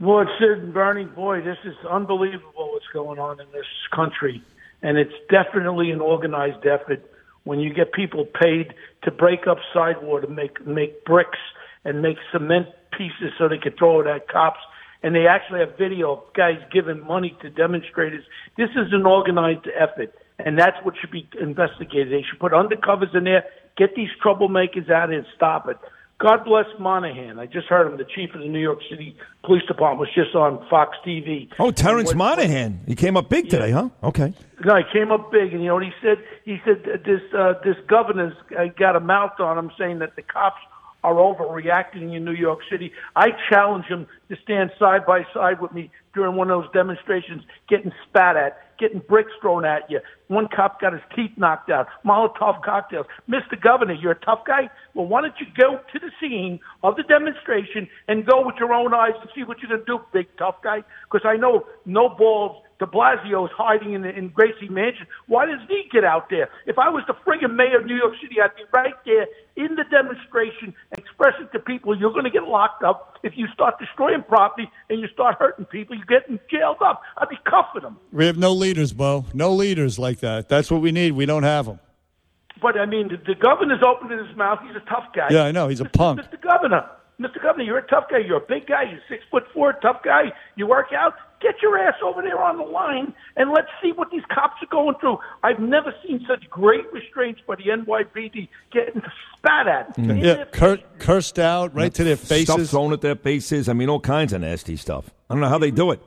Well, 0.00 0.20
it's 0.20 0.30
Sid 0.38 0.62
and 0.62 0.74
Bernie. 0.74 1.04
Boy, 1.04 1.40
this 1.40 1.58
is 1.64 1.74
unbelievable 1.90 2.72
what's 2.72 2.86
going 2.92 3.18
on 3.18 3.40
in 3.40 3.46
this 3.52 3.66
country. 3.94 4.42
And 4.82 4.98
it's 4.98 5.14
definitely 5.30 5.90
an 5.90 6.00
organized 6.00 6.66
effort 6.66 7.02
when 7.44 7.60
you 7.60 7.72
get 7.72 7.92
people 7.92 8.26
paid 8.26 8.74
to 9.04 9.10
break 9.10 9.46
up 9.46 9.56
sidewalk 9.72 10.24
and 10.24 10.36
make, 10.36 10.66
make 10.66 11.04
bricks 11.06 11.38
and 11.86 12.02
make 12.02 12.18
cement 12.32 12.66
pieces 12.98 13.32
so 13.38 13.48
they 13.48 13.58
could 13.58 13.78
throw 13.78 14.00
it 14.00 14.06
at 14.06 14.28
cops. 14.28 14.60
And 15.02 15.14
they 15.14 15.26
actually 15.26 15.60
have 15.60 15.78
video 15.78 16.12
of 16.12 16.34
guys 16.34 16.58
giving 16.72 17.00
money 17.06 17.36
to 17.42 17.48
demonstrators. 17.50 18.24
This 18.56 18.70
is 18.70 18.92
an 18.92 19.06
organized 19.06 19.68
effort. 19.78 20.12
And 20.38 20.58
that's 20.58 20.76
what 20.82 20.94
should 21.00 21.12
be 21.12 21.28
investigated. 21.40 22.12
They 22.12 22.24
should 22.28 22.40
put 22.40 22.52
undercovers 22.52 23.14
in 23.14 23.24
there, 23.24 23.44
get 23.78 23.94
these 23.94 24.08
troublemakers 24.22 24.90
out 24.90 25.12
and 25.12 25.24
stop 25.36 25.68
it. 25.68 25.76
God 26.18 26.44
bless 26.46 26.64
Monahan. 26.80 27.38
I 27.38 27.44
just 27.44 27.66
heard 27.66 27.86
him, 27.86 27.98
the 27.98 28.04
chief 28.04 28.34
of 28.34 28.40
the 28.40 28.48
New 28.48 28.58
York 28.58 28.78
City 28.90 29.14
Police 29.44 29.64
Department, 29.68 30.00
was 30.00 30.08
just 30.14 30.34
on 30.34 30.66
Fox 30.70 30.96
TV. 31.06 31.50
Oh, 31.58 31.70
Terrence 31.70 32.08
What- 32.08 32.16
Monahan. 32.16 32.80
He 32.86 32.94
came 32.94 33.18
up 33.18 33.28
big 33.28 33.50
today, 33.50 33.70
huh? 33.70 33.90
Okay. 34.02 34.32
no, 34.64 34.76
he 34.76 34.84
came 34.94 35.12
up 35.12 35.30
big, 35.30 35.52
and 35.52 35.60
you 35.60 35.68
know 35.68 35.74
what 35.74 35.84
he 35.84 35.92
said? 36.02 36.16
He 36.46 36.56
said 36.64 36.82
this 37.04 37.20
uh, 37.36 37.52
this 37.62 37.76
governor's 37.86 38.32
uh, 38.58 38.64
got 38.78 38.96
a 38.96 39.00
mouth 39.00 39.38
on 39.38 39.58
him, 39.58 39.70
saying 39.78 39.98
that 39.98 40.16
the 40.16 40.22
cops 40.22 40.56
are 41.04 41.14
overreacting 41.14 42.16
in 42.16 42.24
New 42.24 42.32
York 42.32 42.60
City. 42.70 42.92
I 43.14 43.28
challenge 43.50 43.86
him 43.86 44.06
to 44.28 44.36
stand 44.42 44.70
side 44.78 45.06
by 45.06 45.22
side 45.32 45.60
with 45.60 45.72
me 45.72 45.90
during 46.14 46.36
one 46.36 46.50
of 46.50 46.62
those 46.62 46.72
demonstrations, 46.72 47.42
getting 47.68 47.92
spat 48.08 48.36
at, 48.36 48.58
getting 48.78 49.00
bricks 49.00 49.32
thrown 49.40 49.64
at 49.64 49.90
you. 49.90 50.00
One 50.28 50.48
cop 50.54 50.80
got 50.80 50.92
his 50.92 51.02
teeth 51.14 51.30
knocked 51.36 51.70
out. 51.70 51.86
Molotov 52.04 52.62
cocktails. 52.62 53.06
Mr. 53.28 53.60
Governor, 53.60 53.94
you're 53.94 54.12
a 54.12 54.24
tough 54.24 54.40
guy. 54.46 54.70
Well, 54.94 55.06
why 55.06 55.20
don't 55.22 55.34
you 55.38 55.46
go 55.56 55.78
to 55.92 55.98
the 55.98 56.10
scene 56.20 56.58
of 56.82 56.96
the 56.96 57.02
demonstration 57.04 57.88
and 58.08 58.26
go 58.26 58.44
with 58.44 58.56
your 58.58 58.72
own 58.72 58.92
eyes 58.94 59.12
and 59.20 59.30
see 59.34 59.44
what 59.44 59.58
you're 59.60 59.68
going 59.68 59.80
to 59.80 59.86
do, 59.86 60.00
big 60.12 60.26
tough 60.38 60.56
guy? 60.62 60.82
Because 61.10 61.26
I 61.26 61.36
know 61.36 61.66
no 61.84 62.08
balls 62.08 62.62
De 62.78 62.86
Blasio's 62.86 63.50
hiding 63.56 63.94
in, 63.94 64.02
the, 64.02 64.10
in 64.10 64.28
Gracie 64.28 64.68
Mansion. 64.68 65.06
Why 65.26 65.46
does 65.46 65.60
he 65.68 65.84
get 65.90 66.04
out 66.04 66.28
there? 66.28 66.50
If 66.66 66.78
I 66.78 66.88
was 66.90 67.04
the 67.06 67.14
friggin' 67.26 67.54
mayor 67.54 67.78
of 67.78 67.86
New 67.86 67.96
York 67.96 68.14
City, 68.20 68.36
I'd 68.42 68.54
be 68.54 68.64
right 68.72 68.94
there 69.04 69.26
in 69.56 69.76
the 69.76 69.84
demonstration 69.90 70.74
expressing 70.92 71.48
to 71.52 71.58
people 71.58 71.98
you're 71.98 72.12
going 72.12 72.24
to 72.24 72.30
get 72.30 72.44
locked 72.44 72.82
up 72.82 73.18
if 73.22 73.32
you 73.36 73.46
start 73.54 73.78
destroying 73.78 74.22
property 74.22 74.70
and 74.90 75.00
you 75.00 75.08
start 75.08 75.36
hurting 75.38 75.64
people. 75.64 75.96
You're 75.96 76.20
getting 76.20 76.38
jailed 76.50 76.82
up. 76.84 77.02
I'd 77.16 77.28
be 77.30 77.38
cuffing 77.44 77.82
them. 77.82 77.96
We 78.12 78.26
have 78.26 78.36
no 78.36 78.52
leaders, 78.52 78.92
Bo. 78.92 79.24
No 79.32 79.52
leaders 79.52 79.98
like 79.98 80.20
that. 80.20 80.48
That's 80.48 80.70
what 80.70 80.82
we 80.82 80.92
need. 80.92 81.12
We 81.12 81.24
don't 81.24 81.44
have 81.44 81.66
them. 81.66 81.80
But 82.60 82.78
I 82.78 82.86
mean, 82.86 83.08
the, 83.08 83.16
the 83.16 83.34
governor's 83.34 83.82
opening 83.86 84.24
his 84.24 84.36
mouth. 84.36 84.60
He's 84.66 84.76
a 84.76 84.84
tough 84.88 85.04
guy. 85.14 85.28
Yeah, 85.30 85.44
I 85.44 85.52
know. 85.52 85.68
He's 85.68 85.80
a 85.80 85.84
punk. 85.84 86.20
Mr. 86.20 86.40
Governor, 86.40 86.88
Mr. 87.20 87.42
Governor, 87.42 87.64
you're 87.64 87.78
a 87.78 87.86
tough 87.86 88.04
guy. 88.10 88.18
You're 88.18 88.36
a 88.36 88.46
big 88.46 88.66
guy. 88.66 88.82
You're 88.90 89.00
six 89.08 89.24
foot 89.30 89.44
four, 89.54 89.72
tough 89.74 90.02
guy. 90.04 90.32
You 90.56 90.66
work 90.66 90.88
out. 90.92 91.14
Get 91.40 91.56
your 91.62 91.78
ass 91.78 91.94
over 92.02 92.22
there 92.22 92.42
on 92.42 92.56
the 92.56 92.64
line 92.64 93.12
and 93.36 93.50
let's 93.50 93.68
see 93.82 93.92
what 93.92 94.10
these 94.10 94.22
cops 94.32 94.54
are 94.62 94.66
going 94.70 94.96
through. 95.00 95.18
I've 95.42 95.58
never 95.60 95.94
seen 96.06 96.24
such 96.26 96.48
great 96.48 96.90
restraints 96.92 97.40
by 97.46 97.56
the 97.56 97.64
NYPD 97.64 98.48
getting 98.72 99.02
spat 99.36 99.66
at. 99.68 99.98
In 99.98 100.16
Yeah, 100.16 100.44
cur- 100.46 100.78
cursed 100.98 101.38
out 101.38 101.74
right 101.74 101.92
to 101.92 102.04
their 102.04 102.16
Stuff 102.16 102.28
faces. 102.28 102.70
thrown 102.70 102.92
at 102.94 103.02
their 103.02 103.16
faces. 103.16 103.68
I 103.68 103.74
mean, 103.74 103.90
all 103.90 104.00
kinds 104.00 104.32
of 104.32 104.40
nasty 104.40 104.76
stuff. 104.76 105.10
I 105.28 105.34
don't 105.34 105.40
know 105.42 105.48
how 105.48 105.58
they 105.58 105.70
do 105.70 105.90
it. 105.90 106.00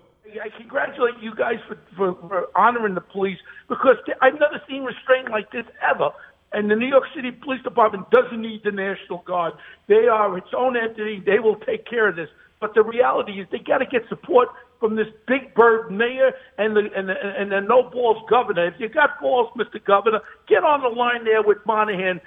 I 0.44 0.49
congratulate 0.57 1.15
you 1.22 1.34
guys 1.36 1.57
for, 1.68 1.77
for, 1.95 2.15
for 2.27 2.48
honoring 2.56 2.94
the 2.95 3.02
police 3.02 3.40
because 3.68 3.98
I've 4.22 4.34
never 4.40 4.61
seen 4.68 4.84
restraint 4.84 5.30
like 5.31 5.52
this 5.52 5.65
ever. 5.88 6.10
And 6.51 6.69
the 6.71 6.76
New 6.76 6.88
York 6.88 7.03
City 7.15 7.31
Police 7.31 7.61
Department 7.63 8.09
doesn't 8.09 8.41
need 8.41 8.61
the 8.63 8.71
National 8.71 9.19
Guard. 9.19 9.53
They 9.88 10.07
are 10.07 10.35
its 10.38 10.47
own 10.57 10.76
entity. 10.76 11.21
They 11.23 11.39
will 11.39 11.57
take 11.57 11.85
care 11.85 12.07
of 12.07 12.15
this. 12.15 12.30
But 12.59 12.73
the 12.73 12.84
reality 12.84 13.34
is 13.39 13.47
they 13.51 13.59
got 13.59 13.77
to 13.77 13.85
get 13.85 14.07
support 14.09 14.49
from 14.80 14.95
this 14.95 15.07
big 15.27 15.53
bird 15.53 15.91
mayor 15.91 16.31
and 16.57 16.76
the 16.76 16.89
and 16.95 17.07
the, 17.09 17.13
and 17.13 17.51
the 17.51 17.61
no 17.61 17.84
balls 17.84 18.17
governor. 18.30 18.65
If 18.67 18.76
you 18.80 18.89
got 18.89 19.19
balls, 19.21 19.49
Mr. 19.57 19.84
Governor, 19.84 20.21
get 20.47 20.63
on 20.63 20.81
the 20.81 20.89
line 20.89 21.23
there 21.23 21.41
with 21.43 21.59
Monahan. 21.65 22.19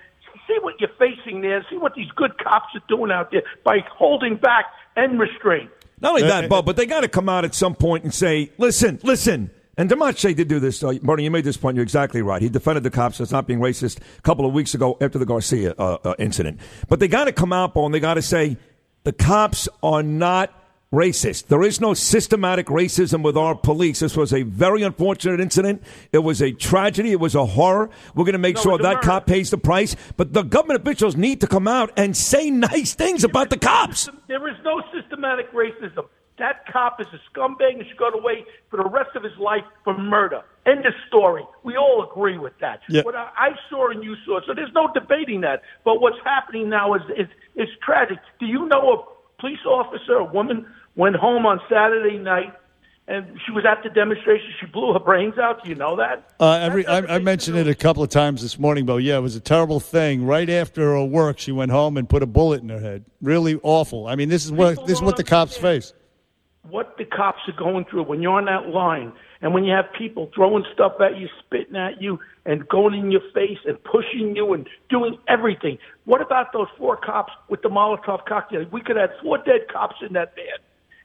See 0.46 0.56
what 0.60 0.80
you're 0.80 0.90
facing 0.98 1.40
there. 1.42 1.64
See 1.68 1.76
what 1.76 1.94
these 1.94 2.10
good 2.16 2.38
cops 2.38 2.74
are 2.74 2.82
doing 2.88 3.10
out 3.10 3.30
there 3.30 3.42
by 3.64 3.78
holding 3.90 4.36
back 4.36 4.66
and 4.96 5.18
restraint. 5.20 5.70
Not 6.00 6.08
Uh, 6.08 6.14
only 6.14 6.22
that, 6.28 6.48
Bob, 6.48 6.64
but 6.64 6.76
they 6.76 6.86
got 6.86 7.00
to 7.02 7.08
come 7.08 7.28
out 7.28 7.44
at 7.44 7.54
some 7.54 7.74
point 7.74 8.04
and 8.04 8.12
say, 8.14 8.50
listen, 8.58 8.98
listen. 9.02 9.50
And 9.78 9.88
Demache 9.88 10.36
did 10.36 10.48
do 10.48 10.60
this. 10.60 10.82
Uh, 10.82 10.94
Bernie, 11.02 11.24
you 11.24 11.30
made 11.30 11.44
this 11.44 11.56
point. 11.56 11.76
You're 11.76 11.82
exactly 11.82 12.20
right. 12.20 12.42
He 12.42 12.50
defended 12.50 12.82
the 12.82 12.90
cops 12.90 13.20
as 13.20 13.32
not 13.32 13.46
being 13.46 13.58
racist 13.58 13.98
a 14.18 14.22
couple 14.22 14.44
of 14.44 14.52
weeks 14.52 14.74
ago 14.74 14.98
after 15.00 15.18
the 15.18 15.24
Garcia 15.24 15.74
uh, 15.78 15.96
uh, 16.04 16.14
incident. 16.18 16.60
But 16.88 17.00
they 17.00 17.08
got 17.08 17.24
to 17.24 17.32
come 17.32 17.52
out, 17.54 17.72
Bo, 17.72 17.86
and 17.86 17.94
they 17.94 18.00
got 18.00 18.14
to 18.14 18.22
say 18.22 18.58
the 19.04 19.12
cops 19.14 19.70
are 19.82 20.02
not 20.02 20.52
racist. 20.92 21.46
There 21.46 21.62
is 21.62 21.80
no 21.80 21.94
systematic 21.94 22.66
racism 22.66 23.22
with 23.22 23.34
our 23.34 23.54
police. 23.54 24.00
This 24.00 24.14
was 24.14 24.34
a 24.34 24.42
very 24.42 24.82
unfortunate 24.82 25.40
incident. 25.40 25.82
It 26.12 26.18
was 26.18 26.42
a 26.42 26.52
tragedy. 26.52 27.12
It 27.12 27.20
was 27.20 27.34
a 27.34 27.46
horror. 27.46 27.88
We're 28.14 28.24
going 28.24 28.34
to 28.34 28.38
make 28.38 28.56
No, 28.56 28.62
sure 28.62 28.78
that 28.78 29.00
cop 29.00 29.26
pays 29.26 29.50
the 29.50 29.56
price. 29.56 29.96
But 30.18 30.34
the 30.34 30.42
government 30.42 30.82
officials 30.82 31.16
need 31.16 31.40
to 31.40 31.46
come 31.46 31.66
out 31.66 31.92
and 31.96 32.14
say 32.14 32.50
nice 32.50 32.92
things 32.92 33.24
about 33.24 33.48
the 33.48 33.56
cops. 33.56 34.10
There 34.28 34.46
is 34.48 34.56
no 34.64 34.82
systematic 34.94 35.50
racism. 35.54 36.04
That 36.42 36.66
cop 36.66 37.00
is 37.00 37.06
a 37.12 37.20
scumbag 37.30 37.74
and 37.78 37.86
should 37.86 37.96
go 37.96 38.08
away 38.08 38.44
for 38.68 38.76
the 38.76 38.88
rest 38.88 39.14
of 39.14 39.22
his 39.22 39.38
life 39.38 39.62
for 39.84 39.96
murder. 39.96 40.42
End 40.66 40.84
of 40.84 40.92
story. 41.06 41.44
We 41.62 41.76
all 41.76 42.04
agree 42.10 42.36
with 42.36 42.54
that. 42.60 42.80
Yeah. 42.88 43.02
What 43.02 43.14
I, 43.14 43.30
I 43.36 43.50
saw 43.70 43.92
and 43.92 44.02
you 44.02 44.16
saw, 44.26 44.40
so 44.44 44.52
there's 44.52 44.72
no 44.74 44.90
debating 44.92 45.42
that. 45.42 45.62
But 45.84 46.00
what's 46.00 46.18
happening 46.24 46.68
now 46.68 46.94
is 46.94 47.02
is, 47.16 47.28
is 47.54 47.68
tragic. 47.80 48.18
Do 48.40 48.46
you 48.46 48.66
know 48.66 48.92
a 48.92 49.40
police 49.40 49.64
officer, 49.64 50.14
a 50.14 50.24
woman, 50.24 50.66
went 50.96 51.14
home 51.14 51.46
on 51.46 51.60
Saturday 51.70 52.18
night, 52.18 52.52
and 53.06 53.38
she 53.46 53.52
was 53.52 53.64
at 53.64 53.84
the 53.84 53.90
demonstration. 53.90 54.48
She 54.58 54.66
blew 54.66 54.92
her 54.94 54.98
brains 54.98 55.38
out. 55.38 55.62
Do 55.62 55.68
you 55.68 55.76
know 55.76 55.94
that? 55.98 56.32
Uh, 56.40 56.54
every, 56.54 56.84
I, 56.88 57.16
I 57.16 57.18
mentioned 57.20 57.56
it 57.56 57.68
a 57.68 57.74
couple 57.76 58.02
of 58.02 58.08
times 58.08 58.42
this 58.42 58.58
morning, 58.58 58.84
but 58.84 58.96
Yeah, 58.96 59.18
it 59.18 59.20
was 59.20 59.36
a 59.36 59.40
terrible 59.40 59.78
thing. 59.78 60.26
Right 60.26 60.50
after 60.50 60.82
her 60.82 61.04
work, 61.04 61.38
she 61.38 61.52
went 61.52 61.70
home 61.70 61.96
and 61.96 62.08
put 62.08 62.24
a 62.24 62.26
bullet 62.26 62.62
in 62.62 62.68
her 62.68 62.80
head. 62.80 63.04
Really 63.20 63.60
awful. 63.62 64.08
I 64.08 64.16
mean, 64.16 64.28
this 64.28 64.44
is 64.44 64.50
what 64.50 64.88
this 64.88 64.96
is 64.96 65.02
what 65.02 65.16
the 65.16 65.22
cops 65.22 65.56
face. 65.56 65.92
What 66.68 66.96
the 66.96 67.04
cops 67.04 67.40
are 67.48 67.56
going 67.58 67.84
through 67.84 68.04
when 68.04 68.22
you're 68.22 68.38
on 68.38 68.44
that 68.44 68.68
line 68.68 69.12
and 69.40 69.52
when 69.52 69.64
you 69.64 69.72
have 69.72 69.86
people 69.98 70.30
throwing 70.34 70.64
stuff 70.72 70.92
at 71.00 71.18
you, 71.18 71.28
spitting 71.44 71.74
at 71.74 72.00
you, 72.00 72.20
and 72.46 72.68
going 72.68 72.94
in 72.94 73.10
your 73.10 73.22
face 73.34 73.58
and 73.64 73.82
pushing 73.82 74.36
you 74.36 74.52
and 74.52 74.68
doing 74.88 75.18
everything. 75.28 75.78
What 76.04 76.20
about 76.20 76.52
those 76.52 76.68
four 76.78 76.96
cops 76.96 77.32
with 77.48 77.62
the 77.62 77.68
Molotov 77.68 78.24
cocktail? 78.26 78.64
We 78.70 78.80
could 78.80 78.96
have 78.96 79.10
four 79.22 79.38
dead 79.38 79.66
cops 79.72 79.96
in 80.06 80.12
that 80.12 80.34
van. 80.36 80.58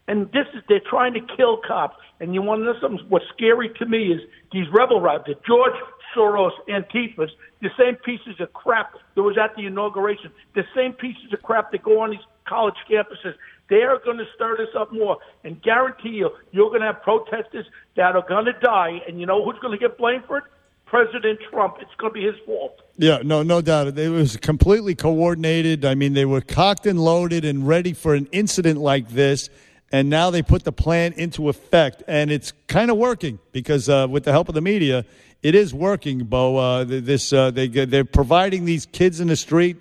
And 0.07 0.27
this 0.31 0.45
is, 0.53 0.63
they're 0.69 0.79
trying 0.79 1.13
to 1.15 1.21
kill 1.35 1.57
cops. 1.67 1.97
And 2.19 2.33
you 2.33 2.41
want 2.41 2.61
to 2.61 2.65
know 2.65 2.75
something? 2.79 3.05
What's 3.09 3.25
scary 3.35 3.69
to 3.79 3.85
me 3.85 4.13
is 4.13 4.21
these 4.51 4.65
rebel 4.71 5.01
the 5.01 5.35
George 5.45 5.73
Soros 6.15 6.51
Antifas, 6.69 7.29
the 7.61 7.69
same 7.77 7.95
pieces 7.95 8.39
of 8.39 8.53
crap 8.53 8.93
that 9.15 9.23
was 9.23 9.37
at 9.37 9.55
the 9.55 9.65
inauguration, 9.65 10.31
the 10.55 10.63
same 10.75 10.93
pieces 10.93 11.33
of 11.33 11.41
crap 11.41 11.71
that 11.71 11.83
go 11.83 12.01
on 12.01 12.11
these 12.11 12.19
college 12.47 12.75
campuses. 12.89 13.33
They 13.69 13.83
are 13.83 13.99
going 14.03 14.17
to 14.17 14.25
stir 14.35 14.57
this 14.57 14.69
up 14.77 14.93
more 14.93 15.17
and 15.43 15.61
guarantee 15.61 16.09
you, 16.09 16.29
you're 16.51 16.69
going 16.69 16.81
to 16.81 16.87
have 16.87 17.01
protesters 17.01 17.65
that 17.95 18.15
are 18.15 18.25
going 18.27 18.45
to 18.45 18.53
die. 18.53 19.01
And 19.07 19.19
you 19.19 19.25
know 19.25 19.43
who's 19.43 19.59
going 19.59 19.77
to 19.77 19.79
get 19.79 19.97
blamed 19.97 20.25
for 20.25 20.37
it? 20.37 20.43
President 20.85 21.39
Trump. 21.51 21.75
It's 21.81 21.93
going 21.97 22.13
to 22.13 22.19
be 22.19 22.25
his 22.25 22.35
fault. 22.45 22.81
Yeah, 22.97 23.19
no, 23.23 23.43
no 23.43 23.61
doubt. 23.61 23.97
It 23.97 24.09
was 24.09 24.37
completely 24.37 24.95
coordinated. 24.95 25.83
I 25.83 25.95
mean, 25.95 26.13
they 26.13 26.25
were 26.25 26.41
cocked 26.41 26.85
and 26.85 26.97
loaded 26.99 27.43
and 27.43 27.67
ready 27.67 27.93
for 27.93 28.15
an 28.15 28.27
incident 28.31 28.79
like 28.79 29.09
this. 29.09 29.49
And 29.91 30.09
now 30.09 30.29
they 30.31 30.41
put 30.41 30.63
the 30.63 30.71
plan 30.71 31.13
into 31.13 31.47
effect, 31.47 32.03
and 32.07 32.29
it's 32.29 32.51
kind 32.67 32.91
of 32.91 32.97
working 32.97 33.39
because 33.53 33.87
uh, 33.87 34.05
with 34.09 34.25
the 34.25 34.33
help 34.33 34.49
of 34.49 34.55
the 34.55 34.61
media, 34.61 35.05
it 35.41 35.55
is 35.55 35.73
working. 35.73 36.25
Bo, 36.25 36.57
uh, 36.57 36.83
this 36.83 37.31
uh, 37.31 37.51
they 37.51 37.67
they're 37.67 38.03
providing 38.03 38.65
these 38.65 38.85
kids 38.85 39.21
in 39.21 39.29
the 39.29 39.37
street 39.37 39.77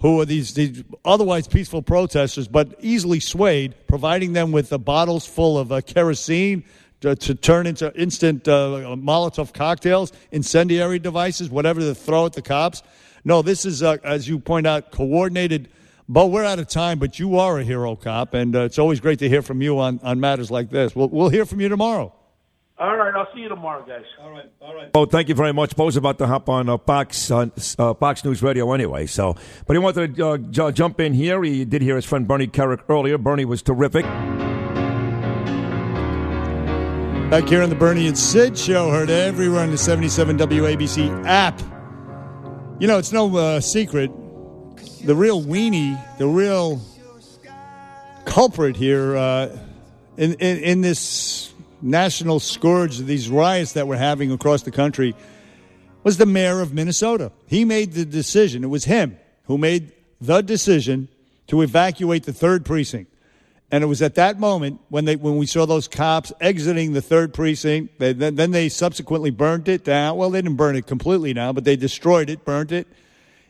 who 0.00 0.20
are 0.20 0.24
these, 0.24 0.54
these 0.54 0.84
otherwise 1.04 1.48
peaceful 1.48 1.82
protesters, 1.82 2.46
but 2.46 2.74
easily 2.80 3.20
swayed, 3.20 3.74
providing 3.86 4.32
them 4.32 4.52
with 4.52 4.68
the 4.68 4.78
bottles 4.78 5.26
full 5.26 5.58
of 5.58 5.72
uh, 5.72 5.80
kerosene 5.80 6.62
to, 7.00 7.16
to 7.16 7.34
turn 7.34 7.66
into 7.66 7.92
instant 8.00 8.46
uh, 8.46 8.96
Molotov 8.96 9.52
cocktails, 9.52 10.12
incendiary 10.30 10.98
devices, 10.98 11.50
whatever 11.50 11.80
to 11.80 11.94
throw 11.94 12.26
at 12.26 12.32
the 12.32 12.42
cops. 12.42 12.82
No, 13.24 13.42
this 13.42 13.64
is, 13.64 13.82
uh, 13.82 13.96
as 14.04 14.28
you 14.28 14.38
point 14.38 14.66
out, 14.66 14.92
coordinated. 14.92 15.68
But 16.08 16.26
we're 16.26 16.44
out 16.44 16.58
of 16.58 16.68
time, 16.68 16.98
but 16.98 17.18
you 17.18 17.38
are 17.38 17.58
a 17.58 17.64
hero 17.64 17.94
cop, 17.94 18.32
and 18.32 18.56
uh, 18.56 18.60
it's 18.60 18.78
always 18.78 18.98
great 18.98 19.18
to 19.18 19.28
hear 19.28 19.42
from 19.42 19.60
you 19.60 19.78
on, 19.78 20.00
on 20.02 20.20
matters 20.20 20.50
like 20.50 20.70
this. 20.70 20.96
We'll, 20.96 21.08
we'll 21.08 21.28
hear 21.28 21.44
from 21.44 21.60
you 21.60 21.68
tomorrow. 21.68 22.14
All 22.80 22.96
right, 22.96 23.12
I'll 23.12 23.26
see 23.34 23.40
you 23.40 23.48
tomorrow, 23.48 23.84
guys. 23.84 24.04
All 24.22 24.30
right, 24.30 24.44
all 24.60 24.72
right. 24.72 24.88
Oh, 24.94 25.04
thank 25.04 25.28
you 25.28 25.34
very 25.34 25.52
much. 25.52 25.74
Bo's 25.74 25.96
about 25.96 26.18
to 26.18 26.28
hop 26.28 26.48
on 26.48 26.68
uh, 26.68 26.78
Fox 26.78 27.28
uh, 27.28 27.48
uh, 27.76 27.94
Fox 27.94 28.24
News 28.24 28.40
Radio 28.40 28.72
anyway. 28.72 29.06
So, 29.06 29.34
but 29.66 29.74
he 29.74 29.78
wanted 29.78 30.14
to 30.14 30.28
uh, 30.28 30.38
j- 30.38 30.70
jump 30.70 31.00
in 31.00 31.12
here. 31.12 31.42
He 31.42 31.64
did 31.64 31.82
hear 31.82 31.96
his 31.96 32.04
friend 32.04 32.28
Bernie 32.28 32.46
Kerik 32.46 32.82
earlier. 32.88 33.18
Bernie 33.18 33.44
was 33.44 33.62
terrific. 33.62 34.04
Back 37.30 37.48
here 37.48 37.62
on 37.62 37.68
the 37.68 37.76
Bernie 37.76 38.06
and 38.06 38.16
Sid 38.16 38.56
show, 38.56 38.90
heard 38.90 39.10
everywhere 39.10 39.60
on 39.62 39.72
the 39.72 39.76
77 39.76 40.38
WABC 40.38 41.26
app. 41.26 41.60
You 42.78 42.86
know, 42.86 42.98
it's 42.98 43.10
no 43.12 43.36
uh, 43.36 43.60
secret. 43.60 44.12
The 45.04 45.16
real 45.16 45.42
weenie, 45.42 46.00
the 46.18 46.28
real 46.28 46.80
culprit 48.24 48.76
here 48.76 49.16
uh, 49.16 49.58
in, 50.16 50.34
in, 50.34 50.58
in 50.58 50.80
this 50.80 51.52
national 51.80 52.40
scourge 52.40 53.00
of 53.00 53.06
these 53.06 53.28
riots 53.28 53.72
that 53.72 53.86
we're 53.86 53.96
having 53.96 54.32
across 54.32 54.62
the 54.62 54.70
country 54.70 55.14
was 56.02 56.16
the 56.16 56.26
mayor 56.26 56.60
of 56.60 56.72
Minnesota. 56.72 57.32
He 57.46 57.64
made 57.64 57.92
the 57.92 58.04
decision. 58.04 58.64
It 58.64 58.68
was 58.68 58.84
him 58.84 59.18
who 59.44 59.58
made 59.58 59.92
the 60.20 60.42
decision 60.42 61.08
to 61.48 61.62
evacuate 61.62 62.24
the 62.24 62.32
third 62.32 62.64
precinct. 62.64 63.12
And 63.70 63.84
it 63.84 63.86
was 63.86 64.00
at 64.00 64.14
that 64.14 64.40
moment 64.40 64.80
when 64.88 65.04
they 65.04 65.16
when 65.16 65.36
we 65.36 65.44
saw 65.44 65.66
those 65.66 65.88
cops 65.88 66.32
exiting 66.40 66.94
the 66.94 67.02
third 67.02 67.34
precinct. 67.34 67.98
They, 67.98 68.14
then, 68.14 68.36
then 68.36 68.50
they 68.50 68.70
subsequently 68.70 69.30
burned 69.30 69.68
it 69.68 69.84
down. 69.84 70.16
Well, 70.16 70.30
they 70.30 70.40
didn't 70.40 70.56
burn 70.56 70.76
it 70.76 70.86
completely 70.86 71.34
now, 71.34 71.52
but 71.52 71.64
they 71.64 71.76
destroyed 71.76 72.30
it, 72.30 72.44
burnt 72.46 72.72
it. 72.72 72.88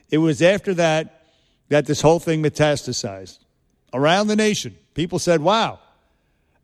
It 0.09 0.17
was 0.17 0.41
after 0.41 0.73
that 0.73 1.23
that 1.69 1.85
this 1.85 2.01
whole 2.01 2.19
thing 2.19 2.43
metastasized 2.43 3.37
around 3.93 4.27
the 4.27 4.35
nation. 4.35 4.75
People 4.93 5.19
said, 5.19 5.41
"Wow." 5.41 5.79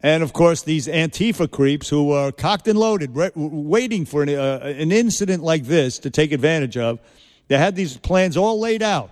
And 0.01 0.21
of 0.21 0.33
course, 0.33 0.61
these 0.61 0.87
Antifa 0.87 1.49
creeps 1.49 1.89
who 1.89 2.11
are 2.11 2.31
cocked 2.31 2.67
and 2.67 2.77
loaded, 2.77 3.15
re- 3.15 3.31
waiting 3.35 4.05
for 4.05 4.23
an, 4.23 4.29
uh, 4.29 4.59
an 4.63 4.91
incident 4.91 5.43
like 5.43 5.65
this 5.65 5.99
to 5.99 6.09
take 6.09 6.31
advantage 6.31 6.77
of, 6.77 6.99
they 7.47 7.57
had 7.57 7.75
these 7.75 7.97
plans 7.97 8.37
all 8.37 8.59
laid 8.59 8.83
out. 8.83 9.11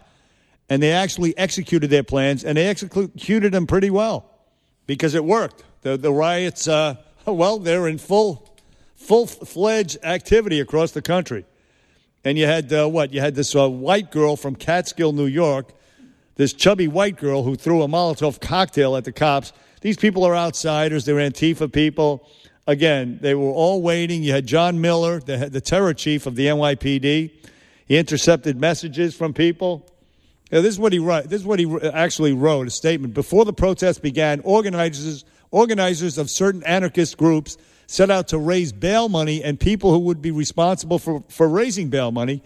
And 0.70 0.82
they 0.82 0.92
actually 0.92 1.38
executed 1.38 1.90
their 1.90 2.04
plans, 2.04 2.44
and 2.44 2.58
they 2.58 2.68
executed 2.68 3.52
them 3.52 3.68
pretty 3.68 3.90
well 3.90 4.30
because 4.88 5.14
it 5.14 5.24
worked. 5.24 5.64
The, 5.82 5.98
the 5.98 6.12
riots, 6.12 6.68
uh, 6.68 6.96
well, 7.26 7.60
they're 7.60 7.88
in 7.88 7.98
full, 7.98 8.56
full 8.96 9.28
fledged 9.28 9.98
activity 10.04 10.60
across 10.60 10.92
the 10.92 11.02
country. 11.02 11.46
And 12.24 12.38
you 12.38 12.46
had 12.46 12.72
uh, 12.72 12.88
what? 12.88 13.14
You 13.14 13.20
had 13.20 13.36
this 13.36 13.56
uh, 13.56 13.70
white 13.70 14.10
girl 14.10 14.38
from 14.38 14.56
Catskill, 14.56 15.12
New 15.12 15.26
York, 15.26 15.74
this 16.36 16.54
chubby 16.54 16.88
white 16.88 17.18
girl 17.18 17.44
who 17.44 17.56
threw 17.56 17.82
a 17.82 17.88
Molotov 17.88 18.40
cocktail 18.40 18.96
at 18.96 19.04
the 19.04 19.12
cops. 19.12 19.52
These 19.84 19.98
people 19.98 20.24
are 20.24 20.34
outsiders. 20.34 21.04
They're 21.04 21.18
Antifa 21.18 21.70
people. 21.70 22.26
Again, 22.66 23.20
they 23.22 23.36
were 23.36 23.52
all 23.52 23.82
waiting. 23.82 24.24
You 24.24 24.32
had 24.32 24.46
John 24.46 24.80
Miller, 24.80 25.20
the, 25.20 25.50
the 25.50 25.60
terror 25.60 25.94
chief 25.94 26.26
of 26.26 26.38
the 26.38 26.46
NYPD. 26.46 27.32
He 27.86 27.98
intercepted 27.98 28.58
messages 28.58 29.14
from 29.14 29.34
people. 29.34 29.86
Now, 30.54 30.62
this 30.62 30.74
is 30.74 30.80
what 30.80 30.94
he 30.94 31.00
wrote. 31.00 31.26
This 31.26 31.42
is 31.42 31.46
what 31.46 31.60
he 31.60 31.66
actually 31.92 32.32
wrote: 32.32 32.66
a 32.68 32.70
statement 32.70 33.14
before 33.14 33.44
the 33.44 33.52
protest 33.52 34.02
began. 34.02 34.40
Organizers, 34.46 35.26
organizers 35.52 36.18
of 36.18 36.30
certain 36.30 36.64
anarchist 36.64 37.18
groups 37.18 37.58
set 37.86 38.10
out 38.10 38.30
to 38.30 38.38
raise 38.38 38.72
bail 38.72 39.10
money, 39.10 39.44
and 39.44 39.60
people 39.60 39.92
who 39.92 40.00
would 40.00 40.22
be 40.22 40.32
responsible 40.32 40.98
for, 40.98 41.26
for 41.28 41.50
raising 41.50 41.90
bail 41.90 42.14
money. 42.14 42.42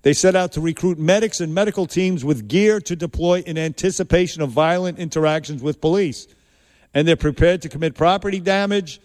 They 0.00 0.14
set 0.14 0.34
out 0.34 0.52
to 0.52 0.62
recruit 0.62 0.98
medics 0.98 1.42
and 1.42 1.54
medical 1.54 1.84
teams 1.84 2.24
with 2.24 2.48
gear 2.48 2.80
to 2.80 2.96
deploy 2.96 3.40
in 3.40 3.58
anticipation 3.58 4.40
of 4.40 4.48
violent 4.48 4.98
interactions 4.98 5.62
with 5.62 5.82
police. 5.82 6.26
And 6.94 7.06
they're 7.06 7.16
prepared 7.16 7.62
to 7.62 7.68
commit 7.68 7.94
property 7.94 8.40
damage, 8.40 9.00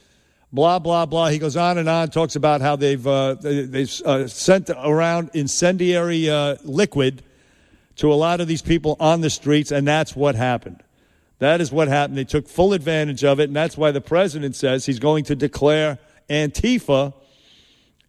blah, 0.51 0.79
blah, 0.79 1.05
blah. 1.05 1.29
He 1.29 1.37
goes 1.37 1.57
on 1.57 1.77
and 1.77 1.89
on, 1.89 2.09
talks 2.09 2.35
about 2.35 2.61
how 2.61 2.75
they've, 2.75 3.05
uh, 3.05 3.35
they, 3.35 3.61
they've 3.65 4.01
uh, 4.05 4.27
sent 4.27 4.69
around 4.69 5.31
incendiary 5.33 6.29
uh, 6.29 6.55
liquid 6.63 7.23
to 7.97 8.11
a 8.11 8.15
lot 8.15 8.41
of 8.41 8.47
these 8.47 8.61
people 8.61 8.95
on 8.99 9.21
the 9.21 9.29
streets, 9.29 9.71
and 9.71 9.87
that's 9.87 10.15
what 10.15 10.35
happened. 10.35 10.81
That 11.39 11.59
is 11.61 11.71
what 11.71 11.87
happened. 11.89 12.17
They 12.17 12.23
took 12.23 12.47
full 12.47 12.73
advantage 12.73 13.23
of 13.23 13.39
it, 13.39 13.43
and 13.49 13.55
that's 13.55 13.77
why 13.77 13.91
the 13.91 14.01
president 14.01 14.55
says 14.55 14.85
he's 14.85 14.99
going 14.99 15.25
to 15.25 15.35
declare 15.35 15.99
Antifa 16.29 17.13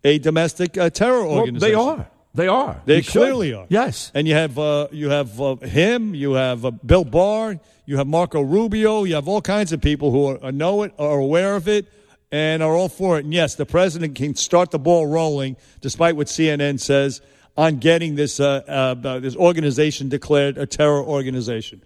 a 0.05 0.19
domestic 0.19 0.79
uh, 0.79 0.91
terror 0.91 1.25
Well, 1.27 1.39
organization. 1.41 1.73
they 1.73 1.75
are. 1.75 2.07
They 2.35 2.49
are. 2.49 2.83
They 2.85 2.97
He 2.97 3.03
should. 3.03 3.13
clearly 3.13 3.55
are. 3.55 3.67
Yes. 3.69 4.11
And 4.15 4.27
you 4.27 4.35
have 4.35 4.59
uh, 4.59 4.89
you 4.91 5.11
have 5.11 5.41
uh, 5.41 5.57
him, 5.57 6.15
you 6.15 6.33
have 6.33 6.65
uh, 6.65 6.73
Bill 6.73 7.05
Barr, 7.05 7.61
you 7.87 7.97
have 7.97 8.09
Marco 8.09 8.41
Rubio, 8.43 9.05
you 9.05 9.15
have 9.15 9.29
all 9.29 9.41
kinds 9.41 9.73
of 9.73 9.81
people 9.81 10.11
who 10.11 10.27
are, 10.27 10.45
uh, 10.45 10.51
know 10.51 10.83
it, 10.83 10.93
are 10.99 11.19
aware 11.19 11.55
of 11.55 11.69
it, 11.69 11.87
and 12.33 12.61
are 12.63 12.75
all 12.75 12.89
for 12.89 13.19
it. 13.19 13.25
And 13.25 13.33
yes, 13.33 13.55
the 13.55 13.67
president 13.67 14.17
can 14.17 14.35
start 14.35 14.73
the 14.73 14.81
ball 14.81 15.07
rolling, 15.07 15.57
despite 15.81 16.17
what 16.17 16.27
CNN 16.27 16.81
says, 16.81 17.21
on 17.57 17.77
getting 17.79 18.17
this 18.17 18.41
uh, 18.41 18.65
uh, 18.67 19.21
this 19.21 19.37
organization 19.37 20.09
declared 20.09 20.59
a 20.59 20.67
terror 20.67 21.03
organization. 21.05 21.83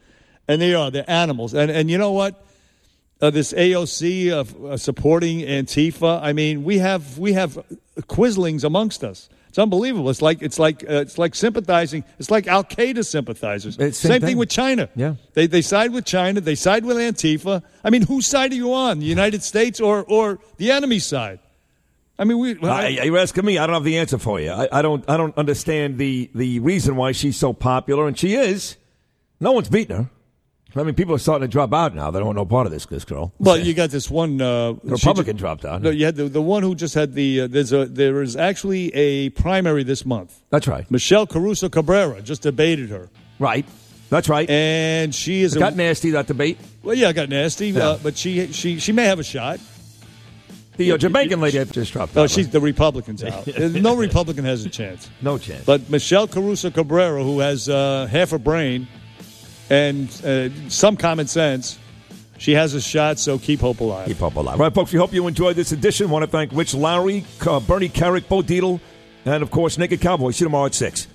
And 0.51 0.62
they 0.62 0.73
are. 0.75 0.91
They're 0.91 1.11
animals. 1.11 1.53
And 1.53 1.70
and 1.70 1.91
you 1.91 1.99
know 1.99 2.12
what? 2.12 2.43
Uh, 3.20 3.29
this 3.29 3.53
AOC 3.53 4.31
of 4.33 4.65
uh, 4.65 4.77
supporting 4.79 5.41
Antifa. 5.41 6.23
I 6.23 6.33
mean, 6.33 6.65
we 6.65 6.79
have 6.79 7.19
we 7.19 7.35
have 7.35 7.59
quislings 8.07 8.65
amongst 8.65 9.05
us. 9.05 9.29
It's 9.59 9.62
unbelievable. 9.64 10.09
It's 10.09 10.22
like 10.22 10.40
it's 10.40 10.60
like 10.60 10.85
uh, 10.85 11.02
it's 11.02 11.18
like 11.18 11.35
sympathizing. 11.35 12.05
It's 12.20 12.30
like 12.30 12.47
Al 12.47 12.62
Qaeda 12.62 13.05
sympathizers. 13.05 13.76
It's 13.76 13.98
same 13.98 14.12
same 14.12 14.20
thing 14.20 14.28
thing. 14.28 14.36
with 14.36 14.51
China. 14.51 14.89
Yeah. 14.94 15.16
They 15.35 15.48
they 15.48 15.62
side 15.62 15.90
with 15.90 16.05
China. 16.05 16.40
They 16.40 16.55
side 16.55 16.85
with 16.85 16.97
Antifa. 16.97 17.64
I 17.82 17.90
mean, 17.90 18.02
whose 18.02 18.24
side 18.28 18.52
are 18.52 18.55
you 18.55 18.72
on? 18.72 19.01
The 19.01 19.06
United 19.06 19.43
States 19.43 19.80
or 19.80 20.05
or 20.05 20.39
the 20.59 20.70
enemy 20.70 21.01
side? 21.01 21.40
I 22.20 22.22
mean, 22.22 22.39
we. 22.39 22.56
I, 22.60 22.86
you're 22.86 23.18
asking 23.18 23.44
me. 23.44 23.59
I 23.59 23.66
don't 23.66 23.74
have 23.74 23.82
the 23.82 23.98
answer 23.98 24.18
for 24.18 24.39
you. 24.39 24.52
I, 24.52 24.68
I 24.70 24.80
don't. 24.80 25.05
I 25.10 25.16
don't 25.16 25.36
understand 25.36 25.98
the 25.98 26.30
the 26.36 26.60
reason 26.60 26.94
why 26.94 27.10
she's 27.10 27.36
so 27.36 27.52
popular, 27.52 28.06
and 28.06 28.16
she 28.16 28.36
is. 28.36 28.76
No 29.40 29.51
one's 29.51 29.68
beating 29.68 29.97
her. 29.97 30.10
I 30.79 30.83
mean, 30.85 30.95
people 30.95 31.15
are 31.15 31.19
starting 31.19 31.49
to 31.49 31.51
drop 31.51 31.73
out 31.73 31.95
now. 31.95 32.11
They 32.11 32.19
don't 32.19 32.27
want 32.27 32.37
no 32.37 32.45
part 32.45 32.67
of 32.67 32.73
this. 32.73 32.87
This 32.87 33.05
girl. 33.05 33.33
Well, 33.39 33.59
you 33.59 33.75
got 33.75 33.91
this 33.91 34.11
one 34.11 34.41
uh, 34.41 34.73
Republican 34.85 35.37
dropped 35.37 35.65
out. 35.65 35.83
No, 35.83 35.91
you 35.91 36.05
had 36.05 36.17
the, 36.17 36.25
the 36.25 36.43
one 36.43 36.63
who 36.63 36.75
just 36.75 36.95
had 36.95 37.15
the. 37.15 37.43
Uh, 37.43 37.47
there's 37.49 37.73
a 37.73 37.87
there 37.87 38.23
is 38.23 38.37
actually 38.37 38.95
a 38.95 39.31
primary 39.31 39.83
this 39.83 40.07
month. 40.07 40.41
That's 40.51 40.67
right. 40.69 40.91
Michelle 40.91 41.27
Caruso 41.27 41.69
Cabrera 41.69 42.23
just 42.23 42.43
debated 42.43 42.91
her. 42.91 43.09
Right. 43.39 43.67
That's 44.11 44.29
right. 44.29 44.49
And 44.49 45.15
she 45.15 45.43
is 45.43 45.55
It 45.55 45.59
a, 45.59 45.61
got 45.61 45.77
nasty 45.77 46.11
that 46.13 46.27
debate. 46.27 46.59
Well, 46.83 46.95
yeah, 46.95 47.11
it 47.11 47.13
got 47.13 47.29
nasty, 47.29 47.69
Yeah. 47.71 47.89
uh, 47.91 47.99
but 48.03 48.17
she 48.17 48.53
she 48.53 48.79
she 48.79 48.93
may 48.93 49.05
have 49.05 49.19
a 49.19 49.25
shot. 49.25 49.61
The 50.79 50.93
uh, 50.93 50.97
Jamaican 50.97 51.41
lady 51.41 51.63
just 51.65 51.93
dropped 51.93 52.17
Oh, 52.17 52.23
out. 52.23 52.31
she's 52.31 52.49
the 52.51 52.61
Republicans 52.61 53.25
out. 53.25 53.47
no 53.59 53.97
Republican 53.97 54.45
has 54.45 54.65
a 54.65 54.69
chance. 54.71 55.11
No 55.21 55.37
chance. 55.37 55.65
But 55.65 55.91
Michelle 55.91 56.29
Caruso 56.29 56.71
Cabrera, 56.71 57.23
who 57.23 57.41
has 57.41 57.69
uh, 57.69 58.07
half 58.11 58.33
a 58.33 58.39
brain 58.39 58.87
and 59.70 60.09
uh, 60.24 60.49
some 60.69 60.97
common 60.97 61.27
sense, 61.27 61.78
she 62.39 62.53
has 62.53 62.74
a 62.74 62.81
shot. 62.81 63.19
So 63.19 63.39
keep 63.39 63.61
hope 63.61 63.81
alive. 63.81 64.07
Keep 64.07 64.19
hope 64.19 64.36
alive. 64.36 64.61
All 64.61 64.66
right, 64.66 64.74
folks, 64.74 64.93
we 64.93 64.99
hope 64.99 65.12
you 65.12 65.27
enjoyed 65.27 65.57
this 65.57 65.73
edition. 65.73 66.11
want 66.11 66.24
to 66.24 66.31
thank 66.31 66.53
Rich 66.53 66.74
Lowry, 66.74 67.24
uh, 67.47 67.61
Bernie 67.61 67.89
Kerik, 67.89 68.28
Bo 68.28 68.43
Dietl, 68.43 68.81
and, 69.24 69.43
of 69.43 69.51
course, 69.51 69.78
Naked 69.78 70.01
Cowboy. 70.01 70.31
See 70.31 70.45
you 70.45 70.47
tomorrow 70.47 70.66
at 70.66 70.74
6. 70.74 71.07